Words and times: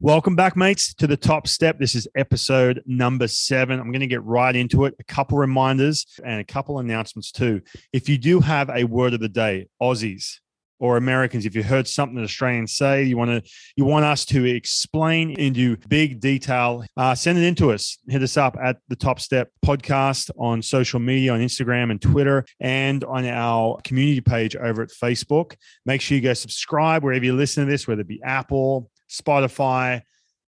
Welcome 0.00 0.36
back, 0.36 0.58
mates, 0.58 0.92
to 0.96 1.06
the 1.06 1.16
top 1.16 1.48
step. 1.48 1.78
This 1.78 1.94
is 1.94 2.06
episode 2.14 2.82
number 2.84 3.26
seven. 3.26 3.80
I'm 3.80 3.90
going 3.90 4.00
to 4.00 4.06
get 4.06 4.22
right 4.22 4.54
into 4.54 4.84
it. 4.84 4.94
A 5.00 5.04
couple 5.04 5.38
reminders 5.38 6.04
and 6.22 6.38
a 6.38 6.44
couple 6.44 6.78
announcements 6.80 7.32
too. 7.32 7.62
If 7.94 8.06
you 8.06 8.18
do 8.18 8.40
have 8.40 8.68
a 8.68 8.84
word 8.84 9.14
of 9.14 9.20
the 9.20 9.30
day, 9.30 9.68
Aussies 9.80 10.40
or 10.78 10.98
Americans, 10.98 11.46
if 11.46 11.54
you 11.54 11.62
heard 11.62 11.88
something 11.88 12.14
that 12.16 12.24
Australians 12.24 12.76
say, 12.76 13.04
you 13.04 13.16
want 13.16 13.30
to 13.30 13.50
you 13.74 13.86
want 13.86 14.04
us 14.04 14.26
to 14.26 14.44
explain 14.44 15.30
into 15.30 15.78
big 15.88 16.20
detail, 16.20 16.84
uh, 16.98 17.14
send 17.14 17.38
it 17.38 17.44
in 17.44 17.54
to 17.54 17.72
us. 17.72 17.96
Hit 18.06 18.22
us 18.22 18.36
up 18.36 18.58
at 18.62 18.76
the 18.88 18.96
Top 18.96 19.18
Step 19.18 19.48
podcast 19.64 20.30
on 20.38 20.60
social 20.60 21.00
media, 21.00 21.32
on 21.32 21.40
Instagram 21.40 21.90
and 21.90 22.02
Twitter, 22.02 22.44
and 22.60 23.02
on 23.04 23.24
our 23.24 23.80
community 23.82 24.20
page 24.20 24.56
over 24.56 24.82
at 24.82 24.90
Facebook. 24.90 25.54
Make 25.86 26.02
sure 26.02 26.16
you 26.16 26.22
go 26.22 26.34
subscribe 26.34 27.02
wherever 27.02 27.24
you 27.24 27.34
listen 27.34 27.64
to 27.64 27.70
this, 27.70 27.88
whether 27.88 28.02
it 28.02 28.08
be 28.08 28.22
Apple, 28.22 28.90
Spotify, 29.08 30.02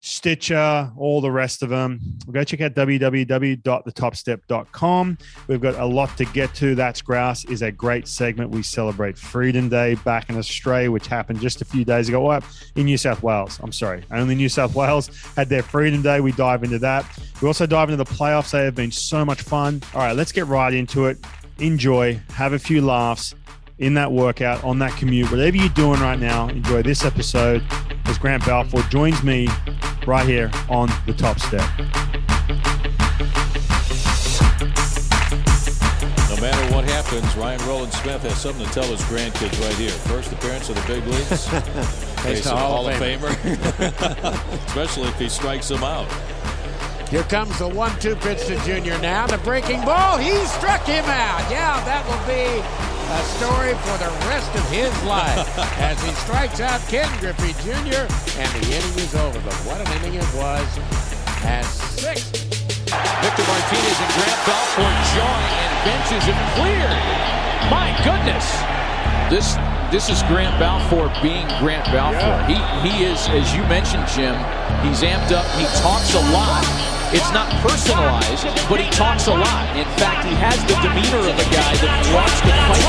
Stitcher, 0.05 0.89
all 0.97 1.19
the 1.19 1.31
rest 1.31 1.63
of 1.63 1.69
them. 1.69 1.99
Go 2.31 2.43
check 2.43 2.61
out 2.61 2.75
www.thetopstep.com. 2.75 5.17
We've 5.47 5.59
got 5.59 5.73
a 5.75 5.85
lot 5.85 6.15
to 6.17 6.25
get 6.25 6.53
to. 6.55 6.75
That's 6.75 7.01
Grouse 7.01 7.45
is 7.45 7.63
a 7.63 7.71
great 7.71 8.07
segment. 8.07 8.51
We 8.51 8.61
celebrate 8.61 9.17
Freedom 9.17 9.67
Day 9.67 9.95
back 9.95 10.29
in 10.29 10.37
Australia, 10.37 10.91
which 10.91 11.07
happened 11.07 11.41
just 11.41 11.63
a 11.63 11.65
few 11.65 11.83
days 11.83 12.07
ago. 12.07 12.21
Well, 12.21 12.43
in 12.75 12.85
New 12.85 12.99
South 12.99 13.23
Wales. 13.23 13.59
I'm 13.63 13.71
sorry. 13.71 14.03
Only 14.11 14.35
New 14.35 14.49
South 14.49 14.75
Wales 14.75 15.09
had 15.35 15.49
their 15.49 15.63
Freedom 15.63 16.03
Day. 16.03 16.19
We 16.19 16.33
dive 16.33 16.63
into 16.63 16.77
that. 16.79 17.03
We 17.41 17.47
also 17.47 17.65
dive 17.65 17.89
into 17.89 17.97
the 17.97 18.05
playoffs. 18.05 18.51
They 18.51 18.63
have 18.63 18.75
been 18.75 18.91
so 18.91 19.25
much 19.25 19.41
fun. 19.41 19.81
All 19.95 20.01
right, 20.01 20.15
let's 20.15 20.31
get 20.31 20.45
right 20.45 20.71
into 20.71 21.07
it. 21.07 21.17
Enjoy, 21.57 22.21
have 22.29 22.53
a 22.53 22.59
few 22.59 22.81
laughs 22.81 23.33
in 23.77 23.93
that 23.95 24.11
workout, 24.11 24.63
on 24.63 24.79
that 24.79 24.95
commute, 24.97 25.29
whatever 25.29 25.57
you're 25.57 25.69
doing 25.69 25.99
right 25.99 26.19
now, 26.19 26.47
enjoy 26.47 26.81
this 26.81 27.03
episode 27.03 27.63
as 28.05 28.17
Grant 28.17 28.45
Balfour 28.45 28.81
joins 28.83 29.21
me 29.23 29.47
right 30.07 30.25
here 30.25 30.49
on 30.69 30.89
the 31.05 31.13
top 31.13 31.39
step. 31.39 31.67
No 36.29 36.41
matter 36.41 36.75
what 36.75 36.85
happens, 36.85 37.35
Ryan 37.35 37.59
Rowland 37.67 37.93
Smith 37.93 38.21
has 38.23 38.37
something 38.37 38.65
to 38.65 38.71
tell 38.71 38.85
his 38.85 39.01
grandkids 39.01 39.59
right 39.61 39.75
here. 39.75 39.89
First 39.89 40.31
appearance 40.31 40.69
of 40.69 40.75
the 40.75 40.93
big 40.93 41.05
leagues. 41.05 41.47
Face 42.23 42.45
a 42.45 42.55
Hall, 42.55 42.87
of 42.87 42.95
Famer. 42.95 43.29
Especially 44.67 45.07
if 45.09 45.19
he 45.19 45.27
strikes 45.27 45.67
them 45.67 45.83
out. 45.83 46.09
Here 47.09 47.23
comes 47.23 47.57
the 47.59 47.67
one-two 47.67 48.15
pitch 48.15 48.45
to 48.47 48.57
Junior 48.65 48.99
now. 48.99 49.27
The 49.27 49.37
breaking 49.39 49.81
ball. 49.85 50.17
He 50.17 50.33
struck 50.45 50.81
him 50.85 51.05
out. 51.05 51.51
Yeah, 51.51 51.83
that 51.85 52.03
will 52.07 52.25
be 52.27 52.94
a 53.09 53.23
story 53.37 53.73
for 53.85 53.97
the 54.01 54.09
rest 54.25 54.49
of 54.55 54.65
his 54.69 54.91
life 55.03 55.45
as 55.79 56.01
he 56.03 56.11
strikes 56.25 56.59
out 56.59 56.81
Ken 56.87 57.07
Griffey 57.19 57.53
Jr. 57.61 58.09
and 58.41 58.49
the 58.57 58.65
inning 58.65 58.97
is 58.97 59.13
over. 59.15 59.39
But 59.39 59.53
what 59.65 59.79
an 59.81 59.87
inning 60.01 60.15
it 60.15 60.29
was 60.33 60.65
as 61.45 61.67
six. 62.01 62.29
Victor 63.21 63.45
Martinez 63.45 63.97
and 64.01 64.11
Grant 64.17 64.41
Balfour 64.45 64.91
join 65.13 65.45
and 65.61 65.73
benches 65.85 66.25
it 66.27 66.39
cleared. 66.57 67.01
My 67.69 67.93
goodness. 68.03 68.45
This 69.29 69.57
this 69.95 70.09
is 70.09 70.21
Grant 70.23 70.59
Balfour 70.59 71.07
being 71.23 71.47
Grant 71.63 71.85
Balfour. 71.85 72.35
Yeah. 72.51 72.83
He 72.83 72.91
he 72.91 73.05
is, 73.05 73.29
as 73.29 73.55
you 73.55 73.63
mentioned, 73.71 74.03
Jim, 74.11 74.35
he's 74.83 74.99
amped 74.99 75.31
up. 75.31 75.47
He 75.55 75.63
talks 75.79 76.13
a 76.13 76.19
lot. 76.35 76.67
It's 77.15 77.31
not 77.31 77.47
personalized, 77.63 78.43
but 78.67 78.81
he 78.81 78.89
talks 78.91 79.27
a 79.27 79.31
lot. 79.31 79.63
In 79.77 79.87
fact, 79.95 80.27
he 80.27 80.35
has 80.35 80.59
the 80.67 80.75
demeanor 80.83 81.23
of 81.31 81.39
a 81.39 81.47
guy 81.47 81.79
that 81.79 81.95
wants 82.11 82.43
to 82.43 82.51
fight. 82.67 82.83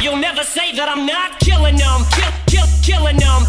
You'll 0.00 0.22
never 0.22 0.44
say 0.44 0.70
that 0.76 0.88
I'm 0.88 1.04
not 1.04 1.40
killing 1.40 1.74
them, 1.74 2.06
kill, 2.14 2.30
kill, 2.46 2.70
killing 2.86 3.18
them, 3.18 3.42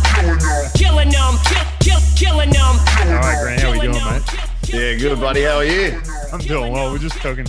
killing 0.73 1.13
them, 1.13 1.37
kill, 1.45 1.69
kill, 1.77 2.01
killing 2.17 2.49
them. 2.49 2.73
All 3.05 3.21
right, 3.21 3.37
Grant, 3.39 3.61
how 3.61 3.71
we 3.71 3.81
doing, 3.81 3.93
mate? 3.93 4.25
Yeah, 4.65 4.95
good, 4.95 5.19
buddy. 5.21 5.43
How 5.43 5.57
are 5.57 5.63
you? 5.63 6.18
I'm 6.33 6.39
doing 6.39 6.71
well. 6.71 6.91
We're 6.91 6.99
just 6.99 7.17
talking. 7.17 7.45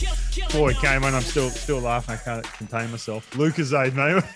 Boy, 0.53 0.73
came 0.75 1.05
on. 1.05 1.15
I'm 1.15 1.23
still 1.23 1.51
still 1.51 1.81
laughing. 1.81 2.15
I 2.15 2.19
can't 2.19 2.53
contain 2.55 2.91
myself. 2.91 3.31
Lucozade, 3.33 3.95
mate. 3.95 4.23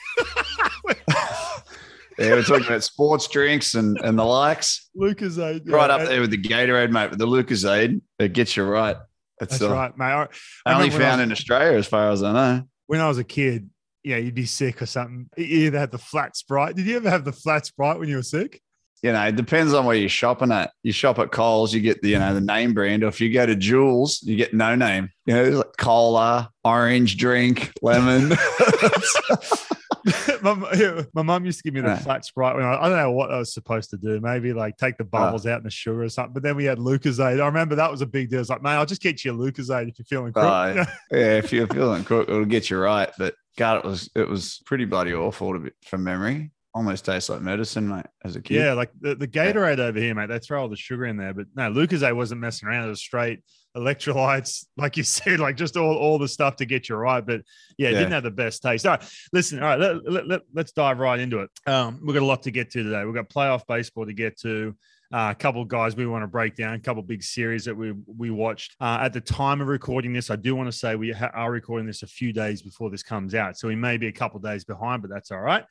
Yeah, 2.16 2.34
we're 2.34 2.42
talking 2.42 2.66
about 2.66 2.84
sports 2.84 3.26
drinks 3.26 3.74
and, 3.74 3.98
and 3.98 4.16
the 4.16 4.24
likes. 4.24 4.88
Lucozade. 4.96 5.69
Right 5.69 5.91
up 5.91 6.06
there 6.06 6.20
with 6.20 6.30
the 6.30 6.41
Gatorade, 6.41 6.92
mate. 6.92 7.10
With 7.10 7.19
the 7.19 7.26
Lucozade, 7.26 8.00
it 8.20 8.32
gets 8.32 8.56
you 8.56 8.62
right. 8.62 8.96
That's 9.41 9.60
uh, 9.60 9.69
right, 9.69 9.96
mate. 9.98 10.04
I, 10.04 10.28
I 10.64 10.74
only 10.74 10.90
found 10.90 11.20
was, 11.20 11.26
in 11.26 11.32
Australia, 11.32 11.76
as 11.76 11.88
far 11.88 12.10
as 12.10 12.22
I 12.22 12.32
know. 12.32 12.62
When 12.86 13.00
I 13.00 13.08
was 13.08 13.19
a 13.19 13.24
kid, 13.24 13.69
yeah, 14.04 14.19
you'd 14.19 14.34
be 14.34 14.46
sick 14.46 14.80
or 14.80 14.86
something. 14.86 15.28
You 15.36 15.66
either 15.66 15.78
had 15.78 15.90
the 15.90 15.98
flat 15.98 16.36
sprite. 16.36 16.76
Did 16.76 16.86
you 16.86 16.96
ever 16.96 17.10
have 17.10 17.24
the 17.24 17.32
flat 17.32 17.66
sprite 17.66 17.98
when 17.98 18.08
you 18.08 18.16
were 18.16 18.22
sick? 18.22 18.60
You 19.04 19.12
know, 19.12 19.22
it 19.26 19.37
depends 19.37 19.75
on 19.75 19.84
where 19.84 19.94
you're 19.94 20.09
shopping 20.09 20.50
at. 20.50 20.72
You 20.82 20.91
shop 20.91 21.19
at 21.19 21.31
Coles, 21.31 21.75
you 21.75 21.82
get 21.82 22.00
the 22.00 22.09
you 22.09 22.19
know 22.19 22.32
the 22.32 22.41
name 22.41 22.72
brand. 22.72 23.04
Or 23.04 23.09
if 23.09 23.20
you 23.20 23.31
go 23.31 23.44
to 23.44 23.54
Jules, 23.54 24.22
you 24.22 24.34
get 24.34 24.54
no 24.54 24.75
name. 24.76 25.10
You 25.26 25.34
know, 25.34 25.50
like 25.59 25.76
cola, 25.76 26.50
orange 26.65 27.19
drink, 27.19 27.70
lemon. 27.82 28.31
my, 30.43 31.04
my 31.12 31.20
mum 31.20 31.44
used 31.44 31.59
to 31.59 31.64
give 31.64 31.75
me 31.75 31.82
the 31.82 31.88
right. 31.88 32.00
flat 32.00 32.25
sprite 32.25 32.56
when 32.56 32.64
I, 32.64 32.81
I, 32.81 32.88
don't 32.88 32.97
know 32.97 33.10
what 33.10 33.31
I 33.31 33.37
was 33.37 33.53
supposed 33.53 33.91
to 33.91 33.98
do. 33.98 34.20
Maybe 34.22 34.54
like 34.54 34.78
take 34.78 34.97
the 34.97 35.04
bubbles 35.04 35.47
out 35.47 35.59
and 35.59 35.66
the 35.66 35.70
sugar 35.70 36.04
or 36.04 36.09
something. 36.09 36.32
But 36.32 36.43
then 36.43 36.56
we 36.56 36.64
had 36.64 36.78
Lucozade. 36.78 37.43
I 37.43 37.47
remember 37.47 37.75
that 37.75 37.91
was 37.91 38.00
a 38.00 38.06
big 38.06 38.31
deal. 38.31 38.41
It's 38.41 38.48
like, 38.48 38.62
man, 38.62 38.78
I'll 38.78 38.87
just 38.87 39.03
get 39.03 39.22
you 39.22 39.32
a 39.32 39.37
Lucozade 39.37 39.87
if 39.87 39.98
you're 39.98 40.06
feeling 40.06 40.32
crook. 40.32 40.47
Uh, 40.47 40.87
yeah, 41.10 41.37
if 41.37 41.53
you're 41.53 41.66
feeling 41.66 42.04
crook, 42.04 42.31
it'll 42.31 42.47
get 42.47 42.70
you 42.70 42.78
right. 42.78 43.10
But 43.19 43.34
God, 43.59 43.76
it 43.76 43.84
was 43.84 44.09
it 44.14 44.26
was 44.26 44.62
pretty 44.64 44.87
bloody 44.87 45.12
awful 45.12 45.53
to 45.53 45.59
be, 45.59 45.72
from 45.84 46.04
memory 46.04 46.53
almost 46.74 47.04
tastes 47.04 47.28
like 47.28 47.40
medicine, 47.40 47.88
mate, 47.88 48.06
as 48.24 48.34
a 48.34 48.42
kid. 48.42 48.56
Yeah, 48.56 48.72
like 48.72 48.90
the, 49.00 49.14
the 49.14 49.28
Gatorade 49.28 49.78
over 49.78 49.98
here, 49.98 50.14
mate, 50.14 50.28
they 50.28 50.40
throw 50.40 50.60
all 50.60 50.68
the 50.68 50.76
sugar 50.76 51.06
in 51.06 51.16
there. 51.16 51.32
But 51.32 51.46
no, 51.54 51.70
Lucozade 51.70 52.16
wasn't 52.16 52.40
messing 52.40 52.68
around. 52.68 52.86
It 52.86 52.90
was 52.90 53.00
straight 53.00 53.42
electrolytes, 53.76 54.66
like 54.76 54.96
you 54.96 55.04
said, 55.04 55.40
like 55.40 55.56
just 55.56 55.76
all, 55.76 55.96
all 55.96 56.18
the 56.18 56.28
stuff 56.28 56.56
to 56.56 56.66
get 56.66 56.88
you 56.88 56.96
right. 56.96 57.24
But 57.24 57.42
yeah, 57.78 57.88
it 57.88 57.92
yeah. 57.92 57.98
didn't 58.00 58.12
have 58.12 58.22
the 58.24 58.30
best 58.30 58.62
taste. 58.62 58.86
All 58.86 58.92
right, 58.92 59.10
listen, 59.32 59.62
all 59.62 59.68
right, 59.68 59.78
let, 59.78 60.10
let, 60.10 60.28
let, 60.28 60.40
let's 60.52 60.72
dive 60.72 60.98
right 60.98 61.20
into 61.20 61.40
it. 61.40 61.50
Um, 61.66 62.00
we've 62.04 62.14
got 62.14 62.22
a 62.22 62.26
lot 62.26 62.42
to 62.42 62.50
get 62.50 62.70
to 62.72 62.82
today. 62.82 63.04
We've 63.04 63.14
got 63.14 63.28
playoff 63.28 63.62
baseball 63.66 64.06
to 64.06 64.12
get 64.12 64.38
to. 64.40 64.74
Uh, 65.12 65.28
a 65.31 65.34
couple 65.34 65.62
of 65.62 65.69
guys 65.69 65.94
we 65.94 66.06
want 66.06 66.22
to 66.22 66.26
break 66.26 66.56
down, 66.56 66.75
a 66.75 66.78
couple 66.78 67.03
big 67.03 67.22
series 67.22 67.65
that 67.65 67.76
we 67.76 67.92
we 68.06 68.31
watched. 68.31 68.75
Uh, 68.81 68.98
at 69.00 69.12
the 69.12 69.20
time 69.20 69.60
of 69.60 69.69
recording 69.69 70.12
this, 70.12 70.31
I 70.31 70.37
do 70.37 70.56
want 70.56 70.70
to 70.70 70.76
say 70.76 70.97
we 70.97 71.12
ha- 71.12 71.31
are 71.34 71.50
recording 71.50 71.87
this 71.87 72.03
a 72.03 72.06
few 72.06 72.32
days 72.32 72.62
before 72.62 72.91
this 72.91 73.03
comes 73.03 73.34
out, 73.34 73.56
so 73.56 73.69
we 73.69 73.76
may 73.76 73.97
be 73.97 74.09
a 74.09 74.12
couple 74.12 74.41
days 74.41 74.64
behind, 74.64 75.03
but 75.03 75.10
that's 75.10 75.31
all 75.31 75.41
right. 75.41 75.64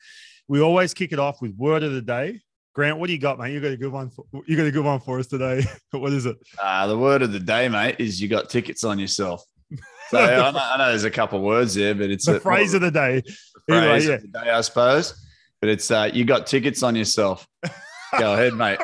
We 0.48 0.60
always 0.60 0.94
kick 0.94 1.12
it 1.12 1.18
off 1.18 1.42
with 1.42 1.54
word 1.56 1.82
of 1.82 1.92
the 1.92 2.02
day. 2.02 2.40
Grant, 2.74 2.98
what 2.98 3.06
do 3.06 3.12
you 3.12 3.20
got, 3.20 3.38
mate? 3.38 3.52
You 3.52 3.60
got 3.60 3.70
a 3.70 3.76
good 3.76 3.92
one. 3.92 4.10
For, 4.10 4.24
you 4.46 4.56
got 4.56 4.66
a 4.66 4.72
good 4.72 4.84
one 4.84 4.98
for 4.98 5.20
us 5.20 5.28
today. 5.28 5.64
what 5.92 6.12
is 6.12 6.26
it? 6.26 6.36
Uh, 6.60 6.86
the 6.88 6.98
word 6.98 7.22
of 7.22 7.32
the 7.32 7.38
day, 7.38 7.68
mate, 7.68 7.96
is 7.98 8.20
you 8.20 8.28
got 8.28 8.50
tickets 8.50 8.84
on 8.84 8.98
yourself. 8.98 9.44
So 10.10 10.18
I, 10.18 10.50
know, 10.52 10.58
I, 10.62 10.76
know, 10.76 10.88
there's 10.90 11.04
a 11.04 11.10
couple 11.10 11.40
words 11.40 11.74
there, 11.74 11.94
but 11.94 12.10
it's 12.10 12.26
the 12.26 12.36
a, 12.36 12.40
phrase 12.40 12.74
what, 12.74 12.76
of 12.76 12.82
the 12.82 12.90
day. 12.90 13.22
The 13.66 13.80
phrase 13.80 14.06
yeah. 14.06 14.12
of 14.12 14.20
the 14.20 14.28
day, 14.28 14.50
I 14.50 14.60
suppose. 14.60 15.26
But 15.62 15.70
it's 15.70 15.90
uh, 15.90 16.10
you 16.12 16.26
got 16.26 16.46
tickets 16.46 16.82
on 16.82 16.94
yourself. 16.94 17.46
Go 18.18 18.32
ahead, 18.34 18.54
mate. 18.54 18.78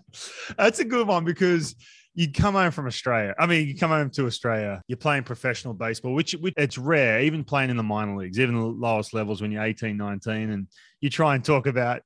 That's 0.58 0.78
a 0.78 0.84
good 0.84 1.06
one 1.06 1.24
because 1.24 1.74
you 2.14 2.30
come 2.32 2.54
home 2.54 2.70
from 2.70 2.86
Australia. 2.86 3.34
I 3.38 3.46
mean, 3.46 3.68
you 3.68 3.76
come 3.76 3.90
home 3.90 4.10
to 4.10 4.26
Australia, 4.26 4.82
you're 4.88 4.96
playing 4.96 5.22
professional 5.22 5.74
baseball, 5.74 6.12
which, 6.12 6.32
which, 6.32 6.54
it's 6.56 6.76
rare, 6.76 7.20
even 7.20 7.44
playing 7.44 7.70
in 7.70 7.76
the 7.76 7.82
minor 7.82 8.16
leagues, 8.16 8.38
even 8.40 8.56
the 8.56 8.64
lowest 8.64 9.14
levels 9.14 9.40
when 9.40 9.52
you're 9.52 9.62
18, 9.62 9.96
19, 9.96 10.50
and 10.50 10.66
you 11.00 11.08
try 11.08 11.34
and 11.34 11.44
talk 11.44 11.66
about 11.66 12.02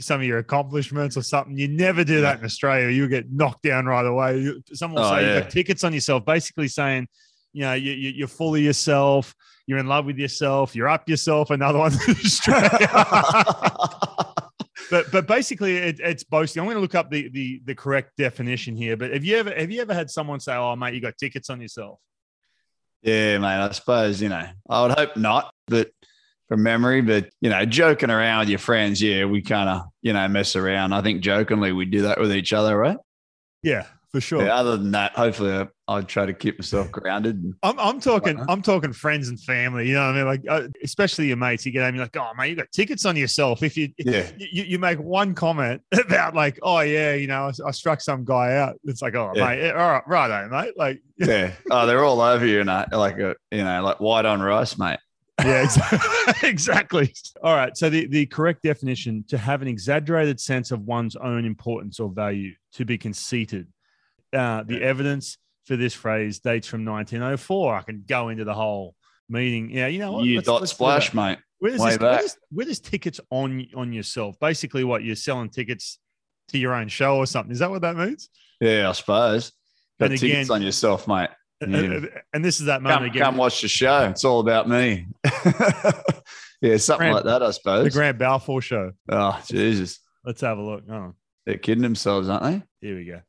some 0.00 0.20
of 0.20 0.26
your 0.26 0.38
accomplishments 0.38 1.16
or 1.16 1.22
something. 1.22 1.56
You 1.56 1.68
never 1.68 2.04
do 2.04 2.22
that 2.22 2.38
in 2.38 2.44
Australia. 2.44 2.88
You 2.88 3.06
get 3.06 3.30
knocked 3.30 3.62
down 3.62 3.86
right 3.86 4.04
away. 4.04 4.52
Someone 4.72 5.02
will 5.02 5.10
oh, 5.10 5.14
say 5.14 5.22
yeah. 5.22 5.34
you've 5.34 5.42
got 5.44 5.50
tickets 5.50 5.84
on 5.84 5.92
yourself, 5.92 6.24
basically 6.24 6.68
saying, 6.68 7.06
you 7.52 7.62
know, 7.62 7.74
you, 7.74 7.92
you, 7.92 8.10
you're 8.10 8.28
full 8.28 8.54
of 8.54 8.60
yourself, 8.60 9.34
you're 9.66 9.78
in 9.78 9.86
love 9.86 10.06
with 10.06 10.18
yourself, 10.18 10.74
you're 10.74 10.88
up 10.88 11.08
yourself. 11.08 11.50
Another 11.50 11.78
one 11.78 11.92
in 11.92 12.10
Australia. 12.10 12.88
but 14.90 15.10
but 15.10 15.26
basically 15.26 15.76
it, 15.76 16.00
it's 16.00 16.24
boasting. 16.24 16.60
I'm 16.60 16.66
going 16.66 16.76
to 16.76 16.80
look 16.80 16.94
up 16.94 17.10
the, 17.10 17.28
the 17.28 17.60
the 17.64 17.74
correct 17.74 18.12
definition 18.16 18.76
here. 18.76 18.96
But 18.96 19.12
have 19.12 19.24
you 19.24 19.36
ever 19.36 19.54
have 19.54 19.70
you 19.70 19.80
ever 19.80 19.94
had 19.94 20.10
someone 20.10 20.40
say, 20.40 20.54
"Oh, 20.54 20.76
mate, 20.76 20.94
you 20.94 21.00
got 21.00 21.16
tickets 21.18 21.50
on 21.50 21.60
yourself"? 21.60 21.98
Yeah, 23.02 23.38
mate. 23.38 23.46
I 23.46 23.70
suppose 23.72 24.20
you 24.22 24.28
know. 24.28 24.46
I 24.68 24.82
would 24.82 24.98
hope 24.98 25.16
not, 25.16 25.52
but 25.66 25.90
from 26.48 26.62
memory. 26.62 27.00
But 27.00 27.30
you 27.40 27.50
know, 27.50 27.64
joking 27.64 28.10
around 28.10 28.40
with 28.40 28.48
your 28.50 28.58
friends, 28.58 29.00
yeah, 29.00 29.24
we 29.24 29.42
kind 29.42 29.68
of 29.68 29.82
you 30.02 30.12
know 30.12 30.26
mess 30.28 30.56
around. 30.56 30.92
I 30.92 31.02
think 31.02 31.20
jokingly 31.20 31.72
we 31.72 31.84
do 31.84 32.02
that 32.02 32.20
with 32.20 32.32
each 32.32 32.52
other, 32.52 32.76
right? 32.76 32.98
Yeah, 33.62 33.86
for 34.14 34.20
sure. 34.20 34.44
Yeah, 34.44 34.54
other 34.54 34.76
than 34.76 34.92
that, 34.92 35.10
hopefully 35.16 35.50
uh, 35.50 35.66
I, 35.88 35.96
would 35.96 36.06
try 36.06 36.24
to 36.24 36.32
keep 36.32 36.56
myself 36.56 36.88
grounded. 36.92 37.52
I'm, 37.64 37.76
I'm 37.80 37.98
talking, 37.98 38.40
I'm 38.48 38.62
talking 38.62 38.92
friends 38.92 39.28
and 39.28 39.40
family. 39.40 39.88
You 39.88 39.94
know 39.94 40.06
what 40.06 40.14
I 40.14 40.16
mean? 40.18 40.24
Like, 40.24 40.42
uh, 40.48 40.68
especially 40.84 41.26
your 41.26 41.36
mates. 41.36 41.66
You 41.66 41.72
get 41.72 41.82
home, 41.82 41.96
you're 41.96 42.04
like, 42.04 42.16
oh 42.16 42.30
man, 42.36 42.48
you 42.48 42.54
got 42.54 42.70
tickets 42.70 43.06
on 43.06 43.16
yourself. 43.16 43.64
If 43.64 43.76
you, 43.76 43.88
yeah. 43.98 44.30
you, 44.38 44.62
you 44.62 44.78
make 44.78 45.00
one 45.00 45.34
comment 45.34 45.82
about 45.92 46.36
like, 46.36 46.60
oh 46.62 46.78
yeah, 46.78 47.14
you 47.14 47.26
know, 47.26 47.46
I, 47.48 47.68
I 47.68 47.72
struck 47.72 48.00
some 48.00 48.24
guy 48.24 48.54
out. 48.56 48.76
It's 48.84 49.02
like, 49.02 49.16
oh 49.16 49.32
yeah. 49.34 49.48
mate, 49.48 49.62
eh, 49.64 49.72
all 49.72 50.00
right, 50.06 50.06
right, 50.06 50.48
mate. 50.48 50.74
Like, 50.76 51.02
yeah, 51.18 51.50
oh, 51.72 51.84
they're 51.88 52.04
all 52.04 52.20
over 52.20 52.46
you, 52.46 52.60
and 52.60 52.68
like 52.68 53.18
a, 53.18 53.34
you 53.50 53.64
know, 53.64 53.82
like 53.82 53.98
white 53.98 54.26
on 54.26 54.40
rice, 54.40 54.78
mate. 54.78 55.00
Yeah, 55.42 55.66
exactly. 56.44 57.12
All 57.42 57.56
right. 57.56 57.76
So 57.76 57.90
the, 57.90 58.06
the 58.06 58.26
correct 58.26 58.62
definition 58.62 59.24
to 59.28 59.38
have 59.38 59.62
an 59.62 59.68
exaggerated 59.68 60.38
sense 60.38 60.70
of 60.70 60.82
one's 60.82 61.16
own 61.16 61.44
importance 61.44 61.98
or 61.98 62.08
value, 62.08 62.52
to 62.74 62.84
be 62.84 62.96
conceited. 62.96 63.66
Uh, 64.34 64.62
the 64.64 64.82
evidence 64.82 65.38
for 65.64 65.76
this 65.76 65.94
phrase 65.94 66.40
dates 66.40 66.66
from 66.66 66.84
1904. 66.84 67.74
I 67.74 67.82
can 67.82 68.04
go 68.06 68.28
into 68.28 68.44
the 68.44 68.54
whole 68.54 68.94
meaning. 69.28 69.70
Yeah, 69.70 69.86
you 69.86 69.98
know 69.98 70.12
what? 70.12 70.24
You 70.24 70.40
dot 70.42 70.68
splash, 70.68 71.14
mate. 71.14 71.38
Where 71.58 71.72
does, 71.72 71.82
this, 71.82 71.98
where, 71.98 72.18
does, 72.18 72.36
where 72.50 72.66
does 72.66 72.80
tickets 72.80 73.20
on 73.30 73.66
on 73.74 73.92
yourself? 73.92 74.38
Basically, 74.40 74.84
what 74.84 75.02
you're 75.02 75.16
selling 75.16 75.48
tickets 75.48 75.98
to 76.48 76.58
your 76.58 76.74
own 76.74 76.88
show 76.88 77.16
or 77.16 77.26
something. 77.26 77.52
Is 77.52 77.60
that 77.60 77.70
what 77.70 77.82
that 77.82 77.96
means? 77.96 78.28
Yeah, 78.60 78.88
I 78.90 78.92
suppose. 78.92 79.52
Got 79.98 80.10
and 80.10 80.20
tickets 80.20 80.48
again, 80.48 80.56
on 80.56 80.62
yourself, 80.62 81.08
mate. 81.08 81.30
Yeah. 81.60 82.00
And 82.32 82.44
this 82.44 82.60
is 82.60 82.66
that 82.66 82.82
moment 82.82 83.00
come, 83.00 83.04
again. 83.06 83.22
Come 83.22 83.36
watch 83.36 83.62
the 83.62 83.68
show. 83.68 84.08
It's 84.10 84.24
all 84.24 84.40
about 84.40 84.68
me. 84.68 85.06
yeah, 86.60 86.76
something 86.76 87.10
Grand, 87.10 87.14
like 87.14 87.24
that, 87.24 87.42
I 87.42 87.50
suppose. 87.52 87.84
The 87.84 87.90
Grant 87.90 88.18
Balfour 88.18 88.60
show. 88.60 88.92
Oh, 89.08 89.40
Jesus. 89.46 90.00
Let's 90.24 90.40
have 90.40 90.58
a 90.58 90.62
look. 90.62 90.82
Oh. 90.90 91.14
They're 91.46 91.58
kidding 91.58 91.82
themselves, 91.82 92.28
aren't 92.28 92.44
they? 92.44 92.86
Here 92.86 92.96
we 92.96 93.04
go. 93.04 93.20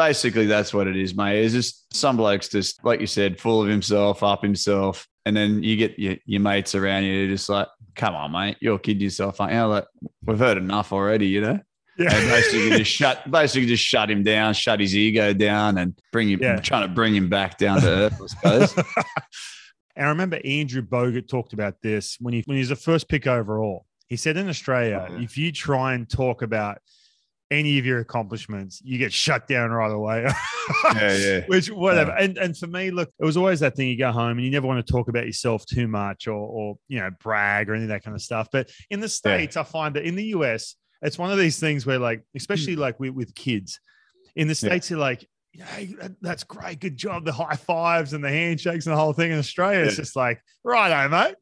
Basically, 0.00 0.46
that's 0.46 0.72
what 0.72 0.86
it 0.86 0.96
is, 0.96 1.14
mate. 1.14 1.44
It's 1.44 1.52
just 1.52 1.94
some 1.94 2.16
blokes 2.16 2.48
just, 2.48 2.82
like 2.82 3.00
you 3.00 3.06
said, 3.06 3.38
full 3.38 3.60
of 3.60 3.68
himself, 3.68 4.22
up 4.22 4.42
himself. 4.42 5.06
And 5.26 5.36
then 5.36 5.62
you 5.62 5.76
get 5.76 5.98
your, 5.98 6.16
your 6.24 6.40
mates 6.40 6.74
around 6.74 7.04
you 7.04 7.28
just 7.28 7.50
like, 7.50 7.68
come 7.96 8.14
on, 8.14 8.32
mate, 8.32 8.56
you're 8.60 8.78
kidding 8.78 9.02
yourself, 9.02 9.42
aren't 9.42 9.52
you? 9.52 9.62
Like, 9.64 9.84
we've 10.24 10.38
heard 10.38 10.56
enough 10.56 10.94
already, 10.94 11.26
you 11.26 11.42
know? 11.42 11.60
Yeah. 11.98 12.14
And 12.14 12.30
basically 12.30 12.70
just 12.78 12.90
shut 12.90 13.30
basically 13.30 13.66
just 13.66 13.84
shut 13.84 14.10
him 14.10 14.22
down, 14.22 14.54
shut 14.54 14.80
his 14.80 14.96
ego 14.96 15.34
down 15.34 15.76
and 15.76 16.00
bring 16.12 16.30
him 16.30 16.40
yeah. 16.40 16.56
trying 16.56 16.88
to 16.88 16.94
bring 16.94 17.14
him 17.14 17.28
back 17.28 17.58
down 17.58 17.82
to 17.82 17.86
earth, 17.86 18.18
I 18.22 18.26
suppose. 18.26 18.74
and 19.96 20.06
I 20.06 20.08
remember 20.08 20.40
Andrew 20.42 20.80
Bogut 20.80 21.28
talked 21.28 21.52
about 21.52 21.74
this 21.82 22.16
when 22.18 22.32
he 22.32 22.42
when 22.46 22.56
he 22.56 22.60
was 22.60 22.70
the 22.70 22.76
first 22.76 23.06
pick 23.06 23.26
overall. 23.26 23.84
He 24.08 24.16
said 24.16 24.38
in 24.38 24.48
Australia, 24.48 25.06
oh, 25.10 25.12
yeah. 25.12 25.22
if 25.22 25.36
you 25.36 25.52
try 25.52 25.92
and 25.92 26.08
talk 26.08 26.40
about 26.40 26.78
any 27.50 27.78
of 27.78 27.86
your 27.86 27.98
accomplishments, 27.98 28.80
you 28.84 28.98
get 28.98 29.12
shut 29.12 29.48
down 29.48 29.70
right 29.70 29.90
away. 29.90 30.26
yeah, 30.94 31.16
yeah. 31.16 31.40
Which 31.46 31.70
whatever. 31.70 32.10
Yeah. 32.10 32.24
And 32.24 32.38
and 32.38 32.56
for 32.56 32.66
me, 32.66 32.90
look, 32.90 33.10
it 33.18 33.24
was 33.24 33.36
always 33.36 33.60
that 33.60 33.76
thing. 33.76 33.88
You 33.88 33.98
go 33.98 34.12
home 34.12 34.38
and 34.38 34.42
you 34.42 34.50
never 34.50 34.66
want 34.66 34.84
to 34.84 34.92
talk 34.92 35.08
about 35.08 35.26
yourself 35.26 35.66
too 35.66 35.88
much 35.88 36.28
or 36.28 36.34
or 36.34 36.76
you 36.88 36.98
know 36.98 37.10
brag 37.22 37.68
or 37.68 37.74
any 37.74 37.84
of 37.84 37.88
that 37.88 38.04
kind 38.04 38.14
of 38.14 38.22
stuff. 38.22 38.48
But 38.52 38.70
in 38.90 39.00
the 39.00 39.08
states, 39.08 39.56
yeah. 39.56 39.62
I 39.62 39.64
find 39.64 39.96
that 39.96 40.04
in 40.04 40.14
the 40.14 40.26
US, 40.26 40.76
it's 41.02 41.18
one 41.18 41.30
of 41.30 41.38
these 41.38 41.58
things 41.58 41.86
where 41.86 41.98
like 41.98 42.22
especially 42.34 42.74
hmm. 42.74 42.80
like 42.80 43.00
with, 43.00 43.14
with 43.14 43.34
kids 43.34 43.80
in 44.36 44.48
the 44.48 44.54
states 44.54 44.90
yeah. 44.90 44.94
you're 44.94 45.00
like 45.00 45.28
hey, 45.52 45.94
that, 46.00 46.12
that's 46.20 46.44
great 46.44 46.80
good 46.80 46.96
job 46.96 47.24
the 47.24 47.32
high 47.32 47.56
fives 47.56 48.12
and 48.12 48.22
the 48.22 48.28
handshakes 48.28 48.86
and 48.86 48.94
the 48.94 49.00
whole 49.00 49.12
thing 49.12 49.32
in 49.32 49.38
australia 49.38 49.80
it's 49.80 49.96
just 49.96 50.14
like 50.14 50.40
right 50.62 51.08
mate 51.08 51.34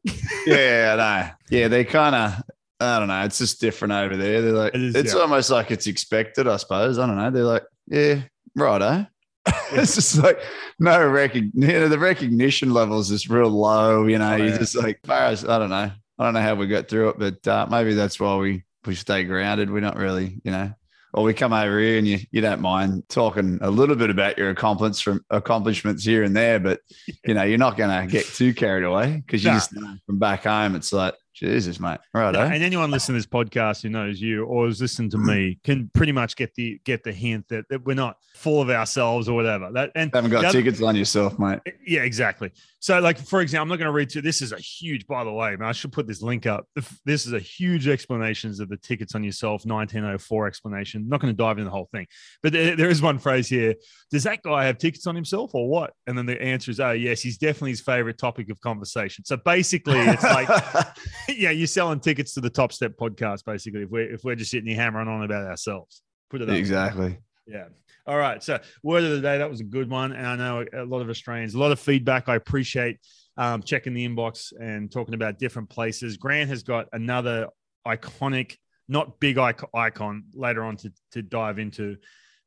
yeah 0.45 0.95
no 0.95 1.29
yeah 1.55 1.67
they 1.67 1.83
kind 1.83 2.15
of 2.15 2.41
I 2.79 2.99
don't 2.99 3.07
know. 3.09 3.23
It's 3.23 3.37
just 3.37 3.59
different 3.59 3.93
over 3.93 4.15
there. 4.15 4.41
They're 4.41 4.51
like, 4.53 4.75
it 4.75 4.81
is, 4.81 4.95
it's 4.95 5.13
yeah. 5.13 5.21
almost 5.21 5.49
like 5.49 5.71
it's 5.71 5.87
expected, 5.87 6.47
I 6.47 6.57
suppose. 6.57 6.97
I 6.97 7.05
don't 7.05 7.17
know. 7.17 7.29
They're 7.29 7.43
like, 7.43 7.65
yeah, 7.87 8.21
right, 8.55 9.07
it's 9.71 9.95
just 9.95 10.17
like 10.17 10.39
no 10.79 11.05
recognition. 11.07 11.69
You 11.69 11.79
know, 11.79 11.89
the 11.89 11.99
recognition 11.99 12.73
level 12.73 12.99
is 12.99 13.09
just 13.09 13.29
real 13.29 13.49
low. 13.49 14.05
You 14.05 14.17
know, 14.17 14.33
oh, 14.33 14.35
you're 14.37 14.47
yeah. 14.47 14.57
just 14.57 14.75
like, 14.75 14.99
I 15.09 15.33
don't 15.33 15.69
know. 15.69 15.91
I 16.19 16.23
don't 16.23 16.33
know 16.33 16.41
how 16.41 16.55
we 16.55 16.67
got 16.67 16.87
through 16.87 17.09
it, 17.09 17.19
but 17.19 17.47
uh, 17.47 17.67
maybe 17.69 17.93
that's 17.93 18.19
why 18.19 18.37
we 18.37 18.63
we 18.85 18.95
stay 18.95 19.23
grounded. 19.23 19.69
We're 19.69 19.79
not 19.79 19.97
really, 19.97 20.39
you 20.43 20.51
know, 20.51 20.73
or 21.13 21.23
we 21.23 21.33
come 21.33 21.53
over 21.53 21.79
here 21.79 21.97
and 21.97 22.07
you, 22.07 22.19
you 22.31 22.41
don't 22.41 22.61
mind 22.61 23.03
talking 23.09 23.59
a 23.61 23.69
little 23.69 23.95
bit 23.95 24.09
about 24.09 24.37
your 24.37 24.49
accomplishments 24.49 25.01
from 25.01 25.21
accomplishments 25.29 26.03
here 26.03 26.23
and 26.23 26.35
there, 26.35 26.59
but 26.59 26.81
you 27.25 27.33
know, 27.33 27.43
you're 27.43 27.57
not 27.57 27.77
going 27.77 27.89
to 27.89 28.11
get 28.11 28.25
too 28.25 28.53
carried 28.53 28.83
away 28.83 29.23
because 29.25 29.43
you 29.43 29.49
nah. 29.49 29.55
just 29.55 29.73
from 30.05 30.19
back 30.19 30.43
home, 30.43 30.75
it's 30.75 30.93
like, 30.93 31.15
Jesus, 31.39 31.79
mate. 31.79 31.99
Right. 32.13 32.35
Yeah, 32.35 32.51
and 32.51 32.61
anyone 32.61 32.91
listening 32.91 33.17
to 33.17 33.25
this 33.25 33.25
podcast 33.25 33.81
who 33.81 33.89
knows 33.89 34.19
you 34.19 34.43
or 34.43 34.65
has 34.65 34.81
listened 34.81 35.11
to 35.11 35.17
me 35.17 35.57
can 35.63 35.89
pretty 35.93 36.11
much 36.11 36.35
get 36.35 36.53
the 36.55 36.81
get 36.83 37.03
the 37.03 37.13
hint 37.13 37.47
that, 37.47 37.63
that 37.69 37.85
we're 37.85 37.93
not 37.93 38.17
full 38.35 38.61
of 38.61 38.69
ourselves 38.69 39.29
or 39.29 39.35
whatever. 39.35 39.71
That 39.71 39.91
and 39.95 40.11
haven't 40.13 40.31
got 40.31 40.51
tickets 40.51 40.81
on 40.81 40.97
yourself, 40.97 41.39
mate. 41.39 41.59
Yeah, 41.87 42.01
exactly. 42.01 42.51
So, 42.81 42.99
like 42.99 43.17
for 43.17 43.39
example, 43.39 43.63
I'm 43.63 43.67
not 43.69 43.77
going 43.77 43.85
to 43.85 43.93
read 43.93 44.09
to 44.09 44.21
this 44.21 44.41
is 44.41 44.51
a 44.51 44.57
huge, 44.57 45.07
by 45.07 45.23
the 45.23 45.31
way, 45.31 45.55
man. 45.55 45.69
I 45.69 45.71
should 45.71 45.93
put 45.93 46.07
this 46.07 46.21
link 46.21 46.45
up. 46.45 46.65
This 47.05 47.25
is 47.25 47.31
a 47.31 47.39
huge 47.39 47.87
explanations 47.87 48.59
of 48.59 48.67
the 48.67 48.77
tickets 48.77 49.15
on 49.15 49.23
yourself 49.23 49.65
1904 49.65 50.47
explanation. 50.47 51.03
I'm 51.03 51.09
not 51.09 51.21
going 51.21 51.33
to 51.33 51.37
dive 51.37 51.57
into 51.57 51.65
the 51.65 51.71
whole 51.71 51.87
thing, 51.93 52.07
but 52.43 52.51
there, 52.51 52.75
there 52.75 52.89
is 52.89 53.01
one 53.01 53.17
phrase 53.17 53.47
here. 53.47 53.75
Does 54.11 54.23
that 54.23 54.41
guy 54.43 54.65
have 54.65 54.77
tickets 54.77 55.07
on 55.07 55.15
himself 55.15 55.55
or 55.55 55.69
what? 55.69 55.93
And 56.05 56.17
then 56.17 56.25
the 56.25 56.41
answer 56.41 56.69
is, 56.69 56.81
oh 56.81 56.91
yes, 56.91 57.21
he's 57.21 57.37
definitely 57.37 57.71
his 57.71 57.81
favorite 57.81 58.17
topic 58.17 58.49
of 58.49 58.59
conversation. 58.59 59.23
So 59.23 59.37
basically, 59.37 59.99
it's 59.99 60.23
like. 60.23 60.49
yeah, 61.37 61.51
you're 61.51 61.67
selling 61.67 61.99
tickets 61.99 62.33
to 62.33 62.41
the 62.41 62.49
Top 62.49 62.71
Step 62.73 62.93
podcast, 62.97 63.45
basically. 63.45 63.83
If 63.83 63.89
we're 63.89 64.13
if 64.13 64.23
we're 64.23 64.35
just 64.35 64.51
sitting 64.51 64.67
here 64.67 64.81
hammering 64.81 65.07
on 65.07 65.23
about 65.23 65.45
ourselves, 65.45 66.01
put 66.29 66.41
it 66.41 66.49
exactly. 66.49 67.17
Yeah. 67.45 67.65
All 68.05 68.17
right. 68.17 68.41
So 68.43 68.59
word 68.83 69.03
of 69.03 69.11
the 69.11 69.21
day, 69.21 69.37
that 69.37 69.49
was 69.49 69.59
a 69.59 69.65
good 69.65 69.89
one, 69.89 70.13
and 70.13 70.25
I 70.25 70.35
know 70.35 70.65
a 70.73 70.83
lot 70.83 71.01
of 71.01 71.09
Australians, 71.09 71.53
a 71.53 71.59
lot 71.59 71.71
of 71.71 71.79
feedback. 71.79 72.29
I 72.29 72.35
appreciate 72.35 72.97
um, 73.37 73.61
checking 73.61 73.93
the 73.93 74.07
inbox 74.07 74.51
and 74.59 74.91
talking 74.91 75.13
about 75.13 75.39
different 75.39 75.69
places. 75.69 76.17
Grant 76.17 76.49
has 76.49 76.63
got 76.63 76.87
another 76.93 77.47
iconic, 77.87 78.57
not 78.87 79.19
big 79.19 79.37
icon 79.37 80.23
later 80.33 80.63
on 80.63 80.77
to 80.77 80.91
to 81.11 81.21
dive 81.21 81.59
into, 81.59 81.97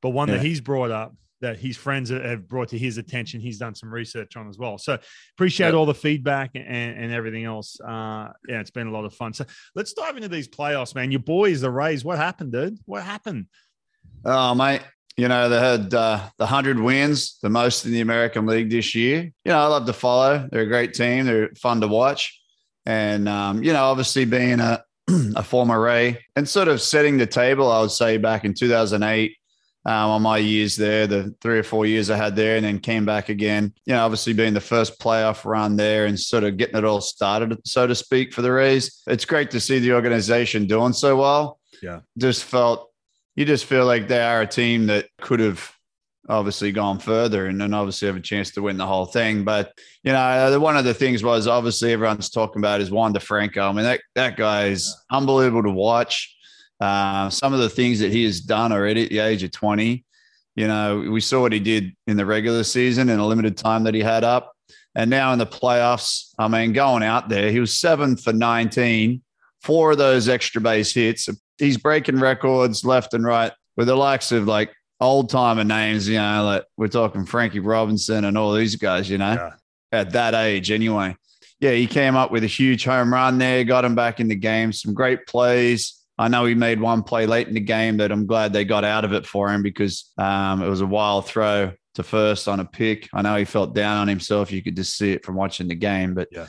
but 0.01 0.11
one 0.11 0.29
yeah. 0.29 0.37
that 0.37 0.45
he's 0.45 0.61
brought 0.61 0.91
up 0.91 1.15
that 1.43 1.59
his 1.59 1.77
friends 1.77 2.09
have 2.09 2.49
brought 2.49 2.69
to 2.69 2.79
his 2.79 2.97
attention. 2.97 3.41
He's 3.41 3.59
done 3.59 3.75
some 3.75 3.93
research 3.93 4.37
on 4.37 4.49
as 4.49 4.57
well. 4.57 4.79
So 4.79 4.99
appreciate 5.37 5.69
yep. 5.69 5.75
all 5.75 5.87
the 5.87 5.95
feedback 5.95 6.53
and, 6.55 6.65
and 6.65 7.13
everything 7.13 7.45
else. 7.45 7.79
Uh, 7.81 8.31
yeah, 8.49 8.61
it's 8.61 8.71
been 8.71 8.87
a 8.87 8.91
lot 8.91 9.05
of 9.05 9.13
fun. 9.13 9.35
So 9.35 9.45
let's 9.75 9.93
dive 9.93 10.17
into 10.17 10.29
these 10.29 10.49
playoffs, 10.49 10.95
man. 10.95 11.11
Your 11.11 11.21
boys, 11.21 11.61
the 11.61 11.71
Rays. 11.71 12.05
What 12.05 12.19
happened, 12.19 12.53
dude? 12.53 12.79
What 12.87 13.03
happened? 13.03 13.47
Oh, 14.25 14.55
mate. 14.55 14.83
You 15.17 15.29
know, 15.29 15.49
they 15.51 15.59
had 15.61 15.93
uh, 15.93 16.31
the 16.39 16.45
100 16.45 16.81
wins, 16.81 17.39
the 17.43 17.51
most 17.51 17.85
in 17.85 17.93
the 17.93 18.01
American 18.01 18.47
League 18.47 18.71
this 18.71 18.95
year. 18.95 19.25
You 19.45 19.53
know, 19.53 19.59
I 19.59 19.67
love 19.67 19.85
to 19.87 19.93
follow. 19.93 20.49
They're 20.51 20.63
a 20.63 20.67
great 20.67 20.95
team. 20.95 21.27
They're 21.27 21.51
fun 21.51 21.83
to 21.83 21.89
watch. 21.89 22.41
And, 22.87 23.29
um, 23.29 23.63
you 23.63 23.73
know, 23.73 23.85
obviously 23.85 24.25
being 24.25 24.61
a, 24.61 24.83
a 25.37 25.43
former 25.43 25.81
Ray 25.81 26.25
and 26.37 26.49
sort 26.49 26.69
of 26.69 26.81
setting 26.81 27.19
the 27.19 27.27
table, 27.27 27.71
I 27.71 27.81
would 27.81 27.91
say 27.91 28.17
back 28.17 28.45
in 28.45 28.55
2008, 28.55 29.37
um, 29.85 30.11
on 30.11 30.23
my 30.23 30.39
years 30.39 30.77
there, 30.77 31.07
the 31.07 31.35
three 31.41 31.59
or 31.59 31.63
four 31.63 31.87
years 31.87 32.11
I 32.11 32.17
had 32.17 32.37
there, 32.37 32.57
and 32.57 32.65
then 32.65 32.79
came 32.79 33.05
back 33.05 33.29
again. 33.29 33.73
You 33.85 33.95
know, 33.95 34.05
obviously 34.05 34.33
being 34.33 34.55
the 34.55 34.61
first 34.61 35.01
playoff 35.01 35.45
run 35.45 35.77
there 35.77 36.07
and 36.07 36.19
sort 36.19 36.45
of 36.45 36.57
getting 36.57 36.77
it 36.77 36.85
all 36.85 37.01
started, 37.01 37.59
so 37.65 37.87
to 37.87 37.95
speak, 37.95 38.33
for 38.33 38.43
the 38.43 38.53
Rays. 38.53 39.03
It's 39.07 39.25
great 39.25 39.51
to 39.53 39.61
see 39.61 39.79
the 39.79 39.93
organization 39.93 40.67
doing 40.67 40.93
so 40.93 41.17
well. 41.17 41.59
Yeah. 41.83 42.01
Just 42.17 42.45
felt, 42.45 42.91
you 43.35 43.45
just 43.45 43.65
feel 43.65 43.87
like 43.87 44.07
they 44.07 44.23
are 44.23 44.43
a 44.43 44.47
team 44.47 44.87
that 44.87 45.09
could 45.21 45.41
have 45.41 45.73
obviously 46.29 46.71
gone 46.71 47.01
further 47.01 47.47
and 47.47 47.61
then 47.61 47.75
obviously 47.75 48.07
have 48.07 48.17
a 48.17 48.21
chance 48.21 48.53
to 48.53 48.63
win 48.63 48.77
the 48.77 48.87
whole 48.87 49.07
thing. 49.07 49.43
But, 49.43 49.77
you 50.05 50.13
know, 50.13 50.61
one 50.61 50.77
of 50.77 50.85
the 50.85 50.95
things 50.95 51.25
was 51.25 51.49
obviously 51.49 51.93
everyone's 51.93 52.31
talking 52.31 52.61
about 52.61 52.81
is 52.81 52.93
Wander 52.93 53.19
Franco. 53.19 53.69
I 53.69 53.73
mean, 53.73 53.85
that, 53.85 54.03
that 54.15 54.37
guy 54.37 54.67
is 54.67 54.97
yeah. 55.11 55.17
unbelievable 55.17 55.65
to 55.65 55.73
watch. 55.73 56.37
Uh, 56.83 57.31
some 57.31 57.55
of 57.55 57.61
the 57.61 57.69
things 57.69 58.01
that 58.01 58.11
he 58.11 58.25
has 58.25 58.41
done 58.41 58.73
already 58.73 59.05
at 59.05 59.11
the 59.11 59.21
age 59.21 59.45
of 59.45 59.53
20, 59.53 60.05
you 60.57 60.67
know, 60.67 60.99
we 60.99 61.21
saw 61.21 61.41
what 61.41 61.53
he 61.53 61.61
did 61.61 61.95
in 62.09 62.17
the 62.17 62.27
regular 62.27 62.65
season 62.65 63.09
in 63.09 63.21
a 63.21 63.27
limited 63.27 63.57
time 63.57 63.85
that 63.85 63.95
he 63.95 64.01
had 64.01 64.25
up. 64.25 64.53
And 64.97 65.09
now 65.09 65.33
in 65.33 65.39
the 65.39 65.47
playoffs, 65.47 66.35
I 66.41 66.49
mean, 66.49 66.73
going 66.73 67.05
out 67.05 67.29
there, 67.29 67.53
he 67.53 67.61
was 67.61 67.79
seven 67.79 68.17
for 68.17 68.33
19, 68.33 69.23
four 69.63 69.93
of 69.93 69.99
those 69.99 70.29
extra 70.29 70.61
base 70.61 70.93
hits. 70.93 71.29
He's 71.57 71.77
breaking 71.77 72.19
records 72.19 72.85
left 72.85 73.15
and 73.15 73.25
right 73.25 73.53
with 73.77 73.87
the 73.87 73.95
likes 73.95 74.33
of 74.33 74.49
like 74.49 74.75
old 74.99 75.31
timer 75.31 75.63
names, 75.63 76.09
you 76.09 76.17
know, 76.17 76.43
like 76.43 76.65
we're 76.77 76.89
talking 76.89 77.27
Frankie 77.27 77.61
Robinson 77.61 78.25
and 78.25 78.37
all 78.37 78.55
these 78.55 78.75
guys, 78.75 79.09
you 79.09 79.19
know, 79.19 79.35
yeah. 79.35 79.51
at 79.93 80.11
that 80.15 80.35
age 80.35 80.73
anyway. 80.73 81.17
Yeah, 81.61 81.75
he 81.75 81.87
came 81.87 82.17
up 82.17 82.33
with 82.33 82.43
a 82.43 82.49
huge 82.49 82.85
home 82.85 83.13
run 83.13 83.39
there, 83.39 83.63
got 83.63 83.85
him 83.85 83.95
back 83.95 84.19
in 84.19 84.27
the 84.27 84.35
game, 84.35 84.73
some 84.73 84.95
great 84.95 85.29
plays. 85.29 86.02
I 86.23 86.29
know 86.29 86.45
he 86.45 86.55
made 86.55 86.81
one 86.81 87.03
play 87.03 87.27
late 87.27 87.49
in 87.49 87.55
the 87.55 87.61
game 87.61 87.97
that 87.97 88.13
I'm 88.13 88.27
glad 88.27 88.53
they 88.53 88.65
got 88.65 88.85
out 88.85 89.05
of 89.05 89.13
it 89.13 89.27
for 89.27 89.49
him 89.49 89.61
because 89.61 90.13
um, 90.19 90.63
it 90.63 90.69
was 90.69 90.81
a 90.81 90.87
wild 90.87 91.27
throw 91.27 91.73
to 91.97 92.03
first 92.05 92.47
on 92.47 92.61
a 92.61 92.65
pick. 92.65 93.09
I 93.13 93.23
know 93.23 93.35
he 93.35 93.45
felt 93.45 93.75
down 93.75 93.99
on 93.99 94.07
himself. 94.07 94.53
You 94.53 94.63
could 94.63 94.77
just 94.77 94.97
see 94.97 95.11
it 95.11 95.25
from 95.25 95.35
watching 95.35 95.67
the 95.67 95.75
game. 95.75 96.15
But 96.15 96.29
yeah, 96.31 96.47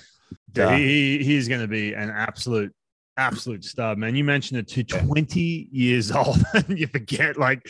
yeah 0.56 0.68
uh, 0.68 0.78
he, 0.78 1.24
he's 1.24 1.48
going 1.48 1.62
to 1.62 1.68
be 1.68 1.94
an 1.94 2.12
absolute 2.12 2.72
absolute 3.18 3.64
stud, 3.64 3.98
man. 3.98 4.16
You 4.16 4.24
mentioned 4.24 4.60
it 4.60 4.68
to 4.70 4.84
20 4.84 5.70
years 5.72 6.12
old. 6.16 6.38
you 6.68 6.86
forget, 6.86 7.38
like 7.38 7.64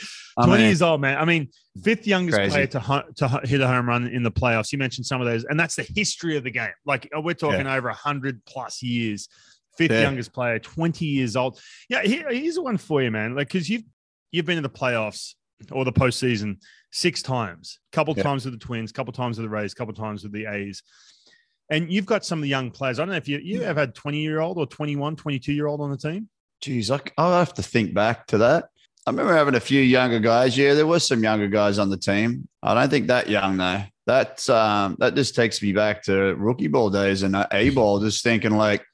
20 0.44 0.52
oh, 0.52 0.66
years 0.66 0.82
old, 0.82 1.00
man. 1.00 1.18
I 1.18 1.24
mean, 1.24 1.50
fifth 1.86 2.06
youngest 2.06 2.38
Crazy. 2.38 2.52
player 2.52 2.68
to 2.68 3.06
to 3.16 3.28
hit 3.46 3.62
a 3.62 3.68
home 3.68 3.88
run 3.88 4.08
in 4.08 4.24
the 4.24 4.32
playoffs. 4.32 4.74
You 4.74 4.78
mentioned 4.78 5.06
some 5.06 5.22
of 5.22 5.28
those, 5.28 5.46
and 5.46 5.58
that's 5.58 5.76
the 5.76 5.88
history 5.96 6.36
of 6.36 6.44
the 6.44 6.52
game. 6.52 6.74
Like 6.86 7.10
we're 7.16 7.34
talking 7.34 7.66
yeah. 7.66 7.76
over 7.76 7.88
100 7.88 8.44
plus 8.46 8.84
years 8.84 9.30
fifth 9.78 9.92
yeah. 9.92 10.02
youngest 10.02 10.34
player, 10.34 10.60
20 10.60 11.06
years 11.06 11.36
old. 11.36 11.60
Yeah, 11.90 12.04
here, 12.04 12.30
here's 12.30 12.60
one 12.60 12.78
for 12.78 13.02
you, 13.02 13.12
man. 13.12 13.36
Like, 13.36 13.48
because 13.48 13.70
you've 13.70 13.84
you've 14.32 14.46
been 14.46 14.58
in 14.58 14.64
the 14.64 14.70
playoffs 14.70 15.36
or 15.72 15.86
the 15.86 15.94
postseason 15.94 16.58
six 16.92 17.22
times, 17.22 17.80
couple 17.92 18.14
yeah. 18.16 18.24
times 18.24 18.46
with 18.46 18.54
the 18.54 18.60
Twins, 18.60 18.92
couple 18.92 19.14
times 19.14 19.38
with 19.38 19.46
the 19.46 19.50
Rays, 19.50 19.74
couple 19.74 19.94
times 19.94 20.24
with 20.24 20.32
the 20.32 20.46
A's. 20.46 20.84
And 21.70 21.92
you've 21.92 22.06
got 22.06 22.26
some 22.26 22.40
of 22.40 22.44
the 22.44 22.50
young 22.50 22.72
players. 22.72 23.00
I 23.00 23.04
don't 23.04 23.12
know 23.12 23.18
if 23.18 23.28
you 23.28 23.40
you 23.40 23.62
have 23.62 23.78
had 23.78 23.96
20 23.96 24.20
year 24.20 24.40
old 24.40 24.58
or 24.58 24.66
21, 24.66 25.16
22 25.16 25.54
year 25.54 25.68
old 25.68 25.82
on 25.82 25.90
the 25.90 25.98
team. 25.98 26.30
Geez, 26.62 26.92
I, 26.92 27.00
I'll 27.18 27.40
have 27.40 27.54
to 27.56 27.64
think 27.64 27.94
back 27.94 28.28
to 28.28 28.38
that. 28.40 28.70
I 29.06 29.12
remember 29.12 29.34
having 29.34 29.56
a 29.56 29.60
few 29.60 29.82
younger 29.82 30.20
guys. 30.20 30.58
Yeah, 30.58 30.76
there 30.76 30.88
was 30.88 31.06
some 31.06 31.24
younger 31.24 31.48
guys 31.48 31.78
on 31.78 31.90
the 31.90 31.98
team. 31.98 32.48
I 32.62 32.74
don't 32.74 32.90
think 32.90 33.08
that 33.08 33.30
young 33.30 33.58
though. 33.58 33.84
That 34.06 34.50
um, 34.50 34.96
that 35.00 35.16
just 35.16 35.36
takes 35.36 35.62
me 35.62 35.74
back 35.74 36.04
to 36.04 36.36
rookie 36.36 36.68
ball 36.68 36.90
days 36.90 37.24
and 37.24 37.36
A 37.52 37.70
ball. 37.72 38.00
Just 38.00 38.24
thinking 38.24 38.52
like, 38.52 38.86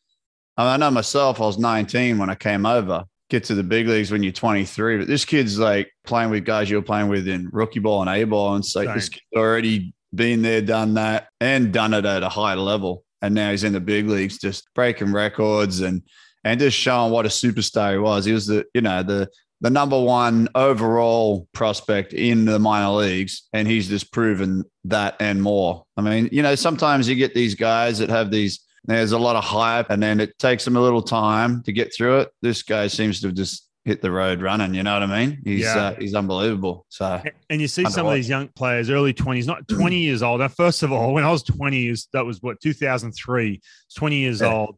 I 0.67 0.77
know 0.77 0.91
myself. 0.91 1.39
I 1.39 1.45
was 1.45 1.57
19 1.57 2.17
when 2.17 2.29
I 2.29 2.35
came 2.35 2.65
over. 2.65 3.05
Get 3.29 3.43
to 3.45 3.55
the 3.55 3.63
big 3.63 3.87
leagues 3.87 4.11
when 4.11 4.23
you're 4.23 4.31
23, 4.31 4.97
but 4.97 5.07
this 5.07 5.23
kid's 5.23 5.59
like 5.59 5.91
playing 6.03 6.31
with 6.31 6.45
guys 6.45 6.69
you're 6.69 6.81
playing 6.81 7.09
with 7.09 7.27
in 7.27 7.47
rookie 7.51 7.79
ball 7.79 8.01
and 8.01 8.09
A 8.09 8.23
ball, 8.23 8.55
and 8.55 8.65
so 8.65 8.81
like 8.81 8.95
this 8.95 9.09
kid's 9.09 9.23
already 9.35 9.93
been 10.13 10.41
there, 10.41 10.61
done 10.61 10.95
that, 10.95 11.27
and 11.39 11.71
done 11.71 11.93
it 11.93 12.05
at 12.05 12.23
a 12.23 12.29
high 12.29 12.55
level. 12.55 13.03
And 13.21 13.35
now 13.35 13.51
he's 13.51 13.63
in 13.63 13.73
the 13.73 13.79
big 13.79 14.07
leagues, 14.07 14.39
just 14.39 14.67
breaking 14.73 15.13
records 15.13 15.81
and 15.81 16.01
and 16.43 16.59
just 16.59 16.77
showing 16.77 17.11
what 17.11 17.25
a 17.25 17.29
superstar 17.29 17.91
he 17.91 17.97
was. 17.97 18.25
He 18.25 18.31
was 18.31 18.47
the 18.47 18.65
you 18.73 18.81
know 18.81 19.03
the 19.03 19.29
the 19.61 19.69
number 19.69 19.99
one 20.01 20.47
overall 20.55 21.47
prospect 21.53 22.13
in 22.13 22.45
the 22.45 22.59
minor 22.59 22.91
leagues, 22.91 23.47
and 23.53 23.67
he's 23.67 23.89
just 23.89 24.11
proven 24.11 24.63
that 24.85 25.17
and 25.19 25.41
more. 25.41 25.83
I 25.97 26.01
mean, 26.01 26.29
you 26.31 26.41
know, 26.41 26.55
sometimes 26.55 27.09
you 27.09 27.15
get 27.15 27.33
these 27.33 27.55
guys 27.55 27.99
that 27.99 28.09
have 28.09 28.31
these. 28.31 28.61
There's 28.89 29.11
a 29.11 29.19
lot 29.19 29.35
of 29.35 29.43
hype, 29.43 29.89
and 29.89 30.01
then 30.01 30.19
it 30.19 30.37
takes 30.39 30.65
them 30.65 30.75
a 30.75 30.81
little 30.81 31.01
time 31.01 31.63
to 31.63 31.71
get 31.71 31.93
through 31.93 32.19
it. 32.19 32.31
This 32.41 32.63
guy 32.63 32.87
seems 32.87 33.21
to 33.21 33.27
have 33.27 33.35
just 33.35 33.67
hit 33.85 34.01
the 34.01 34.11
road 34.11 34.41
running. 34.41 34.73
You 34.73 34.83
know 34.83 34.93
what 34.93 35.03
I 35.03 35.25
mean? 35.25 35.41
He's 35.43 35.61
yeah. 35.61 35.77
uh, 35.77 35.95
he's 35.99 36.15
unbelievable. 36.15 36.85
So 36.89 37.21
and 37.49 37.61
you 37.61 37.67
see 37.67 37.85
some 37.85 38.07
of 38.07 38.13
these 38.13 38.29
young 38.29 38.47
players, 38.49 38.89
early 38.89 39.13
twenties, 39.13 39.47
not 39.47 39.67
twenty 39.67 39.99
years 39.99 40.23
old. 40.23 40.41
Now, 40.41 40.47
first 40.47 40.83
of 40.83 40.91
all, 40.91 41.13
when 41.13 41.23
I 41.23 41.31
was 41.31 41.43
twenty, 41.43 41.79
years, 41.79 42.07
that 42.13 42.25
was 42.25 42.41
what 42.41 42.59
two 42.61 42.73
thousand 42.73 43.11
three. 43.13 43.61
Twenty 43.95 44.17
years 44.17 44.41
yeah. 44.41 44.53
old 44.53 44.77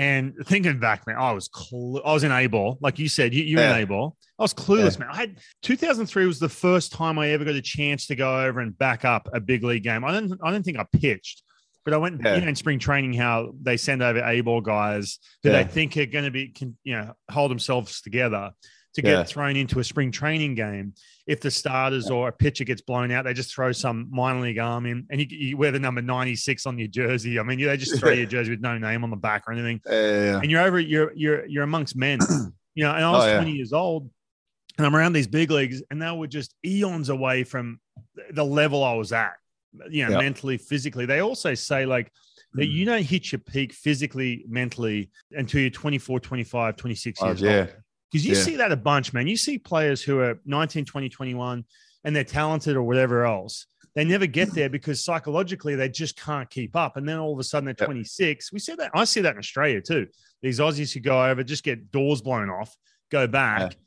and 0.00 0.34
thinking 0.46 0.80
back, 0.80 1.06
man, 1.06 1.16
I 1.18 1.32
was 1.32 1.50
cl- 1.54 2.00
I 2.06 2.14
was 2.14 2.24
in 2.24 2.32
A 2.32 2.46
ball, 2.46 2.78
like 2.80 2.98
you 2.98 3.06
said, 3.06 3.34
you, 3.34 3.44
you're 3.44 3.60
yeah. 3.60 3.76
in 3.76 3.82
A 3.82 3.86
ball. 3.86 4.16
I 4.38 4.42
was 4.42 4.54
clueless, 4.54 4.98
man. 4.98 5.10
I 5.12 5.16
had 5.16 5.38
2003 5.60 6.24
was 6.24 6.38
the 6.38 6.48
first 6.48 6.90
time 6.90 7.18
I 7.18 7.28
ever 7.28 7.44
got 7.44 7.54
a 7.54 7.60
chance 7.60 8.06
to 8.06 8.16
go 8.16 8.42
over 8.46 8.60
and 8.60 8.76
back 8.78 9.04
up 9.04 9.28
a 9.34 9.40
big 9.40 9.62
league 9.62 9.82
game. 9.82 10.02
I 10.02 10.12
didn't 10.12 10.40
I 10.42 10.50
didn't 10.52 10.64
think 10.64 10.78
I 10.78 10.86
pitched, 10.90 11.42
but 11.84 11.94
I 11.94 11.96
went 11.96 12.20
yeah. 12.24 12.36
you 12.36 12.40
know 12.42 12.48
in 12.48 12.56
spring 12.56 12.78
training 12.78 13.14
how 13.14 13.54
they 13.60 13.76
send 13.76 14.02
over 14.02 14.22
A 14.24 14.40
ball 14.40 14.60
guys 14.60 15.18
who 15.42 15.50
they 15.50 15.64
think 15.64 15.96
are 15.96 16.06
going 16.06 16.24
to 16.24 16.30
be 16.30 16.48
can, 16.48 16.76
you 16.84 16.94
know 16.94 17.14
hold 17.30 17.50
themselves 17.50 18.00
together 18.02 18.50
to 18.94 19.02
get 19.02 19.28
thrown 19.28 19.54
into 19.56 19.78
a 19.78 19.84
spring 19.84 20.10
training 20.10 20.56
game 20.56 20.94
if 21.30 21.40
the 21.40 21.50
starters 21.50 22.10
or 22.10 22.26
a 22.26 22.32
pitcher 22.32 22.64
gets 22.64 22.80
blown 22.80 23.12
out, 23.12 23.24
they 23.24 23.32
just 23.32 23.54
throw 23.54 23.70
some 23.70 24.08
minor 24.10 24.40
league 24.40 24.58
arm 24.58 24.84
in, 24.84 25.06
and 25.10 25.20
you, 25.20 25.26
you 25.30 25.56
wear 25.56 25.70
the 25.70 25.78
number 25.78 26.02
ninety 26.02 26.34
six 26.34 26.66
on 26.66 26.76
your 26.76 26.88
jersey. 26.88 27.38
I 27.38 27.44
mean, 27.44 27.60
they 27.60 27.76
just 27.76 28.00
throw 28.00 28.10
your 28.10 28.26
jersey 28.26 28.50
with 28.50 28.60
no 28.60 28.76
name 28.78 29.04
on 29.04 29.10
the 29.10 29.16
back 29.16 29.44
or 29.46 29.52
anything, 29.52 29.80
yeah, 29.86 30.40
and 30.40 30.50
you're 30.50 30.60
over. 30.60 30.80
You're 30.80 31.12
you're 31.14 31.46
you're 31.46 31.62
amongst 31.62 31.94
men, 31.94 32.18
you 32.74 32.82
know. 32.82 32.92
And 32.92 33.04
I 33.04 33.08
oh, 33.08 33.12
was 33.12 33.32
twenty 33.36 33.52
years 33.52 33.72
old, 33.72 34.10
and 34.76 34.84
I'm 34.84 34.96
around 34.96 35.12
these 35.12 35.28
big 35.28 35.52
leagues, 35.52 35.84
and 35.88 36.02
they 36.02 36.10
were 36.10 36.26
just 36.26 36.52
eons 36.66 37.10
away 37.10 37.44
from 37.44 37.78
the 38.32 38.44
level 38.44 38.82
I 38.82 38.94
was 38.94 39.12
at, 39.12 39.34
you 39.90 40.06
know, 40.06 40.18
mentally, 40.18 40.56
physically. 40.56 41.06
They 41.06 41.20
also 41.20 41.54
say 41.54 41.86
like 41.86 42.12
that 42.54 42.66
you 42.66 42.84
mm. 42.84 42.88
don't 42.88 43.02
hit 43.02 43.32
your 43.32 43.38
peak 43.38 43.72
physically, 43.72 44.44
mentally 44.48 45.10
until 45.32 45.60
you're 45.60 45.70
24, 45.70 46.20
25, 46.20 46.76
26 46.76 47.22
years 47.22 47.40
yeah. 47.40 47.58
old. 47.58 47.68
Because 48.10 48.26
you 48.26 48.34
yeah. 48.34 48.42
see 48.42 48.56
that 48.56 48.72
a 48.72 48.76
bunch, 48.76 49.12
man. 49.12 49.28
You 49.28 49.36
see 49.36 49.58
players 49.58 50.02
who 50.02 50.18
are 50.18 50.40
19, 50.44 50.84
20, 50.84 51.08
21, 51.08 51.64
and 52.04 52.16
they're 52.16 52.24
talented 52.24 52.76
or 52.76 52.82
whatever 52.82 53.24
else. 53.24 53.66
They 53.94 54.04
never 54.04 54.26
get 54.26 54.52
there 54.52 54.68
because 54.68 55.04
psychologically 55.04 55.74
they 55.74 55.88
just 55.88 56.16
can't 56.16 56.48
keep 56.48 56.76
up. 56.76 56.96
And 56.96 57.08
then 57.08 57.18
all 57.18 57.32
of 57.32 57.38
a 57.38 57.44
sudden 57.44 57.64
they're 57.66 57.74
26. 57.74 58.52
We 58.52 58.58
see 58.58 58.74
that. 58.76 58.90
I 58.94 59.04
see 59.04 59.20
that 59.20 59.32
in 59.32 59.38
Australia 59.38 59.80
too. 59.80 60.06
These 60.42 60.60
Aussies 60.60 60.92
who 60.92 61.00
go 61.00 61.24
over, 61.24 61.42
just 61.42 61.64
get 61.64 61.90
doors 61.90 62.22
blown 62.22 62.50
off, 62.50 62.74
go 63.10 63.26
back. 63.26 63.60
Yeah. 63.72 63.78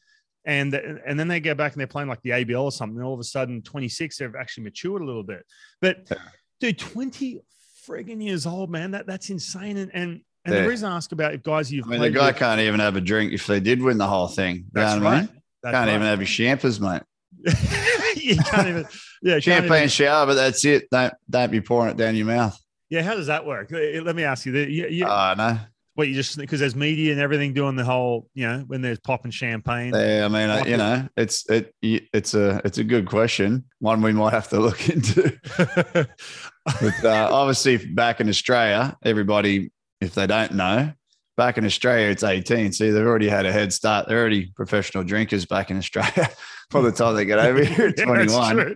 And, 0.46 0.74
and 0.74 1.20
then 1.20 1.28
they 1.28 1.40
go 1.40 1.54
back 1.54 1.74
and 1.74 1.80
they're 1.80 1.88
playing 1.88 2.10
like 2.10 2.22
the 2.22 2.32
ABL 2.32 2.64
or 2.64 2.72
something. 2.72 2.98
And 2.98 3.06
all 3.06 3.14
of 3.14 3.20
a 3.20 3.24
sudden, 3.24 3.62
26, 3.62 4.18
they've 4.18 4.36
actually 4.36 4.66
matured 4.66 5.02
a 5.02 5.06
little 5.06 5.24
bit. 5.24 5.46
But 5.82 6.12
dude, 6.60 6.80
20 6.80 7.42
friggin' 7.88 8.24
years 8.24 8.46
old, 8.46 8.70
man, 8.70 8.92
that 8.92 9.08
that's 9.08 9.30
insane. 9.30 9.78
And, 9.78 9.92
and 9.94 10.22
and 10.46 10.56
the 10.56 10.68
reason 10.68 10.92
I 10.92 10.98
ask 10.98 11.12
about 11.12 11.34
if 11.34 11.42
guys 11.42 11.72
you've 11.72 11.88
I 11.88 11.92
mean, 11.92 12.02
the 12.02 12.10
guy 12.10 12.28
with, 12.28 12.36
can't 12.36 12.60
even 12.60 12.80
have 12.82 12.98
a 12.98 13.02
drink 13.02 13.32
if 13.32 13.48
they 13.48 13.60
did 13.60 13.82
win 13.82 13.98
the 13.98 14.08
whole 14.08 14.28
thing. 14.28 14.66
That's 14.74 15.00
right. 15.00 15.14
I 15.14 15.20
mean? 15.22 15.30
That's 15.62 15.74
can't 15.74 15.88
right. 15.88 15.96
even 15.96 16.02
have 16.02 16.20
his 16.20 16.30
champers, 16.30 16.82
mate. 16.82 17.04
you 18.16 18.36
can't 18.38 18.68
even, 18.68 18.88
yeah, 19.22 19.40
champagne 19.40 19.78
even, 19.78 19.90
shower, 19.90 20.26
but 20.26 20.34
that's 20.34 20.66
it. 20.66 20.90
Don't 20.90 21.14
don't 21.30 21.52
be 21.52 21.62
pouring 21.62 21.92
it 21.92 21.98
down 21.98 22.16
your 22.16 22.26
mouth. 22.26 22.60
Yeah, 22.90 23.04
how 23.04 23.16
does 23.16 23.28
that 23.28 23.46
work? 23.46 23.72
Let 23.72 24.16
me 24.16 24.24
ask 24.24 24.46
you. 24.46 24.54
You, 24.54 24.88
you, 24.88 25.06
uh, 25.06 25.34
no. 25.38 25.60
What 25.96 26.08
you 26.08 26.16
just 26.16 26.38
because 26.38 26.60
there's 26.60 26.76
media 26.76 27.12
and 27.12 27.22
everything 27.22 27.54
doing 27.54 27.76
the 27.76 27.84
whole, 27.84 28.28
you 28.34 28.48
know, 28.48 28.64
when 28.66 28.82
there's 28.82 29.00
popping 29.00 29.32
champagne. 29.32 29.94
Yeah, 29.94 30.26
I 30.26 30.28
mean, 30.28 30.66
you 30.68 30.78
know, 30.78 31.08
it's 31.16 31.48
it 31.50 31.76
it's 31.82 32.34
a 32.34 32.62
it's 32.66 32.80
a 32.80 32.84
good 32.84 33.06
question, 33.06 33.66
one 33.80 34.02
we 34.02 34.12
might 34.12 34.34
have 34.34 34.50
to 34.50 34.60
look 34.60 34.90
into. 34.96 35.38
but 35.48 37.06
uh, 37.06 37.30
obviously, 37.32 37.78
back 37.78 38.22
in 38.22 38.28
Australia, 38.30 38.98
everybody 39.04 39.72
if 40.04 40.14
they 40.14 40.28
don't 40.28 40.54
know, 40.54 40.92
back 41.38 41.58
in 41.58 41.66
Australia, 41.66 42.08
it's 42.08 42.24
18. 42.24 42.74
See, 42.74 42.90
they've 42.92 43.06
already 43.06 43.30
had 43.30 43.46
a 43.46 43.52
head 43.52 43.74
start. 43.74 44.08
They're 44.08 44.20
already 44.20 44.48
professional 44.56 45.04
drinkers 45.04 45.46
back 45.46 45.72
in 45.72 45.78
Australia 45.78 46.30
by 46.72 46.82
the 46.82 46.92
time 46.92 47.16
they 47.16 47.26
get 47.26 47.40
over 47.40 47.64
here 47.64 47.88
at 47.88 47.98
21. 47.98 48.60
uh, 48.60 48.76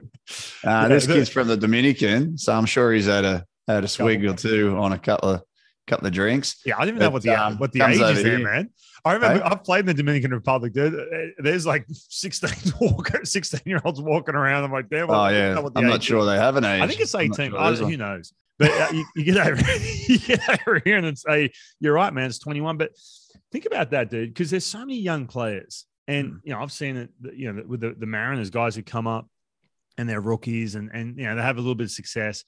yeah, 0.63 0.87
this 0.87 1.05
kid's 1.05 1.29
from 1.29 1.47
the 1.47 1.57
Dominican, 1.57 2.37
so 2.37 2.53
I'm 2.53 2.65
sure 2.65 2.93
he's 2.93 3.05
had 3.05 3.25
a 3.25 3.45
had 3.67 3.83
a 3.83 3.87
swig 3.87 4.23
or 4.23 4.33
two 4.33 4.77
on 4.77 4.93
a 4.93 4.97
couple 4.97 5.29
of 5.29 5.41
couple 5.87 6.07
of 6.07 6.13
drinks. 6.13 6.61
Yeah, 6.65 6.75
I 6.77 6.81
didn't 6.81 6.97
even 6.97 7.07
know 7.07 7.09
what 7.11 7.23
the 7.23 7.31
um, 7.31 7.57
what 7.57 7.71
the 7.71 7.81
age 7.81 7.99
is 7.99 8.23
there, 8.23 8.39
man. 8.39 8.69
I 9.05 9.13
remember 9.13 9.43
hey? 9.43 9.49
I've 9.49 9.63
played 9.63 9.81
in 9.81 9.85
the 9.85 9.93
Dominican 9.93 10.31
Republic, 10.31 10.73
dude. 10.73 11.33
There's 11.37 11.65
like 11.65 11.85
16 11.89 12.73
walker, 12.81 13.23
16 13.23 13.61
year 13.65 13.81
olds 13.83 14.01
walking 14.01 14.35
around. 14.35 14.65
I'm 14.65 14.71
like, 14.71 14.89
damn. 14.89 15.09
Oh 15.09 15.27
yeah, 15.29 15.57
I'm 15.75 15.87
not 15.87 16.03
sure 16.03 16.19
is. 16.19 16.25
they 16.27 16.35
have 16.35 16.57
an 16.57 16.65
age. 16.65 16.81
I 16.81 16.87
think 16.87 16.99
it's 16.99 17.15
18. 17.15 17.51
Sure 17.51 17.75
who 17.75 17.97
knows? 17.97 18.33
But 18.59 18.71
uh, 18.71 18.87
you, 18.91 19.05
you, 19.15 19.23
get 19.23 19.37
over, 19.37 19.61
you 20.07 20.19
get 20.19 20.67
over 20.67 20.81
here 20.83 20.97
and 20.97 21.17
say, 21.17 21.51
"You're 21.79 21.93
right, 21.93 22.11
man. 22.11 22.25
It's 22.25 22.39
21." 22.39 22.77
But 22.77 22.91
think 23.51 23.65
about 23.65 23.91
that, 23.91 24.09
dude, 24.09 24.33
because 24.33 24.49
there's 24.49 24.65
so 24.65 24.79
many 24.79 24.97
young 24.97 25.27
players, 25.27 25.85
and 26.07 26.33
mm. 26.33 26.39
you 26.43 26.53
know, 26.53 26.61
I've 26.61 26.71
seen 26.71 26.97
it. 26.97 27.09
You 27.35 27.53
know, 27.53 27.63
with 27.67 27.81
the, 27.81 27.95
the 27.97 28.07
Mariners, 28.07 28.49
guys 28.49 28.75
who 28.75 28.81
come 28.81 29.05
up 29.07 29.27
and 29.97 30.09
they're 30.09 30.21
rookies, 30.21 30.75
and 30.75 30.89
and 30.91 31.17
you 31.17 31.25
know, 31.25 31.35
they 31.35 31.41
have 31.41 31.57
a 31.57 31.61
little 31.61 31.75
bit 31.75 31.85
of 31.85 31.91
success. 31.91 32.43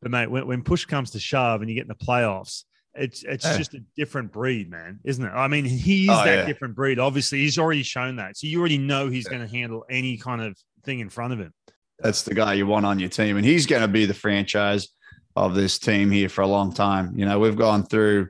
But 0.00 0.12
mate, 0.12 0.30
when, 0.30 0.46
when 0.46 0.62
push 0.62 0.84
comes 0.84 1.10
to 1.12 1.18
shove, 1.18 1.60
and 1.60 1.68
you 1.68 1.74
get 1.74 1.82
in 1.82 1.88
the 1.88 1.94
playoffs, 1.94 2.62
it's 2.98 3.22
it's 3.22 3.44
yeah. 3.44 3.56
just 3.56 3.74
a 3.74 3.80
different 3.96 4.32
breed, 4.32 4.70
man, 4.70 5.00
isn't 5.04 5.24
it? 5.24 5.30
I 5.30 5.48
mean, 5.48 5.64
he 5.64 6.04
is 6.04 6.10
oh, 6.10 6.24
that 6.24 6.38
yeah. 6.38 6.44
different 6.46 6.74
breed. 6.74 6.98
Obviously, 6.98 7.38
he's 7.38 7.58
already 7.58 7.82
shown 7.82 8.16
that, 8.16 8.36
so 8.36 8.46
you 8.46 8.60
already 8.60 8.78
know 8.78 9.08
he's 9.08 9.24
yeah. 9.24 9.38
going 9.38 9.48
to 9.48 9.56
handle 9.56 9.84
any 9.88 10.16
kind 10.16 10.42
of 10.42 10.56
thing 10.84 11.00
in 11.00 11.08
front 11.08 11.32
of 11.32 11.38
him. 11.38 11.52
That's 12.00 12.22
the 12.22 12.34
guy 12.34 12.54
you 12.54 12.66
want 12.66 12.86
on 12.86 12.98
your 12.98 13.08
team, 13.08 13.36
and 13.36 13.44
he's 13.44 13.66
going 13.66 13.82
to 13.82 13.88
be 13.88 14.06
the 14.06 14.14
franchise 14.14 14.88
of 15.36 15.54
this 15.54 15.78
team 15.78 16.10
here 16.10 16.28
for 16.28 16.42
a 16.42 16.46
long 16.46 16.72
time. 16.72 17.12
You 17.16 17.24
know, 17.24 17.38
we've 17.38 17.56
gone 17.56 17.84
through 17.84 18.28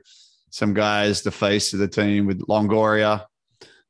some 0.51 0.73
guys, 0.73 1.21
the 1.21 1.31
face 1.31 1.73
of 1.73 1.79
the 1.79 1.87
team 1.87 2.25
with 2.25 2.45
Longoria, 2.47 3.25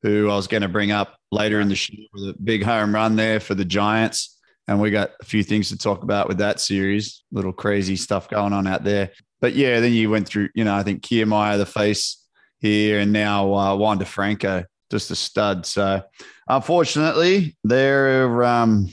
who 0.02 0.30
I 0.30 0.36
was 0.36 0.48
going 0.48 0.64
to 0.64 0.70
bring 0.70 0.92
up 0.92 1.18
later 1.32 1.60
in 1.60 1.70
the 1.70 1.76
show 1.76 1.94
with 2.14 2.24
a 2.30 2.36
big 2.44 2.64
home 2.64 2.94
run 2.94 3.16
there 3.16 3.40
for 3.40 3.56
the 3.56 3.66
Giants. 3.66 4.38
And 4.68 4.80
we 4.80 4.92
got 4.92 5.12
a 5.20 5.26
few 5.26 5.44
things 5.44 5.70
to 5.70 5.78
talk 5.78 6.04
about 6.04 6.28
with 6.28 6.38
that 6.38 6.60
series, 6.60 7.24
little 7.32 7.54
crazy 7.54 7.96
stuff 7.96 8.30
going 8.30 8.54
on 8.54 8.68
out 8.68 8.84
there. 8.84 9.12
But 9.42 9.56
yeah, 9.56 9.80
then 9.80 9.94
you 9.94 10.10
went 10.10 10.28
through, 10.28 10.50
you 10.54 10.64
know, 10.64 10.76
I 10.76 10.84
think 10.84 11.02
Kiermaier, 11.02 11.58
the 11.58 11.66
face 11.66 12.26
here, 12.60 13.00
and 13.00 13.12
now 13.14 13.54
uh, 13.54 13.76
Wander 13.76 14.06
Franco, 14.06 14.66
just 14.92 15.12
a 15.12 15.16
stud. 15.16 15.66
So 15.66 16.04
unfortunately, 16.48 17.58
they're 17.64 18.44
um, 18.44 18.90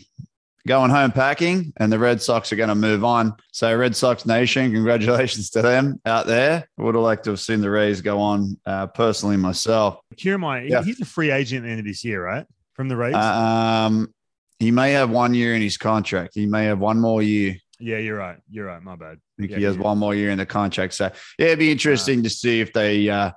going 0.67 0.91
home 0.91 1.13
packing, 1.13 1.73
and 1.79 1.93
the 1.93 1.99
Red 1.99 2.21
Sox 2.21 2.53
are 2.53 2.57
going 2.57 2.69
to 2.69 2.75
move 2.75 3.05
on. 3.05 3.35
So, 3.53 3.75
Red 3.75 3.97
Sox 3.97 4.27
Nation, 4.27 4.73
congratulations 4.73 5.51
to 5.51 5.63
them 5.63 6.01
out 6.05 6.27
there. 6.27 6.69
I 6.79 6.83
would 6.83 6.95
have 6.95 7.05
liked 7.05 7.25
to 7.25 7.31
have 7.31 7.41
seen 7.41 7.61
the 7.61 7.71
Rays 7.71 8.01
go 8.01 8.21
on 8.21 8.59
uh, 8.67 8.89
personally 8.89 9.37
myself. 9.37 10.01
Kiermaier, 10.17 10.69
yeah. 10.69 10.83
he's 10.83 11.01
a 11.01 11.05
free 11.05 11.31
agent 11.31 11.65
at 11.65 11.67
the 11.67 11.71
end 11.71 11.81
of 11.81 11.87
this 11.87 12.05
year, 12.05 12.23
right? 12.23 12.47
From 12.75 12.89
the 12.89 12.97
Rays? 12.97 13.15
Um, 13.15 14.13
he 14.59 14.71
may 14.71 14.93
have 14.93 15.11
one 15.11 15.35
year 15.35 15.55
in 15.55 15.63
his 15.63 15.79
contract. 15.79 16.35
He 16.35 16.47
may 16.47 16.65
have 16.65 16.79
one 16.79 17.01
more 17.01 17.23
year. 17.23 17.57
Yeah, 17.79 17.99
you're 17.99 18.17
right. 18.17 18.39
You're 18.49 18.67
right. 18.67 18.83
My 18.83 18.97
bad. 18.97 19.19
I 19.19 19.43
think 19.43 19.51
yeah, 19.53 19.59
he 19.59 19.65
has 19.65 19.77
one 19.77 19.99
more 19.99 20.15
year 20.15 20.31
in 20.31 20.39
the 20.39 20.47
contract. 20.47 20.95
So 20.95 21.11
yeah, 21.39 21.47
it'd 21.47 21.59
be 21.59 21.71
interesting 21.71 22.21
uh, 22.21 22.23
to 22.25 22.31
see 22.31 22.61
if 22.61 22.73
they 22.73 23.09
uh, 23.09 23.33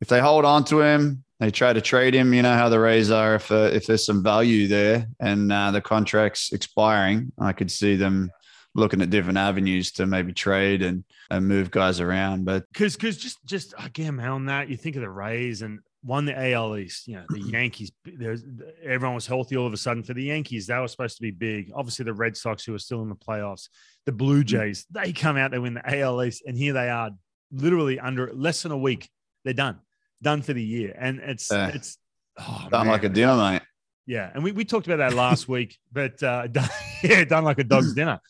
if 0.00 0.08
they 0.08 0.20
hold 0.20 0.44
on 0.44 0.64
to 0.64 0.80
him 0.80 1.24
they 1.40 1.50
try 1.50 1.72
to 1.72 1.80
trade 1.80 2.14
him. 2.14 2.32
You 2.32 2.42
know 2.42 2.54
how 2.54 2.68
the 2.68 2.78
Rays 2.78 3.10
are. 3.10 3.34
If 3.34 3.50
uh, 3.50 3.70
if 3.72 3.86
there's 3.86 4.06
some 4.06 4.22
value 4.22 4.66
there 4.68 5.06
and 5.20 5.52
uh, 5.52 5.70
the 5.70 5.80
contract's 5.80 6.52
expiring, 6.52 7.32
I 7.38 7.52
could 7.52 7.70
see 7.70 7.96
them 7.96 8.30
looking 8.74 9.02
at 9.02 9.10
different 9.10 9.38
avenues 9.38 9.92
to 9.92 10.06
maybe 10.06 10.32
trade 10.32 10.82
and 10.82 11.04
and 11.30 11.46
move 11.46 11.70
guys 11.70 12.00
around. 12.00 12.44
But 12.44 12.64
because 12.72 12.96
because 12.96 13.16
just 13.16 13.44
just 13.44 13.74
again, 13.78 14.16
man, 14.16 14.30
on 14.30 14.46
that 14.46 14.68
you 14.68 14.76
think 14.76 14.96
of 14.96 15.02
the 15.02 15.10
Rays 15.10 15.62
and 15.62 15.80
won 16.04 16.26
the 16.26 16.52
AL 16.52 16.76
East. 16.76 17.08
You 17.08 17.16
know, 17.16 17.24
the 17.28 17.40
Yankees. 17.52 17.90
There's 18.04 18.44
everyone 18.84 19.14
was 19.14 19.26
healthy 19.26 19.56
all 19.56 19.66
of 19.66 19.72
a 19.72 19.76
sudden 19.76 20.02
for 20.02 20.14
the 20.14 20.24
Yankees. 20.24 20.66
That 20.66 20.78
was 20.78 20.90
supposed 20.90 21.16
to 21.16 21.22
be 21.22 21.30
big. 21.30 21.72
Obviously, 21.74 22.04
the 22.04 22.14
Red 22.14 22.36
Sox, 22.36 22.64
who 22.64 22.74
are 22.74 22.78
still 22.78 23.02
in 23.02 23.08
the 23.08 23.14
playoffs, 23.14 23.68
the 24.06 24.12
Blue 24.12 24.42
mm. 24.42 24.46
Jays, 24.46 24.86
they 24.90 25.12
come 25.12 25.36
out, 25.36 25.50
they 25.50 25.58
win 25.58 25.74
the 25.74 26.00
AL 26.00 26.22
East, 26.22 26.42
and 26.46 26.56
here 26.56 26.72
they 26.72 26.90
are, 26.90 27.10
literally 27.50 27.98
under 27.98 28.32
less 28.34 28.62
than 28.62 28.72
a 28.72 28.78
week, 28.78 29.08
they're 29.44 29.54
done, 29.54 29.78
done 30.22 30.42
for 30.42 30.52
the 30.52 30.62
year, 30.62 30.94
and 30.98 31.20
it's 31.20 31.50
uh, 31.50 31.70
it's 31.74 31.98
oh, 32.38 32.66
done 32.70 32.86
man. 32.86 32.92
like 32.92 33.04
a 33.04 33.08
dinner, 33.08 33.36
mate. 33.36 33.62
Yeah, 34.06 34.30
and 34.34 34.44
we, 34.44 34.52
we 34.52 34.64
talked 34.64 34.86
about 34.86 34.98
that 34.98 35.16
last 35.16 35.48
week, 35.48 35.78
but 35.90 36.22
uh, 36.22 36.46
done, 36.48 36.68
yeah, 37.02 37.24
done 37.24 37.44
like 37.44 37.58
a 37.58 37.64
dog's 37.64 37.94
dinner. 37.94 38.20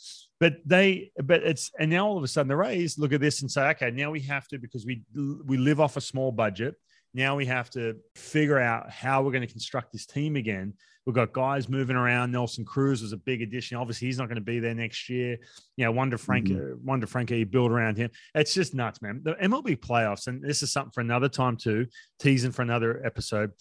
But 0.41 0.57
they, 0.67 1.11
but 1.23 1.43
it's 1.43 1.71
and 1.79 1.91
now 1.91 2.07
all 2.07 2.19
of 2.19 2.25
a 2.25 2.29
sudden 2.29 2.49
the 2.49 2.57
Rays 2.57 2.99
look 2.99 3.13
at 3.13 3.21
this 3.21 3.41
and 3.41 3.51
say, 3.51 3.69
okay, 3.71 3.91
now 3.91 4.11
we 4.11 4.21
have 4.21 4.47
to 4.49 4.59
because 4.59 4.85
we 4.85 5.03
we 5.45 5.57
live 5.57 5.81
off 5.81 5.97
a 5.97 6.01
small 6.01 6.33
budget. 6.33 6.75
Now 7.15 7.37
we 7.37 7.47
have 7.47 7.71
to 7.71 7.97
figure 8.17 8.59
out 8.59 8.91
how 8.91 9.23
we're 9.23 9.31
going 9.31 9.47
to 9.47 9.53
construct 9.53 9.93
this 9.93 10.05
team 10.05 10.37
again. 10.37 10.75
We've 11.07 11.15
got 11.15 11.33
guys 11.33 11.69
moving 11.69 11.97
around. 11.97 12.33
Nelson 12.33 12.65
Cruz 12.65 13.03
was 13.03 13.13
a 13.13 13.17
big 13.17 13.43
addition. 13.43 13.77
Obviously, 13.77 14.09
he's 14.09 14.19
not 14.19 14.27
going 14.27 14.37
to 14.37 14.41
be 14.41 14.59
there 14.59 14.75
next 14.75 15.09
year. 15.09 15.37
You 15.77 15.85
know, 15.85 15.93
Wander 15.93 16.19
Frank, 16.19 16.49
mm-hmm. 16.49 16.85
Wander 16.85 17.07
Franco, 17.07 17.45
build 17.45 17.71
around 17.71 17.99
him. 17.99 18.11
It's 18.35 18.55
just 18.55 18.75
nuts, 18.75 19.01
man. 19.03 19.21
The 19.23 19.35
MLB 19.35 19.77
playoffs, 19.77 20.27
and 20.27 20.43
this 20.43 20.63
is 20.63 20.73
something 20.73 20.93
for 20.93 21.03
another 21.03 21.29
time 21.29 21.57
too, 21.57 21.87
teasing 22.19 22.53
for 22.53 22.63
another 22.63 23.05
episode. 23.05 23.53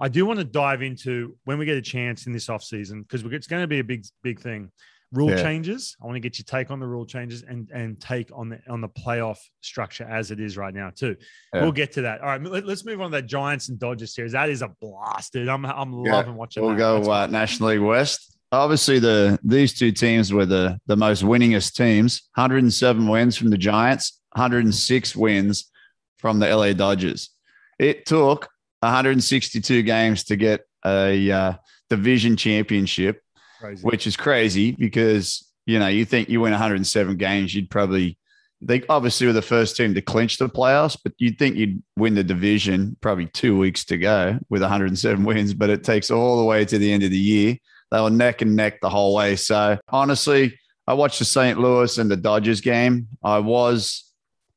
I 0.00 0.08
do 0.08 0.24
want 0.24 0.38
to 0.38 0.44
dive 0.44 0.82
into 0.82 1.36
when 1.44 1.58
we 1.58 1.66
get 1.66 1.76
a 1.76 1.82
chance 1.82 2.26
in 2.26 2.32
this 2.32 2.48
off 2.48 2.62
season 2.62 3.02
because 3.02 3.24
it's 3.24 3.46
going 3.46 3.62
to 3.62 3.68
be 3.68 3.80
a 3.80 3.84
big, 3.84 4.04
big 4.22 4.40
thing 4.40 4.70
rule 5.12 5.30
yeah. 5.30 5.42
changes. 5.42 5.96
I 6.02 6.06
want 6.06 6.16
to 6.16 6.20
get 6.20 6.38
your 6.38 6.44
take 6.44 6.70
on 6.70 6.80
the 6.80 6.86
rule 6.86 7.06
changes 7.06 7.42
and 7.42 7.70
and 7.70 8.00
take 8.00 8.30
on 8.34 8.48
the 8.48 8.60
on 8.68 8.80
the 8.80 8.88
playoff 8.88 9.38
structure 9.60 10.04
as 10.04 10.30
it 10.30 10.40
is 10.40 10.56
right 10.56 10.74
now 10.74 10.90
too. 10.90 11.16
Yeah. 11.54 11.62
We'll 11.62 11.72
get 11.72 11.92
to 11.92 12.02
that. 12.02 12.20
All 12.20 12.26
right, 12.26 12.42
let, 12.42 12.64
us 12.64 12.84
move 12.84 13.00
on 13.00 13.10
to 13.10 13.18
that 13.18 13.26
Giants 13.26 13.68
and 13.68 13.78
Dodgers 13.78 14.14
series. 14.14 14.32
That 14.32 14.48
is 14.48 14.62
a 14.62 14.68
blast, 14.80 15.32
dude. 15.32 15.48
I'm 15.48 15.64
I'm 15.66 15.92
yeah. 16.04 16.12
loving 16.12 16.34
watching. 16.34 16.62
We'll 16.62 16.72
that. 16.72 17.04
go 17.04 17.12
uh, 17.12 17.26
National 17.26 17.70
League 17.70 17.80
West. 17.80 18.36
Obviously, 18.50 18.98
the 18.98 19.38
these 19.44 19.74
two 19.74 19.92
teams 19.92 20.32
were 20.32 20.46
the 20.46 20.78
the 20.86 20.96
most 20.96 21.22
winningest 21.22 21.74
teams. 21.74 22.28
107 22.34 23.06
wins 23.06 23.36
from 23.36 23.50
the 23.50 23.58
Giants, 23.58 24.20
106 24.32 25.16
wins 25.16 25.70
from 26.18 26.38
the 26.38 26.54
LA 26.54 26.72
Dodgers. 26.72 27.30
It 27.78 28.06
took 28.06 28.48
162 28.80 29.82
games 29.82 30.24
to 30.24 30.36
get 30.36 30.62
a 30.84 31.30
uh, 31.30 31.52
division 31.90 32.36
championship 32.36 33.20
Crazy. 33.62 33.82
which 33.82 34.06
is 34.08 34.16
crazy 34.16 34.72
because 34.72 35.48
you 35.66 35.78
know 35.78 35.86
you 35.86 36.04
think 36.04 36.28
you 36.28 36.40
win 36.40 36.50
107 36.50 37.16
games, 37.16 37.54
you'd 37.54 37.70
probably 37.70 38.18
they 38.60 38.82
obviously 38.88 39.26
were 39.26 39.32
the 39.32 39.42
first 39.42 39.76
team 39.76 39.94
to 39.94 40.02
clinch 40.02 40.38
the 40.38 40.48
playoffs, 40.48 40.96
but 41.02 41.12
you'd 41.18 41.38
think 41.38 41.56
you'd 41.56 41.82
win 41.96 42.14
the 42.14 42.24
division 42.24 42.96
probably 43.00 43.26
two 43.26 43.56
weeks 43.56 43.84
to 43.86 43.98
go 43.98 44.38
with 44.50 44.62
107 44.62 45.24
wins, 45.24 45.54
but 45.54 45.70
it 45.70 45.84
takes 45.84 46.10
all 46.10 46.38
the 46.38 46.44
way 46.44 46.64
to 46.64 46.78
the 46.78 46.92
end 46.92 47.02
of 47.02 47.10
the 47.10 47.18
year. 47.18 47.56
They 47.90 48.00
were 48.00 48.10
neck 48.10 48.42
and 48.42 48.56
neck 48.56 48.80
the 48.80 48.88
whole 48.88 49.14
way. 49.14 49.36
So 49.36 49.78
honestly, 49.88 50.58
I 50.86 50.94
watched 50.94 51.18
the 51.18 51.24
St. 51.24 51.58
Louis 51.58 51.98
and 51.98 52.10
the 52.10 52.16
Dodgers 52.16 52.60
game. 52.60 53.08
I 53.22 53.38
was 53.38 54.10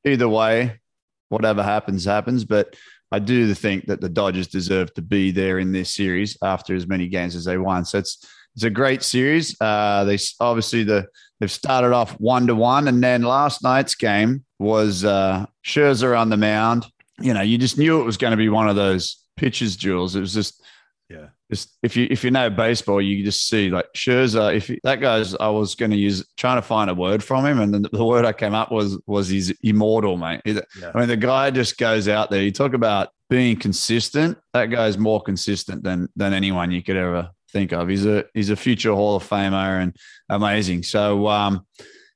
either 0.05 0.29
way, 0.29 0.79
whatever 1.29 1.61
happens, 1.61 2.05
happens. 2.05 2.45
But 2.45 2.75
I 3.11 3.19
do 3.19 3.53
think 3.53 3.87
that 3.87 4.01
the 4.01 4.09
Dodgers 4.09 4.47
deserve 4.47 4.93
to 4.93 5.01
be 5.01 5.31
there 5.31 5.59
in 5.59 5.71
this 5.71 5.93
series 5.93 6.37
after 6.41 6.75
as 6.75 6.87
many 6.87 7.07
games 7.07 7.35
as 7.35 7.45
they 7.45 7.57
won. 7.57 7.85
So 7.85 7.99
it's 7.99 8.25
it's 8.55 8.63
a 8.63 8.69
great 8.69 9.03
series. 9.03 9.59
Uh, 9.59 10.05
they 10.05 10.17
obviously 10.39 10.83
the 10.83 11.07
they've 11.39 11.51
started 11.51 11.93
off 11.93 12.11
one 12.19 12.47
to 12.47 12.55
one, 12.55 12.87
and 12.87 13.03
then 13.03 13.23
last 13.23 13.63
night's 13.63 13.95
game 13.95 14.45
was 14.59 15.03
uh, 15.03 15.45
Scherzer 15.65 16.17
on 16.17 16.29
the 16.29 16.37
mound. 16.37 16.85
You 17.19 17.33
know, 17.33 17.41
you 17.41 17.57
just 17.57 17.77
knew 17.77 17.99
it 18.01 18.05
was 18.05 18.17
going 18.17 18.31
to 18.31 18.37
be 18.37 18.49
one 18.49 18.69
of 18.69 18.75
those 18.75 19.17
pitchers 19.35 19.75
duels. 19.75 20.15
It 20.15 20.21
was 20.21 20.33
just 20.33 20.63
yeah. 21.09 21.27
Just 21.51 21.77
if 21.83 21.95
you 21.95 22.07
if 22.09 22.23
you 22.23 22.31
know 22.31 22.49
baseball, 22.49 23.01
you 23.01 23.23
just 23.23 23.47
see 23.47 23.69
like 23.69 23.85
Scherzer. 23.93 24.55
If 24.55 24.67
he, 24.67 24.79
that 24.83 24.99
guy's, 25.01 25.35
I 25.35 25.49
was 25.49 25.75
going 25.75 25.91
to 25.91 25.97
use 25.97 26.25
trying 26.37 26.57
to 26.57 26.63
find 26.63 26.89
a 26.89 26.95
word 26.95 27.23
from 27.23 27.45
him, 27.45 27.59
and 27.59 27.73
the, 27.73 27.89
the 27.89 28.05
word 28.05 28.25
I 28.25 28.33
came 28.33 28.55
up 28.55 28.71
was 28.71 28.97
was 29.05 29.27
he's 29.27 29.51
immortal, 29.61 30.17
mate. 30.17 30.41
Yeah. 30.45 30.61
I 30.93 30.99
mean, 30.99 31.07
the 31.07 31.17
guy 31.17 31.51
just 31.51 31.77
goes 31.77 32.07
out 32.07 32.31
there. 32.31 32.41
You 32.41 32.51
talk 32.51 32.73
about 32.73 33.09
being 33.29 33.57
consistent. 33.57 34.37
That 34.53 34.67
guy's 34.67 34.97
more 34.97 35.21
consistent 35.21 35.83
than 35.83 36.09
than 36.15 36.33
anyone 36.33 36.71
you 36.71 36.81
could 36.81 36.97
ever 36.97 37.29
think 37.55 37.71
of. 37.71 37.87
He's 37.87 38.05
a 38.05 38.25
he's 38.33 38.49
a 38.49 38.55
future 38.55 38.93
Hall 38.93 39.15
of 39.15 39.27
Famer 39.27 39.81
and 39.81 39.95
amazing. 40.29 40.83
So 40.83 41.27
um, 41.27 41.65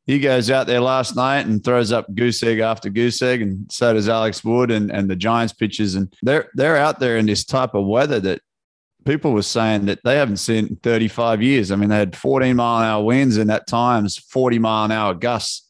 he 0.06 0.20
goes 0.20 0.52
out 0.52 0.68
there 0.68 0.82
last 0.82 1.16
night 1.16 1.46
and 1.46 1.64
throws 1.64 1.92
up 1.94 2.14
goose 2.14 2.44
egg 2.44 2.60
after 2.60 2.90
goose 2.90 3.22
egg, 3.22 3.42
and 3.42 3.72
so 3.72 3.94
does 3.94 4.10
Alex 4.10 4.44
Wood 4.44 4.70
and, 4.70 4.92
and 4.92 5.10
the 5.10 5.16
Giants 5.16 5.54
pitchers. 5.54 5.96
And 5.96 6.14
they're 6.22 6.50
they're 6.56 6.78
out 6.78 7.00
there 7.00 7.18
in 7.18 7.26
this 7.26 7.46
type 7.46 7.74
of 7.74 7.86
weather 7.86 8.20
that 8.20 8.42
people 9.06 9.32
were 9.32 9.42
saying 9.42 9.86
that 9.86 10.00
they 10.04 10.18
haven't 10.18 10.38
seen 10.38 10.68
in 10.68 10.76
35 10.78 11.42
years. 11.42 11.72
I 11.72 11.78
mean, 11.78 11.90
they 11.90 11.96
had 11.96 12.18
14 12.18 12.56
mile 12.56 12.80
an 12.82 12.90
hour 12.90 13.04
winds 13.04 13.38
and 13.38 13.50
at 13.50 13.66
times 13.66 14.18
40 14.18 14.60
mile 14.60 14.86
an 14.86 14.92
hour 14.92 15.14
gusts. 15.14 15.68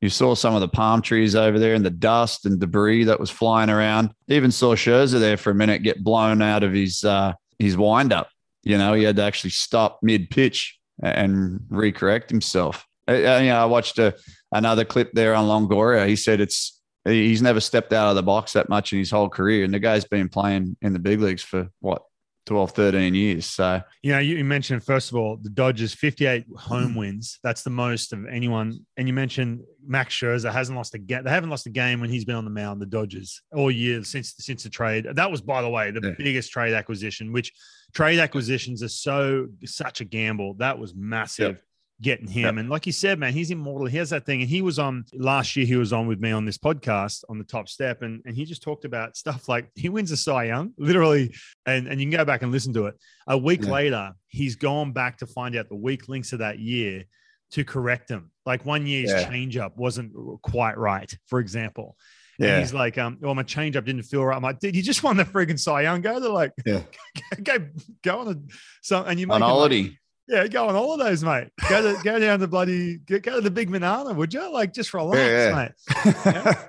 You 0.00 0.08
saw 0.08 0.34
some 0.34 0.54
of 0.54 0.62
the 0.62 0.68
palm 0.68 1.02
trees 1.02 1.36
over 1.36 1.58
there 1.58 1.74
and 1.74 1.84
the 1.84 1.90
dust 1.90 2.46
and 2.46 2.58
debris 2.58 3.04
that 3.04 3.20
was 3.20 3.28
flying 3.28 3.68
around. 3.68 4.14
Even 4.28 4.50
saw 4.50 4.74
Scherzer 4.74 5.20
there 5.20 5.36
for 5.36 5.50
a 5.50 5.54
minute 5.54 5.82
get 5.82 6.02
blown 6.02 6.40
out 6.40 6.62
of 6.62 6.72
his 6.72 7.04
uh, 7.04 7.34
his 7.58 7.76
windup. 7.76 8.28
You 8.62 8.78
know, 8.78 8.94
he 8.94 9.04
had 9.04 9.16
to 9.16 9.22
actually 9.22 9.50
stop 9.50 10.00
mid 10.02 10.30
pitch 10.30 10.78
and 11.02 11.60
recorrect 11.70 12.30
himself. 12.30 12.86
I, 13.08 13.40
you 13.40 13.48
know, 13.48 13.62
I 13.62 13.64
watched 13.64 13.98
a, 13.98 14.14
another 14.52 14.84
clip 14.84 15.12
there 15.12 15.34
on 15.34 15.46
Longoria. 15.46 16.06
He 16.06 16.16
said 16.16 16.40
it's 16.40 16.80
he's 17.04 17.42
never 17.42 17.60
stepped 17.60 17.92
out 17.92 18.10
of 18.10 18.16
the 18.16 18.22
box 18.22 18.52
that 18.52 18.68
much 18.68 18.92
in 18.92 18.98
his 18.98 19.10
whole 19.10 19.28
career, 19.28 19.64
and 19.64 19.72
the 19.72 19.78
guy's 19.78 20.04
been 20.04 20.28
playing 20.28 20.76
in 20.82 20.92
the 20.92 20.98
big 20.98 21.20
leagues 21.20 21.42
for 21.42 21.68
what 21.80 22.02
12, 22.46 22.72
13 22.72 23.14
years. 23.14 23.46
So, 23.46 23.80
you 24.02 24.12
know, 24.12 24.18
you 24.18 24.44
mentioned, 24.44 24.82
first 24.82 25.10
of 25.10 25.16
all, 25.16 25.36
the 25.36 25.50
Dodgers 25.50 25.94
58 25.94 26.46
home 26.56 26.96
wins. 26.96 27.38
That's 27.44 27.62
the 27.62 27.70
most 27.70 28.12
of 28.12 28.26
anyone. 28.26 28.84
And 28.96 29.06
you 29.06 29.14
mentioned 29.14 29.62
Max 29.86 30.14
Scherzer 30.14 30.52
hasn't 30.52 30.76
lost 30.76 30.94
a 30.94 30.98
game. 30.98 31.22
They 31.22 31.30
haven't 31.30 31.50
lost 31.50 31.66
a 31.66 31.70
game 31.70 32.00
when 32.00 32.10
he's 32.10 32.24
been 32.24 32.34
on 32.34 32.44
the 32.44 32.50
mound, 32.50 32.80
the 32.80 32.86
Dodgers, 32.86 33.40
all 33.54 33.70
year 33.70 34.02
since, 34.02 34.34
since 34.38 34.64
the 34.64 34.68
trade. 34.68 35.06
That 35.14 35.30
was, 35.30 35.40
by 35.40 35.62
the 35.62 35.68
way, 35.68 35.92
the 35.92 36.00
yeah. 36.02 36.14
biggest 36.18 36.50
trade 36.50 36.74
acquisition, 36.74 37.32
which 37.32 37.52
trade 37.92 38.18
acquisitions 38.18 38.82
are 38.82 38.88
so, 38.88 39.48
such 39.64 40.00
a 40.00 40.04
gamble. 40.04 40.54
That 40.54 40.78
was 40.78 40.94
massive. 40.94 41.56
Yep 41.56 41.64
getting 42.00 42.26
him. 42.26 42.56
Yep. 42.56 42.60
And 42.60 42.70
like 42.70 42.86
you 42.86 42.92
said, 42.92 43.18
man, 43.18 43.32
he's 43.32 43.50
immortal. 43.50 43.86
He 43.86 43.98
has 43.98 44.10
that 44.10 44.24
thing. 44.24 44.40
And 44.40 44.48
he 44.48 44.62
was 44.62 44.78
on 44.78 45.04
last 45.12 45.54
year, 45.54 45.66
he 45.66 45.76
was 45.76 45.92
on 45.92 46.06
with 46.06 46.20
me 46.20 46.30
on 46.30 46.44
this 46.44 46.58
podcast 46.58 47.24
on 47.28 47.38
the 47.38 47.44
top 47.44 47.68
step. 47.68 48.02
And, 48.02 48.22
and 48.24 48.34
he 48.34 48.44
just 48.44 48.62
talked 48.62 48.84
about 48.84 49.16
stuff 49.16 49.48
like 49.48 49.70
he 49.74 49.88
wins 49.88 50.10
a 50.10 50.16
Cy 50.16 50.44
Young, 50.44 50.72
literally. 50.78 51.34
And, 51.66 51.88
and 51.88 52.00
you 52.00 52.08
can 52.08 52.18
go 52.18 52.24
back 52.24 52.42
and 52.42 52.50
listen 52.50 52.72
to 52.74 52.86
it. 52.86 52.94
A 53.26 53.36
week 53.36 53.64
yeah. 53.64 53.70
later, 53.70 54.12
he's 54.28 54.56
gone 54.56 54.92
back 54.92 55.18
to 55.18 55.26
find 55.26 55.56
out 55.56 55.68
the 55.68 55.76
weak 55.76 56.08
links 56.08 56.32
of 56.32 56.38
that 56.38 56.58
year 56.58 57.04
to 57.52 57.64
correct 57.64 58.08
them. 58.08 58.30
Like 58.46 58.64
one 58.64 58.86
year's 58.86 59.10
yeah. 59.10 59.28
changeup 59.30 59.76
wasn't 59.76 60.12
quite 60.42 60.78
right, 60.78 61.12
for 61.26 61.40
example. 61.40 61.96
Yeah. 62.40 62.54
And 62.54 62.60
he's 62.60 62.72
like, 62.72 62.96
um, 62.96 63.18
well, 63.20 63.34
my 63.34 63.42
changeup 63.42 63.84
didn't 63.84 64.04
feel 64.04 64.24
right. 64.24 64.34
I'm 64.34 64.42
like, 64.42 64.60
dude, 64.60 64.74
you 64.74 64.82
just 64.82 65.02
won 65.02 65.18
the 65.18 65.24
freaking 65.24 65.58
Cy 65.58 65.82
Young. 65.82 66.00
Go 66.00 66.18
to 66.18 66.28
like, 66.30 66.52
yeah. 66.64 66.82
go, 67.42 67.58
go 68.02 68.20
on 68.20 68.28
a, 68.28 68.36
so, 68.80 69.04
and 69.04 69.20
you 69.20 69.26
make 69.26 69.34
on 69.34 69.42
holiday. 69.42 69.96
Yeah, 70.26 70.46
go 70.46 70.68
on 70.68 70.74
holidays, 70.74 71.22
mate. 71.22 71.48
Go 71.68 71.82
to 71.82 72.02
go 72.02 72.18
down 72.18 72.38
to 72.38 72.46
bloody 72.46 72.98
go, 72.98 73.18
go 73.18 73.34
to 73.34 73.40
the 73.40 73.50
big 73.50 73.70
banana, 73.70 74.14
would 74.14 74.32
you? 74.32 74.50
Like 74.50 74.72
just 74.72 74.94
relax, 74.94 75.18
yeah, 75.18 75.48
yeah. 75.48 76.14
mate. 76.14 76.14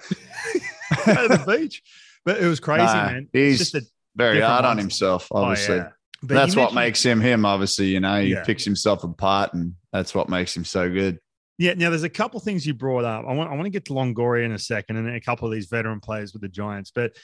Yeah? 0.97 1.15
go 1.15 1.27
to 1.27 1.37
the 1.37 1.57
beach. 1.57 1.81
But 2.25 2.41
it 2.41 2.47
was 2.47 2.59
crazy, 2.59 2.83
nah, 2.83 3.05
man. 3.05 3.29
He's 3.31 3.59
just 3.59 3.75
a 3.75 3.81
very 4.15 4.41
hard 4.41 4.65
on 4.65 4.77
himself, 4.77 5.27
oh, 5.31 5.43
obviously. 5.43 5.79
Oh, 5.79 5.89
that's 6.23 6.55
what 6.55 6.73
makes 6.73 7.03
him 7.03 7.21
him, 7.21 7.45
obviously. 7.45 7.87
You 7.87 7.99
know, 7.99 8.21
he 8.21 8.35
picks 8.45 8.65
himself 8.65 9.03
apart, 9.03 9.53
and 9.53 9.75
that's 9.93 10.13
what 10.13 10.27
makes 10.27 10.55
him 10.55 10.65
so 10.65 10.89
good. 10.89 11.19
Yeah. 11.61 11.73
Now, 11.75 11.89
there's 11.89 12.03
a 12.03 12.09
couple 12.09 12.39
things 12.39 12.65
you 12.65 12.73
brought 12.73 13.05
up. 13.05 13.25
I 13.27 13.33
want 13.33 13.51
I 13.51 13.53
want 13.53 13.65
to 13.65 13.69
get 13.69 13.85
to 13.85 13.93
Longoria 13.93 14.45
in 14.45 14.51
a 14.51 14.59
second, 14.59 14.97
and 14.97 15.07
a 15.15 15.21
couple 15.21 15.47
of 15.47 15.53
these 15.53 15.67
veteran 15.67 15.99
players 15.99 16.33
with 16.33 16.41
the 16.41 16.49
Giants, 16.49 16.91
but 16.93 17.15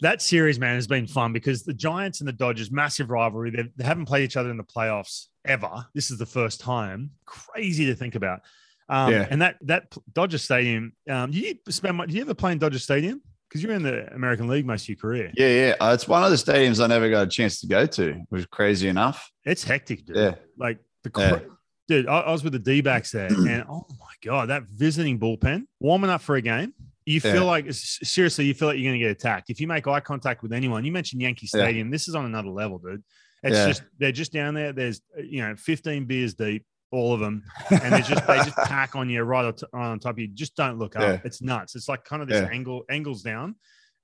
that 0.00 0.22
series, 0.22 0.58
man, 0.58 0.76
has 0.76 0.86
been 0.86 1.06
fun 1.06 1.32
because 1.32 1.64
the 1.64 1.74
Giants 1.74 2.20
and 2.20 2.28
the 2.28 2.32
Dodgers, 2.32 2.70
massive 2.70 3.10
rivalry. 3.10 3.50
They've, 3.50 3.70
they 3.76 3.84
have 3.84 3.98
not 3.98 4.06
played 4.06 4.24
each 4.24 4.36
other 4.36 4.50
in 4.50 4.56
the 4.56 4.64
playoffs 4.64 5.26
ever. 5.44 5.86
This 5.94 6.10
is 6.10 6.18
the 6.18 6.26
first 6.26 6.60
time. 6.60 7.10
Crazy 7.24 7.86
to 7.86 7.94
think 7.94 8.14
about. 8.14 8.40
Um, 8.88 9.12
yeah. 9.12 9.26
And 9.30 9.42
that 9.42 9.56
that 9.62 9.92
Dodger 10.12 10.38
Stadium. 10.38 10.92
Um, 11.08 11.30
do 11.30 11.38
you 11.38 11.54
spend? 11.68 12.00
Do 12.06 12.14
you 12.14 12.22
ever 12.22 12.34
play 12.34 12.52
in 12.52 12.58
Dodger 12.58 12.78
Stadium? 12.78 13.22
Because 13.48 13.62
you're 13.62 13.72
in 13.72 13.82
the 13.82 14.12
American 14.14 14.46
League 14.46 14.66
most 14.66 14.82
of 14.82 14.88
your 14.90 14.98
career. 14.98 15.32
Yeah, 15.34 15.48
yeah. 15.48 15.74
Uh, 15.80 15.94
it's 15.94 16.06
one 16.06 16.22
of 16.22 16.30
the 16.30 16.36
stadiums 16.36 16.84
I 16.84 16.86
never 16.86 17.08
got 17.08 17.26
a 17.26 17.30
chance 17.30 17.60
to 17.62 17.66
go 17.66 17.86
to. 17.86 18.10
It 18.10 18.26
was 18.30 18.44
crazy 18.44 18.88
enough. 18.88 19.30
It's 19.44 19.64
hectic, 19.64 20.04
dude. 20.04 20.16
Yeah. 20.16 20.34
Like 20.58 20.80
the 21.02 21.10
yeah. 21.16 21.40
Dude, 21.88 22.06
I, 22.06 22.20
I 22.20 22.32
was 22.32 22.44
with 22.44 22.52
the 22.52 22.58
D 22.58 22.80
backs 22.80 23.10
there, 23.10 23.26
and 23.26 23.64
oh 23.68 23.86
my 23.98 24.14
god, 24.22 24.50
that 24.50 24.64
visiting 24.64 25.18
bullpen 25.18 25.64
warming 25.80 26.10
up 26.10 26.20
for 26.20 26.36
a 26.36 26.42
game 26.42 26.72
you 27.08 27.22
feel 27.22 27.34
yeah. 27.36 27.42
like 27.42 27.66
seriously, 27.70 28.44
you 28.44 28.52
feel 28.52 28.68
like 28.68 28.76
you're 28.76 28.90
going 28.90 29.00
to 29.00 29.06
get 29.06 29.10
attacked 29.10 29.48
if 29.48 29.62
you 29.62 29.66
make 29.66 29.86
eye 29.86 30.00
contact 30.00 30.42
with 30.42 30.52
anyone. 30.52 30.84
You 30.84 30.92
mentioned 30.92 31.22
Yankee 31.22 31.46
Stadium. 31.46 31.88
Yeah. 31.88 31.92
This 31.92 32.06
is 32.06 32.14
on 32.14 32.26
another 32.26 32.50
level, 32.50 32.78
dude. 32.78 33.02
It's 33.42 33.56
yeah. 33.56 33.66
just 33.66 33.82
they're 33.98 34.12
just 34.12 34.30
down 34.30 34.52
there. 34.52 34.74
There's 34.74 35.00
uh, 35.16 35.22
you 35.22 35.40
know 35.40 35.56
15 35.56 36.04
beers 36.04 36.34
deep, 36.34 36.66
all 36.90 37.14
of 37.14 37.20
them, 37.20 37.44
and 37.70 37.94
they 37.94 38.02
just 38.02 38.26
they 38.26 38.36
just 38.36 38.56
pack 38.64 38.94
on 38.94 39.08
you 39.08 39.22
right 39.22 39.54
on 39.72 39.98
top 40.00 40.12
of 40.12 40.18
you. 40.18 40.28
Just 40.28 40.54
don't 40.54 40.78
look 40.78 40.96
up. 40.96 41.24
It's 41.24 41.40
nuts. 41.40 41.76
It's 41.76 41.88
like 41.88 42.04
kind 42.04 42.20
of 42.20 42.28
this 42.28 42.46
angle 42.50 42.84
angles 42.90 43.22
down, 43.22 43.54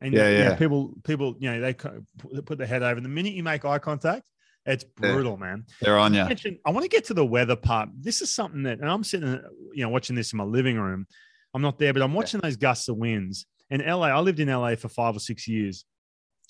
And 0.00 0.14
yeah, 0.14 0.30
yeah. 0.30 0.38
You 0.38 0.44
know, 0.44 0.56
people, 0.56 0.94
people, 1.04 1.36
you 1.38 1.50
know, 1.50 1.60
they 1.60 1.74
put 1.74 2.56
their 2.56 2.66
head 2.66 2.82
over. 2.82 3.02
The 3.02 3.08
minute 3.08 3.34
you 3.34 3.42
make 3.42 3.66
eye 3.66 3.80
contact, 3.80 4.22
it's 4.66 4.84
brutal, 4.84 5.32
yeah. 5.32 5.46
man. 5.46 5.64
They're 5.80 5.98
on 5.98 6.14
you. 6.14 6.22
I 6.64 6.70
want 6.70 6.84
to 6.84 6.88
get 6.88 7.04
to 7.06 7.14
the 7.14 7.24
weather 7.24 7.56
part. 7.56 7.90
This 7.98 8.22
is 8.22 8.32
something 8.32 8.62
that, 8.64 8.80
and 8.80 8.88
I'm 8.88 9.04
sitting, 9.04 9.40
you 9.72 9.84
know, 9.84 9.90
watching 9.90 10.16
this 10.16 10.32
in 10.32 10.38
my 10.38 10.44
living 10.44 10.78
room. 10.78 11.06
I'm 11.52 11.62
not 11.62 11.78
there, 11.78 11.92
but 11.92 12.02
I'm 12.02 12.14
watching 12.14 12.40
yeah. 12.42 12.48
those 12.48 12.56
gusts 12.56 12.88
of 12.88 12.96
winds. 12.96 13.46
In 13.70 13.80
LA, 13.80 14.08
I 14.08 14.20
lived 14.20 14.40
in 14.40 14.48
LA 14.48 14.74
for 14.74 14.88
five 14.88 15.16
or 15.16 15.20
six 15.20 15.46
years. 15.46 15.84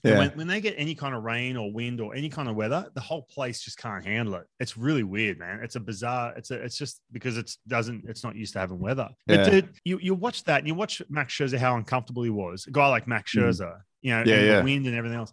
Yeah. 0.03 0.19
When, 0.19 0.31
when, 0.33 0.47
they 0.47 0.61
get 0.61 0.75
any 0.77 0.95
kind 0.95 1.15
of 1.15 1.23
rain 1.23 1.57
or 1.57 1.73
wind 1.73 1.99
or 1.99 2.15
any 2.15 2.29
kind 2.29 2.47
of 2.47 2.57
weather, 2.57 2.87
the 2.95 3.01
whole 3.01 3.23
place 3.23 3.63
just 3.63 3.79
can't 3.79 4.05
handle 4.05 4.35
it. 4.35 4.45
It's 4.61 4.77
really 4.77 5.03
weird, 5.03 5.39
man. 5.39 5.61
It's 5.63 5.77
a 5.77 5.81
bizarre. 5.81 6.35
It's 6.37 6.51
a. 6.51 6.63
It's 6.63 6.77
just 6.77 7.01
because 7.11 7.39
it's 7.39 7.57
doesn't. 7.67 8.05
It's 8.07 8.23
not 8.23 8.37
used 8.37 8.53
to 8.53 8.59
having 8.59 8.79
weather. 8.79 9.09
Yeah. 9.27 9.37
But 9.37 9.51
dude, 9.51 9.69
you 9.83 9.99
you 10.03 10.15
watch 10.15 10.45
that 10.45 10.59
and 10.59 10.69
you 10.69 10.75
watch 10.75 11.01
Max 11.09 11.33
Scherzer 11.33 11.57
how 11.57 11.77
uncomfortable 11.77 12.23
he 12.23 12.29
was. 12.29 12.67
A 12.67 12.71
guy 12.71 12.87
like 12.89 13.09
Max 13.09 13.35
mm. 13.35 13.41
Scherzer, 13.41 13.73
mm. 13.73 13.81
you 14.03 14.11
know, 14.11 14.25
yeah, 14.27 14.41
yeah. 14.41 14.59
the 14.59 14.65
wind 14.65 14.87
and 14.87 14.95
everything 14.95 15.19
else. 15.19 15.33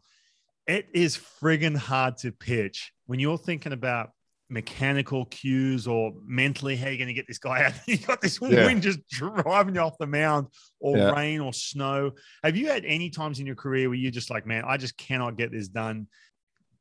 It 0.68 0.88
is 0.94 1.18
friggin' 1.18 1.76
hard 1.76 2.18
to 2.18 2.32
pitch 2.32 2.92
when 3.06 3.20
you're 3.20 3.38
thinking 3.38 3.74
about 3.74 4.12
mechanical 4.52 5.26
cues 5.26 5.88
or 5.88 6.12
mentally 6.26 6.76
how 6.76 6.88
you're 6.88 6.98
going 6.98 7.08
to 7.08 7.14
get 7.14 7.28
this 7.28 7.40
guy 7.40 7.64
out. 7.64 7.74
you 7.88 7.98
got 7.98 8.22
this 8.22 8.40
yeah. 8.42 8.66
wind 8.66 8.82
just 8.82 9.00
driving 9.08 9.76
you 9.76 9.82
off 9.82 9.98
the 9.98 10.06
mound 10.06 10.48
or 10.80 10.98
yeah. 10.98 11.12
rain 11.12 11.40
or 11.40 11.54
snow. 11.54 12.12
Have 12.44 12.58
you 12.58 12.68
had 12.68 12.86
any 12.86 13.10
times 13.10 13.40
in 13.40 13.46
your 13.46 13.56
career 13.56 13.90
where 13.90 13.98
you're 13.98 14.12
just 14.12 14.30
like, 14.30 14.46
man, 14.46 14.64
I 14.68 14.78
just 14.78 14.98
cannot 14.98 15.38
get 15.38 15.52
this 15.52 15.70
done? 15.70 16.08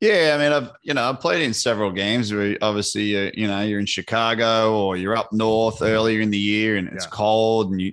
Yeah, 0.00 0.34
I 0.34 0.42
mean, 0.42 0.52
I've 0.52 0.72
you 0.82 0.94
know 0.94 1.10
I've 1.10 1.20
played 1.20 1.42
in 1.42 1.52
several 1.52 1.92
games 1.92 2.32
where 2.32 2.56
obviously 2.62 3.28
uh, 3.28 3.30
you 3.34 3.46
know 3.46 3.60
you're 3.60 3.80
in 3.80 3.86
Chicago 3.86 4.74
or 4.74 4.96
you're 4.96 5.14
up 5.14 5.30
north 5.30 5.82
earlier 5.82 6.22
in 6.22 6.30
the 6.30 6.38
year 6.38 6.76
and 6.76 6.88
it's 6.88 7.04
yeah. 7.04 7.10
cold 7.10 7.70
and 7.70 7.82
you 7.82 7.92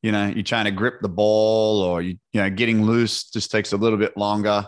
you 0.00 0.12
know 0.12 0.28
you're 0.28 0.44
trying 0.44 0.66
to 0.66 0.70
grip 0.70 1.00
the 1.00 1.08
ball 1.08 1.82
or 1.82 2.02
you 2.02 2.18
you 2.32 2.40
know 2.40 2.48
getting 2.50 2.84
loose 2.84 3.30
just 3.30 3.50
takes 3.50 3.72
a 3.72 3.76
little 3.76 3.98
bit 3.98 4.16
longer. 4.16 4.64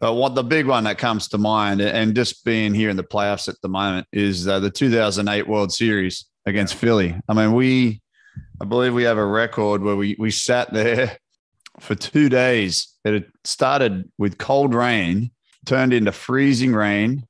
But 0.00 0.14
what 0.14 0.34
the 0.34 0.42
big 0.42 0.66
one 0.66 0.84
that 0.84 0.98
comes 0.98 1.28
to 1.28 1.38
mind, 1.38 1.80
and 1.80 2.14
just 2.14 2.44
being 2.44 2.74
here 2.74 2.90
in 2.90 2.96
the 2.96 3.04
playoffs 3.04 3.48
at 3.48 3.60
the 3.62 3.68
moment, 3.68 4.06
is 4.12 4.46
uh, 4.48 4.60
the 4.60 4.70
2008 4.70 5.48
World 5.48 5.72
Series 5.72 6.26
against 6.46 6.74
Philly. 6.74 7.16
I 7.28 7.32
mean, 7.34 7.52
we, 7.52 8.02
I 8.60 8.64
believe 8.64 8.92
we 8.92 9.04
have 9.04 9.18
a 9.18 9.24
record 9.24 9.82
where 9.82 9.96
we 9.96 10.16
we 10.18 10.30
sat 10.30 10.72
there 10.72 11.16
for 11.80 11.94
two 11.94 12.28
days. 12.28 12.88
It 13.04 13.14
had 13.14 13.26
started 13.44 14.10
with 14.18 14.38
cold 14.38 14.74
rain, 14.74 15.30
turned 15.64 15.92
into 15.92 16.12
freezing 16.12 16.74
rain, 16.74 17.26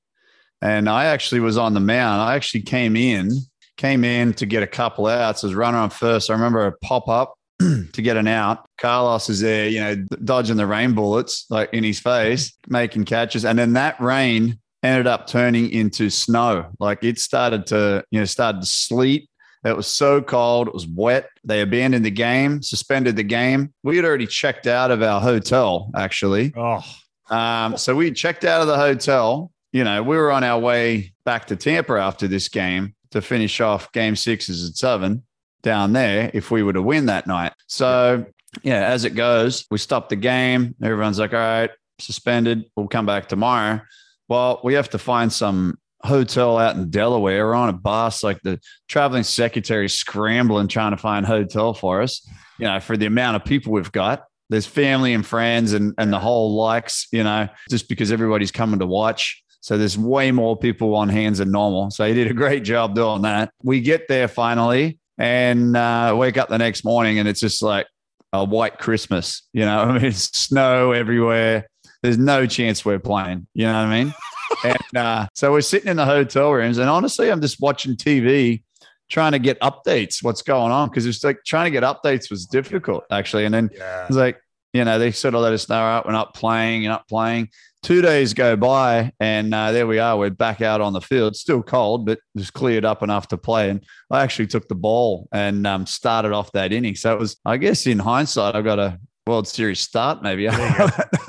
and 0.62 0.88
I 0.88 1.06
actually 1.06 1.40
was 1.40 1.58
on 1.58 1.74
the 1.74 1.80
mound. 1.80 2.22
I 2.22 2.34
actually 2.34 2.62
came 2.62 2.96
in, 2.96 3.30
came 3.76 4.04
in 4.04 4.32
to 4.34 4.46
get 4.46 4.62
a 4.62 4.66
couple 4.66 5.06
outs. 5.06 5.44
as 5.44 5.54
running 5.54 5.80
on 5.80 5.90
first. 5.90 6.30
I 6.30 6.32
remember 6.32 6.66
a 6.66 6.72
pop 6.78 7.08
up 7.08 7.34
to 7.92 8.02
get 8.02 8.16
an 8.16 8.26
out. 8.26 8.68
Carlos 8.78 9.28
is 9.28 9.40
there, 9.40 9.68
you 9.68 9.80
know, 9.80 9.94
dodging 10.24 10.56
the 10.56 10.66
rain 10.66 10.94
bullets 10.94 11.46
like 11.50 11.72
in 11.72 11.84
his 11.84 12.00
face, 12.00 12.56
making 12.68 13.04
catches. 13.04 13.44
And 13.44 13.58
then 13.58 13.74
that 13.74 14.00
rain 14.00 14.58
ended 14.82 15.06
up 15.06 15.26
turning 15.26 15.70
into 15.70 16.10
snow. 16.10 16.70
Like 16.80 17.04
it 17.04 17.18
started 17.18 17.66
to, 17.68 18.04
you 18.10 18.20
know, 18.20 18.24
started 18.24 18.62
to 18.62 18.66
sleet. 18.66 19.28
It 19.64 19.76
was 19.76 19.86
so 19.86 20.20
cold. 20.20 20.68
It 20.68 20.74
was 20.74 20.86
wet. 20.86 21.28
They 21.42 21.62
abandoned 21.62 22.04
the 22.04 22.10
game, 22.10 22.60
suspended 22.60 23.16
the 23.16 23.22
game. 23.22 23.72
We 23.82 23.96
had 23.96 24.04
already 24.04 24.26
checked 24.26 24.66
out 24.66 24.90
of 24.90 25.02
our 25.02 25.20
hotel, 25.20 25.90
actually. 25.96 26.52
Oh. 26.54 26.84
Um, 27.30 27.78
so 27.78 27.94
we 27.94 28.12
checked 28.12 28.44
out 28.44 28.60
of 28.60 28.66
the 28.66 28.76
hotel. 28.76 29.50
You 29.72 29.84
know, 29.84 30.02
we 30.02 30.16
were 30.16 30.30
on 30.30 30.44
our 30.44 30.60
way 30.60 31.14
back 31.24 31.46
to 31.46 31.56
Tampa 31.56 31.94
after 31.94 32.28
this 32.28 32.48
game 32.48 32.94
to 33.12 33.22
finish 33.22 33.60
off 33.60 33.90
game 33.92 34.16
sixes 34.16 34.68
at 34.68 34.76
seven 34.76 35.22
down 35.64 35.92
there 35.92 36.30
if 36.32 36.52
we 36.52 36.62
were 36.62 36.72
to 36.72 36.82
win 36.82 37.06
that 37.06 37.26
night. 37.26 37.52
So, 37.66 38.24
yeah, 38.62 38.86
as 38.86 39.04
it 39.04 39.16
goes, 39.16 39.66
we 39.70 39.78
stop 39.78 40.08
the 40.08 40.16
game. 40.16 40.76
Everyone's 40.80 41.18
like, 41.18 41.32
all 41.32 41.40
right, 41.40 41.70
suspended. 41.98 42.66
We'll 42.76 42.86
come 42.86 43.06
back 43.06 43.28
tomorrow. 43.28 43.80
Well, 44.28 44.60
we 44.62 44.74
have 44.74 44.90
to 44.90 44.98
find 44.98 45.32
some 45.32 45.78
hotel 46.04 46.58
out 46.58 46.76
in 46.76 46.90
Delaware. 46.90 47.46
We're 47.46 47.54
on 47.54 47.68
a 47.68 47.74
bus, 47.74 48.22
like 48.22 48.40
the 48.42 48.60
traveling 48.88 49.24
secretary 49.24 49.88
scrambling 49.88 50.68
trying 50.68 50.92
to 50.92 50.96
find 50.96 51.26
hotel 51.26 51.74
for 51.74 52.02
us, 52.02 52.26
you 52.58 52.66
know, 52.66 52.78
for 52.78 52.96
the 52.96 53.06
amount 53.06 53.36
of 53.36 53.44
people 53.44 53.72
we've 53.72 53.92
got. 53.92 54.24
There's 54.50 54.66
family 54.66 55.14
and 55.14 55.26
friends 55.26 55.72
and, 55.72 55.94
and 55.98 56.12
the 56.12 56.18
whole 56.18 56.54
likes, 56.54 57.08
you 57.10 57.24
know, 57.24 57.48
just 57.70 57.88
because 57.88 58.12
everybody's 58.12 58.52
coming 58.52 58.78
to 58.80 58.86
watch. 58.86 59.42
So 59.60 59.78
there's 59.78 59.96
way 59.96 60.30
more 60.30 60.58
people 60.58 60.94
on 60.94 61.08
hands 61.08 61.38
than 61.38 61.50
normal. 61.50 61.90
So 61.90 62.06
he 62.06 62.12
did 62.12 62.30
a 62.30 62.34
great 62.34 62.64
job 62.64 62.94
doing 62.94 63.22
that. 63.22 63.50
We 63.62 63.80
get 63.80 64.08
there 64.08 64.28
finally 64.28 64.98
and 65.18 65.76
uh, 65.76 66.14
wake 66.16 66.36
up 66.36 66.48
the 66.48 66.58
next 66.58 66.84
morning 66.84 67.18
and 67.18 67.28
it's 67.28 67.40
just 67.40 67.62
like 67.62 67.86
a 68.32 68.44
white 68.44 68.78
Christmas. 68.78 69.42
You 69.52 69.64
know, 69.64 69.78
I 69.78 69.92
mean, 69.92 70.04
it's 70.04 70.36
snow 70.38 70.92
everywhere. 70.92 71.68
There's 72.02 72.18
no 72.18 72.46
chance 72.46 72.84
we're 72.84 72.98
playing. 72.98 73.46
You 73.54 73.66
know 73.66 73.72
what 73.72 73.88
I 73.88 74.04
mean? 74.04 74.14
and 74.64 74.96
uh, 74.96 75.26
so 75.34 75.52
we're 75.52 75.62
sitting 75.62 75.88
in 75.88 75.96
the 75.96 76.04
hotel 76.04 76.52
rooms, 76.52 76.78
and 76.78 76.90
honestly, 76.90 77.30
I'm 77.30 77.40
just 77.40 77.60
watching 77.60 77.96
TV, 77.96 78.62
trying 79.08 79.32
to 79.32 79.38
get 79.38 79.58
updates. 79.60 80.22
What's 80.22 80.42
going 80.42 80.72
on? 80.72 80.88
Because 80.88 81.06
it's 81.06 81.24
like 81.24 81.38
trying 81.46 81.66
to 81.66 81.70
get 81.70 81.82
updates 81.82 82.30
was 82.30 82.46
difficult 82.46 83.04
actually. 83.10 83.44
And 83.44 83.54
then 83.54 83.70
yeah. 83.72 84.06
it's 84.06 84.16
like 84.16 84.40
you 84.74 84.84
know, 84.84 84.98
they 84.98 85.12
sort 85.12 85.34
of 85.34 85.40
let 85.40 85.52
us 85.52 85.68
know, 85.68 85.76
all 85.76 85.84
right, 85.84 86.04
we're 86.04 86.12
not 86.12 86.34
playing, 86.34 86.82
you're 86.82 86.92
not 86.92 87.08
playing. 87.08 87.48
Two 87.84 88.02
days 88.02 88.34
go 88.34 88.56
by, 88.56 89.12
and 89.20 89.54
uh, 89.54 89.70
there 89.70 89.86
we 89.86 90.00
are. 90.00 90.18
We're 90.18 90.30
back 90.30 90.62
out 90.62 90.80
on 90.80 90.92
the 90.92 91.00
field. 91.00 91.36
Still 91.36 91.62
cold, 91.62 92.06
but 92.06 92.18
just 92.36 92.54
cleared 92.54 92.84
up 92.84 93.02
enough 93.02 93.28
to 93.28 93.38
play. 93.38 93.70
And 93.70 93.84
I 94.10 94.22
actually 94.22 94.48
took 94.48 94.66
the 94.66 94.74
ball 94.74 95.28
and 95.32 95.66
um, 95.66 95.86
started 95.86 96.32
off 96.32 96.50
that 96.52 96.72
inning. 96.72 96.96
So 96.96 97.12
it 97.12 97.20
was, 97.20 97.36
I 97.44 97.56
guess, 97.56 97.86
in 97.86 98.00
hindsight, 98.00 98.56
I 98.56 98.62
got 98.62 98.78
a 98.80 98.98
World 99.26 99.46
Series 99.46 99.80
start, 99.80 100.22
maybe. 100.22 100.48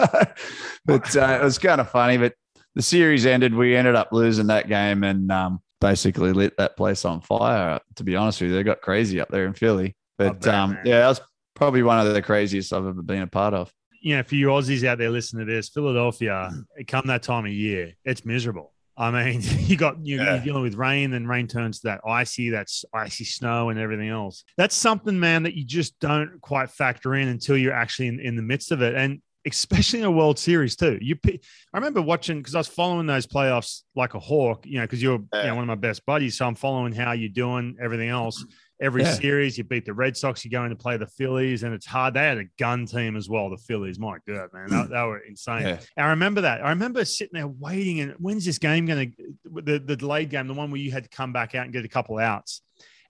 but 0.86 1.16
uh, 1.16 1.40
it 1.40 1.44
was 1.44 1.60
kind 1.60 1.82
of 1.82 1.90
funny. 1.92 2.18
But 2.18 2.34
the 2.74 2.82
series 2.82 3.26
ended. 3.26 3.54
We 3.54 3.76
ended 3.76 3.96
up 3.96 4.10
losing 4.12 4.48
that 4.48 4.68
game 4.68 5.04
and 5.04 5.32
um, 5.32 5.62
basically 5.82 6.34
lit 6.34 6.58
that 6.58 6.78
place 6.78 7.06
on 7.06 7.22
fire. 7.22 7.80
To 7.98 8.04
be 8.04 8.16
honest 8.16 8.42
with 8.42 8.50
you, 8.50 8.56
they 8.56 8.64
got 8.64 8.82
crazy 8.82 9.22
up 9.22 9.30
there 9.30 9.46
in 9.46 9.54
Philly. 9.54 9.96
But 10.18 10.48
um, 10.48 10.78
yeah, 10.86 11.00
that 11.00 11.10
was 11.10 11.22
probably 11.56 11.84
one 11.84 12.06
of 12.06 12.14
the 12.14 12.22
craziest 12.22 12.72
I've 12.72 12.86
ever 12.86 13.02
been 13.02 13.24
a 13.24 13.28
part 13.28 13.54
of. 13.54 13.74
You 14.02 14.18
know, 14.18 14.24
for 14.24 14.36
you 14.36 14.48
Aussies 14.48 14.84
out 14.84 15.00
there 15.00 15.10
listening 15.10 15.48
to 15.48 15.52
this, 15.52 15.70
Philadelphia, 15.70 16.52
come 16.88 17.08
that 17.08 17.24
time 17.24 17.46
of 17.46 17.52
year, 17.52 17.94
it's 18.04 18.24
miserable. 18.24 18.72
I 18.98 19.12
mean, 19.12 19.42
you 19.60 19.76
got 19.76 20.06
you, 20.06 20.22
are 20.22 20.40
dealing 20.40 20.64
with 20.64 20.76
rain, 20.76 21.12
then 21.12 21.28
rain 21.28 21.48
turns 21.48 21.80
to 21.80 21.88
that 21.88 22.02
icy, 22.08 22.50
that's 22.50 22.86
icy 22.94 23.26
snow 23.26 23.70
and 23.70 23.80
everything 23.80 24.10
else. 24.10 24.44
That's 24.58 24.76
something, 24.76 25.20
man, 25.20 25.44
that 25.44 25.56
you 25.56 25.66
just 25.66 26.00
don't 26.00 26.40
quite 26.42 26.70
factor 26.70 27.16
in 27.16 27.28
until 27.28 27.58
you're 27.58 27.74
actually 27.74 28.08
in, 28.08 28.20
in 28.20 28.36
the 28.36 28.42
midst 28.42 28.72
of 28.72 28.82
it. 28.82 28.96
And 28.96 29.22
especially 29.46 30.00
in 30.00 30.06
a 30.06 30.12
World 30.12 30.40
Series 30.40 30.76
too. 30.76 30.98
You, 31.02 31.18
I 31.26 31.78
remember 31.78 32.02
watching 32.02 32.40
because 32.40 32.56
I 32.56 32.60
was 32.60 32.68
following 32.68 33.06
those 33.06 33.28
playoffs 33.28 33.84
like 33.96 34.14
a 34.14 34.20
hawk. 34.20 34.66
You 34.66 34.80
know, 34.80 34.84
because 34.84 35.02
you're 35.02 35.20
you 35.20 35.44
know, 35.44 35.56
one 35.56 35.64
of 35.64 35.68
my 35.68 35.76
best 35.76 36.06
buddies, 36.06 36.38
so 36.38 36.46
I'm 36.46 36.56
following 36.56 36.94
how 36.94 37.12
you're 37.14 37.30
doing, 37.30 37.78
everything 37.82 38.10
else 38.10 38.44
every 38.82 39.04
yeah. 39.04 39.14
series. 39.14 39.58
You 39.58 39.64
beat 39.64 39.86
the 39.86 39.94
Red 39.94 40.18
Sox, 40.18 40.44
you're 40.44 40.58
going 40.58 40.70
to 40.70 40.76
play 40.76 40.98
the 40.98 41.08
Phillies, 41.08 41.64
and 41.64 41.74
it's 41.74 41.86
hard. 41.86 42.14
They 42.14 42.22
had 42.22 42.38
a 42.38 42.46
gun 42.60 42.86
team 42.86 43.16
as 43.16 43.30
well, 43.30 43.50
the 43.50 43.58
Phillies. 43.58 44.00
My 44.00 44.18
God, 44.28 44.50
man, 44.54 44.70
they, 44.70 44.94
they 44.94 45.02
were 45.04 45.20
insane. 45.20 45.62
Yeah. 45.62 45.80
I 45.98 46.10
remember 46.10 46.42
that. 46.42 46.64
I 46.64 46.70
remember 46.70 47.06
sitting 47.06 47.34
there 47.34 47.48
waiting, 47.48 48.00
and 48.02 48.14
when's 48.14 48.46
this 48.46 48.58
game 48.58 48.86
going 48.86 49.12
to, 49.12 49.62
the, 49.62 49.80
the 49.80 49.96
delayed 49.96 50.30
game, 50.30 50.48
the 50.48 50.54
one 50.54 50.72
where 50.72 50.82
you 50.82 50.92
had 50.92 51.04
to 51.04 51.10
come 51.10 51.34
back 51.34 51.56
out 51.56 51.66
and 51.66 51.74
get 51.74 51.86
a 51.86 51.90
couple 51.90 52.18
outs. 52.18 52.62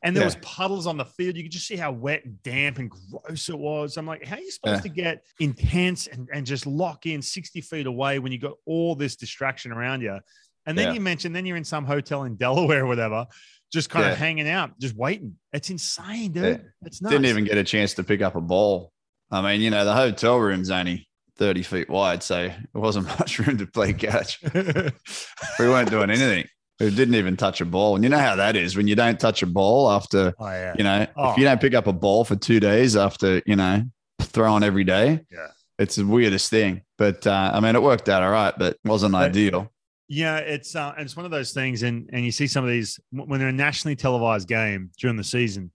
And 0.04 0.16
there 0.16 0.22
yeah. 0.22 0.28
was 0.28 0.36
puddles 0.38 0.88
on 0.88 0.98
the 0.98 1.06
field. 1.06 1.36
You 1.36 1.44
could 1.44 1.52
just 1.52 1.68
see 1.68 1.76
how 1.76 1.92
wet 1.92 2.26
and 2.26 2.42
damp 2.44 2.78
and 2.78 2.90
gross 2.90 3.50
it 3.50 3.58
was. 3.58 3.98
I'm 3.98 4.06
like, 4.06 4.24
how 4.26 4.36
are 4.36 4.40
you 4.40 4.52
supposed 4.52 4.84
to 4.84 4.90
get 4.90 5.26
intense 5.40 6.08
and, 6.08 6.30
and 6.32 6.46
just 6.46 6.68
lock 6.68 7.06
in 7.06 7.22
60 7.22 7.62
feet 7.62 7.88
away 7.88 8.20
when 8.20 8.32
you 8.32 8.38
got 8.38 8.54
all 8.66 8.96
this 8.96 9.16
distraction 9.16 9.72
around 9.72 10.02
you? 10.02 10.20
And 10.68 10.78
then 10.78 10.96
you 10.96 11.02
mentioned, 11.02 11.36
then 11.36 11.46
you're 11.46 11.58
in 11.58 11.64
some 11.64 11.86
hotel 11.86 12.24
in 12.24 12.36
Delaware 12.36 12.84
or 12.84 12.88
whatever 12.88 13.28
just 13.76 13.90
kind 13.90 14.06
yeah. 14.06 14.14
of 14.14 14.18
hanging 14.18 14.50
out, 14.50 14.80
just 14.80 14.96
waiting. 14.96 15.36
It's 15.54 15.70
insane, 15.70 16.32
dude. 16.32 16.44
Yeah. 16.44 16.58
It's 16.84 17.02
nuts. 17.02 17.12
Didn't 17.12 17.28
even 17.28 17.44
get 17.44 17.58
a 17.58 17.64
chance 17.64 17.94
to 17.96 18.04
pick 18.04 18.22
up 18.22 18.36
a 18.36 18.42
ball. 18.42 18.92
I 19.32 19.42
mean, 19.42 19.62
you 19.62 19.70
know, 19.70 19.86
the 19.86 19.94
hotel 19.94 20.38
room's 20.38 20.70
only 20.70 21.08
30 21.38 21.64
feet 21.64 21.90
wide, 21.90 22.24
so 22.24 22.44
it 22.44 22.56
wasn't 22.74 23.08
much 23.20 23.40
room 23.40 23.58
to 23.58 23.68
play 23.68 23.94
catch. 23.94 24.42
we 24.54 25.70
weren't 25.70 25.90
doing 25.90 26.10
anything. 26.10 26.46
We 26.80 26.90
didn't 26.90 27.16
even 27.16 27.38
touch 27.38 27.62
a 27.62 27.66
ball. 27.66 27.96
And 27.96 28.04
you 28.04 28.10
know 28.10 28.18
how 28.20 28.36
that 28.36 28.56
is 28.56 28.76
when 28.76 28.88
you 28.88 28.96
don't 28.96 29.20
touch 29.20 29.42
a 29.42 29.48
ball 29.48 29.90
after, 29.90 30.34
oh, 30.38 30.48
yeah. 30.48 30.74
you 30.78 30.84
know, 30.84 31.08
oh. 31.16 31.32
if 31.32 31.38
you 31.38 31.46
don't 31.46 31.62
pick 31.62 31.74
up 31.74 31.88
a 31.88 31.94
ball 31.94 32.26
for 32.26 32.36
two 32.36 32.60
days 32.60 32.98
after, 32.98 33.42
you 33.46 33.56
know, 33.56 33.84
throwing 34.20 34.64
every 34.64 34.84
day, 34.84 35.22
yeah, 35.32 35.48
it's 35.80 35.96
the 35.96 36.06
weirdest 36.06 36.50
thing. 36.50 36.82
But 36.98 37.26
uh, 37.26 37.52
I 37.54 37.60
mean, 37.62 37.76
it 37.76 37.82
worked 37.82 38.10
out 38.10 38.24
all 38.24 38.32
right, 38.32 38.54
but 38.58 38.78
wasn't 38.84 39.14
but, 39.14 39.30
ideal. 39.30 39.72
Yeah, 40.08 40.38
it's 40.38 40.76
uh, 40.76 40.94
it's 40.98 41.16
one 41.16 41.26
of 41.26 41.32
those 41.32 41.52
things, 41.52 41.82
and 41.82 42.10
and 42.14 42.24
you 42.24 42.32
see 42.32 42.46
some 42.46 42.64
of 42.64 42.70
these 42.70 43.00
when 43.12 43.40
they're 43.40 43.50
a 43.50 43.54
nationally 43.54 43.96
televised 43.96 44.48
game 44.48 44.92
during 45.00 45.16
the 45.16 45.24
season, 45.24 45.72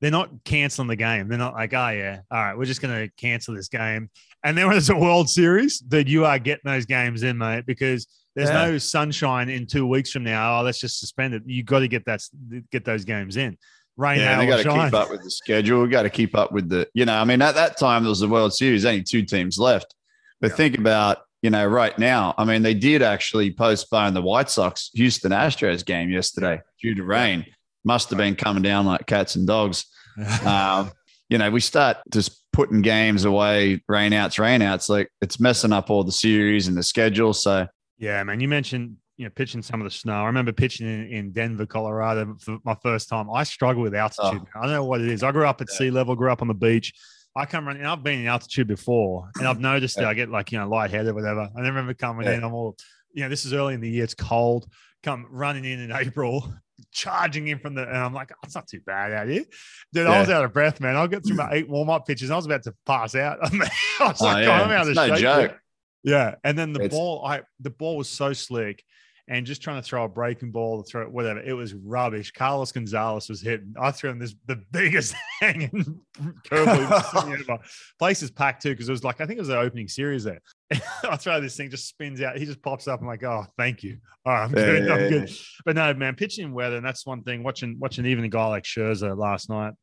they're 0.00 0.10
not 0.10 0.30
canceling 0.44 0.88
the 0.88 0.96
game. 0.96 1.28
They're 1.28 1.38
not 1.38 1.54
like, 1.54 1.72
oh 1.72 1.88
yeah, 1.88 2.20
all 2.30 2.42
right, 2.42 2.58
we're 2.58 2.66
just 2.66 2.82
going 2.82 2.94
to 2.94 3.12
cancel 3.16 3.54
this 3.54 3.68
game. 3.68 4.10
And 4.44 4.56
then 4.56 4.66
when 4.66 4.76
it's 4.76 4.88
a 4.88 4.96
World 4.96 5.28
Series, 5.28 5.82
that 5.88 6.08
you 6.08 6.24
are 6.24 6.38
getting 6.38 6.62
those 6.64 6.86
games 6.86 7.22
in, 7.22 7.38
mate, 7.38 7.64
because 7.66 8.06
there's 8.36 8.48
yeah. 8.48 8.66
no 8.66 8.78
sunshine 8.78 9.48
in 9.48 9.66
two 9.66 9.86
weeks 9.86 10.10
from 10.10 10.24
now. 10.24 10.60
Oh, 10.60 10.62
let's 10.62 10.78
just 10.78 11.00
suspend 11.00 11.34
it. 11.34 11.42
You 11.46 11.62
got 11.62 11.80
to 11.80 11.88
get 11.88 12.04
that 12.06 12.22
get 12.70 12.84
those 12.84 13.04
games 13.04 13.36
in. 13.36 13.56
rain. 13.96 14.20
Yeah, 14.20 14.38
they 14.38 14.46
got 14.46 14.58
to 14.58 14.62
keep 14.62 14.94
up 14.94 15.10
with 15.10 15.22
the 15.22 15.30
schedule. 15.30 15.82
We 15.82 15.88
got 15.88 16.02
to 16.02 16.10
keep 16.10 16.36
up 16.36 16.52
with 16.52 16.68
the, 16.68 16.88
you 16.94 17.04
know, 17.04 17.16
I 17.16 17.24
mean, 17.24 17.42
at 17.42 17.54
that 17.56 17.76
time 17.76 18.02
there 18.02 18.10
was 18.10 18.20
the 18.20 18.28
World 18.28 18.54
Series, 18.54 18.84
only 18.84 19.02
two 19.02 19.22
teams 19.24 19.58
left. 19.58 19.94
But 20.40 20.50
yeah. 20.50 20.56
think 20.56 20.78
about, 20.78 21.18
you 21.42 21.50
know, 21.50 21.66
right 21.66 21.98
now, 21.98 22.34
I 22.38 22.44
mean, 22.44 22.62
they 22.62 22.74
did 22.74 23.02
actually 23.02 23.52
postpone 23.52 24.14
the 24.14 24.22
White 24.22 24.50
Sox 24.50 24.90
Houston 24.94 25.32
Astros 25.32 25.84
game 25.84 26.10
yesterday 26.10 26.60
due 26.80 26.94
to 26.94 27.02
rain. 27.02 27.46
Must 27.84 28.10
have 28.10 28.18
been 28.18 28.36
coming 28.36 28.62
down 28.62 28.86
like 28.86 29.06
cats 29.06 29.36
and 29.36 29.46
dogs. 29.46 29.86
um, 30.44 30.92
you 31.28 31.38
know, 31.38 31.50
we 31.50 31.60
start 31.60 31.98
just 32.10 32.44
putting 32.52 32.82
games 32.82 33.24
away, 33.24 33.82
rainouts, 33.90 34.38
rainouts, 34.38 34.88
like 34.88 35.08
it's 35.20 35.40
messing 35.40 35.72
up 35.72 35.88
all 35.88 36.04
the 36.04 36.12
series 36.12 36.68
and 36.68 36.76
the 36.76 36.82
schedule. 36.82 37.32
So, 37.32 37.66
yeah, 38.00 38.22
man, 38.24 38.40
you 38.40 38.48
mentioned 38.48 38.96
you 39.20 39.26
know, 39.26 39.30
pitching 39.30 39.60
some 39.60 39.82
of 39.82 39.84
the 39.84 39.90
snow. 39.90 40.22
I 40.22 40.24
remember 40.24 40.50
pitching 40.50 40.86
in, 40.86 41.12
in 41.12 41.32
Denver, 41.32 41.66
Colorado 41.66 42.36
for 42.40 42.56
my 42.64 42.74
first 42.82 43.10
time. 43.10 43.28
I 43.30 43.44
struggle 43.44 43.82
with 43.82 43.94
altitude. 43.94 44.40
Oh. 44.42 44.58
I 44.58 44.62
don't 44.62 44.72
know 44.72 44.84
what 44.86 45.02
it 45.02 45.08
is. 45.08 45.22
I 45.22 45.30
grew 45.30 45.46
up 45.46 45.60
at 45.60 45.68
yeah. 45.70 45.76
sea 45.76 45.90
level, 45.90 46.16
grew 46.16 46.32
up 46.32 46.40
on 46.40 46.48
the 46.48 46.54
beach. 46.54 46.94
I 47.36 47.44
come 47.44 47.66
running. 47.66 47.82
And 47.82 47.90
I've 47.90 48.02
been 48.02 48.20
in 48.20 48.26
altitude 48.26 48.66
before, 48.66 49.28
and 49.38 49.46
I've 49.46 49.60
noticed 49.60 49.98
yeah. 49.98 50.04
that 50.04 50.08
I 50.08 50.14
get 50.14 50.30
like 50.30 50.52
you 50.52 50.58
know 50.58 50.66
lightheaded 50.70 51.08
or 51.08 51.14
whatever. 51.14 51.50
I 51.54 51.60
remember 51.60 51.92
coming 51.92 52.26
yeah. 52.26 52.32
in. 52.32 52.44
I'm 52.44 52.54
all, 52.54 52.78
you 53.12 53.22
know, 53.22 53.28
this 53.28 53.44
is 53.44 53.52
early 53.52 53.74
in 53.74 53.82
the 53.82 53.90
year. 53.90 54.04
It's 54.04 54.14
cold. 54.14 54.66
Come 55.02 55.26
running 55.30 55.66
in 55.66 55.80
in 55.80 55.92
April, 55.94 56.50
charging 56.90 57.48
in 57.48 57.58
from 57.58 57.74
the, 57.74 57.86
and 57.86 57.98
I'm 57.98 58.14
like, 58.14 58.30
oh, 58.32 58.38
it's 58.44 58.54
not 58.54 58.68
too 58.68 58.80
bad 58.86 59.12
out 59.12 59.28
here. 59.28 59.44
Dude, 59.92 60.06
yeah. 60.06 60.12
I 60.12 60.20
was 60.20 60.30
out 60.30 60.46
of 60.46 60.54
breath, 60.54 60.80
man. 60.80 60.96
I'll 60.96 61.08
get 61.08 61.26
through 61.26 61.36
my 61.36 61.50
eight 61.52 61.68
warm 61.68 61.90
up 61.90 62.06
pitches. 62.06 62.30
I 62.30 62.36
was 62.36 62.46
about 62.46 62.62
to 62.62 62.74
pass 62.86 63.14
out. 63.14 63.38
I, 63.42 63.48
I 64.00 64.08
was 64.08 64.22
oh, 64.22 64.24
like, 64.24 64.46
yeah. 64.46 64.62
I'm 64.62 64.70
out 64.70 64.88
of 64.88 64.94
no 64.94 65.16
joke. 65.16 65.58
Yeah, 66.02 66.36
and 66.44 66.58
then 66.58 66.72
the 66.72 66.84
it's... 66.84 66.94
ball, 66.94 67.24
I 67.24 67.42
the 67.60 67.70
ball 67.70 67.96
was 67.96 68.08
so 68.08 68.32
slick 68.32 68.82
and 69.30 69.46
just 69.46 69.62
trying 69.62 69.80
to 69.80 69.82
throw 69.82 70.04
a 70.04 70.08
breaking 70.08 70.50
ball, 70.50 70.82
throw 70.82 71.02
it, 71.02 71.12
whatever. 71.12 71.40
It 71.40 71.52
was 71.52 71.72
rubbish. 71.72 72.32
Carlos 72.32 72.72
Gonzalez 72.72 73.28
was 73.28 73.40
hitting. 73.40 73.74
I 73.80 73.92
threw 73.92 74.10
him 74.10 74.18
this 74.18 74.34
the 74.46 74.56
biggest 74.72 75.14
hanging 75.40 76.00
curveball 76.44 77.40
ever. 77.40 77.62
Place 77.98 78.22
is 78.22 78.30
packed 78.32 78.62
too 78.62 78.70
because 78.70 78.88
it 78.88 78.92
was 78.92 79.04
like 79.04 79.20
I 79.20 79.26
think 79.26 79.38
it 79.38 79.42
was 79.42 79.48
the 79.48 79.58
opening 79.58 79.86
series 79.86 80.24
there. 80.24 80.40
I 81.08 81.16
throw 81.16 81.40
this 81.40 81.56
thing, 81.56 81.70
just 81.70 81.88
spins 81.88 82.20
out. 82.20 82.38
He 82.38 82.44
just 82.44 82.60
pops 82.60 82.88
up. 82.88 83.00
I'm 83.00 83.06
like, 83.06 83.22
oh, 83.22 83.46
thank 83.56 83.84
you. 83.84 83.98
All 84.26 84.32
right, 84.32 84.44
I'm 84.44 84.52
good. 84.52 84.84
Yeah, 84.84 84.94
I'm 84.94 85.00
yeah. 85.00 85.08
good. 85.08 85.30
But 85.64 85.76
no, 85.76 85.94
man, 85.94 86.16
pitching 86.16 86.52
weather, 86.52 86.76
and 86.76 86.84
that's 86.84 87.06
one 87.06 87.22
thing. 87.22 87.44
Watching 87.44 87.76
watching 87.78 88.06
even 88.06 88.24
a 88.24 88.28
guy 88.28 88.48
like 88.48 88.64
Scherzer 88.64 89.16
last 89.16 89.48
night. 89.48 89.74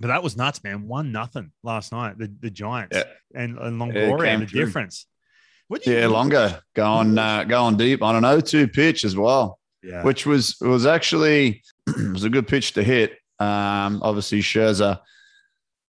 But 0.00 0.08
that 0.08 0.22
was 0.22 0.36
nuts, 0.36 0.64
man. 0.64 0.88
One 0.88 1.12
nothing 1.12 1.52
last 1.62 1.92
night. 1.92 2.16
The 2.16 2.32
the 2.40 2.50
Giants 2.50 2.96
and, 3.34 3.58
and 3.58 3.78
Longoria, 3.78 4.38
the 4.38 4.46
difference 4.46 5.06
yeah, 5.84 6.06
Longo 6.06 6.58
going 6.74 7.18
uh, 7.18 7.44
going 7.44 7.76
deep 7.76 8.02
on 8.02 8.16
an 8.16 8.22
0-2 8.22 8.72
pitch 8.72 9.04
as 9.04 9.16
well. 9.16 9.58
Yeah. 9.82 10.02
Which 10.02 10.26
was 10.26 10.56
was 10.60 10.86
actually 10.86 11.62
was 12.12 12.24
a 12.24 12.30
good 12.30 12.48
pitch 12.48 12.72
to 12.74 12.82
hit. 12.82 13.12
Um, 13.38 14.00
obviously 14.02 14.40
Scherzer 14.40 14.98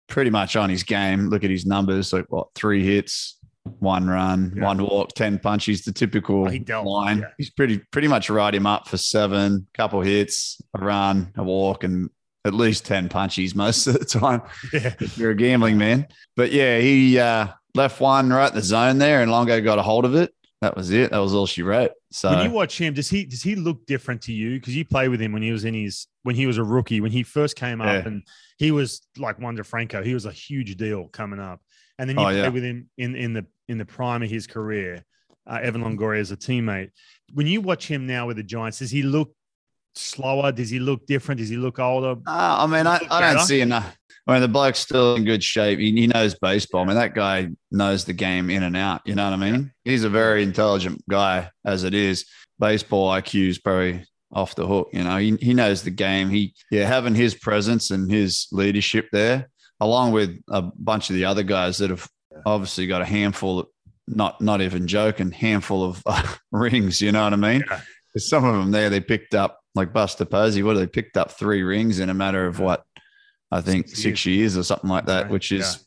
pretty 0.07 0.29
much 0.29 0.55
on 0.55 0.69
his 0.69 0.83
game. 0.83 1.29
Look 1.29 1.43
at 1.43 1.49
his 1.49 1.65
numbers, 1.65 2.13
like 2.13 2.25
what 2.29 2.47
three 2.55 2.83
hits, 2.83 3.37
one 3.63 4.07
run, 4.07 4.53
yeah. 4.55 4.63
one 4.63 4.83
walk, 4.83 5.09
ten 5.13 5.39
punches. 5.39 5.83
The 5.83 5.91
typical 5.91 6.47
oh, 6.47 6.83
line. 6.83 7.19
Yeah. 7.19 7.27
He's 7.37 7.49
pretty 7.49 7.79
pretty 7.91 8.07
much 8.07 8.29
ride 8.29 8.55
him 8.55 8.65
up 8.65 8.87
for 8.87 8.97
seven, 8.97 9.67
couple 9.73 10.01
hits, 10.01 10.61
a 10.75 10.83
run, 10.83 11.31
a 11.35 11.43
walk, 11.43 11.83
and 11.83 12.09
at 12.45 12.53
least 12.53 12.85
ten 12.85 13.09
punches 13.09 13.55
most 13.55 13.87
of 13.87 13.99
the 13.99 14.05
time. 14.19 14.41
Yeah. 14.73 14.93
If 14.99 15.17
you're 15.17 15.31
a 15.31 15.35
gambling 15.35 15.77
man, 15.77 16.07
but 16.35 16.51
yeah, 16.51 16.79
he 16.79 17.19
uh, 17.19 17.47
left 17.75 17.99
one 17.99 18.29
right 18.29 18.49
in 18.49 18.55
the 18.55 18.61
zone 18.61 18.97
there, 18.97 19.21
and 19.21 19.31
Longo 19.31 19.61
got 19.61 19.79
a 19.79 19.81
hold 19.81 20.05
of 20.05 20.15
it. 20.15 20.33
That 20.61 20.75
was 20.75 20.89
it. 20.91 21.11
That 21.11 21.19
was 21.19 21.33
all 21.33 21.45
she 21.45 21.61
wrote. 21.61 21.91
So 22.11 22.29
when 22.29 22.45
you 22.45 22.51
watch 22.51 22.79
him, 22.79 22.93
does 22.93 23.09
he 23.09 23.25
does 23.25 23.43
he 23.43 23.55
look 23.55 23.85
different 23.85 24.21
to 24.23 24.33
you? 24.33 24.59
Because 24.59 24.75
you 24.75 24.85
play 24.85 25.09
with 25.09 25.21
him 25.21 25.31
when 25.31 25.43
he 25.43 25.51
was 25.51 25.65
in 25.65 25.73
his 25.73 26.07
when 26.23 26.35
he 26.35 26.47
was 26.47 26.57
a 26.57 26.63
rookie, 26.63 27.01
when 27.01 27.11
he 27.11 27.23
first 27.23 27.55
came 27.55 27.81
up, 27.81 27.87
yeah. 27.87 28.07
and 28.07 28.23
he 28.57 28.71
was 28.71 29.01
like 29.17 29.37
Wander 29.39 29.63
Franco. 29.63 30.01
He 30.01 30.13
was 30.13 30.25
a 30.25 30.31
huge 30.31 30.75
deal 30.77 31.07
coming 31.09 31.39
up, 31.39 31.61
and 31.99 32.09
then 32.09 32.17
you 32.17 32.23
oh, 32.23 32.29
play 32.29 32.37
yeah. 32.37 32.49
with 32.49 32.63
him 32.63 32.89
in 32.97 33.15
in 33.15 33.33
the 33.33 33.45
in 33.67 33.77
the 33.77 33.85
prime 33.85 34.23
of 34.23 34.29
his 34.29 34.47
career. 34.47 35.03
Uh, 35.47 35.59
Evan 35.61 35.83
Longoria 35.83 36.19
as 36.19 36.31
a 36.31 36.37
teammate. 36.37 36.89
When 37.33 37.45
you 37.45 37.61
watch 37.61 37.87
him 37.87 38.07
now 38.07 38.25
with 38.25 38.37
the 38.37 38.43
Giants, 38.43 38.79
does 38.79 38.89
he 38.89 39.03
look 39.03 39.35
slower? 39.93 40.51
Does 40.51 40.71
he 40.71 40.79
look 40.79 41.05
different? 41.05 41.39
Does 41.39 41.49
he 41.49 41.57
look 41.57 41.77
older? 41.77 42.15
Uh, 42.25 42.55
I 42.59 42.65
mean, 42.65 42.87
I, 42.87 42.99
I 43.11 43.33
don't 43.33 43.45
see 43.45 43.61
enough. 43.61 43.95
I 44.27 44.33
mean, 44.33 44.41
the 44.41 44.47
bloke's 44.47 44.79
still 44.79 45.15
in 45.15 45.23
good 45.23 45.43
shape. 45.43 45.77
He, 45.79 45.91
he, 45.91 46.07
knows 46.07 46.33
baseball. 46.33 46.81
I 46.81 46.85
mean, 46.85 46.95
that 46.95 47.13
guy 47.13 47.49
knows 47.71 48.05
the 48.05 48.13
game 48.13 48.49
in 48.49 48.63
and 48.63 48.75
out. 48.75 49.01
You 49.05 49.13
know 49.13 49.29
what 49.29 49.33
I 49.33 49.51
mean? 49.51 49.71
He's 49.83 50.03
a 50.03 50.09
very 50.09 50.41
intelligent 50.41 51.03
guy 51.07 51.51
as 51.63 51.83
it 51.83 51.93
is. 51.93 52.25
Baseball 52.57 53.11
IQ 53.11 53.49
is 53.49 53.59
probably 53.59 54.03
off 54.31 54.55
the 54.55 54.65
hook. 54.65 54.89
You 54.93 55.03
know, 55.03 55.17
he, 55.17 55.35
he 55.35 55.53
knows 55.53 55.83
the 55.83 55.91
game. 55.91 56.29
He, 56.29 56.55
yeah, 56.71 56.87
having 56.87 57.13
his 57.13 57.35
presence 57.35 57.91
and 57.91 58.09
his 58.09 58.47
leadership 58.51 59.09
there, 59.11 59.49
along 59.79 60.11
with 60.11 60.41
a 60.49 60.61
bunch 60.61 61.11
of 61.11 61.15
the 61.15 61.25
other 61.25 61.43
guys 61.43 61.77
that 61.77 61.91
have 61.91 62.09
obviously 62.47 62.87
got 62.87 63.01
a 63.01 63.05
handful, 63.05 63.59
of, 63.59 63.67
not 64.07 64.41
not 64.41 64.61
even 64.61 64.87
joking, 64.87 65.31
handful 65.31 65.83
of 65.83 66.01
uh, 66.05 66.35
rings. 66.51 67.01
You 67.01 67.11
know 67.11 67.23
what 67.23 67.33
I 67.33 67.37
mean? 67.37 67.63
Yeah. 67.69 67.81
Some 68.17 68.45
of 68.45 68.55
them 68.55 68.71
there, 68.71 68.89
they 68.89 69.01
picked 69.01 69.35
up 69.35 69.59
like 69.75 69.93
Buster 69.93 70.25
Posey. 70.25 70.63
What 70.63 70.75
they 70.75 70.87
picked 70.87 71.17
up 71.17 71.31
three 71.31 71.63
rings 71.63 71.99
in 71.99 72.09
a 72.09 72.13
matter 72.13 72.47
of 72.47 72.59
what 72.59 72.85
I 73.55 73.61
think 73.61 73.87
six, 73.87 74.01
six 74.01 74.25
years. 74.25 74.37
years. 74.37 74.57
or 74.57 74.63
something 74.63 74.89
like 74.89 75.05
that, 75.05 75.29
which 75.29 75.51
is 75.51 75.85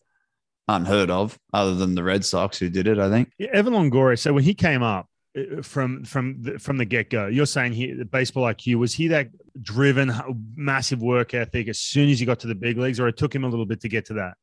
yeah. 0.68 0.76
unheard 0.76 1.10
of, 1.10 1.38
other 1.52 1.74
than 1.74 1.94
the 1.94 2.02
Red 2.02 2.24
Sox 2.24 2.58
who 2.58 2.70
did 2.70 2.86
it. 2.86 2.98
I 2.98 3.10
think. 3.10 3.30
Yeah, 3.38 3.48
Evan 3.52 3.74
Longoria. 3.74 4.18
So 4.18 4.32
when 4.32 4.44
he 4.44 4.54
came 4.54 4.82
up 4.82 5.06
uh, 5.36 5.62
from 5.62 6.04
from 6.04 6.42
the, 6.42 6.58
from 6.58 6.78
the 6.78 6.86
get 6.86 7.10
go, 7.10 7.26
you're 7.26 7.46
saying 7.46 7.72
he 7.74 7.92
the 7.92 8.06
baseball 8.06 8.44
IQ 8.44 8.76
was 8.76 8.94
he 8.94 9.08
that 9.08 9.28
driven, 9.60 10.12
massive 10.56 11.02
work 11.02 11.34
ethic 11.34 11.68
as 11.68 11.78
soon 11.78 12.08
as 12.08 12.18
he 12.20 12.26
got 12.26 12.40
to 12.40 12.46
the 12.46 12.54
big 12.54 12.78
leagues, 12.78 12.98
or 12.98 13.08
it 13.08 13.16
took 13.16 13.34
him 13.34 13.44
a 13.44 13.48
little 13.48 13.66
bit 13.66 13.82
to 13.82 13.88
get 13.88 14.06
to 14.06 14.14
that. 14.14 14.34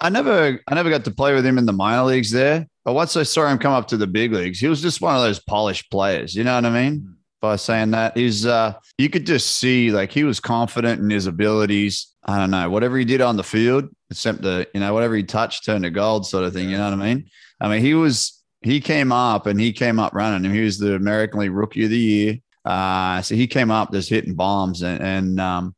I 0.00 0.08
never 0.08 0.60
I 0.66 0.74
never 0.74 0.90
got 0.90 1.04
to 1.04 1.10
play 1.10 1.34
with 1.34 1.46
him 1.46 1.56
in 1.56 1.66
the 1.66 1.72
minor 1.72 2.02
leagues 2.02 2.32
there, 2.32 2.66
but 2.84 2.94
once 2.94 3.16
I 3.16 3.22
saw 3.22 3.46
him 3.46 3.58
come 3.58 3.72
up 3.72 3.88
to 3.88 3.96
the 3.96 4.06
big 4.06 4.32
leagues, 4.32 4.58
he 4.58 4.66
was 4.66 4.82
just 4.82 5.00
one 5.00 5.14
of 5.14 5.22
those 5.22 5.40
polished 5.40 5.90
players. 5.90 6.34
You 6.34 6.44
know 6.44 6.56
what 6.56 6.66
I 6.66 6.70
mean? 6.70 7.15
By 7.46 7.56
saying 7.56 7.92
that 7.92 8.16
is 8.16 8.46
uh 8.46 8.74
you 8.98 9.08
could 9.08 9.26
just 9.26 9.56
see 9.56 9.90
like 9.90 10.12
he 10.12 10.24
was 10.24 10.40
confident 10.40 11.00
in 11.00 11.10
his 11.10 11.26
abilities 11.26 12.14
I 12.26 12.38
don't 12.38 12.50
know, 12.50 12.68
whatever 12.68 12.98
he 12.98 13.04
did 13.04 13.20
on 13.20 13.36
the 13.36 13.44
field, 13.44 13.88
except 14.10 14.42
the, 14.42 14.66
you 14.74 14.80
know, 14.80 14.92
whatever 14.92 15.14
he 15.14 15.22
touched 15.22 15.64
turned 15.64 15.84
to 15.84 15.90
gold 15.90 16.26
sort 16.26 16.44
of 16.44 16.52
thing. 16.52 16.68
You 16.68 16.76
know 16.76 16.90
what 16.90 17.00
I 17.00 17.14
mean? 17.14 17.30
I 17.60 17.68
mean, 17.68 17.80
he 17.80 17.94
was, 17.94 18.42
he 18.62 18.80
came 18.80 19.12
up 19.12 19.46
and 19.46 19.60
he 19.60 19.72
came 19.72 20.00
up 20.00 20.12
running 20.12 20.44
and 20.44 20.54
he 20.54 20.62
was 20.62 20.78
the 20.78 20.96
American 20.96 21.38
League 21.40 21.52
Rookie 21.52 21.84
of 21.84 21.90
the 21.90 21.98
Year. 21.98 22.38
Uh, 22.64 23.22
so 23.22 23.36
he 23.36 23.46
came 23.46 23.70
up 23.70 23.92
just 23.92 24.10
hitting 24.10 24.34
bombs 24.34 24.82
and, 24.82 25.00
and 25.00 25.40
um, 25.40 25.76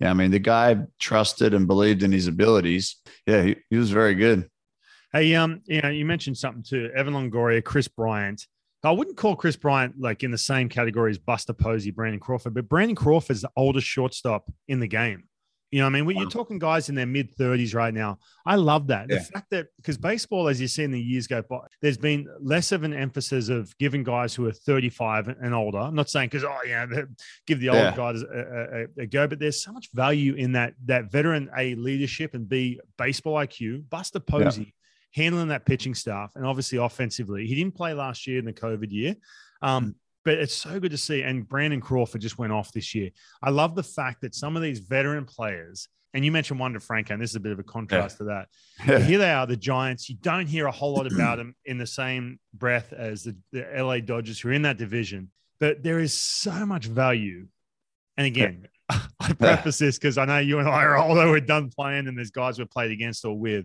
yeah, 0.00 0.10
I 0.10 0.14
mean, 0.14 0.32
the 0.32 0.40
guy 0.40 0.78
trusted 0.98 1.54
and 1.54 1.68
believed 1.68 2.02
in 2.02 2.10
his 2.10 2.26
abilities. 2.26 2.96
Yeah, 3.24 3.42
he, 3.42 3.56
he 3.70 3.76
was 3.76 3.92
very 3.92 4.16
good. 4.16 4.50
Hey, 5.12 5.32
um, 5.36 5.60
you 5.66 5.80
know, 5.80 5.90
you 5.90 6.04
mentioned 6.04 6.36
something 6.36 6.64
too, 6.64 6.90
Evan 6.92 7.14
Longoria, 7.14 7.62
Kris 7.62 7.86
Bryant. 7.86 8.44
I 8.84 8.92
wouldn't 8.92 9.16
call 9.16 9.36
Kris 9.36 9.56
Bryant 9.56 9.98
like 9.98 10.22
in 10.22 10.30
the 10.30 10.38
same 10.38 10.68
category 10.68 11.10
as 11.10 11.18
Buster 11.18 11.52
Posey, 11.52 11.90
Brandon 11.90 12.20
Crawford, 12.20 12.54
but 12.54 12.68
Brandon 12.68 12.94
Crawford 12.96 13.36
is 13.36 13.42
the 13.42 13.50
oldest 13.56 13.86
shortstop 13.86 14.50
in 14.68 14.80
the 14.80 14.88
game. 14.88 15.24
You 15.74 15.80
know, 15.80 15.86
I 15.86 15.88
mean, 15.88 16.06
when 16.06 16.16
you're 16.16 16.30
talking 16.30 16.60
guys 16.60 16.88
in 16.88 16.94
their 16.94 17.04
mid 17.04 17.36
30s 17.36 17.74
right 17.74 17.92
now, 17.92 18.18
I 18.46 18.54
love 18.54 18.86
that. 18.86 19.06
Yeah. 19.10 19.18
The 19.18 19.24
fact 19.24 19.50
that 19.50 19.66
because 19.76 19.98
baseball, 19.98 20.46
as 20.46 20.60
you 20.60 20.68
see 20.68 20.84
in 20.84 20.92
the 20.92 21.00
years 21.00 21.26
go 21.26 21.42
by, 21.42 21.66
there's 21.82 21.98
been 21.98 22.28
less 22.40 22.70
of 22.70 22.84
an 22.84 22.94
emphasis 22.94 23.48
of 23.48 23.76
giving 23.78 24.04
guys 24.04 24.36
who 24.36 24.46
are 24.46 24.52
35 24.52 25.26
and 25.26 25.52
older. 25.52 25.78
I'm 25.78 25.96
not 25.96 26.08
saying 26.08 26.28
because 26.28 26.44
oh 26.44 26.58
yeah, 26.64 26.86
give 27.48 27.58
the 27.58 27.70
old 27.70 27.78
yeah. 27.78 27.96
guys 27.96 28.22
a, 28.22 28.86
a, 28.98 29.02
a, 29.02 29.06
go, 29.06 29.26
but 29.26 29.40
there's 29.40 29.64
so 29.64 29.72
much 29.72 29.88
value 29.92 30.34
in 30.34 30.52
that 30.52 30.74
that 30.84 31.10
veteran 31.10 31.50
a 31.58 31.74
leadership 31.74 32.34
and 32.34 32.48
b 32.48 32.78
baseball 32.96 33.34
IQ. 33.34 33.90
Buster 33.90 34.20
Posey. 34.20 34.62
Yeah. 34.62 34.83
Handling 35.14 35.48
that 35.48 35.64
pitching 35.64 35.94
staff 35.94 36.32
and 36.34 36.44
obviously 36.44 36.78
offensively, 36.78 37.46
he 37.46 37.54
didn't 37.54 37.74
play 37.74 37.94
last 37.94 38.26
year 38.26 38.38
in 38.38 38.44
the 38.44 38.52
COVID 38.52 38.90
year. 38.90 39.14
Um, 39.62 39.84
mm. 39.84 39.94
But 40.24 40.38
it's 40.38 40.54
so 40.54 40.80
good 40.80 40.90
to 40.90 40.98
see. 40.98 41.22
And 41.22 41.46
Brandon 41.46 41.80
Crawford 41.80 42.22
just 42.22 42.38
went 42.38 42.52
off 42.52 42.72
this 42.72 42.94
year. 42.94 43.10
I 43.42 43.50
love 43.50 43.74
the 43.74 43.82
fact 43.82 44.22
that 44.22 44.34
some 44.34 44.56
of 44.56 44.62
these 44.62 44.78
veteran 44.78 45.26
players, 45.26 45.88
and 46.14 46.24
you 46.24 46.32
mentioned 46.32 46.58
Wander 46.58 46.80
Franco, 46.80 47.12
and 47.12 47.22
this 47.22 47.30
is 47.30 47.36
a 47.36 47.40
bit 47.40 47.52
of 47.52 47.58
a 47.58 47.62
contrast 47.62 48.16
yeah. 48.16 48.18
to 48.18 48.24
that. 48.24 48.48
Yeah. 48.88 48.98
Here 48.98 49.18
they 49.18 49.30
are, 49.30 49.46
the 49.46 49.56
Giants. 49.56 50.08
You 50.08 50.16
don't 50.16 50.46
hear 50.46 50.66
a 50.66 50.72
whole 50.72 50.94
lot 50.94 51.06
about 51.06 51.36
them 51.38 51.54
in 51.64 51.78
the 51.78 51.86
same 51.86 52.40
breath 52.54 52.92
as 52.92 53.24
the, 53.24 53.36
the 53.52 53.66
LA 53.76 53.98
Dodgers, 53.98 54.40
who 54.40 54.48
are 54.48 54.52
in 54.52 54.62
that 54.62 54.78
division. 54.78 55.30
But 55.60 55.82
there 55.82 56.00
is 56.00 56.14
so 56.14 56.66
much 56.66 56.86
value. 56.86 57.46
And 58.16 58.26
again. 58.26 58.68
I 59.18 59.32
preface 59.32 59.78
this 59.78 59.98
because 59.98 60.18
I 60.18 60.26
know 60.26 60.38
you 60.38 60.58
and 60.58 60.68
I 60.68 60.82
are 60.82 60.98
older, 60.98 61.30
we're 61.30 61.40
done 61.40 61.70
playing, 61.70 62.06
and 62.06 62.18
there's 62.18 62.30
guys 62.30 62.58
we've 62.58 62.68
played 62.68 62.90
against 62.90 63.24
or 63.24 63.38
with. 63.38 63.64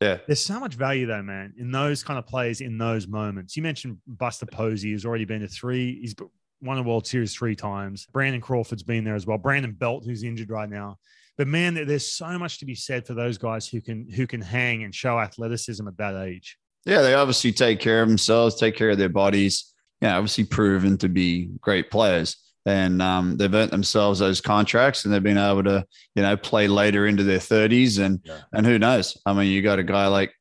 Yeah. 0.00 0.18
There's 0.26 0.44
so 0.44 0.58
much 0.58 0.74
value 0.74 1.06
though, 1.06 1.22
man, 1.22 1.52
in 1.58 1.70
those 1.70 2.02
kind 2.02 2.18
of 2.18 2.26
plays 2.26 2.60
in 2.60 2.78
those 2.78 3.06
moments. 3.06 3.56
You 3.56 3.62
mentioned 3.62 3.98
Buster 4.06 4.46
Posey, 4.46 4.92
who's 4.92 5.04
already 5.04 5.26
been 5.26 5.42
to 5.42 5.48
three. 5.48 6.00
He's 6.00 6.14
won 6.62 6.78
a 6.78 6.82
World 6.82 7.06
Series 7.06 7.34
three 7.34 7.54
times. 7.54 8.06
Brandon 8.12 8.40
Crawford's 8.40 8.82
been 8.82 9.04
there 9.04 9.14
as 9.14 9.26
well. 9.26 9.38
Brandon 9.38 9.72
Belt, 9.72 10.04
who's 10.04 10.24
injured 10.24 10.50
right 10.50 10.68
now. 10.68 10.98
But 11.36 11.48
man, 11.48 11.74
there's 11.74 12.10
so 12.10 12.38
much 12.38 12.58
to 12.58 12.66
be 12.66 12.74
said 12.74 13.06
for 13.06 13.14
those 13.14 13.38
guys 13.38 13.68
who 13.68 13.80
can 13.80 14.08
who 14.10 14.26
can 14.26 14.40
hang 14.40 14.84
and 14.84 14.94
show 14.94 15.18
athleticism 15.18 15.86
at 15.86 15.96
that 15.98 16.14
age. 16.16 16.58
Yeah, 16.84 17.02
they 17.02 17.14
obviously 17.14 17.52
take 17.52 17.80
care 17.80 18.02
of 18.02 18.08
themselves, 18.08 18.56
take 18.56 18.76
care 18.76 18.90
of 18.90 18.98
their 18.98 19.08
bodies. 19.08 19.72
Yeah, 20.00 20.16
obviously 20.16 20.44
proven 20.44 20.96
to 20.98 21.08
be 21.08 21.50
great 21.60 21.90
players. 21.90 22.36
And 22.70 23.02
um, 23.02 23.36
they've 23.36 23.52
earned 23.52 23.72
themselves 23.72 24.20
those 24.20 24.40
contracts, 24.40 25.04
and 25.04 25.12
they've 25.12 25.22
been 25.22 25.36
able 25.36 25.64
to, 25.64 25.84
you 26.14 26.22
know, 26.22 26.36
play 26.36 26.68
later 26.68 27.06
into 27.06 27.24
their 27.24 27.40
thirties, 27.40 27.98
and 27.98 28.20
yeah. 28.24 28.40
and 28.52 28.64
who 28.64 28.78
knows? 28.78 29.16
I 29.26 29.32
mean, 29.32 29.48
you 29.48 29.60
got 29.60 29.78
a 29.78 29.84
guy 29.84 30.06
like 30.06 30.32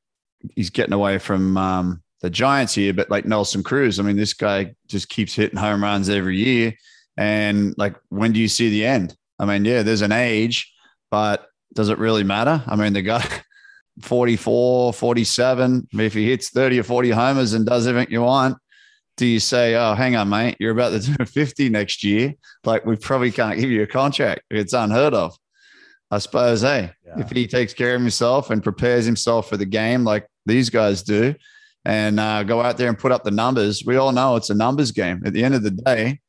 he's 0.56 0.70
getting 0.70 0.94
away 0.94 1.18
from 1.18 1.58
um, 1.58 2.04
the 2.22 2.30
Giants 2.30 2.76
here, 2.76 2.94
but 2.94 3.10
like 3.10 3.26
Nelson 3.26 3.64
Cruz, 3.64 4.00
I 4.00 4.04
mean, 4.04 4.16
this 4.16 4.34
guy 4.34 4.76
just 4.88 5.10
keeps 5.10 5.34
hitting 5.34 5.60
home 5.60 5.84
runs 5.84 6.10
every 6.10 6.38
year, 6.38 6.74
and 7.18 7.74
like, 7.78 7.96
when 8.10 8.32
do 8.32 8.40
you 8.40 8.48
see 8.48 8.70
the 8.70 8.86
end? 8.86 9.16
I 9.40 9.46
mean, 9.46 9.66
yeah, 9.66 9.84
there's 9.84 10.02
an 10.02 10.12
age, 10.12 10.72
but 11.10 11.48
does 11.74 11.90
it 11.90 11.98
really 11.98 12.24
matter? 12.24 12.64
I 12.68 12.76
mean, 12.76 12.94
the 12.94 13.02
guy 13.02 13.26
44, 14.02 14.94
47, 14.94 15.88
if 15.94 16.14
he 16.14 16.30
hits 16.30 16.50
30 16.50 16.80
or 16.80 16.84
40 16.84 17.10
homers 17.10 17.54
and 17.54 17.66
does 17.66 17.88
everything 17.88 18.12
you 18.12 18.22
want, 18.22 18.58
do 19.20 19.26
you 19.26 19.42
say, 19.42 19.76
oh, 19.76 19.96
hang 19.96 20.16
on, 20.16 20.30
mate, 20.30 20.56
you're 20.62 20.72
about 20.72 20.94
to 20.94 21.00
do 21.18 21.26
50 21.26 21.70
next 21.70 22.06
year? 22.06 22.34
Like, 22.64 22.86
we 22.86 22.96
probably 22.96 23.32
can't 23.32 23.60
give 23.60 23.70
you 23.70 23.84
a 23.84 23.88
contract. 23.88 24.44
It's 24.50 24.72
unheard 24.72 25.14
of. 25.14 25.36
I 26.10 26.20
suppose, 26.20 26.62
hey, 26.62 26.94
yeah. 27.06 27.20
if 27.20 27.30
he 27.30 27.46
takes 27.46 27.74
care 27.74 27.96
of 27.96 28.02
himself 28.02 28.50
and 28.50 28.64
prepares 28.64 29.06
himself 29.06 29.50
for 29.50 29.58
the 29.58 29.66
game 29.66 30.06
like 30.06 30.26
these 30.46 30.70
guys 30.70 31.04
do 31.04 31.36
and 31.84 32.20
uh, 32.20 32.44
go 32.44 32.62
out 32.62 32.78
there 32.78 32.88
and 32.88 32.98
put 32.98 33.12
up 33.12 33.26
the 33.26 33.32
numbers, 33.32 33.84
we 33.86 33.98
all 33.98 34.14
know 34.14 34.38
it's 34.38 34.50
a 34.50 34.56
numbers 34.56 34.92
game. 34.92 35.22
At 35.26 35.34
the 35.34 35.44
end 35.44 35.54
of 35.54 35.64
the 35.64 35.72
day, 35.72 36.22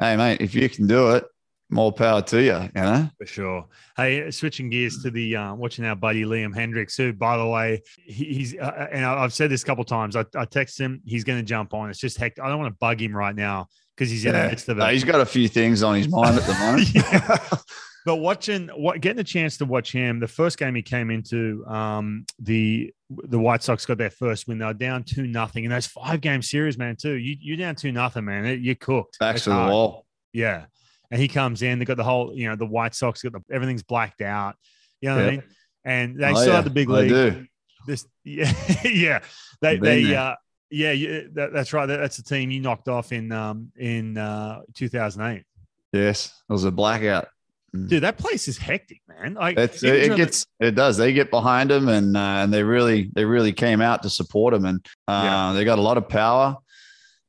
hey, 0.00 0.16
mate, 0.16 0.40
if 0.40 0.54
you 0.54 0.68
can 0.68 0.86
do 0.86 1.10
it, 1.16 1.24
more 1.70 1.92
power 1.92 2.22
to 2.22 2.42
you, 2.42 2.58
you 2.58 2.70
know? 2.74 3.10
For 3.18 3.26
sure. 3.26 3.66
Hey, 3.96 4.30
switching 4.30 4.70
gears 4.70 5.02
to 5.02 5.10
the 5.10 5.36
uh, 5.36 5.54
watching 5.54 5.84
our 5.84 5.96
buddy 5.96 6.24
Liam 6.24 6.54
Hendriks, 6.54 6.96
who, 6.96 7.12
by 7.12 7.36
the 7.36 7.46
way, 7.46 7.82
he's, 8.04 8.54
uh, 8.56 8.62
uh 8.64 8.86
and 8.90 9.04
I've 9.04 9.32
said 9.32 9.50
this 9.50 9.62
a 9.62 9.66
couple 9.66 9.84
times. 9.84 10.16
I, 10.16 10.24
I 10.34 10.44
text 10.44 10.80
him, 10.80 11.02
he's 11.04 11.24
going 11.24 11.38
to 11.38 11.44
jump 11.44 11.74
on. 11.74 11.90
It's 11.90 11.98
just 11.98 12.16
heck, 12.16 12.38
I 12.38 12.48
don't 12.48 12.58
want 12.58 12.72
to 12.72 12.78
bug 12.78 13.00
him 13.00 13.14
right 13.14 13.34
now 13.34 13.68
because 13.96 14.10
he's 14.10 14.24
in 14.24 14.32
yeah. 14.32 14.44
the 14.44 14.48
midst 14.48 14.68
of 14.68 14.78
it. 14.78 14.80
No, 14.80 14.86
he's 14.86 15.04
got 15.04 15.20
a 15.20 15.26
few 15.26 15.48
things 15.48 15.82
on 15.82 15.96
his 15.96 16.08
mind 16.08 16.38
at 16.38 16.44
the 16.44 16.54
moment. 17.50 17.62
But 18.08 18.16
watching, 18.16 18.68
what 18.68 19.02
getting 19.02 19.20
a 19.20 19.24
chance 19.24 19.58
to 19.58 19.66
watch 19.66 19.92
him, 19.92 20.18
the 20.18 20.26
first 20.26 20.56
game 20.56 20.74
he 20.74 20.80
came 20.80 21.10
into, 21.10 21.62
um, 21.66 22.24
the 22.38 22.90
the 23.10 23.38
White 23.38 23.62
Sox 23.62 23.84
got 23.84 23.98
their 23.98 24.08
first 24.08 24.48
win. 24.48 24.56
They 24.56 24.64
were 24.64 24.72
down 24.72 25.02
two 25.02 25.26
nothing, 25.26 25.66
and 25.66 25.74
those 25.74 25.86
five 25.86 26.22
game 26.22 26.40
series, 26.40 26.78
man. 26.78 26.96
Too 26.96 27.16
you 27.16 27.36
you're 27.38 27.58
down 27.58 27.74
two 27.74 27.92
nothing, 27.92 28.24
man. 28.24 28.62
You're 28.62 28.76
cooked. 28.76 29.18
Back 29.18 29.36
to 29.36 29.50
the 29.50 29.56
wall. 29.56 30.06
Yeah, 30.32 30.66
and 31.10 31.20
he 31.20 31.28
comes 31.28 31.62
in. 31.62 31.78
They 31.78 31.84
got 31.84 31.96
the 31.96 32.04
whole, 32.04 32.34
you 32.34 32.48
know, 32.48 32.56
the 32.56 32.66
White 32.66 32.94
Sox 32.94 33.22
got 33.22 33.32
the 33.32 33.42
everything's 33.54 33.82
blacked 33.82 34.20
out. 34.20 34.56
You 35.00 35.10
know 35.10 35.16
what 35.16 35.24
I 35.24 35.30
mean? 35.30 35.42
And 35.84 36.18
they 36.18 36.30
oh, 36.30 36.34
still 36.34 36.48
yeah. 36.48 36.54
have 36.54 36.64
the 36.64 36.70
big 36.70 36.88
league. 36.88 37.08
do. 37.08 37.46
This, 37.86 38.06
yeah, 38.24 38.52
yeah. 38.84 39.20
They, 39.60 39.78
they, 39.78 40.14
uh, 40.14 40.34
yeah, 40.70 40.92
yeah 40.92 41.20
that, 41.34 41.52
that's 41.52 41.72
right. 41.72 41.86
That, 41.86 41.98
that's 41.98 42.16
the 42.16 42.22
team 42.22 42.50
you 42.50 42.60
knocked 42.60 42.88
off 42.88 43.12
in, 43.12 43.32
um, 43.32 43.72
in 43.76 44.18
uh, 44.18 44.60
2008. 44.74 45.44
Yes, 45.92 46.26
it 46.48 46.52
was 46.52 46.64
a 46.64 46.70
blackout. 46.70 47.28
Mm. 47.74 47.88
Dude, 47.88 48.02
that 48.02 48.18
place 48.18 48.48
is 48.48 48.58
hectic, 48.58 49.00
man. 49.08 49.34
Like 49.34 49.58
it's, 49.58 49.82
it, 49.82 50.16
gets, 50.16 50.46
the- 50.58 50.68
it 50.68 50.74
does. 50.74 50.96
They 50.96 51.12
get 51.12 51.30
behind 51.30 51.70
them, 51.70 51.88
and 51.88 52.16
uh, 52.16 52.20
and 52.20 52.52
they 52.52 52.62
really, 52.62 53.10
they 53.14 53.24
really 53.24 53.52
came 53.52 53.80
out 53.80 54.02
to 54.02 54.10
support 54.10 54.54
them, 54.54 54.64
and 54.64 54.86
uh, 55.06 55.22
yeah. 55.24 55.52
they 55.54 55.64
got 55.64 55.78
a 55.78 55.82
lot 55.82 55.98
of 55.98 56.08
power. 56.08 56.56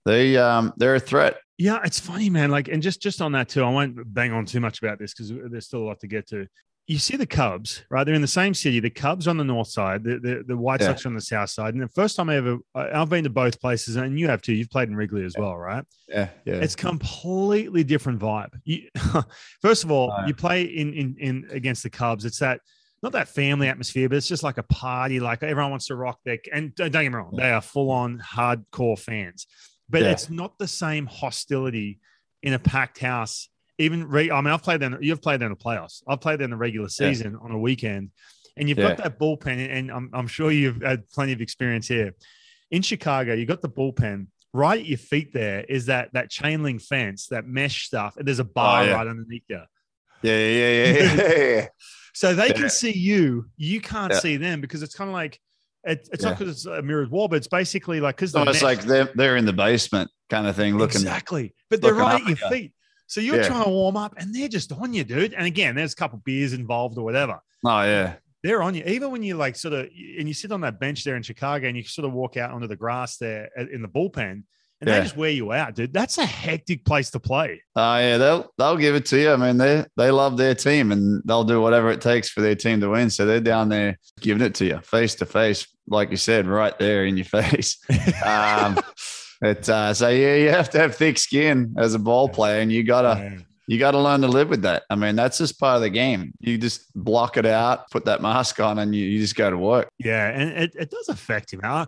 They, 0.05 0.37
um, 0.37 0.73
they're 0.77 0.95
a 0.95 0.99
threat. 0.99 1.37
Yeah, 1.59 1.81
it's 1.83 1.99
funny, 1.99 2.29
man. 2.29 2.51
Like, 2.51 2.69
and 2.69 2.81
just 2.81 3.01
just 3.01 3.21
on 3.21 3.33
that 3.33 3.49
too, 3.49 3.63
I 3.63 3.69
won't 3.69 4.13
bang 4.13 4.31
on 4.31 4.45
too 4.45 4.61
much 4.61 4.81
about 4.81 4.97
this 4.97 5.13
because 5.13 5.29
there's 5.51 5.65
still 5.65 5.81
a 5.81 5.87
lot 5.87 5.99
to 5.99 6.07
get 6.07 6.25
to. 6.29 6.47
You 6.87 6.97
see 6.97 7.17
the 7.17 7.25
Cubs, 7.27 7.83
right? 7.91 8.05
They're 8.05 8.15
in 8.15 8.21
the 8.21 8.27
same 8.27 8.53
city. 8.53 8.79
The 8.79 8.89
Cubs 8.89 9.27
on 9.27 9.35
the 9.35 9.43
north 9.43 9.67
side, 9.67 10.05
the 10.05 10.19
the, 10.19 10.43
the 10.47 10.57
White 10.57 10.81
Sox 10.81 11.05
on 11.05 11.13
the 11.13 11.21
south 11.21 11.49
side. 11.49 11.73
And 11.73 11.83
the 11.83 11.89
first 11.89 12.15
time 12.15 12.29
I 12.29 12.37
ever, 12.37 12.57
I've 12.73 13.09
been 13.09 13.25
to 13.25 13.29
both 13.29 13.59
places, 13.59 13.97
and 13.97 14.17
you 14.17 14.29
have 14.29 14.41
too. 14.41 14.53
You've 14.53 14.69
played 14.69 14.87
in 14.87 14.95
Wrigley 14.95 15.25
as 15.25 15.35
well, 15.37 15.57
right? 15.57 15.83
Yeah, 16.07 16.29
yeah. 16.45 16.55
It's 16.55 16.77
completely 16.77 17.83
different 17.83 18.19
vibe. 18.19 18.57
You, 18.63 18.87
first 19.61 19.83
of 19.83 19.91
all, 19.91 20.15
you 20.25 20.33
play 20.33 20.63
in 20.63 20.93
in 20.93 21.15
in 21.19 21.47
against 21.51 21.83
the 21.83 21.89
Cubs. 21.89 22.23
It's 22.23 22.39
that 22.39 22.61
not 23.03 23.11
that 23.11 23.27
family 23.27 23.67
atmosphere, 23.67 24.07
but 24.07 24.17
it's 24.17 24.29
just 24.29 24.43
like 24.43 24.57
a 24.57 24.63
party. 24.63 25.19
Like 25.19 25.43
everyone 25.43 25.71
wants 25.71 25.87
to 25.87 25.95
rock 25.95 26.19
their 26.23 26.37
and 26.53 26.73
don't 26.73 26.91
get 26.91 27.01
me 27.01 27.09
wrong, 27.09 27.35
they 27.35 27.51
are 27.51 27.61
full 27.61 27.91
on 27.91 28.19
hardcore 28.19 28.97
fans 28.97 29.45
but 29.89 30.02
yeah. 30.02 30.12
it's 30.12 30.30
not 30.30 30.58
the 30.58 30.67
same 30.67 31.06
hostility 31.06 31.99
in 32.43 32.54
a 32.54 32.60
packed 32.60 32.99
house. 32.99 33.49
Even 33.78 34.08
re- 34.08 34.32
I 34.32 34.41
mean, 34.41 34.54
I've 34.54 34.63
played 34.63 34.82
them. 34.82 34.97
You've 35.02 35.21
played 35.21 35.39
them 35.39 35.52
in 35.52 35.58
the 35.58 35.63
playoffs. 35.63 36.04
I've 36.08 36.21
played 36.21 36.39
them 36.39 36.45
in 36.45 36.49
the 36.52 36.58
regular 36.58 36.89
season 36.89 37.34
yeah. 37.34 37.45
on 37.45 37.52
a 37.52 37.58
weekend, 37.58 38.12
and 38.58 38.67
you've 38.67 38.78
yeah. 38.78 38.89
got 38.89 38.97
that 38.97 39.19
bullpen. 39.19 39.71
And 39.71 39.91
I'm, 39.91 40.10
I'm 40.13 40.28
sure 40.28 40.52
you've 40.52 40.82
had 40.82 41.10
plenty 41.10 41.32
of 41.32 41.41
experience 41.41 41.88
here 41.88 42.13
in 42.71 42.82
Chicago. 42.82 43.34
You 43.34 43.45
got 43.45 43.62
the 43.62 43.69
bullpen 43.69 44.28
right 44.54 44.80
at 44.80 44.86
your 44.86 44.97
feet. 44.97 45.34
There 45.34 45.62
is 45.62 45.86
that 45.86 46.12
that 46.13 46.30
chain 46.30 46.62
link 46.62 46.82
fence, 46.82 47.28
that 47.28 47.47
mesh 47.47 47.86
stuff, 47.86 48.17
and 48.17 48.28
there's 48.28 48.39
a 48.39 48.45
bar 48.45 48.84
oh, 48.84 48.91
right 48.91 49.08
underneath 49.08 49.43
you. 49.47 49.62
Yeah, 50.21 50.38
yeah, 50.38 50.71
yeah, 50.71 51.38
yeah. 51.38 51.67
so 52.13 52.34
they 52.34 52.52
can 52.52 52.69
see 52.69 52.91
you. 52.91 53.45
You 53.56 53.80
can't 53.80 54.13
see 54.13 54.36
them 54.36 54.60
because 54.60 54.84
it's 54.84 54.93
kind 54.93 55.10
of 55.10 55.13
like 55.13 55.39
it, 55.83 56.09
it's 56.11 56.23
yeah. 56.23 56.29
not 56.29 56.39
because 56.39 56.53
it's 56.53 56.65
a 56.65 56.81
mirrored 56.81 57.11
wall, 57.11 57.27
but 57.27 57.37
it's 57.37 57.47
basically 57.47 57.99
like 57.99 58.17
because 58.17 58.33
it's 58.35 58.63
like 58.63 58.81
they're 58.81 59.09
they're 59.15 59.37
in 59.37 59.45
the 59.45 59.53
basement 59.53 60.11
kind 60.29 60.47
of 60.47 60.55
thing, 60.55 60.77
looking 60.77 61.01
exactly. 61.01 61.53
But 61.69 61.81
they're 61.81 61.93
right 61.93 62.21
at 62.21 62.27
your 62.27 62.37
you. 62.37 62.49
feet, 62.49 62.73
so 63.07 63.21
you're 63.21 63.37
yeah. 63.37 63.47
trying 63.47 63.63
to 63.63 63.69
warm 63.69 63.97
up, 63.97 64.15
and 64.17 64.33
they're 64.35 64.49
just 64.49 64.71
on 64.71 64.93
you, 64.93 65.03
dude. 65.03 65.33
And 65.33 65.45
again, 65.45 65.75
there's 65.75 65.93
a 65.93 65.95
couple 65.95 66.21
beers 66.25 66.53
involved 66.53 66.97
or 66.97 67.03
whatever. 67.03 67.39
Oh 67.65 67.81
yeah, 67.81 68.15
they're 68.43 68.61
on 68.61 68.75
you. 68.75 68.83
Even 68.85 69.11
when 69.11 69.23
you 69.23 69.35
like 69.35 69.55
sort 69.55 69.73
of 69.73 69.87
and 70.17 70.27
you 70.27 70.33
sit 70.33 70.51
on 70.51 70.61
that 70.61 70.79
bench 70.79 71.03
there 71.03 71.15
in 71.15 71.23
Chicago, 71.23 71.67
and 71.67 71.77
you 71.77 71.83
sort 71.83 72.05
of 72.05 72.13
walk 72.13 72.37
out 72.37 72.51
onto 72.51 72.67
the 72.67 72.75
grass 72.75 73.17
there 73.17 73.49
in 73.57 73.81
the 73.81 73.87
bullpen, 73.87 74.43
and 74.81 74.89
yeah. 74.89 74.97
they 74.97 75.03
just 75.03 75.17
wear 75.17 75.29
you 75.29 75.51
out, 75.51 75.75
dude. 75.75 75.93
That's 75.93 76.17
a 76.17 76.25
hectic 76.25 76.85
place 76.85 77.11
to 77.11 77.19
play. 77.19 77.61
Oh 77.75 77.81
uh, 77.81 77.99
yeah, 77.99 78.17
they'll 78.17 78.53
they'll 78.57 78.77
give 78.77 78.95
it 78.95 79.05
to 79.07 79.19
you. 79.19 79.31
I 79.31 79.35
mean, 79.35 79.57
they 79.57 79.85
they 79.97 80.11
love 80.11 80.37
their 80.37 80.55
team 80.55 80.91
and 80.91 81.21
they'll 81.25 81.43
do 81.43 81.61
whatever 81.61 81.89
it 81.91 82.01
takes 82.01 82.29
for 82.29 82.41
their 82.41 82.55
team 82.55 82.79
to 82.81 82.89
win. 82.89 83.09
So 83.09 83.25
they're 83.25 83.41
down 83.41 83.69
there 83.69 83.97
giving 84.21 84.45
it 84.45 84.55
to 84.55 84.65
you 84.65 84.79
face 84.79 85.15
to 85.15 85.25
face, 85.25 85.67
like 85.87 86.11
you 86.11 86.17
said, 86.17 86.47
right 86.47 86.77
there 86.79 87.05
in 87.05 87.17
your 87.17 87.25
face. 87.25 87.77
um, 88.25 88.79
but 89.41 89.67
uh, 89.67 89.93
so 89.93 90.09
yeah, 90.09 90.35
you 90.35 90.49
have 90.49 90.69
to 90.71 90.79
have 90.79 90.95
thick 90.95 91.17
skin 91.17 91.75
as 91.77 91.93
a 91.93 91.99
ball 91.99 92.29
player, 92.29 92.61
and 92.61 92.71
you 92.71 92.83
gotta 92.83 93.43
you 93.69 93.77
got 93.77 93.91
to 93.91 93.99
learn 93.99 94.21
to 94.21 94.27
live 94.27 94.49
with 94.49 94.63
that. 94.63 94.82
I 94.89 94.95
mean, 94.95 95.15
that's 95.15 95.38
just 95.38 95.60
part 95.60 95.75
of 95.75 95.84
the 95.84 95.91
game. 95.91 96.34
You 96.39 96.58
just 96.58 96.91
block 96.95 97.38
it 97.38 97.45
out, 97.45 97.91
put 97.91 98.03
that 98.05 98.19
mask 98.19 98.60
on, 98.60 98.79
and 98.79 98.95
you, 98.95 99.05
you 99.05 99.19
just 99.19 99.36
go 99.36 99.47
to 99.47 99.58
work. 99.60 99.91
Yeah, 99.99 100.27
and 100.29 100.63
it, 100.63 100.73
it 100.73 100.89
does 100.89 101.08
affect 101.08 101.53
him. 101.53 101.60
Huh? 101.63 101.86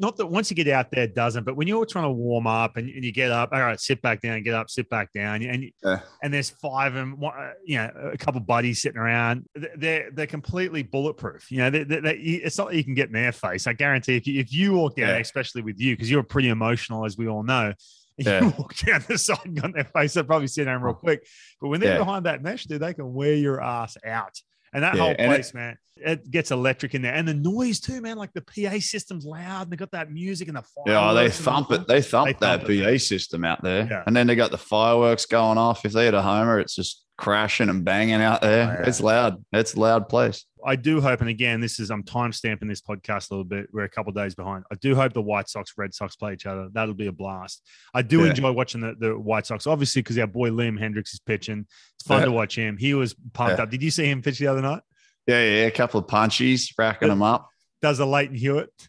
Not 0.00 0.16
that 0.16 0.26
once 0.26 0.50
you 0.50 0.56
get 0.56 0.66
out 0.66 0.90
there, 0.90 1.04
it 1.04 1.14
doesn't. 1.14 1.44
But 1.44 1.54
when 1.54 1.68
you're 1.68 1.86
trying 1.86 2.06
to 2.06 2.10
warm 2.10 2.48
up 2.48 2.76
and, 2.78 2.90
and 2.90 3.04
you 3.04 3.12
get 3.12 3.30
up, 3.30 3.50
all 3.52 3.60
right, 3.60 3.78
sit 3.78 4.02
back 4.02 4.20
down, 4.22 4.42
get 4.42 4.54
up, 4.54 4.70
sit 4.70 4.90
back 4.90 5.12
down, 5.12 5.44
and 5.44 5.70
yeah. 5.84 6.00
and 6.20 6.34
there's 6.34 6.50
five 6.50 6.96
and 6.96 7.16
one, 7.16 7.38
uh, 7.38 7.52
you 7.64 7.76
know 7.76 8.10
a 8.12 8.18
couple 8.18 8.40
buddies 8.40 8.82
sitting 8.82 8.98
around. 8.98 9.48
They're 9.76 10.10
they're 10.10 10.26
completely 10.26 10.82
bulletproof. 10.82 11.48
You 11.52 11.58
know, 11.58 11.70
they, 11.70 11.84
they, 11.84 12.00
they, 12.00 12.14
it's 12.16 12.58
not 12.58 12.70
that 12.70 12.76
you 12.76 12.82
can 12.82 12.94
get 12.94 13.06
in 13.06 13.12
their 13.12 13.30
face. 13.30 13.68
I 13.68 13.72
guarantee 13.72 14.16
if 14.16 14.26
you, 14.26 14.40
if 14.40 14.52
you 14.52 14.72
walk 14.74 14.96
down, 14.96 15.10
yeah. 15.10 15.18
especially 15.18 15.62
with 15.62 15.78
you, 15.78 15.94
because 15.94 16.10
you're 16.10 16.24
pretty 16.24 16.48
emotional, 16.48 17.04
as 17.04 17.16
we 17.16 17.28
all 17.28 17.44
know 17.44 17.72
yeah. 18.18 18.42
you 18.42 18.54
walk 18.58 18.76
down 18.76 19.04
the 19.08 19.18
side 19.18 19.38
and 19.44 19.60
got 19.60 19.74
their 19.74 19.84
face, 19.84 20.14
they'll 20.14 20.24
probably 20.24 20.46
sit 20.46 20.64
down 20.64 20.82
real 20.82 20.94
mm. 20.94 21.00
quick. 21.00 21.26
But 21.60 21.68
when 21.68 21.80
they're 21.80 21.94
yeah. 21.94 21.98
behind 21.98 22.26
that 22.26 22.42
mesh, 22.42 22.64
dude, 22.64 22.80
they 22.80 22.94
can 22.94 23.12
wear 23.12 23.34
your 23.34 23.62
ass 23.62 23.96
out. 24.04 24.38
And 24.72 24.84
that 24.84 24.94
yeah, 24.94 25.02
whole 25.02 25.14
place, 25.14 25.50
it, 25.50 25.54
man, 25.54 25.78
it 25.96 26.30
gets 26.30 26.52
electric 26.52 26.94
in 26.94 27.02
there. 27.02 27.14
And 27.14 27.26
the 27.26 27.34
noise 27.34 27.80
too, 27.80 28.00
man. 28.00 28.16
Like 28.16 28.32
the 28.32 28.42
PA 28.42 28.78
system's 28.78 29.24
loud 29.24 29.62
and 29.62 29.72
they 29.72 29.76
got 29.76 29.90
that 29.90 30.12
music 30.12 30.46
and 30.48 30.56
the 30.56 30.62
Yeah, 30.86 31.10
oh, 31.10 31.14
they 31.14 31.28
thump 31.28 31.72
it. 31.72 31.88
They 31.88 32.02
thump 32.02 32.26
they 32.28 32.32
that 32.46 32.60
thump 32.60 32.66
PA 32.66 32.88
it, 32.90 33.00
system 33.00 33.44
out 33.44 33.62
there. 33.62 33.88
Yeah. 33.90 34.04
And 34.06 34.14
then 34.14 34.28
they 34.28 34.36
got 34.36 34.52
the 34.52 34.58
fireworks 34.58 35.26
going 35.26 35.58
off. 35.58 35.84
If 35.84 35.92
they 35.92 36.04
hit 36.04 36.14
a 36.14 36.22
homer, 36.22 36.60
it's 36.60 36.76
just 36.76 37.04
crashing 37.20 37.68
and 37.68 37.84
banging 37.84 38.22
out 38.22 38.40
there. 38.40 38.76
Oh, 38.78 38.82
yeah. 38.82 38.88
It's 38.88 39.00
loud. 39.00 39.44
It's 39.52 39.74
a 39.74 39.80
loud 39.80 40.08
place. 40.08 40.46
I 40.64 40.76
do 40.76 41.00
hope, 41.00 41.20
and 41.20 41.30
again, 41.30 41.60
this 41.60 41.78
is 41.78 41.90
I'm 41.90 42.02
time 42.02 42.32
stamping 42.32 42.68
this 42.68 42.80
podcast 42.80 43.30
a 43.30 43.34
little 43.34 43.44
bit. 43.44 43.68
We're 43.72 43.84
a 43.84 43.88
couple 43.88 44.12
days 44.12 44.34
behind. 44.34 44.64
I 44.72 44.74
do 44.76 44.94
hope 44.94 45.12
the 45.12 45.22
White 45.22 45.48
Sox, 45.48 45.72
Red 45.76 45.94
Sox 45.94 46.16
play 46.16 46.32
each 46.32 46.46
other. 46.46 46.68
That'll 46.72 46.94
be 46.94 47.06
a 47.06 47.12
blast. 47.12 47.62
I 47.94 48.02
do 48.02 48.20
yeah. 48.20 48.30
enjoy 48.30 48.52
watching 48.52 48.80
the, 48.80 48.94
the 48.98 49.18
White 49.18 49.46
Sox, 49.46 49.66
obviously, 49.66 50.02
because 50.02 50.18
our 50.18 50.26
boy 50.26 50.50
Liam 50.50 50.78
Hendriks 50.78 51.14
is 51.14 51.20
pitching. 51.24 51.66
It's 51.96 52.06
fun 52.06 52.20
yeah. 52.20 52.24
to 52.26 52.32
watch 52.32 52.56
him. 52.56 52.76
He 52.76 52.94
was 52.94 53.14
pumped 53.32 53.58
yeah. 53.58 53.64
up. 53.64 53.70
Did 53.70 53.82
you 53.82 53.90
see 53.90 54.06
him 54.06 54.22
pitch 54.22 54.38
the 54.38 54.48
other 54.48 54.62
night? 54.62 54.82
Yeah, 55.26 55.42
yeah, 55.42 55.66
a 55.66 55.70
couple 55.70 56.00
of 56.00 56.06
punchies, 56.06 56.72
racking 56.78 57.08
them 57.08 57.22
up. 57.22 57.48
Does 57.82 58.00
a 58.00 58.06
Lleyton 58.06 58.34
Hewitt? 58.34 58.70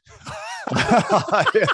yeah, 0.76 1.66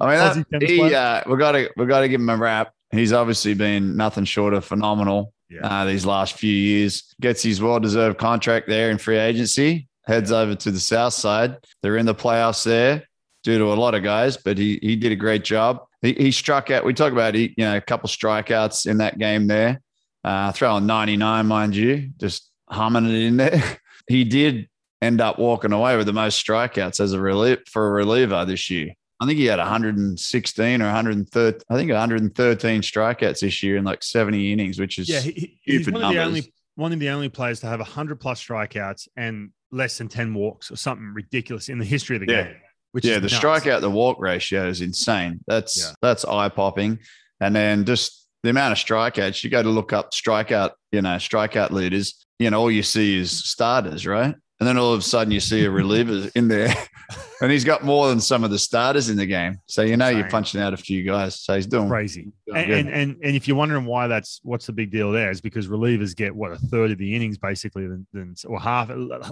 I 0.00 0.34
mean, 0.34 0.44
that, 0.50 0.62
he, 0.62 0.94
uh, 0.94 1.22
we 1.26 1.36
got 1.36 1.52
to 1.52 1.70
we 1.76 1.86
got 1.86 2.00
to 2.00 2.08
give 2.08 2.20
him 2.20 2.28
a 2.28 2.36
wrap. 2.36 2.72
He's 2.94 3.12
obviously 3.12 3.54
been 3.54 3.96
nothing 3.96 4.24
short 4.24 4.54
of 4.54 4.64
phenomenal 4.64 5.32
yeah. 5.48 5.66
uh, 5.66 5.84
these 5.84 6.06
last 6.06 6.34
few 6.34 6.52
years. 6.52 7.14
Gets 7.20 7.42
his 7.42 7.60
well 7.60 7.80
deserved 7.80 8.18
contract 8.18 8.68
there 8.68 8.90
in 8.90 8.98
free 8.98 9.18
agency, 9.18 9.88
heads 10.06 10.30
yeah. 10.30 10.38
over 10.38 10.54
to 10.54 10.70
the 10.70 10.80
South 10.80 11.12
side. 11.12 11.56
They're 11.82 11.96
in 11.96 12.06
the 12.06 12.14
playoffs 12.14 12.64
there 12.64 13.04
due 13.42 13.58
to 13.58 13.72
a 13.72 13.74
lot 13.74 13.94
of 13.94 14.02
guys, 14.02 14.36
but 14.36 14.58
he, 14.58 14.78
he 14.82 14.96
did 14.96 15.12
a 15.12 15.16
great 15.16 15.44
job. 15.44 15.84
He, 16.02 16.14
he 16.14 16.30
struck 16.32 16.70
out. 16.70 16.84
We 16.84 16.94
talk 16.94 17.12
about 17.12 17.34
he, 17.34 17.54
you 17.56 17.64
know 17.64 17.76
a 17.76 17.80
couple 17.80 18.08
strikeouts 18.08 18.86
in 18.86 18.98
that 18.98 19.18
game 19.18 19.46
there, 19.46 19.80
uh, 20.24 20.52
throwing 20.52 20.86
99, 20.86 21.46
mind 21.46 21.76
you, 21.76 22.10
just 22.18 22.50
humming 22.68 23.06
it 23.06 23.22
in 23.22 23.36
there. 23.36 23.62
he 24.08 24.24
did 24.24 24.68
end 25.02 25.20
up 25.20 25.38
walking 25.38 25.72
away 25.72 25.96
with 25.96 26.06
the 26.06 26.12
most 26.12 26.44
strikeouts 26.44 27.00
as 27.00 27.12
a 27.12 27.20
relief 27.20 27.60
for 27.70 27.86
a 27.86 27.90
reliever 27.90 28.44
this 28.44 28.70
year. 28.70 28.94
I 29.24 29.26
think 29.26 29.38
he 29.38 29.46
had 29.46 29.58
116 29.58 30.82
or 30.82 30.84
113. 30.84 31.60
I 31.70 31.74
think 31.74 31.90
113 31.90 32.80
strikeouts 32.82 33.40
this 33.40 33.62
year 33.62 33.76
in 33.76 33.84
like 33.84 34.02
70 34.02 34.52
innings, 34.52 34.78
which 34.78 34.98
is 34.98 35.08
yeah. 35.08 35.20
He, 35.20 35.58
he's 35.62 35.90
one 35.90 36.04
of 36.04 36.12
the 36.12 36.22
only 36.22 36.52
one 36.76 36.92
of 36.92 36.98
the 36.98 37.08
only 37.08 37.28
players 37.28 37.60
to 37.60 37.66
have 37.66 37.80
100 37.80 38.20
plus 38.20 38.44
strikeouts 38.44 39.08
and 39.16 39.50
less 39.70 39.98
than 39.98 40.08
10 40.08 40.34
walks 40.34 40.70
or 40.70 40.76
something 40.76 41.12
ridiculous 41.14 41.68
in 41.68 41.78
the 41.78 41.84
history 41.84 42.16
of 42.16 42.26
the 42.26 42.32
yeah. 42.32 42.42
game. 42.44 42.56
Which 42.92 43.04
yeah, 43.04 43.14
the 43.14 43.22
nuts. 43.22 43.34
strikeout 43.34 43.80
the 43.80 43.90
walk 43.90 44.20
ratio 44.20 44.68
is 44.68 44.80
insane. 44.80 45.40
That's 45.46 45.78
yeah. 45.78 45.94
that's 46.00 46.24
eye 46.24 46.48
popping. 46.48 47.00
And 47.40 47.56
then 47.56 47.84
just 47.84 48.28
the 48.44 48.50
amount 48.50 48.72
of 48.72 48.78
strikeouts, 48.78 49.42
you 49.42 49.50
go 49.50 49.62
to 49.62 49.68
look 49.68 49.92
up 49.92 50.12
strikeout, 50.12 50.72
you 50.92 51.02
know, 51.02 51.16
strikeout 51.16 51.70
leaders, 51.70 52.24
you 52.38 52.50
know, 52.50 52.60
all 52.60 52.70
you 52.70 52.82
see 52.82 53.18
is 53.18 53.32
starters, 53.32 54.06
right? 54.06 54.36
And 54.60 54.68
then 54.68 54.78
all 54.78 54.92
of 54.92 55.00
a 55.00 55.02
sudden 55.02 55.32
you 55.32 55.40
see 55.40 55.64
a 55.64 55.70
reliever 55.70 56.30
in 56.36 56.46
there 56.46 56.72
and 57.40 57.50
he's 57.50 57.64
got 57.64 57.82
more 57.82 58.08
than 58.08 58.20
some 58.20 58.44
of 58.44 58.50
the 58.50 58.58
starters 58.58 59.08
in 59.08 59.16
the 59.16 59.26
game. 59.26 59.58
So 59.66 59.82
you 59.82 59.96
know 59.96 60.08
you're 60.08 60.28
punching 60.28 60.60
out 60.60 60.72
a 60.72 60.76
few 60.76 61.02
guys. 61.02 61.40
So 61.40 61.56
he's 61.56 61.66
doing 61.66 61.88
crazy. 61.88 62.32
Doing 62.46 62.62
and, 62.62 62.72
and, 62.72 62.88
and 62.88 63.16
and 63.22 63.36
if 63.36 63.48
you're 63.48 63.56
wondering 63.56 63.84
why 63.84 64.06
that's 64.06 64.40
what's 64.42 64.66
the 64.66 64.72
big 64.72 64.90
deal 64.90 65.10
there 65.12 65.30
is 65.30 65.40
because 65.40 65.66
relievers 65.66 66.14
get 66.14 66.34
what 66.34 66.52
a 66.52 66.56
third 66.56 66.92
of 66.92 66.98
the 66.98 67.14
innings 67.14 67.36
basically 67.36 67.86
than, 67.86 68.06
than 68.12 68.34
or 68.46 68.60
half. 68.60 68.90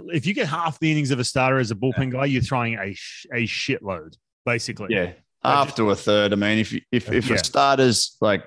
If 0.09 0.27
you 0.27 0.35
get 0.35 0.49
half 0.49 0.79
the 0.81 0.91
innings 0.91 1.11
of 1.11 1.21
a 1.21 1.25
starter 1.25 1.59
as 1.59 1.71
a 1.71 1.77
bullpen 1.77 2.13
guy, 2.13 2.27
you're 2.27 2.43
throwing 2.43 2.75
a 2.75 2.95
a 3.33 3.47
shitload 3.47 4.17
basically. 4.45 4.89
Yeah, 4.91 5.13
after 5.45 5.89
a 5.89 5.95
third. 5.97 6.33
I 6.33 6.37
mean, 6.37 6.59
if 6.59 6.73
you, 6.73 6.81
if 6.91 7.11
if 7.11 7.29
yeah. 7.29 7.37
a 7.37 7.39
starter's 7.39 8.17
like 8.21 8.45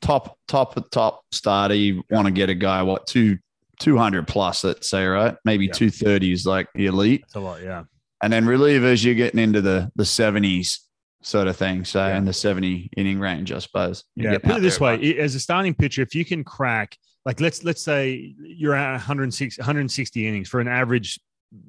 top 0.00 0.38
top 0.48 0.90
top 0.90 1.24
starter, 1.32 1.74
you 1.74 2.02
want 2.10 2.26
to 2.26 2.32
get 2.32 2.50
a 2.50 2.54
guy 2.54 2.82
what 2.82 3.06
two 3.06 3.38
200 3.82 4.26
plus, 4.28 4.64
let's 4.64 4.88
say, 4.88 5.04
right? 5.04 5.36
Maybe 5.44 5.66
yeah. 5.66 5.72
230 5.72 6.32
is 6.32 6.46
like 6.46 6.68
the 6.74 6.86
elite. 6.86 7.22
That's 7.22 7.34
a 7.34 7.40
lot, 7.40 7.62
yeah. 7.62 7.84
And 8.22 8.32
then 8.32 8.44
relievers, 8.44 9.04
you're 9.04 9.14
getting 9.14 9.40
into 9.40 9.60
the 9.60 9.90
the 9.96 10.04
70s 10.04 10.78
sort 11.22 11.48
of 11.48 11.56
thing. 11.56 11.84
So 11.84 12.06
yeah. 12.06 12.16
in 12.16 12.24
the 12.24 12.32
70 12.32 12.90
inning 12.96 13.18
range, 13.18 13.50
I 13.52 13.58
suppose. 13.58 14.04
You're 14.14 14.32
yeah. 14.32 14.38
Put 14.38 14.56
it 14.56 14.60
this 14.60 14.78
way: 14.78 15.18
as 15.18 15.34
a 15.34 15.40
starting 15.40 15.74
pitcher, 15.74 16.02
if 16.02 16.14
you 16.14 16.24
can 16.24 16.44
crack, 16.44 16.96
like 17.24 17.40
let's 17.40 17.64
let's 17.64 17.82
say 17.82 18.34
you're 18.38 18.74
at 18.74 18.92
160, 18.92 19.60
160 19.60 20.28
innings 20.28 20.48
for 20.48 20.60
an 20.60 20.68
average 20.68 21.18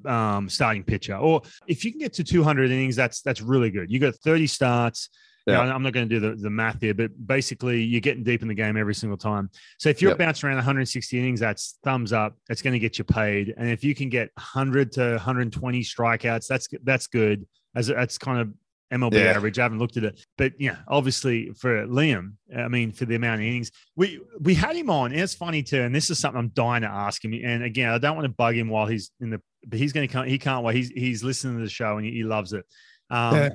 um, 0.06 0.50
starting 0.50 0.84
pitcher, 0.84 1.16
or 1.16 1.42
if 1.68 1.84
you 1.84 1.92
can 1.92 2.00
get 2.00 2.14
to 2.14 2.24
200 2.24 2.70
innings, 2.70 2.96
that's 2.96 3.22
that's 3.22 3.42
really 3.42 3.72
good. 3.72 3.92
You 3.92 4.00
got 4.00 4.16
30 4.16 4.48
starts. 4.48 5.10
Yeah. 5.46 5.62
You 5.62 5.70
know, 5.70 5.76
I'm 5.76 5.84
not 5.84 5.92
going 5.92 6.08
to 6.08 6.20
do 6.20 6.22
the, 6.22 6.36
the 6.36 6.50
math 6.50 6.80
here, 6.80 6.94
but 6.94 7.12
basically 7.28 7.82
you're 7.82 8.02
getting 8.02 8.24
deep 8.24 8.42
in 8.42 8.48
the 8.48 8.54
game 8.54 8.78
every 8.78 8.96
single 8.96 9.18
time. 9.18 9.50
So 9.78 9.90
if 9.90 10.02
you're 10.02 10.12
yep. 10.12 10.18
bouncing 10.18 10.48
around 10.48 10.58
160 10.58 11.20
innings, 11.20 11.40
that's 11.42 11.80
thumbs 11.84 12.14
up. 12.14 12.38
That's 12.48 12.62
going 12.62 12.74
to 12.74 12.80
get 12.80 12.98
you 12.98 13.04
paid. 13.04 13.54
And 13.58 13.70
if 13.70 13.84
you 13.84 13.94
can 13.94 14.10
get 14.10 14.30
100 14.36 14.94
to 14.94 15.12
120 15.12 15.82
strikeouts, 15.82 16.48
that's 16.48 16.70
that's 16.84 17.08
good. 17.08 17.46
As 17.76 17.88
that's 17.88 18.18
kind 18.18 18.40
of 18.40 18.54
MLB 18.94 19.16
yeah. 19.16 19.32
average. 19.32 19.58
I 19.58 19.64
haven't 19.64 19.80
looked 19.80 19.98
at 19.98 20.04
it, 20.04 20.24
but 20.38 20.54
yeah, 20.60 20.78
obviously 20.88 21.52
for 21.58 21.88
Liam, 21.88 22.34
I 22.56 22.68
mean, 22.68 22.92
for 22.92 23.06
the 23.06 23.16
amount 23.16 23.42
of 23.42 23.48
innings 23.48 23.72
we 23.96 24.22
we 24.40 24.54
had 24.54 24.76
him 24.76 24.90
on, 24.90 25.12
and 25.12 25.20
it's 25.20 25.34
funny 25.34 25.64
too. 25.64 25.82
And 25.82 25.94
this 25.94 26.10
is 26.10 26.20
something 26.20 26.40
I'm 26.40 26.50
dying 26.50 26.84
to 26.84 26.88
ask 26.88 27.24
him. 27.26 27.34
And 27.34 27.64
again, 27.64 27.90
I 27.90 27.98
don't 27.98 28.16
want 28.16 28.26
to 28.26 28.34
bug 28.34 28.56
him 28.56 28.70
while 28.70 28.86
he's 28.86 29.12
in 29.20 29.32
the, 29.32 29.42
but 29.66 29.80
he's 29.80 29.94
going 29.94 30.08
to 30.08 30.14
come. 30.14 30.28
He 30.28 30.38
can't 30.38 30.64
wait. 30.64 30.76
He's 30.76 30.90
he's 30.90 31.24
listening 31.24 31.58
to 31.58 31.64
the 31.64 31.70
show 31.70 31.98
and 31.98 32.06
he, 32.06 32.12
he 32.12 32.24
loves 32.24 32.54
it. 32.54 32.66
Um, 33.14 33.36
yeah. 33.36 33.50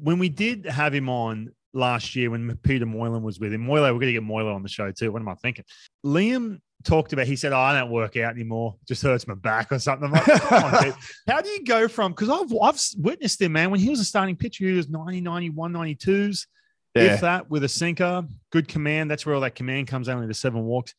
When 0.00 0.18
we 0.18 0.30
did 0.30 0.64
have 0.64 0.94
him 0.94 1.08
on 1.10 1.52
last 1.74 2.16
year, 2.16 2.30
when 2.30 2.56
Peter 2.62 2.86
Moylan 2.86 3.22
was 3.22 3.38
with 3.38 3.52
him, 3.52 3.60
Moylan, 3.66 3.92
we're 3.92 4.00
going 4.00 4.06
to 4.06 4.12
get 4.14 4.22
Moylan 4.22 4.54
on 4.54 4.62
the 4.62 4.68
show 4.68 4.90
too. 4.90 5.12
What 5.12 5.20
am 5.20 5.28
I 5.28 5.34
thinking? 5.34 5.64
Liam 6.04 6.60
talked 6.84 7.12
about, 7.12 7.26
he 7.26 7.36
said, 7.36 7.52
oh, 7.52 7.58
I 7.58 7.78
don't 7.78 7.90
work 7.90 8.16
out 8.16 8.32
anymore. 8.32 8.76
Just 8.88 9.02
hurts 9.02 9.28
my 9.28 9.34
back 9.34 9.72
or 9.72 9.78
something. 9.78 10.10
Like, 10.10 10.52
on, 10.52 10.94
How 11.28 11.42
do 11.42 11.50
you 11.50 11.64
go 11.64 11.86
from, 11.86 12.12
because 12.12 12.30
I've, 12.30 12.54
I've 12.62 12.80
witnessed 12.96 13.42
him, 13.42 13.52
man, 13.52 13.70
when 13.70 13.80
he 13.80 13.90
was 13.90 14.00
a 14.00 14.04
starting 14.04 14.36
pitcher, 14.36 14.64
he 14.64 14.72
was 14.72 14.88
90, 14.88 15.20
91, 15.20 15.72
92s, 15.72 16.46
yeah. 16.94 17.14
if 17.14 17.20
that, 17.20 17.50
with 17.50 17.64
a 17.64 17.68
sinker, 17.68 18.24
good 18.50 18.68
command. 18.68 19.10
That's 19.10 19.26
where 19.26 19.34
all 19.34 19.42
that 19.42 19.54
command 19.54 19.88
comes 19.88 20.08
only 20.08 20.26
the 20.26 20.34
seven 20.34 20.64
walks. 20.64 20.94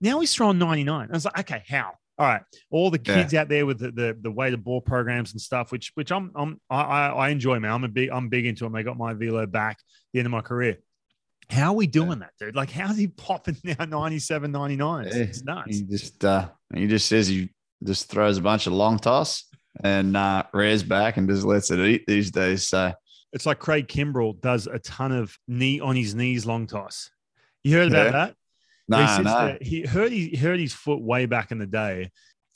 Now 0.00 0.20
he's 0.20 0.34
throwing 0.34 0.58
99. 0.58 1.08
I 1.10 1.12
was 1.12 1.26
like, 1.26 1.40
okay, 1.40 1.62
how? 1.68 1.92
All 2.20 2.26
right, 2.26 2.42
all 2.70 2.90
the 2.90 2.98
kids 2.98 3.32
yeah. 3.32 3.40
out 3.40 3.48
there 3.48 3.64
with 3.64 3.78
the, 3.78 3.90
the 3.92 4.16
the 4.20 4.30
way 4.30 4.50
the 4.50 4.58
ball 4.58 4.82
programs 4.82 5.32
and 5.32 5.40
stuff, 5.40 5.72
which 5.72 5.90
which 5.94 6.12
I'm 6.12 6.30
I'm 6.34 6.60
I, 6.68 7.08
I 7.08 7.28
enjoy, 7.30 7.58
man. 7.58 7.72
I'm 7.72 7.84
a 7.84 7.88
big 7.88 8.10
I'm 8.10 8.28
big 8.28 8.44
into 8.44 8.64
them. 8.64 8.74
They 8.74 8.82
got 8.82 8.98
my 8.98 9.14
velo 9.14 9.46
back 9.46 9.78
the 10.12 10.20
end 10.20 10.26
of 10.26 10.30
my 10.30 10.42
career. 10.42 10.76
How 11.48 11.68
are 11.70 11.76
we 11.76 11.86
doing 11.86 12.20
yeah. 12.20 12.26
that, 12.26 12.32
dude? 12.38 12.54
Like, 12.54 12.70
how's 12.70 12.98
he 12.98 13.08
popping 13.08 13.56
now 13.64 13.86
97, 13.86 14.52
99? 14.52 15.06
Yeah. 15.06 15.14
It's 15.14 15.42
nuts. 15.42 15.74
He 15.74 15.82
just 15.82 16.22
uh 16.22 16.50
he 16.74 16.86
just 16.88 17.08
says 17.08 17.26
he 17.26 17.48
just 17.82 18.10
throws 18.10 18.36
a 18.36 18.42
bunch 18.42 18.66
of 18.66 18.74
long 18.74 18.98
toss 18.98 19.44
and 19.82 20.14
uh 20.14 20.42
rears 20.52 20.82
back 20.82 21.16
and 21.16 21.26
just 21.26 21.46
lets 21.46 21.70
it 21.70 21.80
eat 21.80 22.06
these 22.06 22.30
days. 22.30 22.68
So 22.68 22.92
it's 23.32 23.46
like 23.46 23.60
Craig 23.60 23.88
Kimbrel 23.88 24.38
does 24.42 24.66
a 24.66 24.78
ton 24.78 25.12
of 25.12 25.34
knee 25.48 25.80
on 25.80 25.96
his 25.96 26.14
knees 26.14 26.44
long 26.44 26.66
toss. 26.66 27.08
You 27.64 27.78
heard 27.78 27.88
about 27.88 28.12
that? 28.12 28.34
No, 28.90 29.06
he, 29.06 29.22
no. 29.22 29.58
he 29.60 29.82
heard 29.82 30.12
he 30.12 30.36
heard 30.36 30.58
his 30.58 30.72
foot 30.72 31.00
way 31.00 31.26
back 31.26 31.52
in 31.52 31.58
the 31.58 31.66
day. 31.66 32.10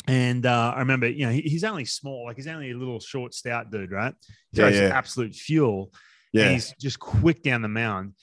And 0.07 0.45
uh, 0.45 0.75
I 0.77 0.81
remember, 0.81 1.09
you 1.09 1.27
know, 1.27 1.33
he, 1.33 1.41
he's 1.43 1.65
only 1.65 1.87
small, 1.87 2.27
like 2.27 2.37
he's 2.37 2.47
only 2.47 2.73
a 2.73 2.77
little 2.77 3.01
short, 3.01 3.33
stout 3.33 3.71
dude, 3.71 3.91
right? 3.91 4.15
So 4.55 4.69
yeah, 4.69 4.89
yeah. 4.89 4.89
absolute 4.89 5.35
fuel. 5.35 5.93
Yeah. 6.33 6.51
He's 6.51 6.75
just 6.79 6.99
quick 6.99 7.43
down 7.43 7.63
the 7.63 7.69
mound. 7.69 8.15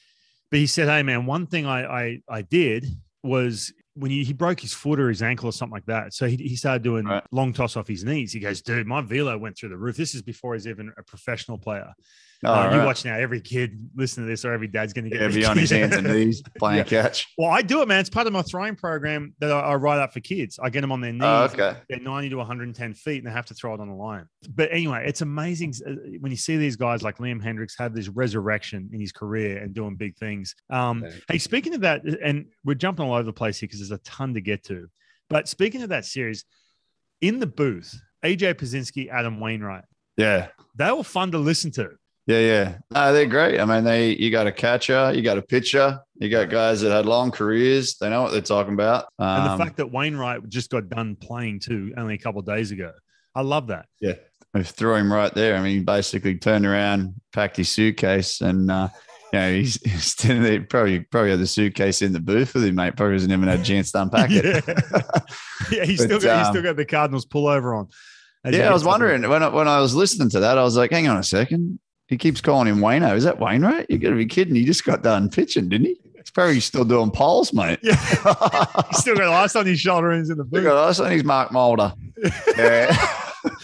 But 0.51 0.59
he 0.59 0.67
said, 0.67 0.89
Hey 0.89 1.01
man, 1.01 1.25
one 1.25 1.47
thing 1.47 1.65
I 1.65 1.85
I, 1.85 2.19
I 2.29 2.41
did 2.41 2.85
was 3.23 3.73
when 3.93 4.11
he, 4.11 4.23
he 4.23 4.33
broke 4.33 4.59
his 4.59 4.73
foot 4.73 4.99
or 4.99 5.09
his 5.09 5.21
ankle 5.21 5.49
or 5.49 5.53
something 5.53 5.73
like 5.73 5.85
that. 5.85 6.13
So 6.13 6.27
he, 6.27 6.35
he 6.35 6.55
started 6.55 6.83
doing 6.83 7.05
right. 7.05 7.23
long 7.31 7.53
toss 7.53 7.75
off 7.77 7.87
his 7.87 8.03
knees. 8.03 8.33
He 8.33 8.39
goes, 8.39 8.61
dude, 8.61 8.87
my 8.87 9.01
velo 9.01 9.37
went 9.37 9.57
through 9.57 9.69
the 9.69 9.77
roof. 9.77 9.97
This 9.97 10.15
is 10.15 10.21
before 10.21 10.53
he's 10.53 10.67
even 10.67 10.91
a 10.97 11.03
professional 11.03 11.57
player. 11.57 11.93
Oh, 12.43 12.51
uh, 12.51 12.65
right. 12.65 12.75
You 12.75 12.85
watch 12.85 13.05
now, 13.05 13.15
every 13.15 13.39
kid 13.39 13.89
listening 13.95 14.25
to 14.25 14.31
this 14.31 14.43
or 14.45 14.51
every 14.51 14.67
dad's 14.67 14.93
going 14.93 15.05
to 15.05 15.11
get 15.11 15.21
yeah, 15.21 15.27
be 15.27 15.45
on 15.45 15.57
his 15.57 15.69
hands 15.69 15.95
and 15.95 16.07
knees 16.11 16.41
playing 16.57 16.79
yeah. 16.79 16.83
catch. 16.83 17.27
Well, 17.37 17.51
I 17.51 17.61
do 17.61 17.81
it, 17.81 17.87
man. 17.87 17.99
It's 17.99 18.09
part 18.09 18.25
of 18.25 18.33
my 18.33 18.41
throwing 18.41 18.75
program 18.75 19.35
that 19.39 19.51
I, 19.51 19.59
I 19.59 19.75
write 19.75 19.99
up 19.99 20.11
for 20.13 20.21
kids. 20.21 20.59
I 20.61 20.71
get 20.71 20.81
them 20.81 20.91
on 20.91 21.01
their 21.01 21.13
knees. 21.13 21.21
Oh, 21.23 21.43
okay. 21.43 21.77
They're 21.87 21.99
90 21.99 22.29
to 22.29 22.37
110 22.37 22.93
feet 22.95 23.19
and 23.19 23.27
they 23.27 23.31
have 23.31 23.45
to 23.47 23.53
throw 23.53 23.75
it 23.75 23.79
on 23.79 23.87
the 23.87 23.95
line. 23.95 24.25
But 24.49 24.69
anyway, 24.71 25.03
it's 25.05 25.21
amazing 25.21 25.75
uh, 25.85 25.91
when 26.19 26.31
you 26.31 26.37
see 26.37 26.57
these 26.57 26.75
guys 26.75 27.03
like 27.03 27.19
Liam 27.19 27.43
Hendriks 27.43 27.73
have 27.77 27.93
this 27.93 28.07
resurrection 28.07 28.89
in 28.91 28.99
his 28.99 29.11
career 29.11 29.57
and 29.57 29.73
doing 29.73 29.95
big 29.95 30.17
things. 30.17 30.55
Um, 30.71 31.03
okay. 31.03 31.19
Hey, 31.27 31.37
speaking 31.37 31.75
of 31.75 31.81
that, 31.81 32.03
and 32.03 32.47
we're 32.63 32.73
jumping 32.73 33.05
all 33.05 33.13
over 33.13 33.23
the 33.23 33.33
place 33.33 33.59
here 33.59 33.67
because 33.67 33.79
there's 33.79 33.91
a 33.91 34.03
ton 34.03 34.33
to 34.33 34.41
get 34.41 34.63
to. 34.65 34.87
But 35.29 35.47
speaking 35.47 35.83
of 35.83 35.89
that 35.89 36.05
series, 36.05 36.43
in 37.21 37.39
the 37.39 37.47
booth, 37.47 37.95
AJ 38.25 38.55
Pierzynski, 38.55 39.09
Adam 39.09 39.39
Wainwright. 39.39 39.85
Yeah. 40.17 40.49
They 40.75 40.91
were 40.91 41.03
fun 41.03 41.31
to 41.31 41.37
listen 41.37 41.71
to. 41.73 41.91
Yeah, 42.27 42.39
yeah. 42.39 42.77
No, 42.91 43.13
they're 43.13 43.25
great. 43.25 43.59
I 43.59 43.65
mean, 43.65 43.83
they 43.83 44.15
you 44.15 44.29
got 44.31 44.47
a 44.47 44.51
catcher, 44.51 45.11
you 45.13 45.21
got 45.21 45.37
a 45.37 45.41
pitcher, 45.41 45.99
you 46.15 46.29
got 46.29 46.49
guys 46.49 46.81
that 46.81 46.91
had 46.91 47.05
long 47.05 47.31
careers. 47.31 47.95
They 47.95 48.09
know 48.09 48.21
what 48.21 48.31
they're 48.31 48.41
talking 48.41 48.73
about. 48.73 49.05
Um, 49.17 49.27
and 49.27 49.45
the 49.45 49.51
um, 49.51 49.59
fact 49.59 49.77
that 49.77 49.91
Wainwright 49.91 50.47
just 50.47 50.69
got 50.69 50.87
done 50.89 51.15
playing 51.15 51.61
too 51.61 51.93
only 51.97 52.15
a 52.15 52.19
couple 52.19 52.39
of 52.39 52.45
days 52.45 52.71
ago. 52.71 52.91
I 53.33 53.41
love 53.41 53.67
that. 53.67 53.85
Yeah. 53.99 54.15
We 54.53 54.63
threw 54.63 54.95
him 54.95 55.11
right 55.11 55.33
there. 55.33 55.55
I 55.55 55.61
mean, 55.61 55.77
he 55.77 55.79
basically 55.79 56.37
turned 56.37 56.65
around, 56.65 57.15
packed 57.31 57.55
his 57.55 57.69
suitcase, 57.69 58.41
and 58.41 58.69
uh, 58.69 58.89
you 59.31 59.39
know, 59.39 59.53
he's, 59.53 59.81
he's 59.85 60.05
standing 60.05 60.43
there, 60.43 60.61
probably 60.61 60.99
probably 60.99 61.31
had 61.31 61.39
the 61.39 61.47
suitcase 61.47 62.01
in 62.01 62.11
the 62.11 62.19
booth 62.19 62.53
with 62.53 62.65
him, 62.65 62.75
mate. 62.75 62.97
Probably 62.97 63.13
hasn't 63.13 63.31
even 63.31 63.47
had 63.47 63.61
a 63.61 63.63
chance 63.63 63.91
to 63.93 64.01
unpack 64.01 64.29
it. 64.31 64.63
yeah, 64.67 65.01
yeah 65.71 65.85
he's 65.85 65.99
but, 65.99 66.05
still 66.05 66.19
got 66.19 66.31
um, 66.31 66.39
he's 66.39 66.47
still 66.49 66.63
got 66.63 66.75
the 66.75 66.85
Cardinals 66.85 67.25
pullover 67.25 67.77
on. 67.77 67.87
Yeah, 68.43 68.69
I 68.69 68.73
was 68.73 68.83
wondering 68.83 69.27
when 69.29 69.43
I, 69.43 69.49
when 69.49 69.67
I 69.67 69.79
was 69.79 69.93
listening 69.93 70.29
to 70.31 70.39
that, 70.41 70.57
I 70.57 70.63
was 70.63 70.75
like, 70.75 70.91
hang 70.91 71.07
on 71.07 71.17
a 71.17 71.23
second. 71.23 71.79
He 72.11 72.17
keeps 72.17 72.41
calling 72.41 72.67
him 72.67 72.79
Wayno. 72.79 73.15
Is 73.15 73.23
that 73.23 73.39
Wainwright? 73.39 73.89
You 73.89 73.97
got 73.97 74.09
to 74.09 74.17
be 74.17 74.25
kidding. 74.25 74.53
He 74.53 74.65
just 74.65 74.83
got 74.83 75.01
done 75.01 75.29
pitching, 75.29 75.69
didn't 75.69 75.87
he? 75.87 76.01
It's 76.15 76.29
probably 76.29 76.59
still 76.59 76.83
doing 76.83 77.09
poles, 77.09 77.53
mate. 77.53 77.79
Yeah. 77.81 77.95
he's 78.89 78.97
still 78.99 79.15
got 79.15 79.29
ice 79.29 79.55
on 79.55 79.65
his 79.65 79.79
shoulder 79.79 80.11
and 80.11 80.19
he's 80.19 80.29
in 80.29 80.37
the 80.37 80.43
booth. 80.43 80.65
Got 80.65 80.89
ice 80.89 80.99
on 80.99 81.09
his 81.09 81.23
Mark 81.23 81.53
Mulder. 81.53 81.93
Yeah. 82.57 82.93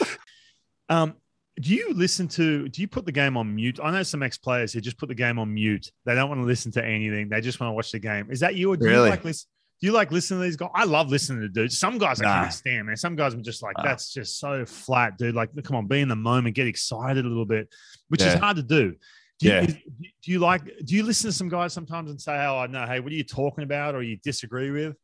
um, 0.89 1.15
do 1.59 1.73
you 1.75 1.93
listen 1.93 2.29
to 2.29 2.69
do 2.69 2.81
you 2.81 2.87
put 2.87 3.03
the 3.03 3.11
game 3.11 3.35
on 3.35 3.55
mute 3.55 3.79
i 3.83 3.89
know 3.89 4.03
some 4.03 4.21
ex-players 4.21 4.71
who 4.71 4.79
just 4.79 4.95
put 4.99 5.09
the 5.09 5.15
game 5.15 5.39
on 5.39 5.51
mute 5.51 5.91
they 6.05 6.13
don't 6.13 6.29
want 6.29 6.39
to 6.39 6.45
listen 6.45 6.71
to 6.71 6.85
anything 6.85 7.29
they 7.29 7.41
just 7.41 7.59
want 7.59 7.71
to 7.71 7.73
watch 7.73 7.91
the 7.91 7.97
game 7.97 8.27
is 8.29 8.39
that 8.41 8.53
you 8.53 8.71
or 8.71 8.77
do 8.77 8.85
really? 8.85 9.05
you 9.05 9.09
like 9.09 9.25
listen 9.25 9.47
do 9.79 9.85
you 9.85 9.93
like 9.93 10.11
listening 10.11 10.39
to 10.39 10.45
these 10.45 10.55
guys? 10.55 10.71
I 10.73 10.85
love 10.85 11.09
listening 11.09 11.41
to 11.41 11.49
dudes. 11.49 11.77
Some 11.77 11.99
guys 11.99 12.19
I 12.19 12.25
nah. 12.25 12.41
can't 12.41 12.53
stand, 12.53 12.87
man. 12.87 12.97
Some 12.97 13.15
guys 13.15 13.35
I'm 13.35 13.43
just 13.43 13.61
like, 13.61 13.75
that's 13.83 14.11
just 14.11 14.39
so 14.39 14.65
flat, 14.65 15.19
dude. 15.19 15.35
Like, 15.35 15.51
come 15.63 15.75
on, 15.75 15.85
be 15.85 16.01
in 16.01 16.07
the 16.07 16.15
moment, 16.15 16.55
get 16.55 16.65
excited 16.65 17.23
a 17.23 17.27
little 17.27 17.45
bit, 17.45 17.69
which 18.09 18.21
yeah. 18.21 18.33
is 18.33 18.39
hard 18.39 18.57
to 18.57 18.63
do. 18.63 18.95
Do 19.39 19.47
you, 19.47 19.53
yeah. 19.53 19.65
do 19.65 20.31
you 20.31 20.39
like, 20.39 20.63
do 20.83 20.95
you 20.95 21.03
listen 21.03 21.29
to 21.29 21.35
some 21.35 21.49
guys 21.49 21.71
sometimes 21.73 22.09
and 22.09 22.19
say, 22.19 22.33
oh, 22.45 22.65
no, 22.65 22.85
hey, 22.85 22.99
what 22.99 23.11
are 23.11 23.15
you 23.15 23.23
talking 23.23 23.63
about 23.63 23.93
or 23.93 24.01
you 24.01 24.17
disagree 24.23 24.71
with? 24.71 24.95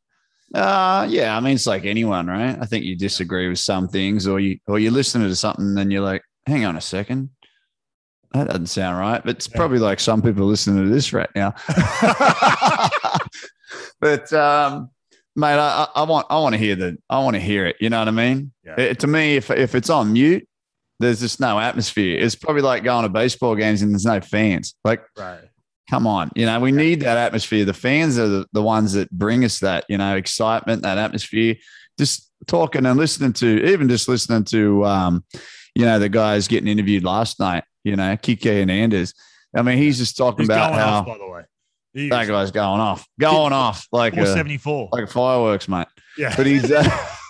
Uh, 0.52 1.06
yeah. 1.08 1.36
I 1.36 1.40
mean, 1.40 1.54
it's 1.54 1.66
like 1.66 1.84
anyone, 1.84 2.26
right? 2.26 2.58
I 2.60 2.66
think 2.66 2.84
you 2.84 2.96
disagree 2.96 3.48
with 3.48 3.60
some 3.60 3.88
things 3.88 4.26
or 4.26 4.40
you, 4.40 4.58
or 4.66 4.78
you 4.78 4.90
listen 4.90 5.22
to 5.22 5.36
something 5.36 5.78
and 5.78 5.92
you're 5.92 6.02
like, 6.02 6.22
hang 6.46 6.64
on 6.64 6.76
a 6.76 6.80
second. 6.80 7.30
That 8.32 8.48
doesn't 8.48 8.66
sound 8.66 8.98
right, 8.98 9.22
but 9.24 9.36
it's 9.36 9.48
yeah. 9.48 9.56
probably 9.56 9.78
like 9.78 10.00
some 10.00 10.20
people 10.20 10.46
listening 10.46 10.84
to 10.84 10.90
this 10.90 11.12
right 11.12 11.30
now. 11.36 11.54
but 14.00 14.32
um, 14.32 14.90
mate, 15.36 15.54
I, 15.54 15.86
I, 15.94 16.02
want 16.02 16.26
I 16.30 16.40
want 16.40 16.54
to 16.54 16.58
hear 16.58 16.74
the 16.74 16.98
I 17.08 17.20
want 17.20 17.34
to 17.34 17.40
hear 17.40 17.66
it. 17.66 17.76
You 17.78 17.90
know 17.90 18.00
what 18.00 18.08
I 18.08 18.10
mean? 18.10 18.52
Yeah. 18.64 18.80
It, 18.80 18.98
to 19.00 19.06
me, 19.06 19.36
if 19.36 19.52
if 19.52 19.76
it's 19.76 19.88
on 19.88 20.12
mute, 20.12 20.48
there's 21.04 21.20
just 21.20 21.40
no 21.40 21.60
atmosphere. 21.60 22.18
It's 22.18 22.34
probably 22.34 22.62
like 22.62 22.84
going 22.84 23.04
to 23.04 23.08
baseball 23.08 23.54
games 23.54 23.82
and 23.82 23.92
there's 23.92 24.04
no 24.04 24.20
fans. 24.20 24.74
Like, 24.84 25.02
right. 25.16 25.40
come 25.88 26.06
on, 26.06 26.30
you 26.34 26.46
know, 26.46 26.58
we 26.60 26.72
need 26.72 27.00
that 27.00 27.16
atmosphere. 27.16 27.64
The 27.64 27.74
fans 27.74 28.18
are 28.18 28.28
the, 28.28 28.46
the 28.52 28.62
ones 28.62 28.94
that 28.94 29.10
bring 29.10 29.44
us 29.44 29.60
that, 29.60 29.84
you 29.88 29.98
know, 29.98 30.16
excitement, 30.16 30.82
that 30.82 30.98
atmosphere. 30.98 31.56
Just 31.98 32.30
talking 32.46 32.86
and 32.86 32.98
listening 32.98 33.32
to, 33.34 33.64
even 33.66 33.88
just 33.88 34.08
listening 34.08 34.44
to, 34.44 34.84
um, 34.84 35.24
you 35.74 35.84
know, 35.84 35.98
the 35.98 36.08
guys 36.08 36.48
getting 36.48 36.68
interviewed 36.68 37.04
last 37.04 37.38
night, 37.38 37.64
you 37.84 37.96
know, 37.96 38.16
Kike 38.16 38.44
Hernandez. 38.44 39.14
I 39.56 39.62
mean, 39.62 39.78
he's 39.78 39.98
just 39.98 40.16
talking 40.16 40.40
He's 40.40 40.48
about 40.48 40.74
how 40.74 40.98
off, 40.98 41.06
by 41.06 41.18
the 41.18 41.28
way. 41.28 41.42
He 41.92 42.08
that 42.08 42.26
guy's 42.26 42.50
going 42.50 42.80
off, 42.80 43.06
going 43.20 43.52
off 43.52 43.86
like 43.92 44.14
a, 44.14 44.16
474. 44.16 44.88
like 44.90 45.08
fireworks, 45.08 45.68
mate. 45.68 45.86
yeah. 46.18 46.34
But 46.36 46.46
he's, 46.46 46.72
uh, 46.72 46.82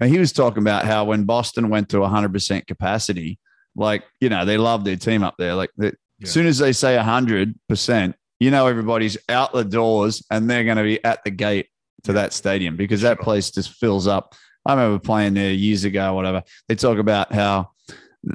and 0.00 0.10
he 0.10 0.18
was 0.18 0.32
talking 0.32 0.62
about 0.62 0.84
how 0.84 1.04
when 1.04 1.24
Boston 1.24 1.68
went 1.68 1.88
to 1.90 1.98
100% 1.98 2.66
capacity, 2.66 3.38
like, 3.76 4.02
you 4.20 4.28
know, 4.28 4.44
they 4.44 4.56
love 4.58 4.84
their 4.84 4.96
team 4.96 5.22
up 5.22 5.34
there. 5.38 5.54
Like, 5.54 5.70
Yeah. 5.78 5.90
as 6.22 6.30
soon 6.30 6.46
as 6.46 6.58
they 6.58 6.72
say 6.72 6.96
100%, 6.96 8.14
you 8.38 8.50
know, 8.50 8.66
everybody's 8.66 9.16
out 9.28 9.52
the 9.52 9.64
doors 9.64 10.24
and 10.30 10.48
they're 10.48 10.64
going 10.64 10.76
to 10.78 10.82
be 10.82 11.02
at 11.04 11.22
the 11.24 11.30
gate 11.30 11.68
to 12.04 12.14
that 12.14 12.32
stadium 12.32 12.76
because 12.76 13.02
that 13.02 13.20
place 13.20 13.50
just 13.50 13.70
fills 13.74 14.06
up. 14.06 14.34
I 14.66 14.72
remember 14.74 14.98
playing 14.98 15.34
there 15.34 15.52
years 15.52 15.84
ago, 15.84 16.14
whatever. 16.14 16.42
They 16.68 16.74
talk 16.74 16.98
about 16.98 17.32
how 17.32 17.70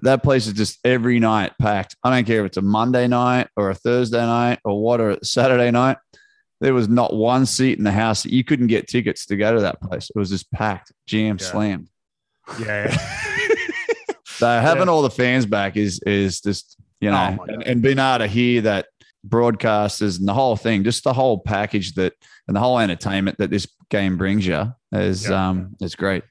that 0.01 0.23
place 0.23 0.47
is 0.47 0.53
just 0.53 0.79
every 0.83 1.19
night 1.19 1.53
packed. 1.59 1.95
I 2.03 2.09
don't 2.09 2.25
care 2.25 2.41
if 2.41 2.47
it's 2.47 2.57
a 2.57 2.61
Monday 2.61 3.07
night 3.07 3.47
or 3.55 3.69
a 3.69 3.75
Thursday 3.75 4.25
night 4.25 4.59
or 4.63 4.81
what, 4.81 4.99
or 5.01 5.11
a 5.11 5.25
Saturday 5.25 5.69
night. 5.71 5.97
There 6.65 6.73
was 6.73 6.89
not 6.89 7.13
one 7.15 7.45
seat 7.45 7.77
in 7.77 7.83
the 7.83 7.91
house 7.91 8.23
that 8.23 8.31
you 8.33 8.43
couldn't 8.43 8.67
get 8.67 8.87
tickets 8.87 9.27
to 9.27 9.37
go 9.37 9.53
to 9.53 9.61
that 9.61 9.79
place. 9.81 10.09
It 10.09 10.17
was 10.17 10.31
just 10.31 10.51
packed, 10.51 10.91
jam 11.05 11.37
Yeah. 11.39 11.45
slammed. 11.47 11.89
yeah. 12.59 12.97
So 14.25 14.47
having 14.47 14.89
all 14.89 15.01
the 15.01 15.09
fans 15.09 15.45
back 15.45 15.77
is 15.77 16.01
is 16.05 16.41
just 16.41 16.75
you 16.99 17.09
know, 17.11 17.37
Oh 17.39 17.43
and, 17.45 17.63
and 17.63 17.81
being 17.81 17.99
able 17.99 18.17
to 18.19 18.27
hear 18.27 18.61
that 18.63 18.87
broadcasters 19.25 20.19
and 20.19 20.27
the 20.27 20.33
whole 20.33 20.55
thing, 20.57 20.83
just 20.83 21.03
the 21.03 21.13
whole 21.13 21.39
package 21.39 21.93
that 21.93 22.13
and 22.47 22.55
the 22.55 22.59
whole 22.59 22.79
entertainment 22.79 23.37
that 23.37 23.49
this 23.49 23.67
game 23.89 24.17
brings 24.17 24.45
you 24.45 24.73
is 24.91 25.29
Yeah. 25.29 25.49
um 25.49 25.75
is 25.79 25.95
great. 25.95 26.23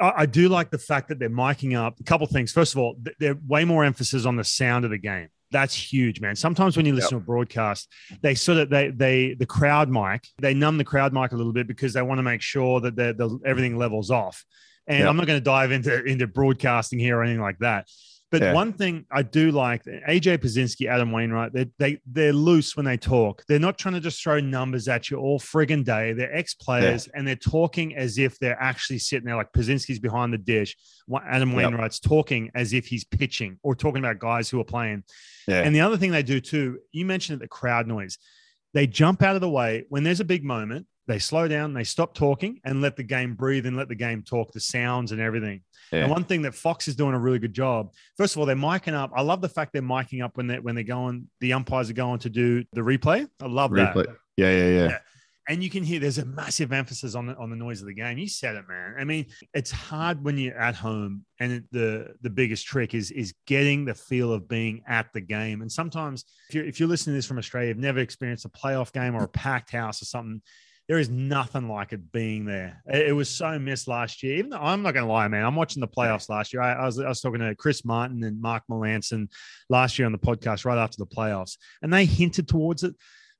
I, 0.00 0.12
I 0.22 0.26
do 0.26 0.48
like 0.48 0.70
the 0.70 0.78
fact 0.78 1.08
that 1.08 1.18
they're 1.18 1.28
miking 1.28 1.76
up 1.76 2.00
a 2.00 2.04
couple 2.04 2.26
things. 2.26 2.52
First 2.52 2.72
of 2.74 2.78
all, 2.78 2.96
they're 3.18 3.36
way 3.46 3.64
more 3.64 3.84
emphasis 3.84 4.24
on 4.24 4.36
the 4.36 4.44
sound 4.44 4.84
of 4.86 4.90
the 4.90 4.98
game. 4.98 5.28
That's 5.52 5.74
huge, 5.74 6.20
man. 6.20 6.34
Sometimes 6.34 6.76
when 6.76 6.86
you 6.86 6.94
listen 6.94 7.10
to 7.10 7.16
a 7.18 7.20
broadcast, 7.20 7.88
they 8.22 8.34
sort 8.34 8.58
of 8.58 8.70
they 8.70 8.90
they 8.90 9.34
the 9.34 9.46
crowd 9.46 9.88
mic 9.90 10.26
they 10.40 10.54
numb 10.54 10.78
the 10.78 10.84
crowd 10.84 11.12
mic 11.12 11.32
a 11.32 11.36
little 11.36 11.52
bit 11.52 11.66
because 11.68 11.92
they 11.92 12.02
want 12.02 12.18
to 12.18 12.22
make 12.22 12.40
sure 12.42 12.80
that 12.80 12.96
the, 12.96 13.12
the 13.14 13.38
everything 13.46 13.76
levels 13.76 14.10
off. 14.10 14.44
And 14.88 15.00
Yep. 15.00 15.08
I'm 15.08 15.16
not 15.16 15.26
going 15.26 15.38
to 15.38 15.44
dive 15.44 15.70
into 15.70 16.02
into 16.04 16.26
broadcasting 16.26 16.98
here 16.98 17.18
or 17.18 17.22
anything 17.22 17.40
like 17.42 17.58
that. 17.60 17.86
But 18.32 18.40
Yeah. 18.40 18.54
one 18.54 18.72
thing 18.72 19.04
I 19.12 19.22
do 19.22 19.50
like, 19.50 19.84
AJ 19.84 20.38
Pierzynski, 20.38 20.88
Adam 20.88 21.12
Wainwright, 21.12 21.52
they 21.52 21.66
they 21.78 21.98
they're 22.10 22.32
loose 22.32 22.74
when 22.74 22.86
they 22.86 22.96
talk. 22.96 23.44
They're 23.46 23.58
not 23.58 23.76
trying 23.78 23.92
to 23.94 24.00
just 24.00 24.22
throw 24.22 24.40
numbers 24.40 24.88
at 24.88 25.10
you 25.10 25.18
all 25.18 25.38
friggin' 25.38 25.84
day. 25.84 26.14
They're 26.14 26.34
ex 26.34 26.54
players 26.54 27.08
and 27.14 27.28
they're 27.28 27.36
talking 27.36 27.94
as 27.94 28.16
if 28.16 28.38
they're 28.38 28.60
actually 28.60 29.00
sitting 29.00 29.26
there. 29.26 29.36
Like 29.36 29.52
Pierzynski's 29.52 29.98
behind 29.98 30.32
the 30.32 30.38
dish, 30.38 30.74
Adam 31.28 31.50
Yep. 31.50 31.56
Wainwright's 31.58 32.00
talking 32.00 32.50
as 32.54 32.72
if 32.72 32.86
he's 32.86 33.04
pitching 33.04 33.58
or 33.62 33.74
talking 33.74 33.98
about 34.02 34.18
guys 34.18 34.48
who 34.48 34.58
are 34.60 34.64
playing. 34.64 35.04
Yeah. 35.46 35.62
And 35.62 35.74
the 35.74 35.80
other 35.80 35.96
thing 35.96 36.10
they 36.10 36.22
do 36.22 36.40
too, 36.40 36.78
you 36.92 37.04
mentioned 37.04 37.40
the 37.40 37.48
crowd 37.48 37.86
noise. 37.86 38.18
They 38.74 38.86
jump 38.86 39.22
out 39.22 39.34
of 39.34 39.40
the 39.40 39.50
way 39.50 39.84
when 39.88 40.02
there's 40.02 40.20
a 40.20 40.24
big 40.24 40.44
moment. 40.44 40.86
They 41.08 41.18
slow 41.18 41.48
down, 41.48 41.74
they 41.74 41.82
stop 41.82 42.14
talking, 42.14 42.60
and 42.64 42.80
let 42.80 42.96
the 42.96 43.02
game 43.02 43.34
breathe 43.34 43.66
and 43.66 43.76
let 43.76 43.88
the 43.88 43.96
game 43.96 44.22
talk. 44.22 44.52
The 44.52 44.60
sounds 44.60 45.10
and 45.10 45.20
everything. 45.20 45.62
Yeah. 45.90 46.02
And 46.02 46.10
one 46.10 46.24
thing 46.24 46.42
that 46.42 46.54
Fox 46.54 46.86
is 46.86 46.94
doing 46.94 47.14
a 47.14 47.18
really 47.18 47.40
good 47.40 47.52
job. 47.52 47.92
First 48.16 48.34
of 48.34 48.40
all, 48.40 48.46
they're 48.46 48.54
miking 48.54 48.94
up. 48.94 49.10
I 49.14 49.22
love 49.22 49.40
the 49.40 49.48
fact 49.48 49.72
they're 49.72 49.82
miking 49.82 50.24
up 50.24 50.36
when 50.36 50.46
they 50.46 50.60
when 50.60 50.76
they're 50.76 50.84
going. 50.84 51.28
The 51.40 51.54
umpires 51.54 51.90
are 51.90 51.94
going 51.94 52.20
to 52.20 52.30
do 52.30 52.64
the 52.72 52.82
replay. 52.82 53.28
I 53.42 53.46
love 53.46 53.72
that. 53.74 53.94
Replay. 53.94 54.16
Yeah, 54.36 54.50
yeah, 54.50 54.68
yeah. 54.68 54.88
Yeah. 54.88 54.98
And 55.48 55.62
you 55.62 55.70
can 55.70 55.82
hear 55.82 55.98
there's 55.98 56.18
a 56.18 56.24
massive 56.24 56.72
emphasis 56.72 57.16
on 57.16 57.26
the, 57.26 57.36
on 57.36 57.50
the 57.50 57.56
noise 57.56 57.80
of 57.80 57.88
the 57.88 57.94
game. 57.94 58.16
You 58.16 58.28
said 58.28 58.54
it, 58.54 58.64
man. 58.68 58.94
I 58.98 59.02
mean, 59.02 59.26
it's 59.52 59.72
hard 59.72 60.24
when 60.24 60.38
you're 60.38 60.56
at 60.56 60.76
home, 60.76 61.24
and 61.40 61.64
the 61.72 62.14
the 62.20 62.30
biggest 62.30 62.64
trick 62.64 62.94
is 62.94 63.10
is 63.10 63.34
getting 63.48 63.84
the 63.84 63.94
feel 63.94 64.32
of 64.32 64.48
being 64.48 64.84
at 64.86 65.12
the 65.12 65.20
game. 65.20 65.60
And 65.60 65.70
sometimes, 65.70 66.24
if 66.48 66.54
you're 66.54 66.64
if 66.64 66.78
you're 66.78 66.88
listening 66.88 67.14
to 67.14 67.18
this 67.18 67.26
from 67.26 67.38
Australia, 67.38 67.70
you've 67.70 67.78
never 67.78 67.98
experienced 67.98 68.44
a 68.44 68.50
playoff 68.50 68.92
game 68.92 69.16
or 69.16 69.24
a 69.24 69.28
packed 69.28 69.72
house 69.72 70.00
or 70.00 70.04
something. 70.04 70.42
There 70.88 70.98
is 70.98 71.08
nothing 71.08 71.68
like 71.68 71.92
it 71.92 72.12
being 72.12 72.44
there. 72.44 72.82
It, 72.86 73.08
it 73.08 73.12
was 73.12 73.28
so 73.28 73.58
missed 73.58 73.88
last 73.88 74.22
year. 74.22 74.36
Even 74.36 74.50
though 74.50 74.58
I'm 74.58 74.82
not 74.82 74.94
going 74.94 75.06
to 75.06 75.12
lie, 75.12 75.26
man, 75.26 75.44
I'm 75.44 75.56
watching 75.56 75.80
the 75.80 75.88
playoffs 75.88 76.28
last 76.28 76.52
year. 76.52 76.62
I, 76.62 76.74
I 76.74 76.86
was 76.86 77.00
I 77.00 77.08
was 77.08 77.20
talking 77.20 77.40
to 77.40 77.54
Chris 77.56 77.84
Martin 77.84 78.22
and 78.22 78.40
Mark 78.40 78.62
Melancon 78.70 79.28
last 79.68 79.98
year 79.98 80.06
on 80.06 80.12
the 80.12 80.18
podcast 80.18 80.64
right 80.64 80.78
after 80.78 80.98
the 80.98 81.06
playoffs, 81.06 81.56
and 81.82 81.92
they 81.92 82.04
hinted 82.04 82.46
towards 82.46 82.84
it. 82.84 82.94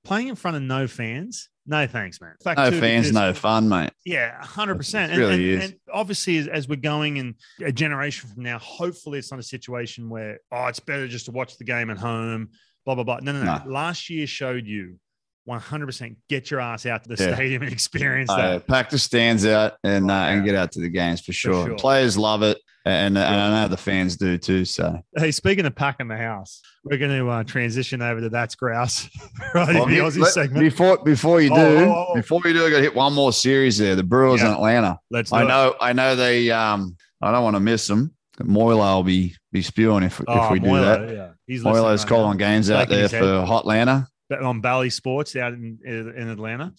Playing 0.05 0.27
in 0.27 0.35
front 0.35 0.57
of 0.57 0.65
no 0.65 0.89
fans, 0.89 1.49
no 1.67 1.87
thanks, 1.87 2.21
man. 2.21 2.35
Fact, 2.43 2.59
No 2.59 2.71
too, 2.71 2.81
fans, 2.81 3.07
because- 3.09 3.13
no 3.15 3.33
fun, 3.35 3.69
mate. 3.69 3.91
yeah, 4.05 4.43
hundred 4.45 4.77
percent. 4.77 5.17
Really 5.17 5.55
and, 5.55 5.63
is. 5.63 5.71
And 5.71 5.79
obviously, 5.93 6.39
as, 6.39 6.49
as 6.49 6.69
we're 6.69 6.77
going 6.77 7.17
in 7.19 7.35
a 7.65 7.73
generation 7.73 8.29
from 8.31 8.43
now, 8.43 8.59
hopefully, 8.59 9.19
it's 9.19 9.31
not 9.31 9.41
a 9.41 9.45
situation 9.45 10.09
where 10.09 10.39
oh, 10.51 10.67
it's 10.67 10.81
better 10.81 11.07
just 11.09 11.27
to 11.27 11.33
watch 11.33 11.59
the 11.59 11.65
game 11.65 11.91
at 11.91 11.99
home. 11.99 12.51
Blah 12.85 12.97
blah 12.97 13.05
blah. 13.05 13.19
No, 13.23 13.33
no, 13.33 13.45
no. 13.45 13.63
No. 13.65 13.71
Last 13.71 14.11
year 14.11 14.27
showed 14.27 14.67
you 14.67 14.99
one 15.45 15.61
hundred 15.61 15.87
percent. 15.87 16.17
Get 16.29 16.51
your 16.51 16.61
ass 16.61 16.87
out 16.87 17.03
to 17.05 17.09
the 17.15 17.23
Yeah. 17.23 17.35
stadium 17.35 17.63
and 17.63 17.73
experience 17.73 18.31
Uh, 18.31 18.37
that. 18.37 18.67
pack 18.67 18.91
the 18.91 18.99
stands 18.99 19.45
out 19.47 19.75
and 19.85 20.11
uh, 20.11 20.15
and 20.15 20.45
get 20.45 20.55
out 20.55 20.73
to 20.73 20.81
the 20.81 20.89
games 20.89 21.21
for 21.21 21.33
sure. 21.33 21.67
sure. 21.67 21.77
Players 21.77 22.17
love 22.17 22.43
it, 22.43 22.59
and, 22.85 23.17
and 23.19 23.41
I 23.41 23.63
know 23.63 23.69
the 23.69 23.77
fans 23.77 24.17
do 24.17 24.39
too. 24.39 24.65
So 24.65 25.01
Hey, 25.17 25.31
speaking 25.33 25.67
of 25.67 25.75
packing 25.75 26.09
the 26.09 26.17
house, 26.17 26.61
we're 26.85 26.99
going 26.99 27.17
to 27.19 27.29
uh, 27.29 27.43
transition 27.45 28.03
over 28.03 28.21
to 28.21 28.29
that's 28.29 28.55
grouse, 28.55 29.09
right? 29.55 29.75
Well, 29.75 29.85
in 29.85 29.91
the 29.91 29.99
Aussie 29.99 30.21
let- 30.21 30.33
segment. 30.33 30.61
before 30.61 30.99
before 31.05 31.41
you 31.41 31.49
do, 31.51 31.55
Oh, 31.57 31.77
oh, 31.89 32.07
oh. 32.11 32.15
before 32.15 32.41
you 32.45 32.53
do, 32.53 32.65
I 32.67 32.71
got 32.71 32.77
to 32.77 32.83
hit 32.83 32.95
one 32.95 33.13
more 33.13 33.33
series 33.33 33.79
there. 33.79 33.97
The 33.97 34.03
Brewers 34.05 34.41
Yeah. 34.43 34.49
in 34.49 34.53
Atlanta. 34.55 35.01
Let's. 35.11 35.33
I 35.33 35.43
it. 35.43 35.47
know, 35.49 35.75
I 35.81 35.93
know 35.93 36.15
they. 36.17 36.51
Um, 36.51 36.97
I 37.21 37.31
don't 37.33 37.43
want 37.45 37.57
to 37.57 37.61
miss 37.61 37.87
them. 37.87 38.15
Moyler 38.41 38.97
will 38.97 39.05
be 39.05 39.35
be 39.53 39.63
spewing 39.63 40.03
if 40.03 40.21
Oh, 40.27 40.45
if 40.47 40.51
we 40.53 40.59
do 40.59 40.75
that. 40.81 41.09
Yeah, 41.13 41.29
he's 41.47 41.63
Moyler's 41.63 42.03
right 42.03 42.09
calling 42.09 42.39
now. 42.39 42.47
games 42.47 42.71
out 42.71 42.89
there 42.89 43.09
for 43.09 43.45
Hot 43.47 43.61
Atlanta. 43.61 44.09
On 44.41 44.61
Bally 44.61 44.91
Sports 44.91 45.37
out 45.37 45.53
in 45.53 45.79
in 45.85 46.29
Atlanta. 46.29 46.73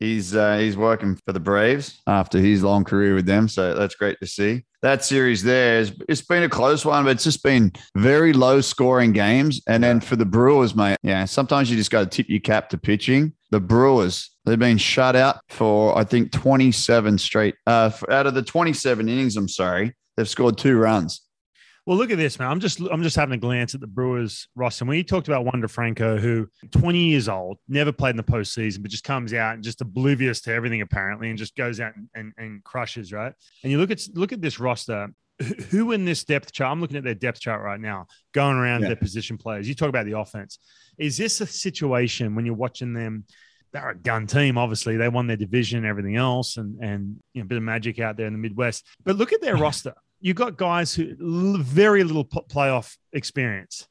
He's 0.00 0.36
uh, 0.36 0.58
he's 0.58 0.76
working 0.76 1.18
for 1.26 1.32
the 1.32 1.40
Braves 1.40 2.00
after 2.06 2.38
his 2.38 2.62
long 2.62 2.84
career 2.84 3.14
with 3.16 3.26
them, 3.26 3.48
so 3.48 3.74
that's 3.74 3.96
great 3.96 4.16
to 4.20 4.28
see. 4.28 4.64
That 4.80 5.04
series 5.04 5.42
there 5.42 5.80
is 5.80 5.92
it's 6.08 6.22
been 6.22 6.44
a 6.44 6.48
close 6.48 6.84
one, 6.84 7.02
but 7.04 7.10
it's 7.10 7.24
just 7.24 7.42
been 7.42 7.72
very 7.96 8.32
low 8.32 8.60
scoring 8.60 9.12
games. 9.12 9.60
And 9.66 9.82
then 9.82 10.00
for 10.00 10.14
the 10.14 10.24
Brewers, 10.24 10.76
mate, 10.76 10.98
yeah, 11.02 11.24
sometimes 11.24 11.68
you 11.68 11.76
just 11.76 11.90
got 11.90 12.00
to 12.00 12.06
tip 12.06 12.28
your 12.28 12.38
cap 12.38 12.68
to 12.68 12.78
pitching. 12.78 13.32
The 13.50 13.58
Brewers 13.58 14.30
they've 14.44 14.58
been 14.58 14.78
shut 14.78 15.16
out 15.16 15.40
for 15.48 15.98
I 15.98 16.04
think 16.04 16.30
twenty 16.30 16.70
seven 16.70 17.18
straight. 17.18 17.56
Uh, 17.66 17.90
for- 17.90 18.12
out 18.12 18.28
of 18.28 18.34
the 18.34 18.42
twenty 18.42 18.72
seven 18.72 19.08
innings, 19.08 19.36
I'm 19.36 19.48
sorry, 19.48 19.94
they've 20.16 20.28
scored 20.28 20.58
two 20.58 20.76
runs. 20.78 21.22
Well, 21.88 21.96
look 21.96 22.10
at 22.10 22.18
this, 22.18 22.38
man. 22.38 22.50
I'm 22.50 22.60
just 22.60 22.80
I'm 22.80 23.02
just 23.02 23.16
having 23.16 23.32
a 23.32 23.38
glance 23.38 23.74
at 23.74 23.80
the 23.80 23.86
Brewers 23.86 24.46
roster. 24.54 24.84
When 24.84 24.98
you 24.98 25.02
talked 25.02 25.26
about 25.26 25.46
Wander 25.46 25.68
Franco, 25.68 26.18
who 26.18 26.46
20 26.70 26.98
years 26.98 27.30
old, 27.30 27.56
never 27.66 27.92
played 27.92 28.10
in 28.10 28.18
the 28.18 28.22
postseason, 28.22 28.82
but 28.82 28.90
just 28.90 29.04
comes 29.04 29.32
out 29.32 29.54
and 29.54 29.64
just 29.64 29.80
oblivious 29.80 30.42
to 30.42 30.52
everything 30.52 30.82
apparently, 30.82 31.30
and 31.30 31.38
just 31.38 31.56
goes 31.56 31.80
out 31.80 31.96
and, 31.96 32.10
and, 32.14 32.32
and 32.36 32.62
crushes, 32.62 33.10
right? 33.10 33.32
And 33.62 33.72
you 33.72 33.78
look 33.78 33.90
at 33.90 34.02
look 34.12 34.34
at 34.34 34.42
this 34.42 34.60
roster. 34.60 35.08
Who- 35.40 35.54
Who 35.70 35.92
in 35.92 36.04
this 36.04 36.24
depth 36.24 36.52
chart? 36.52 36.70
I'm 36.72 36.82
looking 36.82 36.98
at 36.98 37.04
their 37.04 37.14
depth 37.14 37.40
chart 37.40 37.62
right 37.62 37.80
now, 37.80 38.06
going 38.34 38.58
around 38.58 38.82
Yeah. 38.82 38.88
their 38.88 38.96
position 38.96 39.38
players. 39.38 39.66
You 39.66 39.74
talk 39.74 39.88
about 39.88 40.04
the 40.04 40.18
offense. 40.18 40.58
Is 40.98 41.16
this 41.16 41.40
a 41.40 41.46
situation 41.46 42.34
when 42.34 42.44
you're 42.44 42.54
watching 42.54 42.92
them? 42.92 43.24
They're 43.72 43.88
a 43.90 43.94
gun 43.96 44.26
team, 44.26 44.58
obviously. 44.58 44.98
They 44.98 45.08
won 45.08 45.26
their 45.26 45.36
division 45.38 45.78
and 45.78 45.86
everything 45.86 46.16
else, 46.16 46.58
and 46.58 46.78
and 46.84 47.16
you 47.32 47.40
know, 47.40 47.46
a 47.46 47.48
bit 47.48 47.56
of 47.56 47.62
magic 47.64 47.98
out 47.98 48.18
there 48.18 48.26
in 48.26 48.34
the 48.34 48.38
Midwest. 48.38 48.84
But 49.04 49.16
look 49.16 49.32
at 49.32 49.40
their 49.40 49.56
roster 49.66 49.94
you 50.20 50.34
got 50.34 50.56
guys 50.56 50.94
who 50.94 51.14
very 51.62 52.04
little 52.04 52.24
playoff 52.24 52.96
experience. 53.12 53.86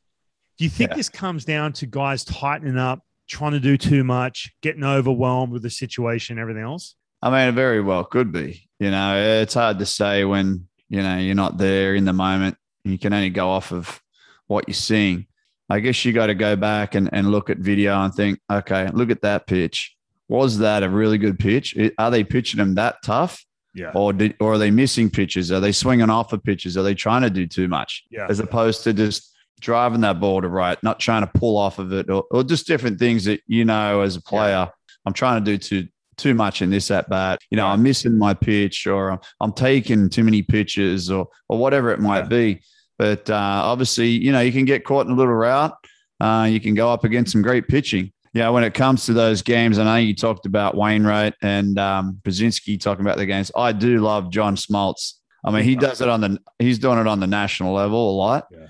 Do 0.57 0.63
you 0.63 0.69
think 0.69 0.91
Yeah. 0.91 0.95
this 0.97 1.09
comes 1.09 1.45
down 1.45 1.73
to 1.73 1.85
guys 1.85 2.23
tightening 2.25 2.77
up, 2.77 3.01
trying 3.27 3.51
to 3.53 3.59
do 3.59 3.77
too 3.77 4.03
much, 4.03 4.51
getting 4.61 4.83
overwhelmed 4.83 5.53
with 5.53 5.61
the 5.63 5.69
situation, 5.69 6.33
and 6.33 6.41
everything 6.41 6.63
else? 6.63 6.95
I 7.21 7.29
mean, 7.29 7.47
it 7.49 7.53
very 7.53 7.81
well 7.81 8.03
could 8.03 8.31
be. 8.31 8.67
You 8.79 8.91
know, 8.91 9.17
it's 9.41 9.53
hard 9.53 9.79
to 9.79 9.85
say 9.85 10.23
when, 10.25 10.67
you 10.89 11.01
know, 11.01 11.17
you're 11.17 11.35
not 11.35 11.57
there 11.57 11.95
in 11.95 12.05
the 12.05 12.13
moment. 12.13 12.57
You 12.83 12.97
can 12.97 13.13
only 13.13 13.29
go 13.29 13.49
off 13.49 13.71
of 13.71 14.01
what 14.47 14.65
you're 14.67 14.73
seeing. 14.75 15.27
I 15.69 15.79
guess 15.79 16.05
you 16.05 16.13
got 16.13 16.27
to 16.27 16.35
go 16.35 16.55
back 16.55 16.95
and, 16.95 17.09
and 17.11 17.29
look 17.29 17.49
at 17.49 17.57
video 17.57 17.99
and 18.01 18.13
think, 18.13 18.39
okay, 18.49 18.87
look 18.93 19.09
at 19.11 19.21
that 19.23 19.47
pitch. 19.47 19.95
Was 20.29 20.59
that 20.59 20.83
a 20.83 20.89
really 20.89 21.17
good 21.17 21.37
pitch? 21.39 21.75
Are 21.97 22.11
they 22.11 22.23
pitching 22.23 22.57
them 22.59 22.75
that 22.75 22.97
tough? 23.03 23.45
Yeah. 23.77 23.91
Or, 23.93 24.11
did, 24.11 24.35
or 24.39 24.53
are 24.53 24.57
they 24.57 24.71
missing 24.71 25.09
pitches? 25.09 25.51
Are 25.51 25.59
they 25.59 25.71
swinging 25.71 26.09
off 26.09 26.33
of 26.33 26.43
pitches? 26.43 26.75
Are 26.77 26.83
they 26.83 26.95
trying 26.95 27.21
to 27.21 27.29
do 27.29 27.45
too 27.45 27.67
much? 27.67 28.03
Yeah. 28.09 28.25
As 28.27 28.39
opposed 28.39 28.83
to 28.85 28.93
just 28.93 29.31
driving 29.61 30.01
that 30.01 30.19
ball 30.19 30.41
to 30.41 30.47
right, 30.47 30.81
not 30.83 30.99
trying 30.99 31.21
to 31.21 31.31
pull 31.39 31.57
off 31.57 31.77
of 31.77 31.93
it 31.93 32.09
or, 32.09 32.23
or 32.31 32.43
just 32.43 32.65
different 32.67 32.97
things 32.99 33.25
that, 33.25 33.41
you 33.47 33.65
know, 33.65 34.01
as 34.01 34.15
a 34.15 34.21
player, 34.21 34.67
I'm 35.05 35.13
trying 35.13 35.43
to 35.43 35.51
do 35.51 35.57
too 35.57 35.87
too 36.17 36.33
much 36.33 36.63
in 36.63 36.71
this 36.71 36.89
at 36.89 37.07
bat. 37.09 37.39
You 37.51 37.57
know, 37.57 37.67
I'm 37.67 37.83
missing 37.83 38.17
my 38.17 38.33
pitch 38.33 38.87
or 38.87 39.11
I'm, 39.11 39.19
I'm 39.39 39.53
taking 39.53 40.09
too 40.09 40.23
many 40.23 40.41
pitches 40.41 41.11
or 41.11 41.27
or 41.47 41.59
whatever 41.59 41.91
it 41.91 41.99
might 41.99 42.23
Yeah. 42.23 42.27
be. 42.29 42.61
But 42.97 43.29
uh, 43.29 43.35
obviously, 43.63 44.07
you 44.09 44.31
know, 44.31 44.39
you 44.39 44.51
can 44.51 44.65
get 44.65 44.83
caught 44.83 45.05
in 45.05 45.11
a 45.11 45.15
little 45.15 45.35
route. 45.35 45.73
Uh, 46.19 46.47
you 46.49 46.59
can 46.59 46.73
go 46.73 46.91
up 46.91 47.03
against 47.03 47.31
some 47.31 47.43
great 47.43 47.67
pitching. 47.67 48.11
Yeah, 48.33 48.49
when 48.49 48.63
it 48.63 48.73
comes 48.73 49.05
to 49.05 49.13
those 49.13 49.41
games, 49.41 49.79
I 49.79 49.83
know 49.83 49.95
you 49.95 50.15
talked 50.15 50.45
about 50.45 50.75
Wainwright 50.75 51.33
and 51.41 51.77
um, 51.79 52.19
Pierzynski 52.23 52.79
talking 52.79 53.05
about 53.05 53.17
the 53.17 53.25
games. 53.25 53.51
I 53.55 53.71
do 53.71 53.99
love 53.99 54.29
John 54.29 54.55
Smoltz. 54.55 55.13
I 55.43 55.51
mean, 55.51 55.63
he 55.63 55.75
does 55.75 56.01
it 56.01 56.09
on 56.09 56.21
the 56.21 56.39
he's 56.59 56.79
doing 56.79 56.99
it 56.99 57.07
on 57.07 57.19
the 57.19 57.27
national 57.27 57.73
level 57.73 58.11
a 58.11 58.15
lot. 58.15 58.47
Yeah. 58.51 58.67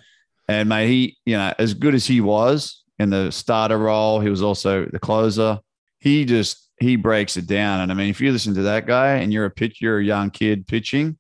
And 0.48 0.70
mate, 0.70 0.88
he, 0.88 1.18
you 1.26 1.36
know, 1.36 1.54
as 1.58 1.74
good 1.74 1.96
as 1.96 2.06
he 2.06 2.22
was 2.22 2.84
in 3.00 3.10
the 3.10 3.32
starter 3.32 3.78
role, 3.78 4.20
he 4.20 4.30
was 4.30 4.42
also 4.42 4.86
the 4.86 5.00
closer. 5.00 5.60
He 6.00 6.26
just 6.26 6.70
he 6.80 6.96
breaks 6.96 7.38
it 7.38 7.48
down. 7.48 7.82
And 7.82 7.92
I 7.92 7.96
mean, 7.96 8.10
if 8.10 8.22
you 8.22 8.32
listen 8.32 8.54
to 8.56 8.62
that 8.64 8.86
guy 8.86 9.16
and 9.16 9.34
you're 9.34 9.46
a 9.46 9.52
pitch, 9.52 9.82
you're 9.82 10.00
a 10.00 10.04
young 10.04 10.30
kid 10.30 10.68
pitching, 10.68 11.18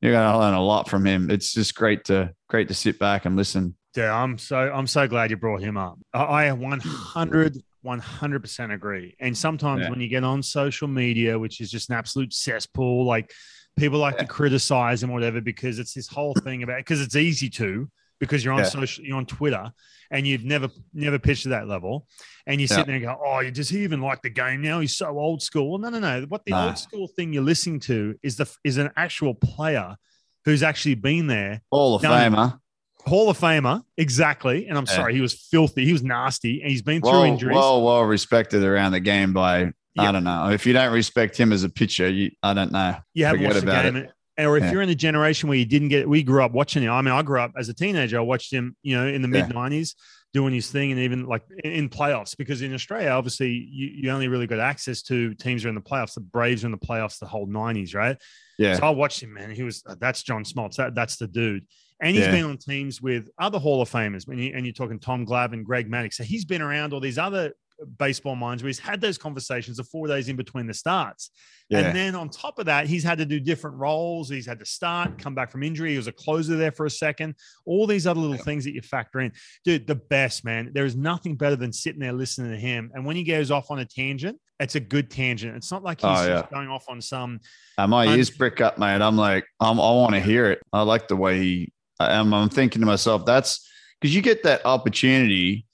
you're 0.00 0.12
gonna 0.12 0.38
learn 0.38 0.54
a 0.54 0.62
lot 0.62 0.88
from 0.88 1.04
him. 1.04 1.30
It's 1.30 1.52
just 1.52 1.74
great 1.74 2.04
to 2.04 2.32
great 2.48 2.68
to 2.68 2.74
sit 2.74 2.98
back 2.98 3.24
and 3.24 3.36
listen. 3.36 3.76
Yeah, 3.96 4.14
I'm 4.14 4.38
so 4.38 4.56
I'm 4.56 4.86
so 4.86 5.06
glad 5.08 5.30
you 5.30 5.36
brought 5.36 5.60
him 5.60 5.76
up. 5.76 5.98
I 6.14 6.50
100 6.52 7.62
100% 7.84 8.74
agree. 8.74 9.16
And 9.20 9.36
sometimes 9.36 9.82
yeah. 9.82 9.90
when 9.90 10.00
you 10.00 10.08
get 10.08 10.24
on 10.24 10.42
social 10.42 10.88
media, 10.88 11.38
which 11.38 11.60
is 11.60 11.70
just 11.70 11.90
an 11.90 11.96
absolute 11.96 12.32
cesspool, 12.32 13.04
like 13.04 13.32
people 13.76 13.98
like 13.98 14.14
yeah. 14.14 14.22
to 14.22 14.26
criticize 14.26 15.02
and 15.02 15.12
whatever 15.12 15.40
because 15.40 15.78
it's 15.78 15.94
this 15.94 16.08
whole 16.08 16.34
thing 16.34 16.62
about 16.62 16.78
because 16.78 17.00
it's 17.00 17.16
easy 17.16 17.48
to 17.50 17.88
because 18.22 18.44
you're 18.44 18.54
on 18.54 18.60
yeah. 18.60 18.66
social, 18.66 19.04
you're 19.04 19.16
on 19.16 19.26
Twitter, 19.26 19.72
and 20.12 20.26
you've 20.28 20.44
never 20.44 20.68
never 20.94 21.18
pitched 21.18 21.42
to 21.42 21.48
that 21.48 21.66
level, 21.66 22.06
and 22.46 22.60
you 22.60 22.68
sit 22.68 22.86
there 22.86 22.94
and 22.94 23.04
go, 23.04 23.18
"Oh, 23.20 23.42
does 23.50 23.68
he 23.68 23.82
even 23.82 24.00
like 24.00 24.22
the 24.22 24.30
game 24.30 24.62
now? 24.62 24.78
He's 24.78 24.96
so 24.96 25.18
old 25.18 25.42
school." 25.42 25.76
No, 25.78 25.88
no, 25.88 25.98
no. 25.98 26.22
What 26.28 26.44
the 26.44 26.52
nah. 26.52 26.66
old 26.66 26.78
school 26.78 27.08
thing 27.08 27.32
you're 27.32 27.42
listening 27.42 27.80
to 27.80 28.14
is 28.22 28.36
the 28.36 28.48
is 28.62 28.78
an 28.78 28.90
actual 28.96 29.34
player 29.34 29.96
who's 30.44 30.62
actually 30.62 30.94
been 30.94 31.26
there, 31.26 31.62
Hall 31.72 31.96
of 31.96 32.02
Famer. 32.02 32.60
Hall 33.06 33.28
of 33.28 33.38
Famer, 33.38 33.82
exactly. 33.96 34.68
And 34.68 34.78
I'm 34.78 34.84
yeah. 34.86 34.94
sorry, 34.94 35.14
he 35.14 35.20
was 35.20 35.34
filthy. 35.34 35.84
He 35.84 35.92
was 35.92 36.02
nasty, 36.02 36.62
and 36.62 36.70
he's 36.70 36.82
been 36.82 37.00
through 37.00 37.10
well, 37.10 37.22
injuries. 37.24 37.54
Well, 37.54 37.82
well 37.82 38.02
respected 38.04 38.62
around 38.62 38.92
the 38.92 39.00
game 39.00 39.32
by 39.32 39.72
I 39.98 40.12
don't 40.12 40.24
know. 40.24 40.50
If 40.50 40.66
you 40.66 40.72
don't 40.72 40.92
respect 40.92 41.36
him 41.36 41.52
as 41.52 41.64
a 41.64 41.68
pitcher, 41.68 42.08
you 42.08 42.30
I 42.42 42.54
don't 42.54 42.72
know. 42.72 42.96
You 43.14 43.26
haven't 43.26 43.44
watched 43.44 43.60
the 43.60 43.66
game. 43.66 43.96
It. 43.96 44.12
Or 44.38 44.56
if 44.56 44.64
yeah. 44.64 44.72
you're 44.72 44.82
in 44.82 44.88
the 44.88 44.94
generation 44.94 45.48
where 45.50 45.58
you 45.58 45.66
didn't 45.66 45.88
get, 45.88 46.08
we 46.08 46.22
grew 46.22 46.42
up 46.42 46.52
watching 46.52 46.82
him. 46.82 46.90
I 46.90 47.02
mean, 47.02 47.12
I 47.12 47.20
grew 47.20 47.38
up 47.38 47.52
as 47.56 47.68
a 47.68 47.74
teenager. 47.74 48.16
I 48.16 48.22
watched 48.22 48.50
him, 48.50 48.74
you 48.82 48.96
know, 48.96 49.06
in 49.06 49.20
the 49.20 49.28
mid 49.28 49.46
'90s 49.46 49.94
doing 50.32 50.54
his 50.54 50.70
thing, 50.70 50.90
and 50.90 51.00
even 51.00 51.26
like 51.26 51.42
in 51.64 51.90
playoffs. 51.90 52.34
Because 52.36 52.62
in 52.62 52.72
Australia, 52.72 53.10
obviously, 53.10 53.50
you, 53.50 53.88
you 53.94 54.10
only 54.10 54.28
really 54.28 54.46
got 54.46 54.58
access 54.58 55.02
to 55.02 55.34
teams 55.34 55.64
are 55.66 55.68
in 55.68 55.74
the 55.74 55.82
playoffs. 55.82 56.14
The 56.14 56.20
Braves 56.20 56.64
are 56.64 56.68
in 56.68 56.72
the 56.72 56.78
playoffs 56.78 57.18
the 57.18 57.26
whole 57.26 57.46
'90s, 57.46 57.94
right? 57.94 58.16
Yeah. 58.58 58.76
So 58.76 58.84
I 58.84 58.90
watched 58.90 59.22
him, 59.22 59.34
man. 59.34 59.50
He 59.50 59.62
was 59.62 59.82
that's 60.00 60.22
John 60.22 60.44
Smoltz. 60.44 60.76
That, 60.76 60.94
that's 60.94 61.16
the 61.16 61.26
dude. 61.26 61.66
And 62.02 62.16
he's 62.16 62.26
yeah. 62.26 62.32
been 62.32 62.44
on 62.44 62.58
teams 62.58 63.00
with 63.00 63.28
other 63.38 63.58
Hall 63.58 63.80
of 63.80 63.90
Famers. 63.90 64.26
When 64.26 64.38
you, 64.38 64.52
and 64.54 64.66
you're 64.66 64.74
talking 64.74 64.98
Tom 64.98 65.24
Glavine, 65.24 65.52
and 65.54 65.64
Greg 65.64 65.90
Maddux. 65.90 66.14
So 66.14 66.24
he's 66.24 66.44
been 66.44 66.60
around 66.60 66.92
all 66.92 67.00
these 67.00 67.18
other 67.18 67.52
baseball 67.98 68.36
minds 68.36 68.62
where 68.62 68.68
he's 68.68 68.78
had 68.78 69.00
those 69.00 69.18
conversations 69.18 69.76
the 69.76 69.84
four 69.84 70.06
days 70.06 70.28
in 70.28 70.36
between 70.36 70.66
the 70.66 70.74
starts. 70.74 71.30
Yeah. 71.68 71.78
And 71.78 71.96
then 71.96 72.14
on 72.14 72.28
top 72.28 72.58
of 72.58 72.66
that, 72.66 72.86
he's 72.86 73.02
had 73.02 73.18
to 73.18 73.24
do 73.24 73.40
different 73.40 73.76
roles. 73.76 74.28
He's 74.28 74.46
had 74.46 74.58
to 74.58 74.66
start, 74.66 75.18
come 75.18 75.34
back 75.34 75.50
from 75.50 75.62
injury. 75.62 75.92
He 75.92 75.96
was 75.96 76.06
a 76.06 76.12
closer 76.12 76.56
there 76.56 76.70
for 76.70 76.86
a 76.86 76.90
second. 76.90 77.34
All 77.64 77.86
these 77.86 78.06
other 78.06 78.20
little 78.20 78.36
yeah. 78.36 78.42
things 78.42 78.64
that 78.64 78.74
you 78.74 78.82
factor 78.82 79.20
in. 79.20 79.32
Dude, 79.64 79.86
the 79.86 79.94
best, 79.94 80.44
man. 80.44 80.70
There 80.74 80.84
is 80.84 80.94
nothing 80.94 81.36
better 81.36 81.56
than 81.56 81.72
sitting 81.72 82.00
there 82.00 82.12
listening 82.12 82.50
to 82.52 82.58
him. 82.58 82.90
And 82.94 83.06
when 83.06 83.16
he 83.16 83.24
goes 83.24 83.50
off 83.50 83.70
on 83.70 83.78
a 83.78 83.84
tangent, 83.84 84.38
it's 84.60 84.74
a 84.74 84.80
good 84.80 85.10
tangent. 85.10 85.56
It's 85.56 85.72
not 85.72 85.82
like 85.82 86.02
he's 86.02 86.20
oh, 86.20 86.26
yeah. 86.26 86.46
going 86.52 86.68
off 86.68 86.84
on 86.88 87.00
some. 87.00 87.40
Uh, 87.78 87.86
my 87.86 88.06
un- 88.06 88.18
ears 88.18 88.30
prick 88.30 88.60
up, 88.60 88.78
mate. 88.78 89.00
I'm 89.00 89.16
like, 89.16 89.46
I'm, 89.58 89.80
I 89.80 89.90
want 89.92 90.14
to 90.14 90.20
hear 90.20 90.50
it. 90.50 90.60
I 90.72 90.82
like 90.82 91.08
the 91.08 91.16
way 91.16 91.40
he, 91.40 91.72
I'm, 92.10 92.32
I'm 92.34 92.48
thinking 92.48 92.80
to 92.80 92.86
myself, 92.86 93.24
that's 93.24 93.68
because 94.00 94.14
you 94.14 94.22
get 94.22 94.42
that 94.42 94.64
opportunity 94.64 95.66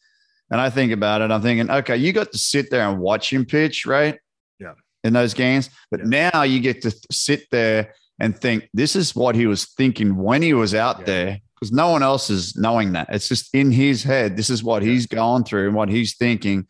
and 0.50 0.60
I 0.60 0.70
think 0.70 0.92
about 0.92 1.20
it, 1.20 1.30
I'm 1.30 1.42
thinking, 1.42 1.70
okay, 1.70 1.96
you 1.96 2.12
got 2.12 2.32
to 2.32 2.38
sit 2.38 2.70
there 2.70 2.88
and 2.88 2.98
watch 2.98 3.32
him 3.32 3.44
pitch, 3.44 3.84
right? 3.86 4.18
Yeah. 4.58 4.74
In 5.04 5.12
those 5.12 5.34
games. 5.34 5.70
But 5.90 6.00
yeah. 6.00 6.30
now 6.32 6.42
you 6.42 6.60
get 6.60 6.82
to 6.82 6.96
sit 7.10 7.50
there 7.50 7.94
and 8.18 8.36
think 8.36 8.68
this 8.72 8.96
is 8.96 9.14
what 9.14 9.34
he 9.34 9.46
was 9.46 9.66
thinking 9.66 10.16
when 10.16 10.42
he 10.42 10.54
was 10.54 10.74
out 10.74 11.00
yeah. 11.00 11.04
there 11.04 11.40
because 11.54 11.72
no 11.72 11.90
one 11.90 12.02
else 12.02 12.30
is 12.30 12.56
knowing 12.56 12.92
that. 12.92 13.08
It's 13.10 13.28
just 13.28 13.54
in 13.54 13.70
his 13.70 14.02
head. 14.02 14.36
This 14.36 14.48
is 14.48 14.62
what 14.62 14.82
yeah. 14.82 14.90
he's 14.90 15.06
going 15.06 15.44
through 15.44 15.66
and 15.66 15.76
what 15.76 15.88
he's 15.88 16.16
thinking 16.16 16.66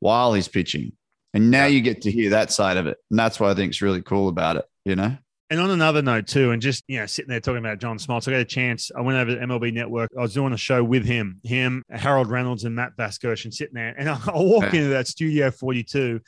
while 0.00 0.34
he's 0.34 0.48
pitching. 0.48 0.92
And 1.32 1.50
now 1.50 1.64
you 1.64 1.80
get 1.80 2.02
to 2.02 2.10
hear 2.10 2.30
that 2.30 2.52
side 2.52 2.76
of 2.76 2.86
it. 2.86 2.98
And 3.10 3.18
that's 3.18 3.40
what 3.40 3.50
I 3.50 3.54
think 3.54 3.70
is 3.70 3.80
really 3.80 4.02
cool 4.02 4.28
about 4.28 4.56
it, 4.56 4.64
you 4.84 4.96
know? 4.96 5.16
And 5.52 5.60
on 5.60 5.70
another 5.70 6.00
note, 6.00 6.28
too, 6.28 6.52
and 6.52 6.62
just 6.62 6.82
you 6.88 6.98
know, 6.98 7.04
sitting 7.04 7.28
there 7.28 7.38
talking 7.38 7.58
about 7.58 7.78
John 7.78 7.98
Smoltz, 7.98 8.26
I 8.26 8.30
got 8.30 8.40
a 8.40 8.44
chance. 8.46 8.90
I 8.96 9.02
went 9.02 9.18
over 9.18 9.34
to 9.34 9.46
MLB 9.46 9.74
Network. 9.74 10.10
I 10.18 10.22
was 10.22 10.32
doing 10.32 10.54
a 10.54 10.56
show 10.56 10.82
with 10.82 11.04
him, 11.04 11.40
him, 11.44 11.82
Harold 11.90 12.30
Reynolds, 12.30 12.64
and 12.64 12.74
Matt 12.74 12.96
Vasgersian 12.96 13.52
sitting 13.52 13.74
there. 13.74 13.94
And 13.98 14.08
I, 14.08 14.14
I 14.28 14.38
walk 14.38 14.72
yeah. 14.72 14.80
into 14.80 14.88
that 14.88 15.08
studio 15.08 15.50
42, 15.50 16.22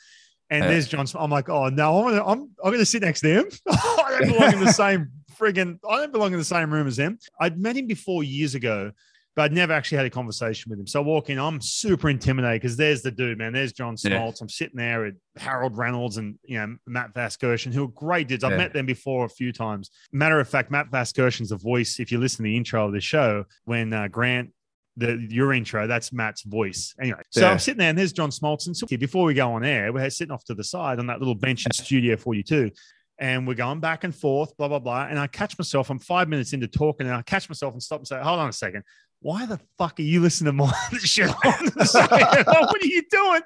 and 0.51 0.63
yeah. 0.63 0.69
there's 0.69 0.87
John. 0.87 1.07
I'm 1.15 1.31
like, 1.31 1.49
oh 1.49 1.69
no, 1.69 1.97
I'm 1.97 2.11
gonna, 2.11 2.23
I'm, 2.23 2.51
I'm 2.63 2.71
gonna 2.71 2.85
sit 2.85 3.01
next 3.01 3.21
to 3.21 3.29
him. 3.29 3.45
I 3.67 4.17
don't 4.19 4.31
belong 4.31 4.53
in 4.53 4.59
the 4.59 4.71
same 4.71 5.09
friggin'. 5.35 5.79
I 5.89 6.01
don't 6.01 6.11
belong 6.11 6.33
in 6.33 6.37
the 6.37 6.45
same 6.45 6.71
room 6.71 6.85
as 6.85 6.99
him. 6.99 7.17
I'd 7.39 7.59
met 7.59 7.75
him 7.75 7.87
before 7.87 8.23
years 8.23 8.53
ago 8.53 8.91
but 9.35 9.43
I'd 9.43 9.53
never 9.53 9.73
actually 9.73 9.97
had 9.97 10.05
a 10.05 10.09
conversation 10.09 10.69
with 10.69 10.79
him. 10.79 10.87
So 10.87 11.01
I 11.01 11.03
walk 11.03 11.29
in, 11.29 11.37
I'm 11.37 11.59
super 11.59 12.09
intimidated 12.09 12.61
because 12.61 12.77
there's 12.77 13.01
the 13.01 13.11
dude, 13.11 13.37
man. 13.37 13.53
There's 13.53 13.73
John 13.73 13.95
Smoltz. 13.95 14.09
Yeah. 14.09 14.41
I'm 14.41 14.49
sitting 14.49 14.77
there 14.77 15.03
with 15.03 15.15
Harold 15.37 15.77
Reynolds 15.77 16.17
and 16.17 16.37
you 16.43 16.57
know 16.57 16.75
Matt 16.87 17.13
Vasgersian, 17.13 17.73
who 17.73 17.83
are 17.83 17.89
great 17.89 18.27
dudes. 18.27 18.43
I've 18.43 18.51
yeah. 18.51 18.57
met 18.57 18.73
them 18.73 18.85
before 18.85 19.25
a 19.25 19.29
few 19.29 19.51
times. 19.51 19.91
Matter 20.11 20.39
of 20.39 20.47
fact, 20.47 20.71
Matt 20.71 20.89
Vasgersian's 20.89 21.49
the 21.49 21.57
voice. 21.57 21.99
If 21.99 22.11
you 22.11 22.17
listen 22.17 22.37
to 22.37 22.43
the 22.43 22.57
intro 22.57 22.85
of 22.87 22.93
the 22.93 23.01
show, 23.01 23.45
when 23.65 23.91
uh, 23.91 24.07
Grant 24.07 24.51
the 24.97 25.27
your 25.29 25.51
intro, 25.53 25.87
that's 25.87 26.13
Matt's 26.13 26.43
voice. 26.43 26.95
Anyway, 27.01 27.19
so 27.29 27.41
yeah. 27.41 27.51
I'm 27.51 27.59
sitting 27.59 27.79
there 27.79 27.89
and 27.89 27.97
there's 27.97 28.13
John 28.13 28.29
Smoltz. 28.29 28.67
And 28.67 28.77
so 28.77 28.87
before 28.87 29.25
we 29.25 29.33
go 29.33 29.51
on 29.51 29.65
air, 29.65 29.91
we're 29.91 30.09
sitting 30.09 30.31
off 30.31 30.45
to 30.45 30.55
the 30.55 30.63
side 30.63 30.99
on 30.99 31.07
that 31.07 31.19
little 31.19 31.35
bench 31.35 31.65
in 31.65 31.73
Studio 31.73 32.15
42 32.15 32.71
and 33.17 33.47
we're 33.47 33.55
going 33.55 33.79
back 33.79 34.03
and 34.03 34.13
forth, 34.13 34.55
blah, 34.57 34.67
blah, 34.67 34.79
blah. 34.79 35.07
And 35.09 35.17
I 35.17 35.27
catch 35.27 35.57
myself, 35.57 35.89
I'm 35.89 35.99
five 35.99 36.27
minutes 36.27 36.53
into 36.53 36.67
talking, 36.67 37.07
and 37.07 37.15
I 37.15 37.21
catch 37.21 37.49
myself 37.49 37.73
and 37.73 37.81
stop 37.81 37.99
and 37.99 38.07
say, 38.07 38.19
hold 38.21 38.39
on 38.39 38.49
a 38.49 38.53
second. 38.53 38.83
Why 39.21 39.45
the 39.45 39.59
fuck 39.77 39.99
are 39.99 40.03
you 40.03 40.21
listening 40.21 40.47
to 40.47 40.53
my 40.53 40.71
shit 40.99 41.29
what 41.43 42.83
are 42.83 42.85
you 42.85 43.03
doing? 43.09 43.41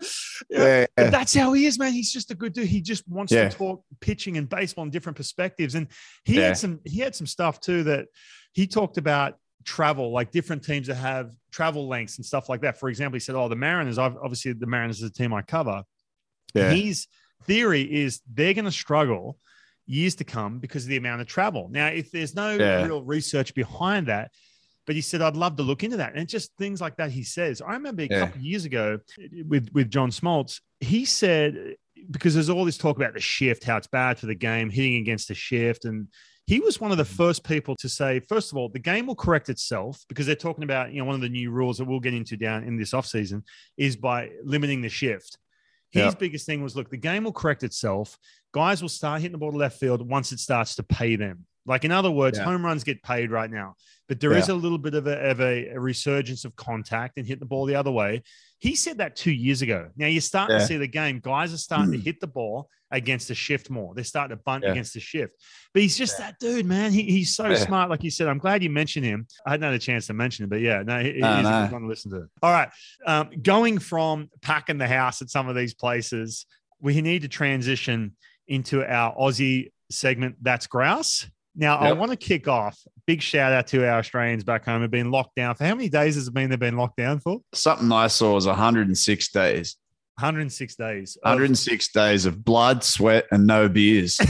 Yeah, 0.50 0.86
yeah. 0.98 1.10
that's 1.10 1.34
how 1.34 1.54
he 1.54 1.68
is, 1.68 1.80
man. 1.80 1.94
He's 1.94 2.12
just 2.12 2.32
a 2.32 2.36
good 2.36 2.54
dude. 2.54 2.68
He 2.68 2.82
just 2.82 3.08
wants 3.08 3.32
yeah. 3.32 3.48
to 3.48 3.58
talk 3.58 3.84
pitching 4.02 4.38
and 4.38 4.50
baseball 4.50 4.84
in 4.84 4.90
different 4.90 5.16
perspectives. 5.16 5.76
And 5.76 5.88
he 6.26 6.38
had 6.38 6.58
some 6.58 6.82
he 6.84 7.00
had 7.00 7.16
some 7.16 7.28
stuff 7.28 7.62
too 7.62 7.84
that 7.84 8.08
he 8.54 8.68
talked 8.68 8.98
about 8.98 9.36
travel, 9.64 10.12
like 10.12 10.32
different 10.32 10.64
teams 10.64 10.88
that 10.88 10.96
have 10.96 11.32
travel 11.52 11.88
lengths 11.88 12.18
and 12.18 12.26
stuff 12.26 12.50
like 12.50 12.62
that. 12.62 12.80
For 12.80 12.90
example, 12.90 13.16
he 13.16 13.22
said, 13.22 13.36
Oh, 13.36 13.48
the 13.48 13.56
Mariners, 13.56 13.98
obviously 13.98 14.54
the 14.54 14.68
Mariners 14.68 15.02
is 15.02 15.10
a 15.10 15.14
team 15.14 15.34
I 15.34 15.44
cover. 15.44 15.84
Yeah. 16.54 16.72
His 16.72 17.08
theory 17.44 17.82
is 17.82 18.22
they're 18.32 18.54
going 18.54 18.66
to 18.66 18.72
struggle 18.72 19.38
years 19.90 20.16
to 20.16 20.24
come 20.24 20.60
because 20.60 20.84
of 20.84 20.90
the 20.90 20.98
amount 20.98 21.20
of 21.20 21.28
travel. 21.28 21.68
Now, 21.72 21.88
if 21.88 22.12
there's 22.12 22.36
no 22.36 22.56
yeah. 22.56 22.86
real 22.86 23.04
research 23.04 23.56
behind 23.56 24.08
that, 24.08 24.32
but 24.86 24.96
he 24.96 25.02
said, 25.02 25.22
I'd 25.22 25.36
love 25.36 25.56
to 25.58 25.64
look 25.64 25.84
into 25.84 25.98
that. 25.98 26.14
And 26.16 26.28
just 26.28 26.56
things 26.58 26.80
like 26.80 26.96
that 26.98 27.12
he 27.12 27.24
says. 27.24 27.62
I 27.62 27.74
remember 27.74 28.04
a 28.04 28.08
yeah. 28.10 28.20
couple 28.20 28.42
years 28.42 28.66
ago 28.66 29.00
with, 29.48 29.70
with 29.74 29.90
John 29.90 30.12
Smoltz, 30.12 30.62
he 30.80 31.06
said, 31.06 31.76
because 32.10 32.34
there's 32.34 32.50
all 32.50 32.66
this 32.66 32.78
talk 32.78 32.98
about 32.98 33.14
the 33.14 33.20
shift, 33.20 33.64
how 33.64 33.78
it's 33.78 33.88
bad 33.88 34.20
for 34.20 34.28
the 34.28 34.36
game, 34.36 34.70
hitting 34.70 34.96
against 34.96 35.28
the 35.28 35.36
shift. 35.36 35.86
And 35.86 36.08
he 36.46 36.60
was 36.60 36.80
one 36.80 36.92
of 36.92 36.98
the 36.98 37.04
mm-hmm. 37.04 37.16
first 37.16 37.44
people 37.44 37.76
to 37.78 37.90
say, 37.90 38.20
first 38.20 38.52
of 38.52 38.58
all, 38.58 38.70
the 38.70 38.80
game 38.80 39.08
will 39.08 39.16
correct 39.16 39.50
itself 39.50 40.04
because 40.08 40.26
they're 40.26 40.36
talking 40.36 40.64
about, 40.64 40.92
you 40.92 41.00
know, 41.00 41.06
one 41.06 41.16
of 41.16 41.22
the 41.22 41.30
new 41.30 41.52
rules 41.52 41.78
that 41.80 41.86
we'll 41.86 42.00
get 42.00 42.14
into 42.14 42.38
down 42.38 42.64
in 42.64 42.78
this 42.78 42.92
offseason 42.92 43.44
is 43.78 43.96
by 43.96 44.30
limiting 44.44 44.82
the 44.82 44.90
shift. 44.90 45.38
His 45.92 46.14
biggest 46.14 46.46
thing 46.46 46.62
was 46.62 46.76
look, 46.76 46.90
the 46.90 46.98
game 46.98 47.24
will 47.24 47.34
correct 47.34 47.64
itself. 47.64 48.18
Guys 48.52 48.82
will 48.82 48.90
start 48.90 49.22
hitting 49.22 49.34
the 49.34 49.38
ball 49.38 49.52
to 49.52 49.58
left 49.58 49.80
field 49.80 50.08
once 50.08 50.32
it 50.32 50.40
starts 50.40 50.76
to 50.76 50.84
pay 50.84 51.16
them. 51.16 51.46
Like 51.66 51.86
in 51.86 51.92
other 51.92 52.10
words, 52.10 52.38
yeah. 52.38 52.46
home 52.46 52.66
runs 52.66 52.84
get 52.84 53.04
paid 53.04 53.30
right 53.30 53.50
now, 53.50 53.76
but 54.08 54.20
there 54.20 54.32
yeah. 54.32 54.40
is 54.40 54.50
a 54.50 54.56
little 54.56 54.80
bit 54.80 54.96
of, 54.96 55.06
a, 55.06 55.30
of 55.30 55.40
a, 55.40 55.68
a, 55.68 55.80
resurgence 55.80 56.44
of 56.44 56.56
contact 56.56 57.18
and 57.18 57.28
hit 57.28 57.40
the 57.40 57.46
ball 57.46 57.66
the 57.66 57.76
other 57.76 57.92
way. 57.92 58.24
He 58.58 58.76
said 58.76 58.98
that 58.98 59.16
two 59.16 59.32
years 59.32 59.62
ago. 59.62 59.90
Now 59.96 60.08
you're 60.08 60.22
starting 60.22 60.56
yeah. 60.56 60.62
to 60.62 60.68
see 60.68 60.78
the 60.78 60.88
game. 60.88 61.20
Guys 61.20 61.54
are 61.54 61.58
starting 61.58 61.92
to 61.92 61.98
hmm. 61.98 62.04
hit 62.04 62.20
the 62.20 62.28
ball 62.28 62.70
against 62.92 63.28
the 63.28 63.36
shift 63.36 63.70
more. 63.70 63.94
They're 63.94 64.04
starting 64.04 64.36
to 64.36 64.42
bunt 64.44 64.66
against 64.66 64.96
the 64.96 65.00
shift. 65.00 65.34
But 65.74 65.84
he's 65.84 65.96
just 65.96 66.18
that 66.18 66.40
dude, 66.40 66.66
man. 66.66 66.92
He, 66.92 67.04
he's 67.04 67.36
so 67.36 67.54
smart. 67.54 67.90
Like 67.90 68.04
you 68.04 68.10
said, 68.10 68.28
I'm 68.28 68.40
glad 68.40 68.64
you 68.64 68.70
mentioned 68.72 69.06
him. 69.06 69.28
I 69.46 69.52
hadn't 69.52 69.66
had 69.66 69.76
a 69.76 69.80
chance 69.80 70.08
to 70.08 70.14
mention 70.14 70.44
him, 70.44 70.50
but 70.50 70.62
yeah, 70.62 70.82
no, 70.82 71.00
he, 71.00 71.20
no, 71.20 71.36
he's 71.36 71.44
no. 71.44 71.68
going 71.70 71.84
to 71.84 71.88
listen 71.88 72.10
to 72.12 72.18
it. 72.24 72.30
All 72.42 72.52
right. 72.52 72.70
Um, 73.06 73.30
going 73.44 73.78
from 73.78 74.30
packing 74.42 74.80
the 74.80 74.88
house 74.88 75.22
at 75.22 75.30
some 75.30 75.48
of 75.48 75.56
these 75.56 75.76
places, 75.76 76.48
we 76.82 77.00
need 77.02 77.22
to 77.22 77.28
transition 77.28 78.16
into 78.50 78.84
our 78.86 79.16
Aussie 79.16 79.72
segment. 79.90 80.36
That's 80.42 80.68
grouse. 80.68 81.28
Now, 81.56 81.82
yep. 81.82 81.90
I 81.90 81.94
want 81.94 82.12
to 82.12 82.18
kick 82.18 82.48
off. 82.48 82.78
Big 83.06 83.22
shout 83.22 83.52
out 83.54 83.68
to 83.68 83.86
our 83.88 84.00
Australians 84.00 84.44
back 84.44 84.66
home 84.66 84.82
who've 84.82 84.92
been 84.92 85.12
locked 85.12 85.36
down. 85.36 85.56
For 85.56 85.66
how 85.66 85.76
many 85.76 85.90
days 85.90 86.16
has 86.16 86.28
it 86.28 86.34
been 86.34 86.50
they've 86.50 86.60
been 86.60 86.78
locked 86.78 86.98
down 86.98 87.20
for? 87.20 87.42
Something 87.54 87.92
I 87.92 88.08
saw 88.08 88.34
was 88.36 88.48
106 88.48 89.32
days. 89.32 89.76
106 90.20 90.76
days. 90.76 91.18
Of- 91.24 91.30
106 91.32 91.92
days 91.92 92.26
of 92.26 92.44
blood, 92.44 92.84
sweat, 92.84 93.26
and 93.32 93.48
no 93.48 93.70
beers. 93.70 94.20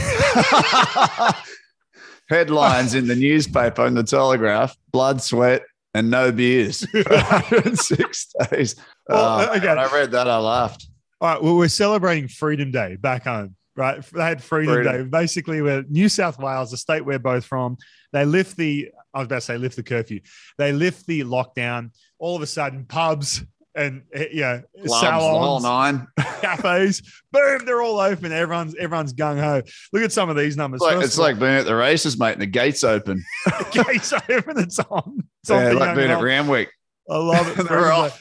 Headlines 2.28 2.94
in 2.94 3.08
the 3.08 3.16
newspaper 3.16 3.84
and 3.84 3.96
the 3.96 4.04
Telegraph: 4.04 4.76
blood, 4.92 5.20
sweat, 5.20 5.62
and 5.94 6.10
no 6.10 6.30
beers 6.30 6.86
for 6.90 7.02
106 7.02 8.32
days. 8.50 8.76
Well, 9.08 9.18
Oh, 9.18 9.52
uh, 9.52 9.56
okay. 9.56 9.66
when 9.68 9.78
I 9.78 9.92
read 9.92 10.12
that, 10.12 10.28
I 10.28 10.38
laughed. 10.38 10.86
All 11.20 11.28
right, 11.28 11.42
well, 11.42 11.56
we're 11.56 11.68
celebrating 11.68 12.28
Freedom 12.28 12.70
Day 12.70 12.96
back 12.96 13.24
home, 13.24 13.56
right? 13.80 14.04
They 14.12 14.22
had 14.22 14.42
Freedom, 14.42 14.74
Freedom. 14.74 15.04
Day. 15.04 15.08
Basically, 15.08 15.62
we're 15.62 15.84
New 15.88 16.08
South 16.08 16.38
Wales, 16.38 16.70
the 16.70 16.76
state 16.76 17.04
we're 17.04 17.18
both 17.18 17.44
from. 17.44 17.78
They 18.12 18.24
lift 18.24 18.56
the, 18.56 18.90
I 19.14 19.18
was 19.18 19.26
about 19.26 19.36
to 19.36 19.40
say 19.40 19.58
lift 19.58 19.76
the 19.76 19.82
curfew. 19.82 20.20
They 20.58 20.72
lift 20.72 21.06
the 21.06 21.22
lockdown. 21.24 21.90
All 22.18 22.36
of 22.36 22.42
a 22.42 22.46
sudden, 22.46 22.84
pubs 22.84 23.42
and 23.74 24.02
eh, 24.12 24.26
you 24.32 24.40
know, 24.40 24.62
Clubs, 24.84 25.00
salons, 25.00 25.62
nine. 25.62 26.06
cafes, 26.40 27.02
boom, 27.32 27.64
they're 27.64 27.82
all 27.82 28.00
open. 28.00 28.32
Everyone's 28.32 28.74
everyone's 28.74 29.14
gung 29.14 29.40
ho. 29.40 29.62
Look 29.92 30.02
at 30.02 30.12
some 30.12 30.28
of 30.28 30.36
these 30.36 30.56
numbers. 30.56 30.80
It's 30.82 30.94
like, 30.94 31.04
it's 31.04 31.18
like 31.18 31.38
being 31.38 31.52
at 31.52 31.66
the 31.66 31.76
races, 31.76 32.18
mate, 32.18 32.32
and 32.32 32.42
the 32.42 32.46
gates 32.46 32.84
open. 32.84 33.24
the 33.46 33.84
gates 33.84 34.12
open. 34.12 34.58
It's 34.58 34.78
on. 34.78 35.20
It's 35.42 35.50
yeah, 35.50 35.70
for 35.70 35.74
like 35.76 35.96
being 35.96 36.10
at. 36.10 36.22
Randwick. 36.22 36.70
I 37.08 37.16
love 37.16 37.58
it. 37.58 37.62
They're 37.68 37.92
off. 37.92 38.20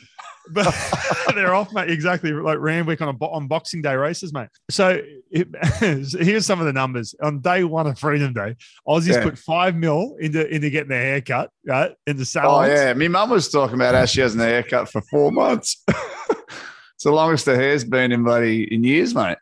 But 0.52 0.74
they're 1.36 1.54
off, 1.54 1.72
mate. 1.74 1.90
Exactly, 1.90 2.32
like 2.32 2.60
Randwick 2.60 3.02
on 3.02 3.10
a 3.10 3.26
on 3.26 3.48
Boxing 3.48 3.82
Day 3.82 3.96
races, 3.96 4.34
mate. 4.34 4.50
So 4.70 5.02
it, 5.32 5.48
here's 5.80 6.46
some 6.46 6.60
of 6.60 6.66
the 6.66 6.74
numbers 6.74 7.14
on 7.22 7.40
day 7.40 7.64
one 7.64 7.88
of 7.88 8.00
Freedom 8.00 8.34
Day. 8.34 8.56
Aussies 8.88 9.14
Yeah. 9.14 9.24
put 9.24 9.38
five 9.38 9.76
mil 9.76 10.16
into 10.20 10.48
into 10.48 10.70
getting 10.70 10.90
their 10.90 11.02
hair 11.04 11.22
cut, 11.22 11.50
right? 11.66 11.92
In 12.08 12.18
the 12.18 12.42
Oh 12.44 12.64
yeah, 12.64 12.94
my 12.94 13.08
mum 13.08 13.30
was 13.30 13.50
talking 13.50 13.76
about 13.76 13.96
how 13.96 14.06
she 14.06 14.22
hasn't 14.22 14.42
had 14.42 14.50
a 14.50 14.54
haircut 14.54 14.90
for 14.90 15.02
four 15.02 15.32
months. 15.32 15.84
it's 15.88 17.04
the 17.04 17.12
longest 17.12 17.46
her 17.46 17.56
hair's 17.56 17.84
been 17.84 18.12
in 18.12 18.24
bloody 18.24 18.64
in 18.74 18.84
years, 18.84 19.14
mate. 19.16 19.38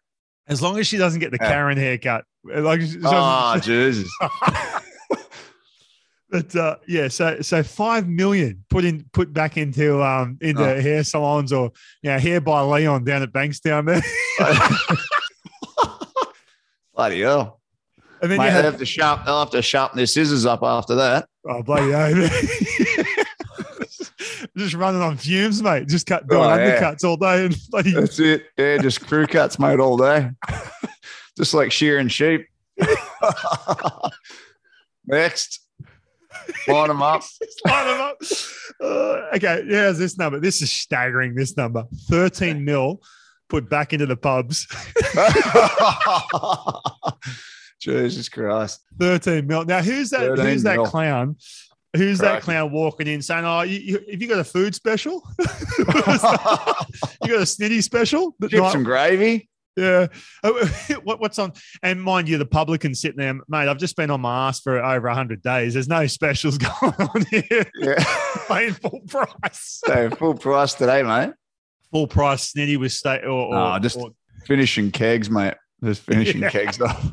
As 0.48 0.62
long 0.62 0.78
as 0.80 0.88
she 0.88 0.98
doesn't 0.98 1.20
get 1.20 1.32
the 1.32 1.38
Yeah. 1.42 1.50
Karen 1.50 1.78
haircut, 1.78 2.24
like 2.46 2.82
Oh 3.04 3.60
Jesus! 3.62 4.10
But 6.30 6.54
uh, 6.58 6.76
yeah, 6.88 7.08
so 7.08 7.40
so 7.42 7.64
five 7.64 8.08
million 8.08 8.64
put 8.70 8.84
in 8.84 9.06
put 9.14 9.32
back 9.32 9.56
into 9.56 10.04
um 10.04 10.38
into 10.42 10.62
Oh. 10.62 10.82
hair 10.82 11.04
salons 11.06 11.54
or 11.54 11.72
you 12.02 12.10
know, 12.12 12.20
hair 12.20 12.42
by 12.42 12.62
Leon 12.62 13.06
down 13.06 13.24
at 13.24 13.32
Bankstown 13.32 13.86
there. 13.86 14.02
bloody 16.96 17.22
hell! 17.22 17.62
And 18.22 18.30
then 18.32 18.40
Mate, 18.40 18.46
you 18.48 18.52
had 18.52 18.66
have 18.66 18.78
to 18.80 18.86
sharp. 18.86 19.26
They'll 19.26 19.40
have 19.40 19.52
to 19.52 19.62
sharpen 19.62 19.96
their 19.98 20.06
scissors 20.06 20.46
up 20.46 20.64
after 20.64 20.96
that. 20.96 21.28
oh 21.48 21.64
bloody 21.64 21.92
hell. 21.92 22.30
Just 24.58 24.74
running 24.74 25.02
on 25.02 25.18
fumes, 25.18 25.62
mate. 25.62 25.88
Just 25.88 26.08
cut 26.08 26.28
doing 26.28 26.42
Oh, 26.42 26.56
yeah. 26.56 26.82
undercuts 26.82 27.04
all 27.04 27.16
day 27.16 27.46
and 27.46 27.56
That's 27.96 28.20
it. 28.20 28.48
Yeah, 28.58 28.78
just 28.80 29.06
crew 29.06 29.28
cuts, 29.28 29.60
mate, 29.60 29.80
all 29.80 29.98
day. 29.98 30.32
just 31.38 31.54
like 31.54 31.72
shearing 31.72 32.08
sheep. 32.08 32.48
Next, 35.06 35.60
line 36.68 36.88
them 36.88 37.02
up. 37.02 37.24
line 37.66 37.88
them 37.88 38.02
up. 38.02 38.18
Uh, 38.82 39.36
okay, 39.36 39.64
here's 39.68 39.98
this 39.98 40.18
number. 40.18 40.40
This 40.40 40.62
is 40.62 40.72
staggering. 40.72 41.36
This 41.36 41.58
number 41.58 41.86
13 42.10 42.64
mil 42.64 43.02
put 43.50 43.70
back 43.70 43.94
into 43.94 44.06
the 44.06 44.18
pubs. 44.18 44.68
Jesus 47.80 48.30
Christ! 48.30 48.82
13 49.00 49.48
mil. 49.48 49.66
Now, 49.66 49.82
who's 49.82 50.10
that? 50.10 50.22
13 50.22 50.46
Who's 50.46 50.64
that 50.64 50.84
clown? 50.86 51.38
Who's 51.96 52.20
that 52.20 52.44
clown 52.44 52.72
walking 52.72 53.08
in 53.08 53.22
saying, 53.22 53.46
"Oh, 53.46 53.62
you, 53.62 53.80
you, 53.80 53.94
have 54.12 54.22
you 54.22 54.28
got 54.28 54.40
a 54.40 54.44
food 54.44 54.76
special? 54.76 55.24
you 55.40 55.86
got 55.86 57.24
a 57.24 57.48
snitty 57.48 57.82
special?" 57.82 58.36
Night- 58.40 58.72
some 58.72 58.84
gravy. 58.84 59.50
Yeah. 59.78 60.08
Oh, 60.44 60.70
what, 61.04 61.20
what's 61.22 61.40
on? 61.40 61.54
And 61.84 62.02
mind 62.02 62.28
you, 62.28 62.38
the 62.38 62.46
publican 62.46 62.94
sitting 62.96 63.18
there, 63.18 63.34
mate. 63.48 63.70
I've 63.70 63.78
just 63.78 63.96
been 63.96 64.10
on 64.12 64.20
my 64.22 64.48
ass 64.50 64.60
for 64.60 64.84
over 64.84 65.08
hundred 65.10 65.42
days. 65.42 65.74
There's 65.74 65.88
no 65.88 66.08
specials 66.08 66.58
going 66.82 66.94
on 66.94 67.26
here. 67.32 67.66
Yeah, 67.76 68.04
Paying 68.48 68.74
full 68.74 69.02
price. 69.08 69.82
so 69.86 70.10
full 70.10 70.34
price 70.36 70.74
today, 70.74 71.04
mate. 71.04 71.34
Full 71.92 72.08
price 72.08 72.52
snitty 72.52 72.78
with 72.78 72.92
state 72.92 73.24
or, 73.24 73.30
or, 73.32 73.56
Oh, 73.76 73.80
just- 73.80 73.98
or 73.98 74.10
Finishing 74.46 74.92
kegs, 74.92 75.30
mate. 75.30 75.54
Just 75.84 76.02
finishing 76.04 76.42
Yeah. 76.42 76.50
kegs 76.50 76.80
off. 76.82 77.12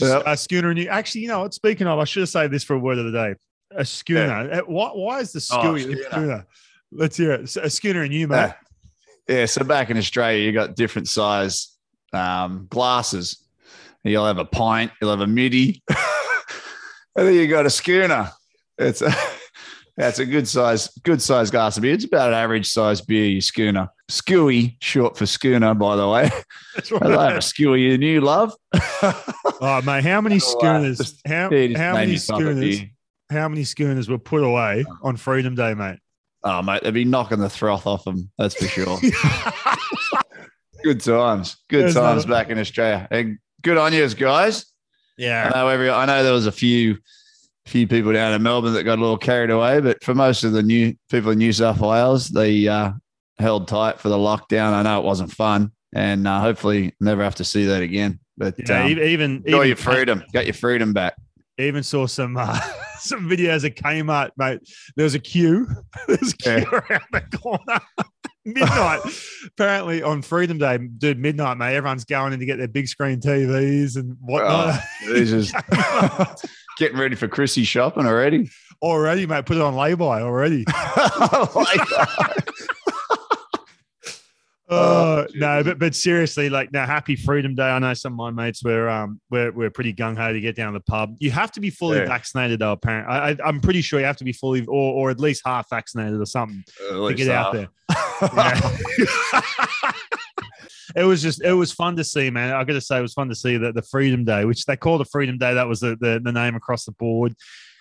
Yep. 0.00 0.22
a 0.26 0.36
schooner. 0.36 0.70
And 0.70 0.78
you 0.78 0.88
actually, 0.88 1.22
you 1.22 1.28
know 1.28 1.40
what? 1.40 1.54
Speaking 1.54 1.86
of, 1.86 1.98
I 1.98 2.04
should 2.04 2.20
have 2.20 2.28
saved 2.28 2.52
this 2.52 2.64
for 2.64 2.74
a 2.74 2.78
word 2.78 2.98
of 2.98 3.04
the 3.06 3.12
day. 3.12 3.34
A 3.70 3.84
schooner. 3.84 4.50
Uh, 4.52 4.60
Why, 4.66 4.88
why 4.90 5.20
is 5.20 5.32
the 5.32 5.38
Oh, 5.52 5.60
schooner? 5.60 5.78
schooner. 5.80 6.02
schooner? 6.10 6.46
Let's 6.92 7.16
hear 7.16 7.32
it. 7.32 7.56
A 7.56 7.70
schooner 7.70 8.02
and 8.02 8.12
you, 8.12 8.28
mate. 8.28 8.52
Yeah. 9.28 9.36
yeah. 9.40 9.46
So 9.46 9.64
back 9.64 9.90
in 9.90 9.96
Australia, 9.96 10.44
you 10.44 10.52
got 10.52 10.76
different 10.76 11.08
size 11.08 11.75
um, 12.16 12.66
glasses. 12.70 13.42
You'll 14.04 14.26
have 14.26 14.38
a 14.38 14.44
pint, 14.44 14.92
you'll 15.00 15.10
have 15.10 15.20
a 15.20 15.26
midi, 15.26 15.82
and 15.88 17.26
then 17.26 17.34
you 17.34 17.48
got 17.48 17.66
a 17.66 17.70
schooner. 17.70 18.30
It's 18.78 19.02
a 19.02 19.12
that's 19.96 20.18
a 20.18 20.26
good 20.26 20.46
size, 20.46 20.88
good 21.02 21.20
size 21.20 21.50
glass 21.50 21.76
of 21.76 21.82
beer. 21.82 21.94
It's 21.94 22.04
about 22.04 22.28
an 22.28 22.34
average 22.34 22.70
size 22.70 23.00
beer, 23.00 23.26
your 23.26 23.40
schooner. 23.40 23.88
Skewy, 24.10 24.76
short 24.80 25.16
for 25.16 25.26
schooner, 25.26 25.74
by 25.74 25.96
the 25.96 26.08
way. 26.08 26.30
That's 26.74 26.92
I 26.92 27.06
love 27.06 27.32
a 27.34 27.38
skewy 27.38 28.00
you 28.00 28.20
love. 28.20 28.54
Oh, 29.58 29.80
mate, 29.80 30.04
how 30.04 30.20
many 30.20 30.38
schooners? 30.38 31.18
How, 31.26 31.44
how 31.44 31.48
many 31.48 31.70
your 31.70 31.74
type 31.74 31.96
of 32.12 32.20
schooners? 32.20 32.80
How 33.30 33.48
many 33.48 33.64
schooners 33.64 34.06
were 34.06 34.18
put 34.18 34.42
away 34.42 34.84
on 35.02 35.16
Freedom 35.16 35.54
Day, 35.54 35.72
mate? 35.72 35.98
Oh, 36.44 36.60
mate, 36.60 36.82
they'd 36.82 36.92
be 36.92 37.06
knocking 37.06 37.38
the 37.38 37.48
froth 37.48 37.86
off 37.86 38.04
them. 38.04 38.30
That's 38.36 38.54
for 38.54 38.66
sure. 38.66 38.98
Good 40.86 41.00
times. 41.00 41.56
Good 41.68 41.84
There's 41.84 41.94
times 41.94 42.26
back 42.26 42.48
in 42.48 42.58
Australia. 42.58 43.08
And 43.10 43.38
good 43.62 43.76
on 43.76 43.92
you 43.92 44.08
guys. 44.10 44.66
Yeah. 45.18 45.50
I 45.52 45.58
know 45.58 45.68
every 45.68 45.90
I 45.90 46.06
know 46.06 46.22
there 46.22 46.32
was 46.32 46.46
a 46.46 46.52
few 46.52 46.98
few 47.66 47.88
people 47.88 48.12
down 48.12 48.32
in 48.32 48.42
Melbourne 48.42 48.74
that 48.74 48.84
got 48.84 48.98
a 48.98 49.02
little 49.02 49.18
carried 49.18 49.50
away, 49.50 49.80
but 49.80 50.04
for 50.04 50.14
most 50.14 50.44
of 50.44 50.52
the 50.52 50.62
new 50.62 50.94
people 51.10 51.32
in 51.32 51.38
New 51.38 51.52
South 51.52 51.80
Wales, 51.80 52.28
they 52.28 52.68
uh, 52.68 52.92
held 53.40 53.66
tight 53.66 53.98
for 53.98 54.08
the 54.08 54.16
lockdown. 54.16 54.72
I 54.72 54.82
know 54.82 55.00
it 55.00 55.04
wasn't 55.04 55.32
fun, 55.32 55.72
and 55.92 56.28
uh, 56.28 56.40
hopefully 56.40 56.94
never 57.00 57.24
have 57.24 57.34
to 57.36 57.44
see 57.44 57.64
that 57.64 57.82
again. 57.82 58.20
But 58.38 58.54
Yeah, 58.68 58.84
um, 58.84 58.90
even 58.90 59.04
even, 59.08 59.30
enjoy 59.44 59.56
even 59.56 59.68
your 59.68 59.76
freedom. 59.76 60.22
Got 60.32 60.44
your 60.46 60.54
freedom 60.54 60.92
back. 60.92 61.16
even 61.58 61.82
saw 61.82 62.06
some 62.06 62.36
uh, 62.36 62.60
some 63.00 63.28
videos 63.28 63.64
at 63.64 63.74
Kmart, 63.74 64.30
mate. 64.36 64.60
There 64.94 65.04
was 65.04 65.14
a 65.16 65.20
queue. 65.20 65.66
There 66.06 66.18
was 66.20 66.32
a 66.34 66.36
queue 66.36 66.52
Yeah. 66.52 66.70
around 66.90 67.02
the 67.12 67.38
corner. 67.38 67.80
midnight. 68.54 69.00
Apparently 69.46 70.02
on 70.02 70.22
Freedom 70.22 70.56
Day, 70.58 70.78
dude, 70.78 71.18
midnight, 71.18 71.58
mate. 71.58 71.74
Everyone's 71.74 72.04
going 72.04 72.32
in 72.32 72.38
to 72.40 72.46
get 72.46 72.58
their 72.58 72.68
big 72.68 72.88
screen 72.88 73.20
TVs 73.20 73.96
and 73.96 74.16
whatnot. 74.20 74.80
Oh, 74.80 75.12
this 75.12 75.32
is 75.32 75.52
getting 76.78 76.96
ready 76.98 77.16
for 77.16 77.26
Chrissy 77.28 77.64
shopping 77.64 78.06
already. 78.06 78.48
already, 78.80 79.26
mate. 79.26 79.46
Put 79.46 79.56
it 79.56 79.62
on 79.62 79.74
lay-by 79.74 80.22
already. 80.22 80.64
Oh 81.28 81.64
Oh, 84.68 85.20
Uh, 85.20 85.26
no, 85.36 85.62
but 85.62 85.78
but 85.78 85.94
seriously, 85.94 86.50
like 86.50 86.72
now, 86.72 86.86
happy 86.86 87.14
Freedom 87.14 87.54
Day. 87.54 87.62
I 87.70 87.78
know 87.78 87.94
some 87.94 88.14
of 88.14 88.16
my 88.16 88.30
mates 88.44 88.64
were 88.64 88.88
um 88.88 89.20
we're, 89.30 89.52
we're 89.52 89.70
pretty 89.70 89.94
gung 89.94 90.16
ho 90.16 90.32
to 90.32 90.40
get 90.40 90.56
down 90.56 90.72
to 90.72 90.80
the 90.80 90.84
pub. 90.84 91.14
You 91.20 91.30
have 91.30 91.52
to 91.52 91.60
be 91.60 91.70
fully 91.70 91.98
Yeah. 91.98 92.06
vaccinated 92.06 92.58
though. 92.58 92.72
Apparently, 92.72 93.14
I, 93.14 93.30
I, 93.30 93.36
I'm 93.44 93.60
pretty 93.60 93.80
sure 93.80 94.00
you 94.00 94.06
have 94.06 94.16
to 94.16 94.24
be 94.24 94.32
fully 94.32 94.66
or 94.66 94.92
or 94.94 95.10
at 95.10 95.20
least 95.20 95.42
half 95.44 95.70
vaccinated 95.70 96.20
or 96.20 96.26
something 96.26 96.64
to 96.78 97.14
get 97.14 97.28
out 97.28 97.52
there. 97.52 97.68
It 100.94 101.04
was 101.04 101.20
just 101.20 101.42
it 101.42 101.52
was 101.52 101.72
fun 101.72 101.96
to 101.96 102.04
see, 102.04 102.30
man. 102.30 102.54
I 102.54 102.64
got 102.64 102.72
to 102.72 102.80
say, 102.80 102.98
it 102.98 103.02
was 103.02 103.12
fun 103.12 103.28
to 103.28 103.34
see 103.34 103.58
that 103.58 103.74
the 103.74 103.82
Freedom 103.82 104.24
Day, 104.24 104.46
which 104.46 104.64
they 104.64 104.76
called 104.76 105.00
the 105.00 105.04
Freedom 105.04 105.36
Day, 105.36 105.52
that 105.52 105.68
was 105.68 105.80
the 105.80 105.94
the, 106.00 106.20
the 106.24 106.32
name 106.32 106.54
across 106.54 106.86
the 106.86 106.92
board. 106.92 107.34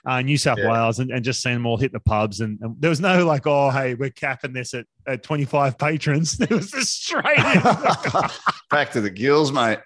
Uh, 0.05 0.21
New 0.21 0.37
South 0.37 0.59
Yeah. 0.59 0.71
Wales 0.71 0.99
and, 0.99 1.09
and 1.11 1.23
just 1.25 1.41
seeing 1.41 1.55
them 1.55 1.65
all 1.65 1.77
hit 1.77 1.91
the 1.91 1.99
pubs 1.99 2.39
and, 2.41 2.59
and 2.61 2.75
there 2.79 2.89
was 2.91 2.99
no 3.01 3.25
like 3.25 3.47
oh 3.47 3.71
hey 3.71 3.95
we're 3.95 4.11
capping 4.11 4.53
this 4.53 4.73
at, 4.75 4.85
at 5.07 5.23
25 5.23 5.77
patrons 5.79 6.39
it 6.39 6.49
was 6.51 6.69
just 6.71 7.03
straight. 7.05 7.23
Back 8.69 8.91
to 8.91 9.01
the 9.01 9.09
gills, 9.09 9.51
mate. 9.51 9.79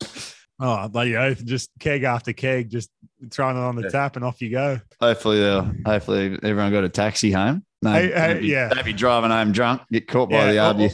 oh 0.60 0.88
bloody 0.88 1.16
oath 1.16 1.44
just 1.44 1.70
keg 1.80 2.04
after 2.04 2.32
keg 2.32 2.70
just 2.70 2.90
throwing 3.30 3.56
it 3.56 3.60
on 3.60 3.74
the 3.76 3.82
Yeah. 3.82 3.88
tap 3.88 4.16
and 4.16 4.24
off 4.24 4.40
you 4.40 4.50
go 4.50 4.80
Hopefully, 5.00 5.40
they'll, 5.40 5.72
hopefully 5.84 6.38
everyone 6.42 6.70
got 6.72 6.84
a 6.84 6.88
taxi 6.88 7.30
home. 7.32 7.64
No, 7.82 7.92
Hey, 7.92 8.10
hey, 8.12 8.38
be, 8.40 8.46
yeah. 8.48 8.68
don't 8.68 8.84
be 8.84 8.92
driving 8.92 9.30
home 9.30 9.52
drunk. 9.52 9.82
Get 9.92 10.06
caught 10.08 10.30
by 10.30 10.52
Yeah, 10.52 10.72
the 10.72 10.84
or- 10.84 10.90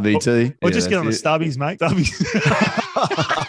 RBT. 0.00 0.56
or 0.62 0.68
Yeah, 0.68 0.74
just 0.74 0.88
get 0.90 0.98
on 0.98 1.04
the 1.06 1.10
that's 1.12 1.22
stubbies 1.22 1.56
mate 1.58 1.78
stubbies 1.78 3.45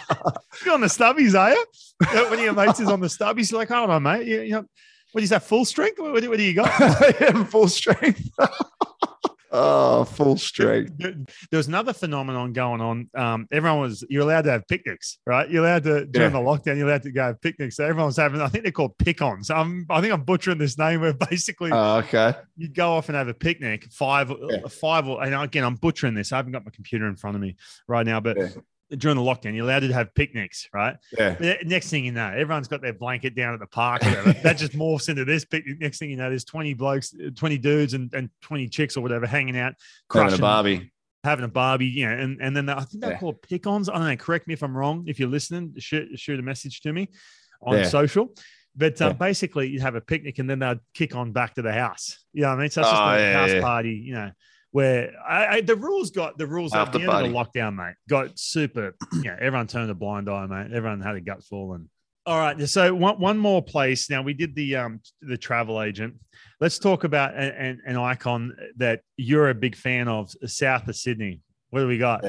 Get 0.64 0.74
on 0.74 0.80
the 0.80 0.86
stubbies, 0.88 1.38
are 1.38 1.50
you? 1.52 2.30
When 2.30 2.38
your 2.40 2.52
mates 2.52 2.80
is 2.80 2.88
on 2.88 3.00
the 3.00 3.06
stubbies, 3.08 3.50
you're 3.50 3.60
like, 3.60 3.68
hold 3.68 3.90
on, 3.90 4.02
mate. 4.02 4.26
You, 4.26 4.40
you 4.42 4.52
know, 4.52 4.64
what 5.12 5.24
is 5.24 5.30
that? 5.30 5.42
Full 5.44 5.64
strength? 5.64 5.98
What, 5.98 6.12
what, 6.12 6.22
do- 6.22 6.28
what 6.30 6.38
do 6.38 6.44
you 6.44 6.54
got? 6.54 6.70
it. 6.80 7.44
full 7.48 7.68
strength. 7.68 8.28
oh, 9.50 10.04
full 10.04 10.36
strength. 10.36 10.92
There 10.98 11.16
was 11.52 11.66
another 11.68 11.92
phenomenon 11.92 12.52
going 12.52 12.80
on. 12.80 13.08
Um, 13.16 13.48
everyone 13.50 13.80
was 13.80 14.04
you're 14.10 14.22
allowed 14.22 14.42
to 14.42 14.50
have 14.50 14.66
picnics, 14.68 15.18
right? 15.26 15.48
You're 15.50 15.64
allowed 15.64 15.84
to 15.84 16.04
during 16.06 16.32
the 16.32 16.38
lockdown. 16.38 16.76
You're 16.76 16.88
allowed 16.88 17.02
to 17.04 17.10
go 17.12 17.22
have 17.22 17.40
picnics. 17.40 17.76
So 17.76 17.84
everyone 17.84 18.06
was 18.06 18.16
having. 18.18 18.40
I 18.40 18.48
think 18.48 18.64
they're 18.64 18.72
called 18.72 18.98
pick-ons. 18.98 19.50
I 19.50 19.64
think 19.64 20.12
I'm 20.12 20.22
butchering 20.24 20.58
this 20.58 20.76
name. 20.78 21.00
Where 21.00 21.14
basically 21.14 21.70
Oh, 21.72 21.96
okay. 21.98 22.34
you 22.56 22.68
go 22.68 22.92
off 22.92 23.08
and 23.08 23.16
have 23.16 23.28
a 23.28 23.34
picnic. 23.34 23.88
Five, 23.92 24.30
Yeah. 24.50 24.68
five, 24.68 25.08
or- 25.08 25.22
and 25.24 25.34
again, 25.34 25.64
I'm 25.64 25.76
butchering 25.76 26.14
this. 26.14 26.32
I 26.32 26.36
haven't 26.36 26.52
got 26.52 26.64
my 26.64 26.70
computer 26.70 27.06
in 27.08 27.16
front 27.16 27.34
of 27.36 27.40
me 27.42 27.56
right 27.86 28.04
now, 28.06 28.20
but 28.20 28.36
Yeah. 28.36 28.48
During 28.96 29.16
the 29.16 29.22
lockdown, 29.22 29.54
you're 29.54 29.64
allowed 29.64 29.80
to 29.80 29.92
have 29.92 30.14
picnics, 30.14 30.68
right? 30.72 30.96
Yeah. 31.16 31.56
Next 31.64 31.90
thing 31.90 32.04
you 32.04 32.12
know, 32.12 32.28
everyone's 32.28 32.68
got 32.68 32.80
their 32.80 32.92
blanket 32.92 33.34
down 33.34 33.54
at 33.54 33.60
the 33.60 33.66
park. 33.66 34.02
that 34.02 34.56
just 34.56 34.72
morphs 34.72 35.08
into 35.08 35.24
this 35.24 35.44
picnic. 35.44 35.78
Next 35.80 35.98
thing 35.98 36.10
you 36.10 36.16
know, 36.16 36.28
there's 36.28 36.44
20 36.44 36.74
blokes, 36.74 37.14
20 37.36 37.58
dudes, 37.58 37.94
and, 37.94 38.12
and 38.14 38.30
20 38.42 38.68
chicks 38.68 38.96
or 38.96 39.02
whatever 39.02 39.26
hanging 39.26 39.58
out, 39.58 39.74
crushing 40.08 40.30
having 40.30 40.38
a 40.38 40.42
barbie, 40.42 40.92
having 41.24 41.44
a 41.44 41.48
barbie. 41.48 41.86
You 41.86 42.06
know, 42.06 42.12
and 42.12 42.40
and 42.40 42.56
then 42.56 42.68
I 42.68 42.80
think 42.80 43.02
they're 43.02 43.12
yeah. 43.12 43.18
called 43.18 43.42
pick-ons. 43.42 43.88
I 43.88 43.94
don't 43.94 44.08
know. 44.08 44.16
Correct 44.16 44.46
me 44.46 44.54
if 44.54 44.62
I'm 44.62 44.76
wrong. 44.76 45.04
If 45.06 45.18
you're 45.18 45.28
listening, 45.28 45.74
shoot, 45.78 46.18
shoot 46.18 46.38
a 46.38 46.42
message 46.42 46.80
to 46.82 46.92
me 46.92 47.08
on 47.62 47.78
yeah. 47.78 47.84
social. 47.84 48.34
But 48.74 49.02
uh, 49.02 49.06
yeah. 49.06 49.12
basically, 49.14 49.68
you'd 49.68 49.82
have 49.82 49.96
a 49.96 50.00
picnic 50.00 50.38
and 50.38 50.48
then 50.48 50.60
they'd 50.60 50.78
kick 50.94 51.16
on 51.16 51.32
back 51.32 51.54
to 51.54 51.62
the 51.62 51.72
house. 51.72 52.24
You 52.32 52.42
know 52.42 52.50
what 52.50 52.58
I 52.58 52.60
mean? 52.60 52.70
So 52.70 52.82
it's 52.82 52.90
just 52.90 53.02
oh, 53.02 53.08
a 53.08 53.32
house 53.32 53.60
party, 53.60 53.90
you 53.94 54.14
know, 54.14 54.30
where 54.70 55.12
I, 55.26 55.46
I, 55.46 55.60
the 55.62 55.76
rules 55.76 56.10
got 56.10 56.38
the 56.38 56.46
rules 56.46 56.74
at 56.74 56.92
the 56.92 57.00
end 57.00 57.08
party. 57.08 57.26
of 57.28 57.32
the 57.32 57.38
lockdown, 57.38 57.76
mate, 57.76 57.94
got 58.08 58.38
super. 58.38 58.94
You 59.12 59.24
know, 59.24 59.36
everyone 59.40 59.66
turned 59.66 59.90
a 59.90 59.94
blind 59.94 60.28
eye, 60.28 60.46
mate. 60.46 60.72
Everyone 60.72 61.00
had 61.00 61.16
a 61.16 61.20
gutful. 61.20 61.74
And 61.74 61.88
all 62.26 62.38
right, 62.38 62.68
so 62.68 62.94
one, 62.94 63.18
one 63.18 63.38
more 63.38 63.62
place. 63.62 64.10
Now 64.10 64.22
we 64.22 64.34
did 64.34 64.54
the 64.54 64.76
um 64.76 65.00
the 65.22 65.36
travel 65.36 65.82
agent. 65.82 66.14
Let's 66.60 66.78
talk 66.78 67.04
about 67.04 67.34
an, 67.34 67.80
an 67.86 67.96
icon 67.96 68.56
that 68.76 69.00
you're 69.16 69.48
a 69.48 69.54
big 69.54 69.76
fan 69.76 70.08
of, 70.08 70.30
south 70.46 70.88
of 70.88 70.96
Sydney. 70.96 71.40
What 71.70 71.80
do 71.80 71.86
we 71.86 71.98
got? 71.98 72.24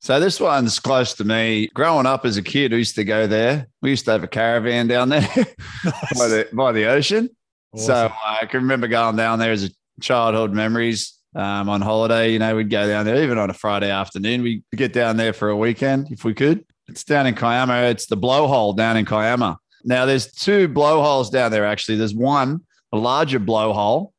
So 0.00 0.18
this 0.18 0.40
one's 0.40 0.80
close 0.80 1.14
to 1.14 1.24
me. 1.24 1.68
Growing 1.74 2.06
up 2.06 2.24
as 2.24 2.36
a 2.36 2.42
kid, 2.42 2.72
I 2.72 2.76
used 2.76 2.96
to 2.96 3.04
go 3.04 3.28
there. 3.28 3.68
We 3.82 3.90
used 3.90 4.04
to 4.06 4.12
have 4.12 4.24
a 4.24 4.28
caravan 4.28 4.88
down 4.88 5.10
there 5.10 5.20
by 6.16 6.28
the 6.28 6.48
by 6.52 6.72
the 6.72 6.86
ocean. 6.86 7.30
Awesome. 7.72 7.86
So 7.86 8.12
I 8.24 8.46
can 8.46 8.62
remember 8.62 8.88
going 8.88 9.16
down 9.16 9.38
there 9.38 9.52
as 9.52 9.64
a 9.64 9.70
childhood 10.00 10.52
memories. 10.52 11.18
Um, 11.34 11.70
on 11.70 11.80
holiday, 11.80 12.32
you 12.32 12.38
know, 12.38 12.54
we'd 12.56 12.68
go 12.68 12.86
down 12.86 13.06
there 13.06 13.22
even 13.22 13.38
on 13.38 13.48
a 13.48 13.54
Friday 13.54 13.90
afternoon. 13.90 14.42
We'd 14.42 14.64
get 14.76 14.92
down 14.92 15.16
there 15.16 15.32
for 15.32 15.48
a 15.48 15.56
weekend 15.56 16.10
if 16.10 16.24
we 16.24 16.34
could. 16.34 16.64
It's 16.88 17.04
down 17.04 17.26
in 17.26 17.34
Kiama. 17.34 17.84
It's 17.84 18.06
the 18.06 18.18
blowhole 18.18 18.76
down 18.76 18.98
in 18.98 19.06
Kiama. 19.06 19.56
Now 19.84 20.04
there's 20.04 20.30
two 20.30 20.68
blowholes 20.68 21.30
down 21.30 21.50
there. 21.50 21.64
Actually, 21.64 21.96
there's 21.96 22.14
one 22.14 22.60
a 22.92 22.98
larger 22.98 23.40
blowhole. 23.40 24.12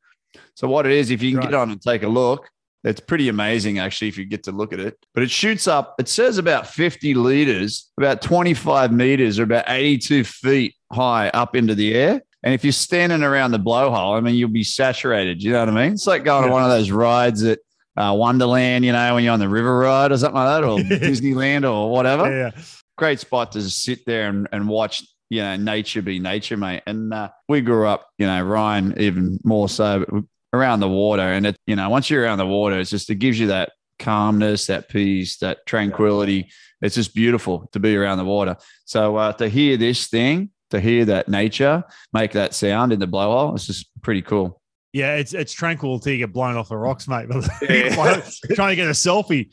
So 0.54 0.68
what 0.68 0.86
it 0.86 0.92
is, 0.92 1.10
if 1.10 1.22
you 1.22 1.30
can 1.30 1.38
right. 1.38 1.50
get 1.50 1.54
on 1.54 1.70
and 1.70 1.80
take 1.80 2.02
a 2.02 2.08
look, 2.08 2.48
it's 2.82 3.00
pretty 3.00 3.28
amazing, 3.28 3.78
actually, 3.78 4.08
if 4.08 4.18
you 4.18 4.26
get 4.26 4.42
to 4.44 4.52
look 4.52 4.72
at 4.72 4.80
it. 4.80 4.98
But 5.14 5.22
it 5.22 5.30
shoots 5.30 5.66
up, 5.66 5.94
it 5.98 6.08
says 6.08 6.36
about 6.36 6.66
50 6.66 7.14
liters, 7.14 7.90
about 7.96 8.20
25 8.20 8.92
meters, 8.92 9.38
or 9.38 9.44
about 9.44 9.64
82 9.66 10.24
feet 10.24 10.74
high 10.92 11.28
up 11.30 11.56
into 11.56 11.74
the 11.74 11.94
air. 11.94 12.22
And 12.44 12.52
if 12.52 12.62
you're 12.62 12.72
standing 12.72 13.22
around 13.22 13.52
the 13.52 13.58
blowhole, 13.58 14.16
I 14.16 14.20
mean, 14.20 14.34
you'll 14.34 14.50
be 14.50 14.64
saturated. 14.64 15.42
You 15.42 15.52
know 15.52 15.60
what 15.60 15.70
I 15.70 15.72
mean? 15.72 15.92
It's 15.94 16.06
like 16.06 16.24
going 16.24 16.42
yeah. 16.42 16.48
to 16.48 16.52
one 16.52 16.62
of 16.62 16.68
those 16.68 16.90
rides 16.90 17.42
at 17.42 17.58
uh, 17.96 18.14
Wonderland, 18.16 18.84
you 18.84 18.92
know, 18.92 19.14
when 19.14 19.24
you're 19.24 19.32
on 19.32 19.40
the 19.40 19.48
river 19.48 19.78
ride 19.78 20.12
or 20.12 20.18
something 20.18 20.36
like 20.36 20.60
that, 20.60 20.64
or 20.64 20.78
Disneyland 21.00 21.68
or 21.68 21.90
whatever. 21.90 22.30
Yeah. 22.30 22.50
Great 22.98 23.18
spot 23.18 23.52
to 23.52 23.62
sit 23.62 24.04
there 24.04 24.28
and, 24.28 24.46
and 24.52 24.68
watch, 24.68 25.04
you 25.30 25.40
know, 25.40 25.56
nature 25.56 26.02
be 26.02 26.18
nature, 26.18 26.58
mate. 26.58 26.82
And 26.86 27.14
uh, 27.14 27.30
we 27.48 27.62
grew 27.62 27.86
up, 27.86 28.10
you 28.18 28.26
know, 28.26 28.42
Ryan 28.42 29.00
even 29.00 29.40
more 29.42 29.70
so, 29.70 30.04
around 30.52 30.80
the 30.80 30.88
water. 30.88 31.22
And 31.22 31.46
it, 31.46 31.56
you 31.66 31.76
know, 31.76 31.88
once 31.88 32.10
you're 32.10 32.24
around 32.24 32.38
the 32.38 32.46
water, 32.46 32.78
it's 32.78 32.90
just, 32.90 33.08
it 33.08 33.16
gives 33.16 33.40
you 33.40 33.46
that 33.46 33.72
calmness, 33.98 34.66
that 34.66 34.90
peace, 34.90 35.38
that 35.38 35.64
tranquility. 35.64 36.50
It's 36.82 36.94
just 36.94 37.14
beautiful 37.14 37.70
to 37.72 37.80
be 37.80 37.96
around 37.96 38.18
the 38.18 38.24
water. 38.26 38.56
So 38.84 39.16
uh, 39.16 39.32
to 39.32 39.48
hear 39.48 39.78
this 39.78 40.08
thing, 40.08 40.50
to 40.74 40.80
hear 40.80 41.04
that 41.06 41.28
nature 41.28 41.82
make 42.12 42.32
that 42.32 42.54
sound 42.54 42.92
in 42.92 43.00
the 43.00 43.08
blowhole, 43.08 43.54
it's 43.54 43.66
just 43.66 43.88
pretty 44.02 44.22
cool. 44.22 44.60
Yeah, 44.92 45.16
it's 45.16 45.34
it's 45.34 45.52
tranquil 45.52 45.98
to 46.00 46.16
get 46.16 46.32
blown 46.32 46.56
off 46.56 46.68
the 46.68 46.76
rocks, 46.76 47.08
mate. 47.08 47.26
Yeah. 47.62 48.20
trying 48.54 48.70
to 48.70 48.76
get 48.76 48.86
a 48.86 48.90
selfie 48.90 49.50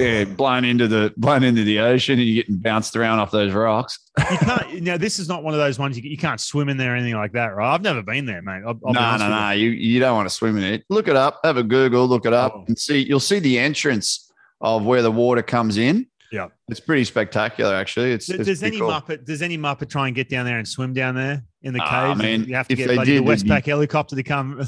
yeah, 0.00 0.24
blown 0.24 0.64
into 0.64 0.88
the 0.88 1.12
blown 1.16 1.44
into 1.44 1.64
the 1.64 1.80
ocean, 1.80 2.18
and 2.18 2.28
you're 2.28 2.42
getting 2.42 2.56
bounced 2.56 2.96
around 2.96 3.18
off 3.18 3.30
those 3.30 3.52
rocks. 3.52 3.98
you 4.30 4.38
can't. 4.38 4.82
Now, 4.82 4.96
this 4.96 5.18
is 5.18 5.28
not 5.28 5.42
one 5.42 5.54
of 5.54 5.60
those 5.60 5.78
ones 5.78 5.96
you, 5.96 6.08
you 6.08 6.16
can't 6.16 6.40
swim 6.40 6.68
in 6.68 6.76
there 6.76 6.92
or 6.92 6.96
anything 6.96 7.14
like 7.14 7.32
that, 7.32 7.54
right? 7.54 7.72
I've 7.72 7.82
never 7.82 8.02
been 8.02 8.26
there, 8.26 8.42
mate. 8.42 8.62
I'll, 8.66 8.78
I'll 8.86 8.92
no, 8.92 9.16
no, 9.16 9.28
no. 9.28 9.50
You. 9.50 9.70
you 9.70 10.00
don't 10.00 10.14
want 10.16 10.28
to 10.28 10.34
swim 10.34 10.56
in 10.56 10.64
it. 10.64 10.84
Look 10.88 11.08
it 11.08 11.16
up. 11.16 11.40
Have 11.44 11.56
a 11.56 11.62
Google. 11.62 12.06
Look 12.06 12.26
it 12.26 12.32
up 12.32 12.54
oh. 12.56 12.64
and 12.66 12.78
see. 12.78 13.04
You'll 13.04 13.20
see 13.20 13.38
the 13.38 13.58
entrance 13.58 14.32
of 14.60 14.84
where 14.84 15.02
the 15.02 15.12
water 15.12 15.42
comes 15.42 15.76
in. 15.76 16.06
Yeah, 16.34 16.48
it's 16.68 16.80
pretty 16.80 17.04
spectacular, 17.04 17.72
actually. 17.72 18.10
It's 18.10 18.26
does, 18.26 18.48
it's 18.48 18.64
any 18.64 18.80
cool. 18.80 18.90
muppet 18.90 19.24
does 19.24 19.40
any 19.40 19.56
muppet 19.56 19.88
try 19.88 20.08
and 20.08 20.16
get 20.16 20.28
down 20.28 20.44
there 20.44 20.58
and 20.58 20.66
swim 20.66 20.92
down 20.92 21.14
there 21.14 21.44
in 21.62 21.72
the 21.72 21.78
cave? 21.78 21.88
Uh, 21.88 22.10
I 22.10 22.14
mean, 22.14 22.44
you 22.44 22.56
have 22.56 22.66
to 22.66 22.74
get 22.74 22.88
did, 22.88 22.98
the 22.98 23.20
Westpac 23.20 23.64
helicopter 23.64 24.16
to 24.16 24.22
come. 24.24 24.58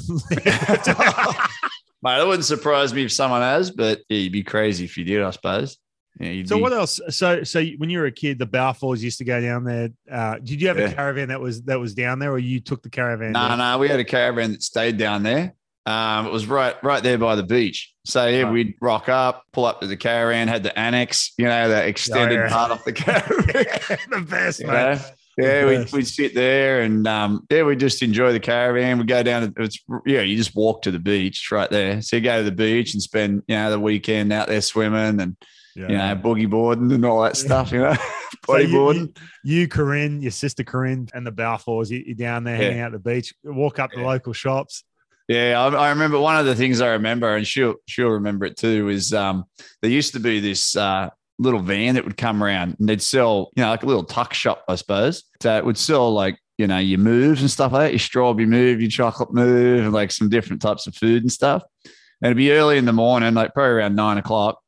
Mate, 2.01 2.21
it 2.21 2.25
wouldn't 2.25 2.45
surprise 2.45 2.93
me 2.93 3.03
if 3.03 3.11
someone 3.11 3.41
has, 3.41 3.69
but 3.69 3.99
yeah, 4.07 4.19
you'd 4.19 4.31
be 4.31 4.43
crazy 4.43 4.85
if 4.85 4.97
you 4.97 5.03
did, 5.03 5.21
I 5.21 5.31
suppose. 5.31 5.77
Yeah, 6.21 6.41
so 6.45 6.55
be... 6.55 6.61
what 6.61 6.71
else? 6.71 7.01
So 7.09 7.43
so 7.43 7.61
when 7.77 7.89
you 7.89 7.99
were 7.99 8.05
a 8.05 8.13
kid, 8.13 8.39
the 8.39 8.47
Balfours 8.47 9.01
used 9.01 9.17
to 9.17 9.25
go 9.25 9.41
down 9.41 9.65
there. 9.65 9.89
Uh, 10.09 10.35
did 10.35 10.61
you 10.61 10.69
have 10.69 10.79
yeah. 10.79 10.85
a 10.85 10.93
caravan 10.93 11.27
that 11.27 11.41
was 11.41 11.63
that 11.63 11.81
was 11.81 11.93
down 11.93 12.19
there, 12.19 12.31
or 12.31 12.39
you 12.39 12.61
took 12.61 12.81
the 12.81 12.89
caravan? 12.89 13.33
No, 13.33 13.49
no, 13.49 13.57
nah, 13.57 13.77
we 13.77 13.89
had 13.89 13.99
a 13.99 14.05
caravan 14.05 14.53
that 14.53 14.63
stayed 14.63 14.95
down 14.95 15.23
there. 15.23 15.53
Um, 15.87 16.27
it 16.27 16.33
was 16.33 16.45
right 16.47 16.75
right 16.83 17.01
there 17.01 17.17
by 17.17 17.35
the 17.37 17.43
beach. 17.43 17.93
So 18.03 18.27
yeah, 18.27 18.51
we'd 18.51 18.75
rock 18.81 19.07
up, 19.07 19.43
pull 19.53 19.63
up 19.63 19.79
to 19.79 19.87
the 19.87 19.95
caravan, 19.95 20.49
had 20.49 20.63
the 20.63 20.77
annex, 20.77 21.33
you 21.37 21.45
know, 21.45 21.69
the 21.69 21.87
extended 21.87 22.39
oh, 22.39 22.43
yeah. 22.43 22.49
part 22.49 22.71
of 22.71 22.83
the 22.83 22.91
caravan. 22.91 23.97
the 24.09 24.27
best, 24.29 24.65
man. 24.65 24.99
Yeah, 25.37 25.65
we'd, 25.65 25.91
we'd 25.93 26.07
sit 26.07 26.35
there 26.35 26.81
and 26.81 27.07
um, 27.07 27.45
yeah, 27.49 27.63
we 27.63 27.77
just 27.77 28.01
enjoy 28.01 28.33
the 28.33 28.39
caravan. 28.39 28.97
We 28.97 29.05
go 29.05 29.23
down. 29.23 29.53
To, 29.53 29.63
it's 29.63 29.79
yeah, 30.05 30.21
you 30.21 30.35
just 30.35 30.55
walk 30.55 30.81
to 30.81 30.91
the 30.91 30.99
beach 30.99 31.49
right 31.51 31.69
there. 31.69 32.01
So 32.01 32.17
you 32.17 32.21
go 32.21 32.39
to 32.39 32.43
the 32.43 32.51
beach 32.51 32.93
and 32.93 33.01
spend 33.01 33.43
you 33.47 33.55
know 33.55 33.71
the 33.71 33.79
weekend 33.79 34.33
out 34.33 34.49
there 34.49 34.61
swimming 34.61 35.21
and 35.21 35.37
yeah. 35.77 35.87
you 35.87 35.97
know, 35.97 36.15
boogie 36.15 36.49
boarding 36.49 36.91
and 36.91 37.05
all 37.05 37.21
that 37.21 37.37
stuff, 37.37 37.71
you 37.71 37.79
know, 37.79 37.93
bodyboarding. 38.47 39.15
So 39.17 39.23
you, 39.43 39.59
you, 39.59 39.67
Corinne, 39.67 40.21
your 40.21 40.31
sister 40.31 40.63
Corinne, 40.63 41.07
and 41.13 41.25
the 41.25 41.31
Balfours, 41.31 41.91
you, 41.91 42.11
are 42.11 42.15
down 42.15 42.43
there 42.43 42.55
hanging 42.57 42.79
out 42.79 42.93
at 42.93 43.03
the 43.03 43.09
beach, 43.09 43.33
walk 43.43 43.79
up 43.79 43.91
yeah. 43.93 44.01
the 44.01 44.05
local 44.05 44.33
shops. 44.33 44.83
Yeah, 45.27 45.61
I, 45.61 45.87
I, 45.87 45.89
remember 45.89 46.19
one 46.19 46.37
of 46.37 46.45
the 46.45 46.55
things 46.55 46.79
I 46.79 46.89
remember, 46.89 47.35
and 47.35 47.45
she'll 47.45 47.75
she'll 47.85 48.09
remember 48.09 48.45
it 48.45 48.55
too, 48.55 48.87
is 48.87 49.13
um, 49.13 49.43
there 49.81 49.91
used 49.91 50.13
to 50.13 50.21
be 50.21 50.39
this 50.39 50.77
uh, 50.77 51.09
little 51.37 51.59
van 51.59 51.95
that 51.95 52.05
would 52.05 52.17
come 52.17 52.41
around 52.41 52.77
and 52.79 52.87
they'd 52.87 53.01
sell, 53.01 53.51
you 53.55 53.63
know, 53.63 53.69
like 53.69 53.83
a 53.83 53.87
little 53.87 54.05
tuck 54.05 54.33
shop, 54.33 54.63
I 54.69 54.75
suppose. 54.75 55.23
So 55.41 55.57
it 55.57 55.65
would 55.65 55.77
sell 55.77 56.13
like 56.13 56.39
you 56.57 56.65
know, 56.65 56.79
your 56.79 56.99
Mooves 56.99 57.41
and 57.41 57.51
stuff 57.51 57.71
like 57.71 57.87
that, 57.87 57.91
your 57.91 57.99
strawberry 57.99 58.47
Moove, 58.47 58.81
your 58.81 58.89
chocolate 58.89 59.29
Moove, 59.29 59.79
and 59.79 59.93
like 59.93 60.11
some 60.11 60.29
different 60.29 60.61
types 60.61 60.87
of 60.87 60.95
food 60.95 61.21
and 61.21 61.31
stuff. 61.31 61.63
And 61.85 62.31
it'd 62.31 62.37
be 62.37 62.51
early 62.51 62.77
in 62.77 62.85
the 62.85 62.93
morning, 62.93 63.33
like 63.35 63.53
probably 63.53 63.73
around 63.73 63.95
nine 63.95 64.17
o'clock 64.17 64.59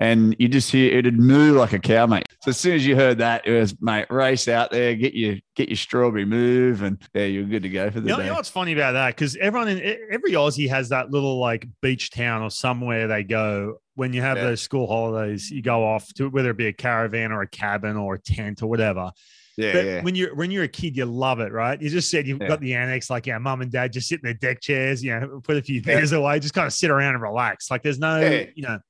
and 0.00 0.34
you 0.38 0.48
just 0.48 0.70
hear 0.70 0.96
it'd 0.98 1.18
moo 1.18 1.52
like 1.52 1.72
a 1.72 1.78
cow, 1.78 2.06
mate. 2.06 2.26
So 2.42 2.50
as 2.50 2.58
soon 2.58 2.74
as 2.74 2.86
you 2.86 2.96
heard 2.96 3.18
that, 3.18 3.46
it 3.46 3.58
was 3.58 3.80
mate, 3.80 4.06
race 4.10 4.48
out 4.48 4.70
there, 4.70 4.94
get 4.94 5.14
your 5.14 5.36
get 5.54 5.68
your 5.68 5.76
strawberry 5.76 6.26
Moove, 6.26 6.82
and 6.82 7.00
yeah, 7.14 7.24
you're 7.24 7.44
good 7.44 7.62
to 7.62 7.68
go 7.68 7.90
for 7.90 8.00
the 8.00 8.06
you 8.06 8.12
know, 8.12 8.16
day. 8.16 8.24
You 8.24 8.30
know 8.30 8.36
what's 8.36 8.48
funny 8.48 8.72
about 8.72 8.92
that? 8.92 9.14
Because 9.14 9.36
everyone 9.36 9.68
in 9.68 9.96
every 10.10 10.32
Aussie 10.32 10.68
has 10.68 10.88
that 10.88 11.10
little 11.10 11.38
like 11.38 11.66
beach 11.80 12.10
town 12.10 12.42
or 12.42 12.50
somewhere 12.50 13.06
they 13.06 13.22
go 13.22 13.76
when 13.94 14.12
you 14.12 14.20
have 14.20 14.36
yeah. 14.36 14.44
those 14.44 14.62
school 14.62 14.86
holidays. 14.86 15.50
You 15.50 15.62
go 15.62 15.84
off 15.84 16.12
to 16.14 16.28
whether 16.28 16.50
it 16.50 16.56
be 16.56 16.66
a 16.66 16.72
caravan 16.72 17.30
or 17.30 17.42
a 17.42 17.48
cabin 17.48 17.96
or 17.96 18.14
a 18.14 18.20
tent 18.20 18.62
or 18.62 18.66
whatever. 18.66 19.12
Yeah, 19.56 19.72
but 19.72 19.84
yeah. 19.84 20.02
when 20.02 20.16
you're 20.16 20.34
when 20.34 20.50
you're 20.50 20.64
a 20.64 20.68
kid, 20.68 20.96
you 20.96 21.04
love 21.04 21.38
it, 21.38 21.52
right? 21.52 21.80
You 21.80 21.88
just 21.88 22.10
said 22.10 22.26
you've 22.26 22.40
yeah. 22.40 22.48
got 22.48 22.60
the 22.60 22.74
annex, 22.74 23.08
like 23.08 23.26
yeah, 23.26 23.38
mum 23.38 23.62
and 23.62 23.70
dad 23.70 23.92
just 23.92 24.08
sit 24.08 24.20
in 24.20 24.24
their 24.24 24.34
deck 24.34 24.60
chairs, 24.60 25.04
you 25.04 25.18
know, 25.18 25.40
put 25.44 25.56
a 25.56 25.62
few 25.62 25.80
beers 25.80 26.10
yeah. 26.10 26.18
away, 26.18 26.40
just 26.40 26.54
kind 26.54 26.66
of 26.66 26.72
sit 26.72 26.90
around 26.90 27.14
and 27.14 27.22
relax. 27.22 27.70
Like 27.70 27.84
there's 27.84 28.00
no, 28.00 28.18
you 28.56 28.62
know, 28.62 28.80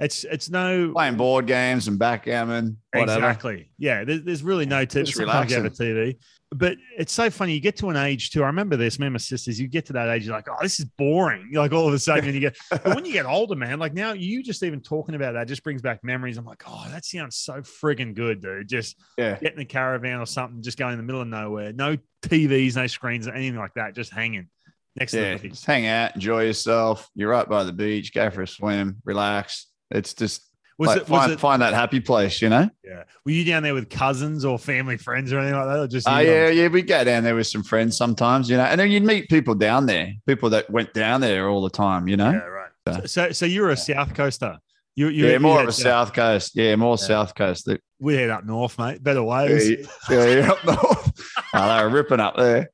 it's 0.00 0.24
it's 0.24 0.50
no 0.50 0.92
playing 0.92 1.16
board 1.16 1.46
games 1.46 1.86
and 1.86 1.98
backgammon. 1.98 2.78
Whatever. 2.92 3.18
Exactly. 3.18 3.70
Yeah. 3.78 4.04
There's, 4.04 4.22
there's 4.22 4.42
really 4.42 4.66
no 4.66 4.84
t- 4.84 5.04
sometimes 5.06 5.50
you 5.52 5.56
have 5.56 5.66
a 5.66 5.70
TV, 5.70 6.16
but 6.50 6.78
it's 6.98 7.12
so 7.12 7.30
funny. 7.30 7.54
You 7.54 7.60
get 7.60 7.76
to 7.76 7.90
an 7.90 7.96
age 7.96 8.30
too. 8.30 8.42
I 8.42 8.46
remember 8.46 8.76
this. 8.76 8.98
Me 8.98 9.06
and 9.06 9.14
my 9.14 9.18
sisters. 9.18 9.60
You 9.60 9.68
get 9.68 9.86
to 9.86 9.92
that 9.92 10.08
age, 10.08 10.26
you're 10.26 10.34
like, 10.34 10.48
oh, 10.50 10.56
this 10.60 10.80
is 10.80 10.86
boring. 10.86 11.48
You're 11.50 11.62
like 11.62 11.72
all 11.72 11.86
of 11.86 11.94
a 11.94 11.98
sudden, 12.00 12.34
you 12.34 12.40
get. 12.40 12.56
but 12.70 12.86
when 12.86 13.04
you 13.04 13.12
get 13.12 13.24
older, 13.24 13.54
man, 13.54 13.78
like 13.78 13.94
now, 13.94 14.14
you 14.14 14.42
just 14.42 14.64
even 14.64 14.80
talking 14.80 15.14
about 15.14 15.34
that 15.34 15.46
just 15.46 15.62
brings 15.62 15.80
back 15.80 16.02
memories. 16.02 16.38
I'm 16.38 16.44
like, 16.44 16.64
oh, 16.66 16.86
that 16.90 17.04
sounds 17.04 17.36
so 17.36 17.54
frigging 17.60 18.14
good, 18.14 18.42
dude. 18.42 18.68
Just 18.68 18.96
yeah. 19.16 19.38
getting 19.38 19.60
a 19.60 19.64
caravan 19.64 20.18
or 20.18 20.26
something, 20.26 20.60
just 20.60 20.76
going 20.76 20.92
in 20.92 20.98
the 20.98 21.04
middle 21.04 21.20
of 21.20 21.28
nowhere, 21.28 21.72
no 21.72 21.96
TVs, 22.22 22.74
no 22.74 22.88
screens, 22.88 23.28
anything 23.28 23.58
like 23.58 23.74
that, 23.74 23.94
just 23.94 24.12
hanging. 24.12 24.48
Next 24.96 25.14
yeah, 25.14 25.36
just 25.36 25.66
hang 25.66 25.86
out, 25.86 26.14
enjoy 26.14 26.44
yourself. 26.44 27.08
You're 27.14 27.30
right 27.30 27.48
by 27.48 27.64
the 27.64 27.72
beach. 27.72 28.12
Go 28.12 28.30
for 28.30 28.42
a 28.42 28.48
swim, 28.48 28.96
relax 29.04 29.66
it's 29.94 30.14
just 30.14 30.50
was 30.78 30.88
like, 30.88 30.96
it, 30.98 31.08
was 31.08 31.20
find, 31.20 31.32
it, 31.32 31.40
find 31.40 31.62
that 31.62 31.72
happy 31.72 32.00
place, 32.00 32.42
you 32.42 32.48
know? 32.48 32.68
Yeah. 32.84 33.04
Were 33.24 33.32
you 33.32 33.44
down 33.44 33.62
there 33.62 33.74
with 33.74 33.88
cousins 33.88 34.44
or 34.44 34.58
family 34.58 34.96
friends 34.96 35.32
or 35.32 35.38
anything 35.38 35.56
like 35.58 35.66
that? 35.66 35.78
Or 35.78 35.86
just 35.86 36.08
oh, 36.08 36.14
uh, 36.14 36.18
yeah, 36.18 36.48
yeah. 36.48 36.68
We 36.68 36.82
go 36.82 37.04
down 37.04 37.22
there 37.22 37.36
with 37.36 37.46
some 37.46 37.62
friends 37.62 37.96
sometimes, 37.96 38.50
you 38.50 38.56
know, 38.56 38.64
and 38.64 38.80
then 38.80 38.90
you'd 38.90 39.04
meet 39.04 39.28
people 39.28 39.54
down 39.54 39.86
there, 39.86 40.12
people 40.26 40.50
that 40.50 40.68
went 40.68 40.92
down 40.92 41.20
there 41.20 41.48
all 41.48 41.62
the 41.62 41.70
time, 41.70 42.08
you 42.08 42.16
know? 42.16 42.32
Yeah, 42.32 42.38
right. 42.38 42.70
So, 42.86 43.06
so, 43.06 43.32
so 43.32 43.46
you're 43.46 43.70
a 43.70 43.76
South 43.76 44.14
Coaster. 44.14 44.58
You, 44.96 45.08
you, 45.08 45.26
yeah, 45.26 45.38
more 45.38 45.60
of 45.60 45.68
a 45.68 45.72
South 45.72 46.12
Coast. 46.12 46.52
Yeah, 46.54 46.76
more 46.76 46.96
yeah. 47.00 47.06
South 47.06 47.34
Coast. 47.34 47.68
We 47.98 48.14
head 48.14 48.30
up 48.30 48.44
north, 48.44 48.78
mate. 48.78 49.02
Better 49.02 49.22
ways. 49.22 49.70
Yeah, 50.08 50.26
yeah, 50.26 50.52
up 50.52 50.64
north. 50.66 51.34
oh, 51.54 51.76
they 51.76 51.84
were 51.84 51.90
ripping 51.90 52.20
up 52.20 52.36
there. 52.36 52.70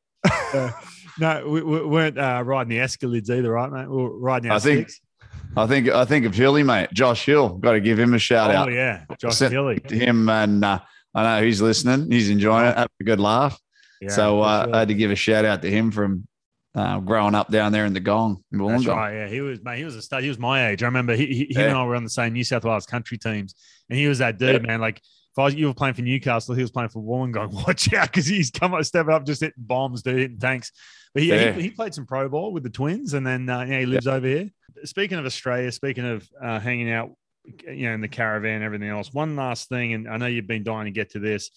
no, 1.18 1.48
we, 1.48 1.62
we 1.62 1.86
weren't 1.86 2.18
uh, 2.18 2.42
riding 2.44 2.70
the 2.70 2.78
Escalades 2.78 3.30
either, 3.30 3.50
right, 3.50 3.70
mate? 3.70 3.88
We 3.88 3.96
were 3.96 4.18
riding 4.18 4.50
our 4.50 4.56
I 4.56 4.60
think, 4.60 4.90
I 5.56 5.66
think 5.66 5.88
I 5.88 6.04
think 6.04 6.26
of 6.26 6.34
Hilly, 6.34 6.62
mate. 6.62 6.90
Josh 6.92 7.26
Hill. 7.26 7.50
Got 7.50 7.72
to 7.72 7.80
give 7.80 7.98
him 7.98 8.14
a 8.14 8.18
shout 8.18 8.50
oh, 8.50 8.54
out. 8.54 8.68
Oh 8.68 8.72
yeah, 8.72 9.04
Josh 9.18 9.38
Hilly. 9.38 9.80
Him 9.88 10.28
and 10.28 10.64
uh, 10.64 10.80
I 11.14 11.22
know 11.22 11.44
he's 11.44 11.60
listening. 11.60 12.10
He's 12.10 12.30
enjoying 12.30 12.66
it. 12.66 12.76
Having 12.76 12.90
a 13.00 13.04
good 13.04 13.20
laugh. 13.20 13.58
Yeah, 14.00 14.10
so 14.10 14.40
uh, 14.40 14.64
sure. 14.64 14.74
I 14.74 14.78
had 14.80 14.88
to 14.88 14.94
give 14.94 15.10
a 15.10 15.16
shout 15.16 15.44
out 15.44 15.62
to 15.62 15.70
him 15.70 15.90
from 15.90 16.26
uh, 16.74 17.00
growing 17.00 17.34
up 17.34 17.50
down 17.50 17.72
there 17.72 17.84
in 17.84 17.92
the 17.92 18.00
Gong. 18.00 18.42
In 18.52 18.58
That's 18.58 18.86
right. 18.86 19.12
Yeah, 19.12 19.28
he 19.28 19.40
was. 19.40 19.62
Man, 19.62 19.76
he 19.76 19.84
was 19.84 19.96
a 19.96 20.02
stud. 20.02 20.22
He 20.22 20.28
was 20.28 20.38
my 20.38 20.68
age. 20.68 20.82
I 20.82 20.86
remember 20.86 21.14
he, 21.14 21.26
he 21.26 21.46
yeah. 21.50 21.62
and 21.62 21.76
I 21.76 21.84
were 21.84 21.96
on 21.96 22.04
the 22.04 22.10
same 22.10 22.32
New 22.32 22.44
South 22.44 22.64
Wales 22.64 22.86
country 22.86 23.18
teams, 23.18 23.54
and 23.88 23.98
he 23.98 24.06
was 24.06 24.18
that 24.18 24.38
dude, 24.38 24.62
yeah. 24.62 24.66
man. 24.66 24.80
Like 24.80 24.98
if 24.98 25.38
I 25.38 25.44
was, 25.44 25.54
you 25.54 25.66
were 25.66 25.74
playing 25.74 25.94
for 25.94 26.02
Newcastle, 26.02 26.54
he 26.54 26.62
was 26.62 26.70
playing 26.70 26.90
for 26.90 27.02
Wollongong. 27.02 27.52
Watch 27.66 27.92
out, 27.92 28.06
because 28.06 28.26
he's 28.26 28.50
come 28.50 28.72
up, 28.74 28.84
step 28.84 29.08
up, 29.08 29.26
just 29.26 29.40
hitting 29.40 29.54
bombs, 29.58 30.02
dude, 30.02 30.18
hitting 30.18 30.38
tanks. 30.38 30.70
But 31.12 31.24
he, 31.24 31.30
yeah. 31.30 31.52
he, 31.52 31.62
he, 31.62 31.70
played 31.70 31.92
some 31.92 32.06
pro 32.06 32.28
ball 32.28 32.52
with 32.52 32.62
the 32.62 32.70
Twins, 32.70 33.14
and 33.14 33.26
then 33.26 33.48
uh, 33.48 33.62
yeah, 33.62 33.80
he 33.80 33.86
lives 33.86 34.06
over 34.06 34.26
here. 34.26 34.50
Speaking 34.84 35.18
of 35.18 35.26
Australia, 35.26 35.70
speaking 35.72 36.04
of 36.04 36.28
uh, 36.42 36.60
hanging 36.60 36.90
out, 36.90 37.12
you 37.66 37.88
know, 37.88 37.94
in 37.94 38.00
the 38.00 38.08
caravan, 38.08 38.62
everything 38.62 38.88
else. 38.88 39.12
One 39.12 39.36
last 39.36 39.68
thing, 39.68 39.94
and 39.94 40.08
I 40.08 40.16
know 40.16 40.26
you've 40.26 40.46
been 40.46 40.64
dying 40.64 40.86
to 40.86 40.90
get 40.90 41.10
to 41.10 41.18
this. 41.18 41.50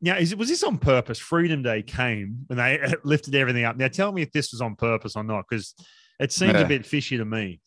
Now, 0.00 0.16
is 0.16 0.32
it 0.32 0.38
was 0.38 0.48
this 0.48 0.62
on 0.62 0.78
purpose? 0.78 1.18
Freedom 1.18 1.62
Day 1.62 1.82
came 1.82 2.44
when 2.46 2.58
they 2.58 2.94
lifted 3.04 3.34
everything 3.34 3.64
up. 3.64 3.76
Now, 3.76 3.88
tell 3.88 4.12
me 4.12 4.22
if 4.22 4.32
this 4.32 4.52
was 4.52 4.60
on 4.60 4.76
purpose 4.76 5.16
or 5.16 5.24
not, 5.24 5.44
because 5.48 5.74
it 6.20 6.32
seems 6.32 6.54
yeah. 6.54 6.60
a 6.60 6.68
bit 6.68 6.86
fishy 6.86 7.16
to 7.16 7.24
me. 7.24 7.60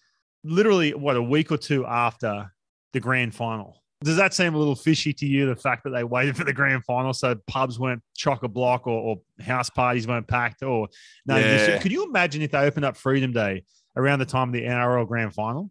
Literally, 0.44 0.94
what 0.94 1.16
a 1.16 1.22
week 1.22 1.52
or 1.52 1.58
two 1.58 1.86
after 1.86 2.52
the 2.94 3.00
grand 3.00 3.36
final. 3.36 3.84
Does 4.02 4.16
that 4.16 4.34
seem 4.34 4.56
a 4.56 4.58
little 4.58 4.76
fishy 4.76 5.12
to 5.12 5.26
you? 5.26 5.48
The 5.48 5.58
fact 5.58 5.84
that 5.84 5.90
they 5.90 6.06
waited 6.06 6.38
for 6.38 6.46
the 6.46 6.54
grand 6.54 6.86
final, 6.86 7.14
so 7.14 7.36
pubs 7.48 7.78
weren't 7.78 8.02
chock 8.16 8.44
a 8.44 8.48
block, 8.48 8.88
or, 8.88 8.94
or, 8.94 9.44
house 9.44 9.70
parties 9.70 10.08
weren't 10.08 10.28
packed, 10.28 10.64
or 10.64 10.88
no? 11.26 11.38
Yeah. 11.38 11.80
Could 11.80 11.92
you 11.92 12.06
imagine 12.06 12.42
if 12.42 12.52
they 12.52 12.60
opened 12.60 12.86
up 12.86 12.96
Freedom 12.96 13.34
Day 13.34 13.64
around 14.00 14.20
the 14.20 14.26
time 14.26 14.50
of 14.50 14.54
the 14.54 14.64
NRL 14.64 15.08
grand 15.08 15.34
final? 15.34 15.70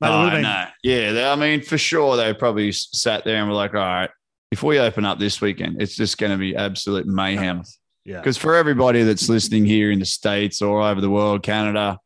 Mate, 0.00 0.08
oh, 0.10 0.30
been- 0.30 0.42
no. 0.42 0.64
Yeah, 0.82 1.32
I 1.32 1.36
mean, 1.36 1.62
for 1.62 1.78
sure, 1.78 2.16
they 2.16 2.34
probably 2.34 2.72
sat 2.72 3.24
there 3.24 3.36
and 3.36 3.48
were 3.48 3.54
like, 3.54 3.74
all 3.74 3.80
right, 3.80 4.10
if 4.50 4.62
we 4.62 4.78
open 4.78 5.04
up 5.04 5.18
this 5.18 5.40
weekend, 5.40 5.80
it's 5.80 5.94
just 5.94 6.18
going 6.18 6.32
to 6.32 6.38
be 6.38 6.56
absolute 6.56 7.06
mayhem. 7.06 7.62
Yeah. 8.04 8.18
Because 8.18 8.36
for 8.36 8.54
everybody 8.54 9.04
that's 9.04 9.28
listening 9.28 9.64
here 9.64 9.90
in 9.90 10.00
the 10.00 10.04
States 10.04 10.60
or 10.60 10.82
over 10.82 11.00
the 11.00 11.08
world, 11.08 11.42
Canada, 11.42 11.98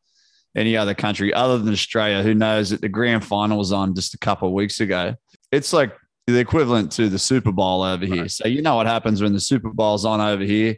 any 0.55 0.77
other 0.77 0.93
country 0.93 1.33
other 1.33 1.57
than 1.57 1.73
Australia, 1.73 2.21
who 2.21 2.33
knows 2.33 2.69
that 2.69 2.81
the 2.81 2.89
grand 2.89 3.25
final 3.25 3.57
was 3.57 3.71
on 3.71 3.95
just 3.95 4.13
a 4.13 4.17
couple 4.17 4.47
of 4.47 4.53
weeks 4.53 4.79
ago, 4.79 5.15
it's 5.51 5.73
like 5.73 5.95
the 6.27 6.39
equivalent 6.39 6.91
to 6.93 7.09
the 7.09 7.19
Super 7.19 7.51
Bowl 7.51 7.81
over 7.81 8.05
right. 8.05 8.13
here. 8.13 8.29
So 8.29 8.47
you 8.47 8.61
know 8.61 8.75
what 8.75 8.85
happens 8.85 9.21
when 9.21 9.33
the 9.33 9.39
Super 9.39 9.69
Bowl's 9.69 10.05
on 10.05 10.21
over 10.21 10.43
here. 10.43 10.75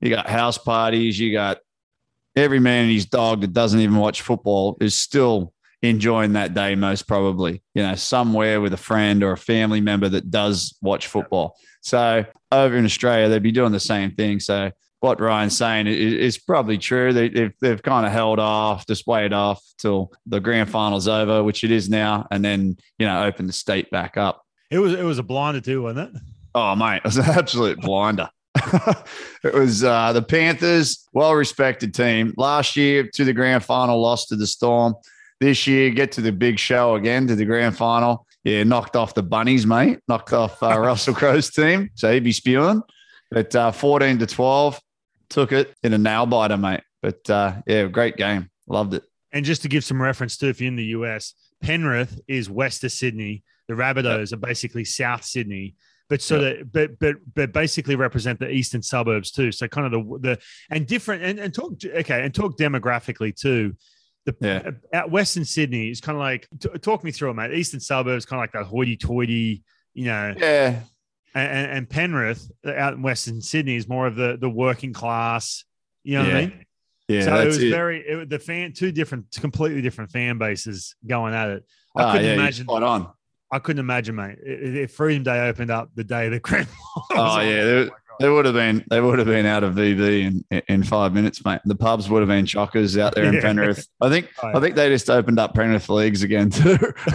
You 0.00 0.10
got 0.10 0.28
house 0.28 0.58
parties, 0.58 1.18
you 1.18 1.32
got 1.32 1.58
every 2.38 2.60
man 2.60 2.84
and 2.84 2.92
his 2.92 3.06
dog 3.06 3.40
that 3.40 3.52
doesn't 3.52 3.80
even 3.80 3.96
watch 3.96 4.22
football 4.22 4.76
is 4.80 4.98
still 4.98 5.52
enjoying 5.82 6.32
that 6.32 6.54
day 6.54 6.74
most 6.74 7.06
probably 7.06 7.62
you 7.74 7.82
know 7.82 7.94
somewhere 7.94 8.60
with 8.60 8.72
a 8.72 8.78
friend 8.78 9.22
or 9.22 9.32
a 9.32 9.36
family 9.36 9.80
member 9.80 10.08
that 10.08 10.30
does 10.30 10.76
watch 10.82 11.06
football. 11.06 11.56
So 11.82 12.24
over 12.50 12.76
in 12.76 12.84
australia 12.84 13.28
they'd 13.28 13.42
be 13.42 13.52
doing 13.52 13.72
the 13.72 13.80
same 13.80 14.12
thing. 14.12 14.40
So 14.40 14.72
what 15.00 15.20
ryan's 15.20 15.56
saying 15.56 15.86
is, 15.86 16.38
probably 16.38 16.76
true. 16.76 17.12
They, 17.12 17.28
they've, 17.28 17.52
they've 17.60 17.80
kind 17.80 18.04
of 18.04 18.10
held 18.10 18.40
off 18.40 18.84
just 18.86 19.06
waited 19.06 19.32
off 19.32 19.62
till 19.78 20.10
the 20.26 20.40
grand 20.40 20.68
final's 20.68 21.06
over 21.06 21.44
which 21.44 21.62
it 21.62 21.70
is 21.70 21.88
now 21.88 22.26
and 22.32 22.44
then 22.44 22.76
you 22.98 23.06
know 23.06 23.24
open 23.24 23.46
the 23.46 23.52
state 23.52 23.90
back 23.90 24.16
up. 24.16 24.42
It 24.70 24.78
was 24.78 24.92
it 24.94 25.04
was 25.04 25.18
a 25.18 25.22
blinder 25.22 25.60
too 25.60 25.82
wasn't 25.82 26.16
it? 26.16 26.22
Oh 26.54 26.74
mate 26.74 26.98
it 26.98 27.04
was 27.04 27.18
an 27.18 27.26
absolute 27.26 27.80
blinder 27.80 28.30
it 29.44 29.54
was 29.54 29.84
uh, 29.84 30.12
the 30.12 30.22
Panthers, 30.22 31.08
well 31.12 31.34
respected 31.34 31.94
team. 31.94 32.34
Last 32.36 32.76
year 32.76 33.08
to 33.14 33.24
the 33.24 33.32
grand 33.32 33.64
final, 33.64 34.00
lost 34.00 34.28
to 34.28 34.36
the 34.36 34.46
Storm 34.46 34.94
this 35.40 35.66
year, 35.66 35.90
get 35.90 36.12
to 36.12 36.20
the 36.20 36.32
big 36.32 36.58
show 36.58 36.96
again, 36.96 37.26
to 37.28 37.36
the 37.36 37.44
grand 37.44 37.76
final. 37.76 38.26
Yeah, 38.44 38.64
knocked 38.64 38.96
off 38.96 39.14
the 39.14 39.22
Bunnies, 39.22 39.66
mate. 39.66 40.00
Knocked 40.08 40.32
off 40.32 40.62
uh, 40.62 40.78
Russell 40.78 41.14
Crowe's 41.14 41.50
team. 41.50 41.90
So 41.94 42.12
he'd 42.12 42.24
be 42.24 42.32
spewing. 42.32 42.82
But 43.30 43.54
uh, 43.54 43.72
14 43.72 44.18
to 44.18 44.26
12, 44.26 44.80
took 45.28 45.52
it 45.52 45.74
in 45.82 45.92
a 45.92 45.98
nail 45.98 46.26
biter, 46.26 46.56
mate. 46.56 46.80
But 47.02 47.28
uh, 47.28 47.56
yeah, 47.66 47.84
great 47.86 48.16
game. 48.16 48.50
Loved 48.66 48.94
it. 48.94 49.04
And 49.32 49.44
just 49.44 49.62
to 49.62 49.68
give 49.68 49.84
some 49.84 50.00
reference 50.00 50.36
to 50.38 50.48
if 50.48 50.60
you're 50.60 50.68
in 50.68 50.76
the 50.76 50.84
US, 50.84 51.34
Penrith 51.60 52.20
is 52.26 52.48
west 52.48 52.84
of 52.84 52.92
Sydney. 52.92 53.42
The 53.68 53.74
Rabbitohs 53.74 54.30
yep. 54.30 54.38
are 54.38 54.46
basically 54.46 54.84
South 54.84 55.24
Sydney 55.24 55.74
but 56.08 56.22
so 56.22 56.40
yep. 56.40 56.58
that 56.58 56.72
but 56.72 56.98
but 56.98 57.16
but 57.34 57.52
basically 57.52 57.96
represent 57.96 58.38
the 58.38 58.50
eastern 58.50 58.82
suburbs 58.82 59.30
too. 59.30 59.52
So 59.52 59.68
kind 59.68 59.86
of 59.86 59.92
the 59.92 60.18
the 60.18 60.38
and 60.70 60.86
different 60.86 61.22
and, 61.22 61.38
and 61.38 61.54
talk 61.54 61.72
okay 61.84 62.22
and 62.24 62.34
talk 62.34 62.56
demographically 62.56 63.34
too. 63.34 63.76
The, 64.24 64.36
yeah. 64.40 64.62
Uh, 64.66 64.96
out 64.96 65.10
Western 65.10 65.44
Sydney 65.44 65.90
is 65.90 66.00
kind 66.00 66.16
of 66.16 66.20
like 66.20 66.48
t- 66.60 66.68
talk 66.80 67.04
me 67.04 67.12
through 67.12 67.30
it, 67.30 67.34
mate. 67.34 67.52
Eastern 67.52 67.80
suburbs, 67.80 68.26
kind 68.26 68.38
of 68.38 68.42
like 68.42 68.52
that 68.52 68.64
hoity-toity, 68.64 69.62
you 69.94 70.04
know. 70.04 70.34
Yeah. 70.36 70.80
And, 71.34 71.70
and, 71.70 71.88
Penrith 71.88 72.50
uh, 72.66 72.72
out 72.72 72.94
in 72.94 73.02
Western 73.02 73.40
Sydney 73.40 73.76
is 73.76 73.88
more 73.88 74.06
of 74.06 74.16
the 74.16 74.36
the 74.38 74.50
working 74.50 74.92
class. 74.92 75.64
You 76.04 76.18
know 76.18 76.24
yeah. 76.24 76.28
what 76.28 76.36
I 76.36 76.40
mean? 76.40 76.64
Yeah. 77.08 77.22
So 77.22 77.40
it 77.40 77.46
was 77.46 77.62
it. 77.62 77.70
very 77.70 78.00
it, 78.00 78.28
the 78.28 78.38
fan 78.38 78.72
two 78.72 78.92
different, 78.92 79.26
completely 79.40 79.80
different 79.80 80.10
fan 80.10 80.36
bases 80.36 80.94
going 81.06 81.34
at 81.34 81.50
it. 81.50 81.64
I 81.96 82.02
oh, 82.02 82.12
couldn't 82.12 82.26
yeah, 82.26 82.34
imagine. 82.34 82.64
Spot 82.66 82.82
on. 82.82 83.08
I 83.50 83.58
couldn't 83.58 83.80
imagine, 83.80 84.14
mate. 84.16 84.38
If 84.42 84.92
Freedom 84.92 85.22
Day 85.22 85.48
opened 85.48 85.70
up 85.70 85.90
the 85.94 86.04
day 86.04 86.28
the 86.28 86.40
grand. 86.40 86.68
oh 87.12 87.40
yeah, 87.40 87.60
oh 87.62 87.90
they 88.20 88.28
would 88.28 88.44
have 88.44 88.54
been 88.54 88.84
they 88.90 89.00
would 89.00 89.18
have 89.18 89.28
been 89.28 89.46
out 89.46 89.64
of 89.64 89.74
VB 89.74 90.44
in 90.50 90.62
in 90.68 90.82
five 90.82 91.12
minutes, 91.12 91.44
mate. 91.44 91.60
The 91.64 91.76
pubs 91.76 92.10
would 92.10 92.20
have 92.20 92.28
been 92.28 92.46
chockers 92.46 92.98
out 92.98 93.14
there 93.14 93.24
in 93.24 93.34
yeah. 93.34 93.40
Penrith. 93.40 93.86
I 94.00 94.08
think 94.08 94.28
oh, 94.42 94.48
yeah. 94.48 94.56
I 94.56 94.60
think 94.60 94.74
they 94.74 94.88
just 94.88 95.08
opened 95.08 95.38
up 95.38 95.54
Penrith 95.54 95.88
leagues 95.88 96.22
again 96.22 96.50
too. 96.50 96.76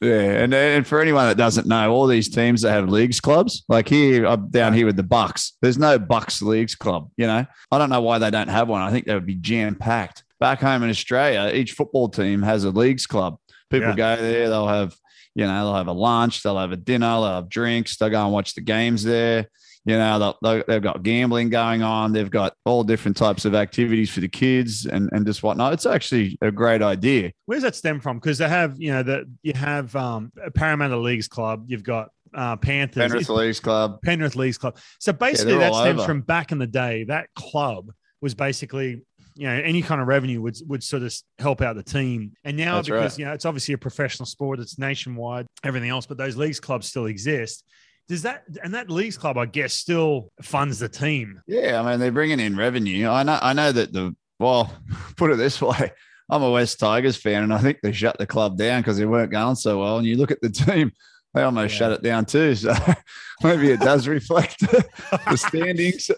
yeah, 0.00 0.42
and 0.42 0.52
and 0.52 0.86
for 0.86 1.00
anyone 1.00 1.28
that 1.28 1.36
doesn't 1.36 1.66
know, 1.66 1.92
all 1.92 2.06
these 2.06 2.28
teams 2.28 2.62
that 2.62 2.72
have 2.72 2.88
leagues 2.88 3.20
clubs, 3.20 3.64
like 3.68 3.88
here, 3.88 4.26
I'm 4.26 4.48
down 4.50 4.72
here 4.74 4.86
with 4.86 4.96
the 4.96 5.04
Bucs. 5.04 5.52
There's 5.62 5.78
no 5.78 5.98
Bucs 5.98 6.42
leagues 6.42 6.74
club. 6.74 7.10
You 7.16 7.26
know, 7.26 7.46
I 7.70 7.78
don't 7.78 7.90
know 7.90 8.02
why 8.02 8.18
they 8.18 8.30
don't 8.30 8.48
have 8.48 8.68
one. 8.68 8.82
I 8.82 8.90
think 8.90 9.06
they 9.06 9.14
would 9.14 9.26
be 9.26 9.36
jam 9.36 9.76
packed. 9.76 10.24
Back 10.40 10.60
home 10.60 10.82
in 10.82 10.90
Australia, 10.90 11.52
each 11.54 11.72
football 11.72 12.08
team 12.08 12.42
has 12.42 12.64
a 12.64 12.70
leagues 12.70 13.06
club. 13.06 13.38
People 13.70 13.90
yeah. 13.90 13.96
go 13.96 14.16
there, 14.16 14.48
they'll 14.48 14.68
have 14.68 14.94
you 15.34 15.46
know, 15.46 15.64
they'll 15.64 15.74
have 15.74 15.88
a 15.88 15.92
lunch, 15.92 16.42
they'll 16.42 16.58
have 16.58 16.72
a 16.72 16.76
dinner, 16.76 17.06
they'll 17.06 17.34
have 17.34 17.48
drinks, 17.48 17.96
they'll 17.96 18.10
go 18.10 18.22
and 18.22 18.32
watch 18.32 18.54
the 18.54 18.60
games 18.60 19.02
there. 19.02 19.48
You 19.86 19.98
know, 19.98 20.34
they've 20.42 20.80
got 20.80 21.02
gambling 21.02 21.50
going 21.50 21.82
on. 21.82 22.14
They've 22.14 22.30
got 22.30 22.54
all 22.64 22.84
different 22.84 23.18
types 23.18 23.44
of 23.44 23.54
activities 23.54 24.10
for 24.10 24.20
the 24.20 24.28
kids 24.28 24.86
and, 24.86 25.10
and 25.12 25.26
just 25.26 25.42
whatnot. 25.42 25.74
It's 25.74 25.84
actually 25.84 26.38
a 26.40 26.50
great 26.50 26.80
idea. 26.80 27.32
Where's 27.44 27.64
that 27.64 27.76
stem 27.76 28.00
from? 28.00 28.16
Because 28.16 28.38
they 28.38 28.48
have, 28.48 28.80
you 28.80 28.92
know, 28.92 29.02
that 29.02 29.24
you 29.42 29.52
have 29.52 29.94
um, 29.94 30.32
Parramatta 30.54 30.96
Leagues 30.96 31.28
Club. 31.28 31.64
You've 31.66 31.82
got 31.82 32.08
uh, 32.32 32.56
Panthers, 32.56 33.10
Penrith 33.10 33.28
Leagues 33.28 33.60
Club, 33.60 34.00
Penrith 34.02 34.36
Leagues 34.36 34.56
Club. 34.56 34.78
So 35.00 35.12
basically, 35.12 35.52
yeah, 35.52 35.70
that 35.70 35.74
stems 35.74 36.00
over. 36.00 36.06
from 36.06 36.22
back 36.22 36.50
in 36.50 36.56
the 36.56 36.66
day. 36.66 37.04
That 37.04 37.28
club 37.34 37.92
was 38.22 38.34
basically 38.34 39.02
you 39.34 39.46
know 39.46 39.54
any 39.54 39.82
kind 39.82 40.00
of 40.00 40.06
revenue 40.06 40.40
would 40.40 40.56
would 40.66 40.82
sort 40.82 41.02
of 41.02 41.14
help 41.38 41.60
out 41.60 41.76
the 41.76 41.82
team. 41.82 42.32
And 42.44 42.56
now 42.56 42.76
That's 42.76 42.88
because 42.88 43.12
right. 43.12 43.18
you 43.18 43.24
know 43.24 43.32
it's 43.32 43.44
obviously 43.44 43.74
a 43.74 43.78
professional 43.78 44.26
sport, 44.26 44.60
it's 44.60 44.78
nationwide, 44.78 45.46
everything 45.64 45.90
else, 45.90 46.06
but 46.06 46.16
those 46.16 46.36
leagues 46.36 46.60
clubs 46.60 46.88
still 46.88 47.06
exist. 47.06 47.64
Does 48.08 48.22
that 48.22 48.44
and 48.62 48.74
that 48.74 48.90
leagues 48.90 49.16
club, 49.16 49.38
I 49.38 49.46
guess, 49.46 49.72
still 49.72 50.30
funds 50.42 50.78
the 50.78 50.88
team? 50.88 51.40
Yeah, 51.46 51.80
I 51.80 51.90
mean 51.90 52.00
they're 52.00 52.12
bringing 52.12 52.40
in 52.40 52.56
revenue. 52.56 53.08
I 53.08 53.22
know 53.22 53.38
I 53.40 53.52
know 53.52 53.72
that 53.72 53.92
the 53.92 54.14
well, 54.38 54.72
put 55.16 55.30
it 55.30 55.36
this 55.36 55.60
way. 55.60 55.92
I'm 56.30 56.42
a 56.42 56.50
West 56.50 56.78
Tigers 56.78 57.16
fan, 57.16 57.42
and 57.42 57.52
I 57.52 57.58
think 57.58 57.78
they 57.82 57.92
shut 57.92 58.16
the 58.18 58.26
club 58.26 58.56
down 58.56 58.80
because 58.80 58.96
they 58.96 59.04
weren't 59.04 59.30
going 59.30 59.56
so 59.56 59.80
well. 59.80 59.98
And 59.98 60.06
you 60.06 60.16
look 60.16 60.30
at 60.30 60.40
the 60.40 60.50
team, 60.50 60.92
they 61.34 61.42
almost 61.42 61.74
yeah. 61.74 61.78
shut 61.78 61.92
it 61.92 62.02
down 62.02 62.24
too. 62.24 62.54
So 62.54 62.74
maybe 63.42 63.70
it 63.70 63.80
does 63.80 64.06
reflect 64.06 64.60
the 64.60 65.36
standings. 65.36 66.10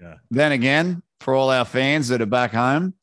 yeah. 0.00 0.14
Then 0.30 0.52
again, 0.52 1.02
for 1.22 1.34
all 1.34 1.50
our 1.50 1.64
fans 1.64 2.08
that 2.08 2.20
are 2.20 2.26
back 2.26 2.52
home, 2.52 2.94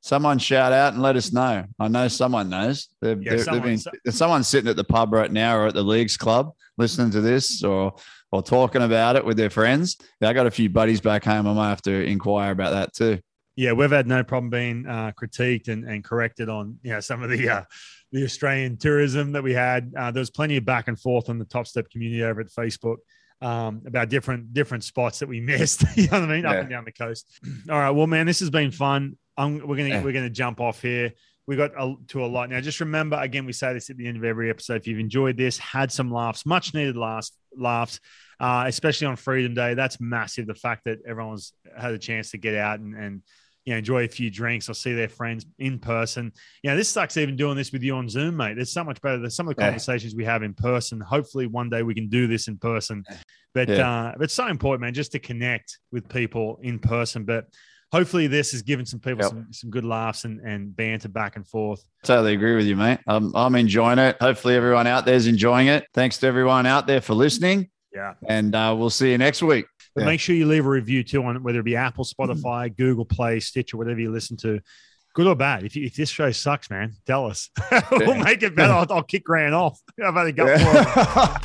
someone 0.00 0.38
shout 0.38 0.72
out 0.72 0.94
and 0.94 1.02
let 1.02 1.16
us 1.16 1.32
know. 1.32 1.64
I 1.78 1.88
know 1.88 2.08
someone 2.08 2.48
knows. 2.48 2.88
They've, 3.00 3.20
yeah, 3.22 3.36
someone, 3.38 3.62
been, 3.62 3.78
so- 3.78 3.90
someone's 4.10 4.48
sitting 4.48 4.70
at 4.70 4.76
the 4.76 4.84
pub 4.84 5.12
right 5.12 5.30
now 5.30 5.56
or 5.58 5.66
at 5.66 5.74
the 5.74 5.82
leagues 5.82 6.16
club 6.16 6.52
listening 6.78 7.10
to 7.10 7.20
this 7.20 7.62
or 7.62 7.94
or 8.32 8.42
talking 8.42 8.82
about 8.82 9.16
it 9.16 9.24
with 9.24 9.36
their 9.36 9.50
friends. 9.50 9.96
Yeah, 10.20 10.28
I 10.28 10.32
got 10.32 10.46
a 10.46 10.50
few 10.50 10.68
buddies 10.68 11.00
back 11.00 11.24
home. 11.24 11.46
I 11.46 11.52
might 11.52 11.68
have 11.68 11.82
to 11.82 12.04
inquire 12.04 12.50
about 12.50 12.72
that 12.72 12.92
too. 12.92 13.20
Yeah, 13.54 13.72
we've 13.72 13.90
had 13.90 14.06
no 14.06 14.22
problem 14.22 14.50
being 14.50 14.86
uh, 14.86 15.12
critiqued 15.18 15.68
and, 15.68 15.84
and 15.84 16.04
corrected 16.04 16.48
on 16.48 16.78
you 16.82 16.92
know 16.92 17.00
some 17.00 17.22
of 17.22 17.30
the 17.30 17.48
uh, 17.48 17.62
the 18.12 18.24
Australian 18.24 18.76
tourism 18.76 19.32
that 19.32 19.42
we 19.42 19.54
had. 19.54 19.92
Uh, 19.96 20.10
there 20.10 20.20
was 20.20 20.30
plenty 20.30 20.56
of 20.56 20.64
back 20.64 20.88
and 20.88 20.98
forth 20.98 21.28
on 21.28 21.38
the 21.38 21.44
Top 21.44 21.66
Step 21.66 21.88
community 21.90 22.22
over 22.22 22.40
at 22.40 22.48
Facebook 22.48 22.96
um, 23.42 23.82
about 23.86 24.08
different 24.08 24.52
different 24.52 24.84
spots 24.84 25.18
that 25.20 25.28
we 25.28 25.40
missed. 25.52 25.84
you 25.96 26.08
know 26.08 26.20
what 26.20 26.30
I 26.30 26.34
mean? 26.34 26.44
Yeah. 26.44 26.50
Up 26.50 26.56
and 26.56 26.70
down 26.70 26.84
the 26.84 26.92
coast. 26.92 27.26
All 27.70 27.78
right. 27.78 27.90
Well, 27.90 28.06
man, 28.06 28.26
this 28.26 28.40
has 28.40 28.50
been 28.50 28.70
fun. 28.70 29.16
I'm, 29.36 29.66
we're 29.66 29.76
gonna 29.76 29.88
yeah. 29.88 30.02
we're 30.02 30.12
gonna 30.12 30.30
jump 30.30 30.60
off 30.60 30.80
here. 30.80 31.12
We 31.46 31.54
got 31.54 31.70
a, 31.78 31.94
to 32.08 32.24
a 32.24 32.26
lot 32.26 32.50
now. 32.50 32.60
Just 32.60 32.80
remember, 32.80 33.16
again, 33.20 33.46
we 33.46 33.52
say 33.52 33.72
this 33.72 33.88
at 33.88 33.96
the 33.96 34.06
end 34.06 34.16
of 34.16 34.24
every 34.24 34.50
episode. 34.50 34.76
If 34.76 34.88
you've 34.88 34.98
enjoyed 34.98 35.36
this, 35.36 35.58
had 35.58 35.92
some 35.92 36.10
laughs, 36.10 36.44
much 36.44 36.74
needed 36.74 36.96
laughs, 36.96 37.30
laughs, 37.56 38.00
uh, 38.40 38.64
especially 38.66 39.06
on 39.06 39.14
Freedom 39.14 39.54
Day, 39.54 39.74
that's 39.74 40.00
massive. 40.00 40.48
The 40.48 40.56
fact 40.56 40.84
that 40.86 40.98
everyone's 41.06 41.52
had 41.78 41.92
a 41.92 41.98
chance 41.98 42.32
to 42.32 42.38
get 42.38 42.56
out 42.56 42.80
and, 42.80 42.96
and 42.96 43.22
you 43.66 43.72
know, 43.74 43.78
enjoy 43.78 44.04
a 44.04 44.08
few 44.08 44.30
drinks 44.30 44.70
or 44.70 44.74
see 44.74 44.94
their 44.94 45.08
friends 45.08 45.44
in 45.58 45.78
person. 45.78 46.32
You 46.62 46.70
know, 46.70 46.76
this 46.76 46.88
sucks 46.88 47.16
even 47.16 47.36
doing 47.36 47.56
this 47.56 47.72
with 47.72 47.82
you 47.82 47.96
on 47.96 48.08
Zoom, 48.08 48.36
mate. 48.36 48.58
It's 48.58 48.72
so 48.72 48.84
much 48.84 49.00
better 49.02 49.18
than 49.18 49.30
some 49.30 49.48
of 49.48 49.56
the 49.56 49.60
conversations 49.60 50.12
yeah. 50.12 50.18
we 50.18 50.24
have 50.24 50.44
in 50.44 50.54
person. 50.54 51.00
Hopefully, 51.00 51.48
one 51.48 51.68
day 51.68 51.82
we 51.82 51.92
can 51.92 52.08
do 52.08 52.28
this 52.28 52.46
in 52.46 52.56
person. 52.58 53.04
But 53.54 53.68
yeah. 53.68 53.90
uh, 53.90 54.12
but 54.16 54.24
it's 54.24 54.34
so 54.34 54.46
important, 54.46 54.82
man, 54.82 54.94
just 54.94 55.12
to 55.12 55.18
connect 55.18 55.78
with 55.90 56.08
people 56.08 56.60
in 56.62 56.78
person. 56.78 57.24
But 57.24 57.46
hopefully, 57.90 58.28
this 58.28 58.52
has 58.52 58.62
given 58.62 58.86
some 58.86 59.00
people 59.00 59.22
yep. 59.22 59.30
some, 59.30 59.46
some 59.50 59.70
good 59.70 59.84
laughs 59.84 60.24
and, 60.24 60.40
and 60.40 60.74
banter 60.74 61.08
back 61.08 61.34
and 61.34 61.46
forth. 61.46 61.84
Totally 62.04 62.34
agree 62.34 62.54
with 62.54 62.66
you, 62.66 62.76
mate. 62.76 63.00
I'm, 63.08 63.34
I'm 63.34 63.56
enjoying 63.56 63.98
it. 63.98 64.16
Hopefully, 64.20 64.54
everyone 64.54 64.86
out 64.86 65.06
there 65.06 65.16
is 65.16 65.26
enjoying 65.26 65.66
it. 65.66 65.86
Thanks 65.92 66.18
to 66.18 66.28
everyone 66.28 66.66
out 66.66 66.86
there 66.86 67.00
for 67.00 67.14
listening. 67.14 67.68
Yeah. 67.92 68.14
And 68.28 68.54
uh, 68.54 68.76
we'll 68.78 68.90
see 68.90 69.10
you 69.10 69.18
next 69.18 69.42
week. 69.42 69.66
But 69.96 70.02
yeah. 70.02 70.08
make 70.08 70.20
sure 70.20 70.36
you 70.36 70.44
leave 70.44 70.66
a 70.66 70.68
review 70.68 71.02
too 71.02 71.24
on 71.24 71.42
whether 71.42 71.60
it 71.60 71.64
be 71.64 71.74
Apple, 71.74 72.04
Spotify, 72.04 72.68
mm. 72.68 72.76
Google 72.76 73.06
Play, 73.06 73.40
Stitch, 73.40 73.72
or 73.72 73.78
whatever 73.78 73.98
you 73.98 74.12
listen 74.12 74.36
to. 74.36 74.60
Good 75.14 75.26
or 75.26 75.34
bad. 75.34 75.64
If, 75.64 75.74
you, 75.74 75.86
if 75.86 75.94
this 75.94 76.10
show 76.10 76.30
sucks, 76.32 76.68
man, 76.68 76.92
tell 77.06 77.24
us. 77.24 77.48
we'll 77.90 78.16
make 78.16 78.42
it 78.42 78.54
better. 78.54 78.74
I'll, 78.74 78.86
I'll 78.90 79.02
kick 79.02 79.24
Grant 79.24 79.54
off. 79.54 79.80
I've 80.04 80.14
only 80.14 80.32
got 80.32 80.60
yeah. 80.60 81.38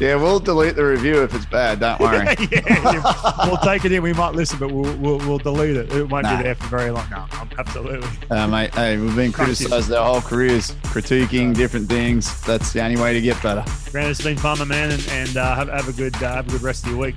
yeah, 0.00 0.14
we'll 0.14 0.40
delete 0.40 0.76
the 0.76 0.84
review 0.86 1.22
if 1.22 1.34
it's 1.34 1.44
bad. 1.44 1.80
Don't 1.80 2.00
worry. 2.00 2.34
yeah, 2.50 3.46
we'll 3.46 3.58
take 3.58 3.84
it 3.84 3.92
in. 3.92 4.02
We 4.02 4.14
might 4.14 4.34
listen, 4.34 4.58
but 4.58 4.72
we'll 4.72 4.96
we'll, 4.96 5.18
we'll 5.18 5.36
delete 5.36 5.76
it. 5.76 5.92
It 5.92 6.08
won't 6.08 6.22
nah. 6.22 6.38
be 6.38 6.44
there 6.44 6.54
for 6.54 6.68
very 6.68 6.90
long. 6.90 7.06
No, 7.10 7.26
absolutely. 7.58 8.08
Uh, 8.30 8.48
mate, 8.48 8.74
hey, 8.74 8.96
we've 8.96 9.14
been 9.14 9.32
criticised 9.32 9.92
our 9.92 10.06
whole 10.10 10.22
careers, 10.22 10.70
critiquing 10.84 11.54
different 11.54 11.90
things. 11.90 12.40
That's 12.46 12.72
the 12.72 12.82
only 12.82 12.98
way 12.98 13.12
to 13.12 13.20
get 13.20 13.42
better. 13.42 13.62
Grant, 13.90 14.08
it's 14.08 14.22
been 14.22 14.38
fun, 14.38 14.66
man, 14.66 14.92
and, 14.92 15.06
and 15.10 15.36
uh, 15.36 15.54
have, 15.54 15.68
have 15.68 15.86
a 15.86 15.92
good 15.92 16.14
uh, 16.22 16.36
have 16.36 16.48
a 16.48 16.52
good 16.52 16.62
rest 16.62 16.86
of 16.86 16.92
your 16.92 16.98
week. 16.98 17.16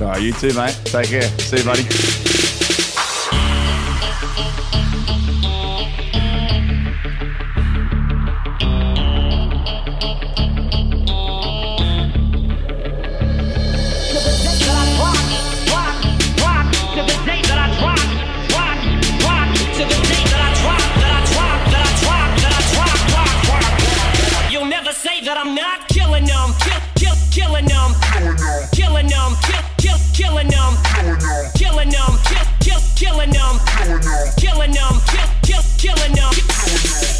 Right, 0.00 0.22
you 0.22 0.32
too, 0.32 0.52
mate. 0.54 0.78
Take 0.84 1.08
care. 1.08 1.22
See 1.22 1.58
you, 1.58 1.64
buddy. 1.64 2.51
Killing 30.32 30.48
them, 30.48 30.74
killing 31.54 31.90
them, 31.90 32.18
kill, 32.24 32.46
kill, 32.60 32.80
killing 32.96 33.30
them, 33.30 33.60
killing 34.38 34.72
them, 34.72 35.00
kill, 35.06 35.28
kill, 35.42 35.62
killing 35.76 36.12
them. 36.14 37.11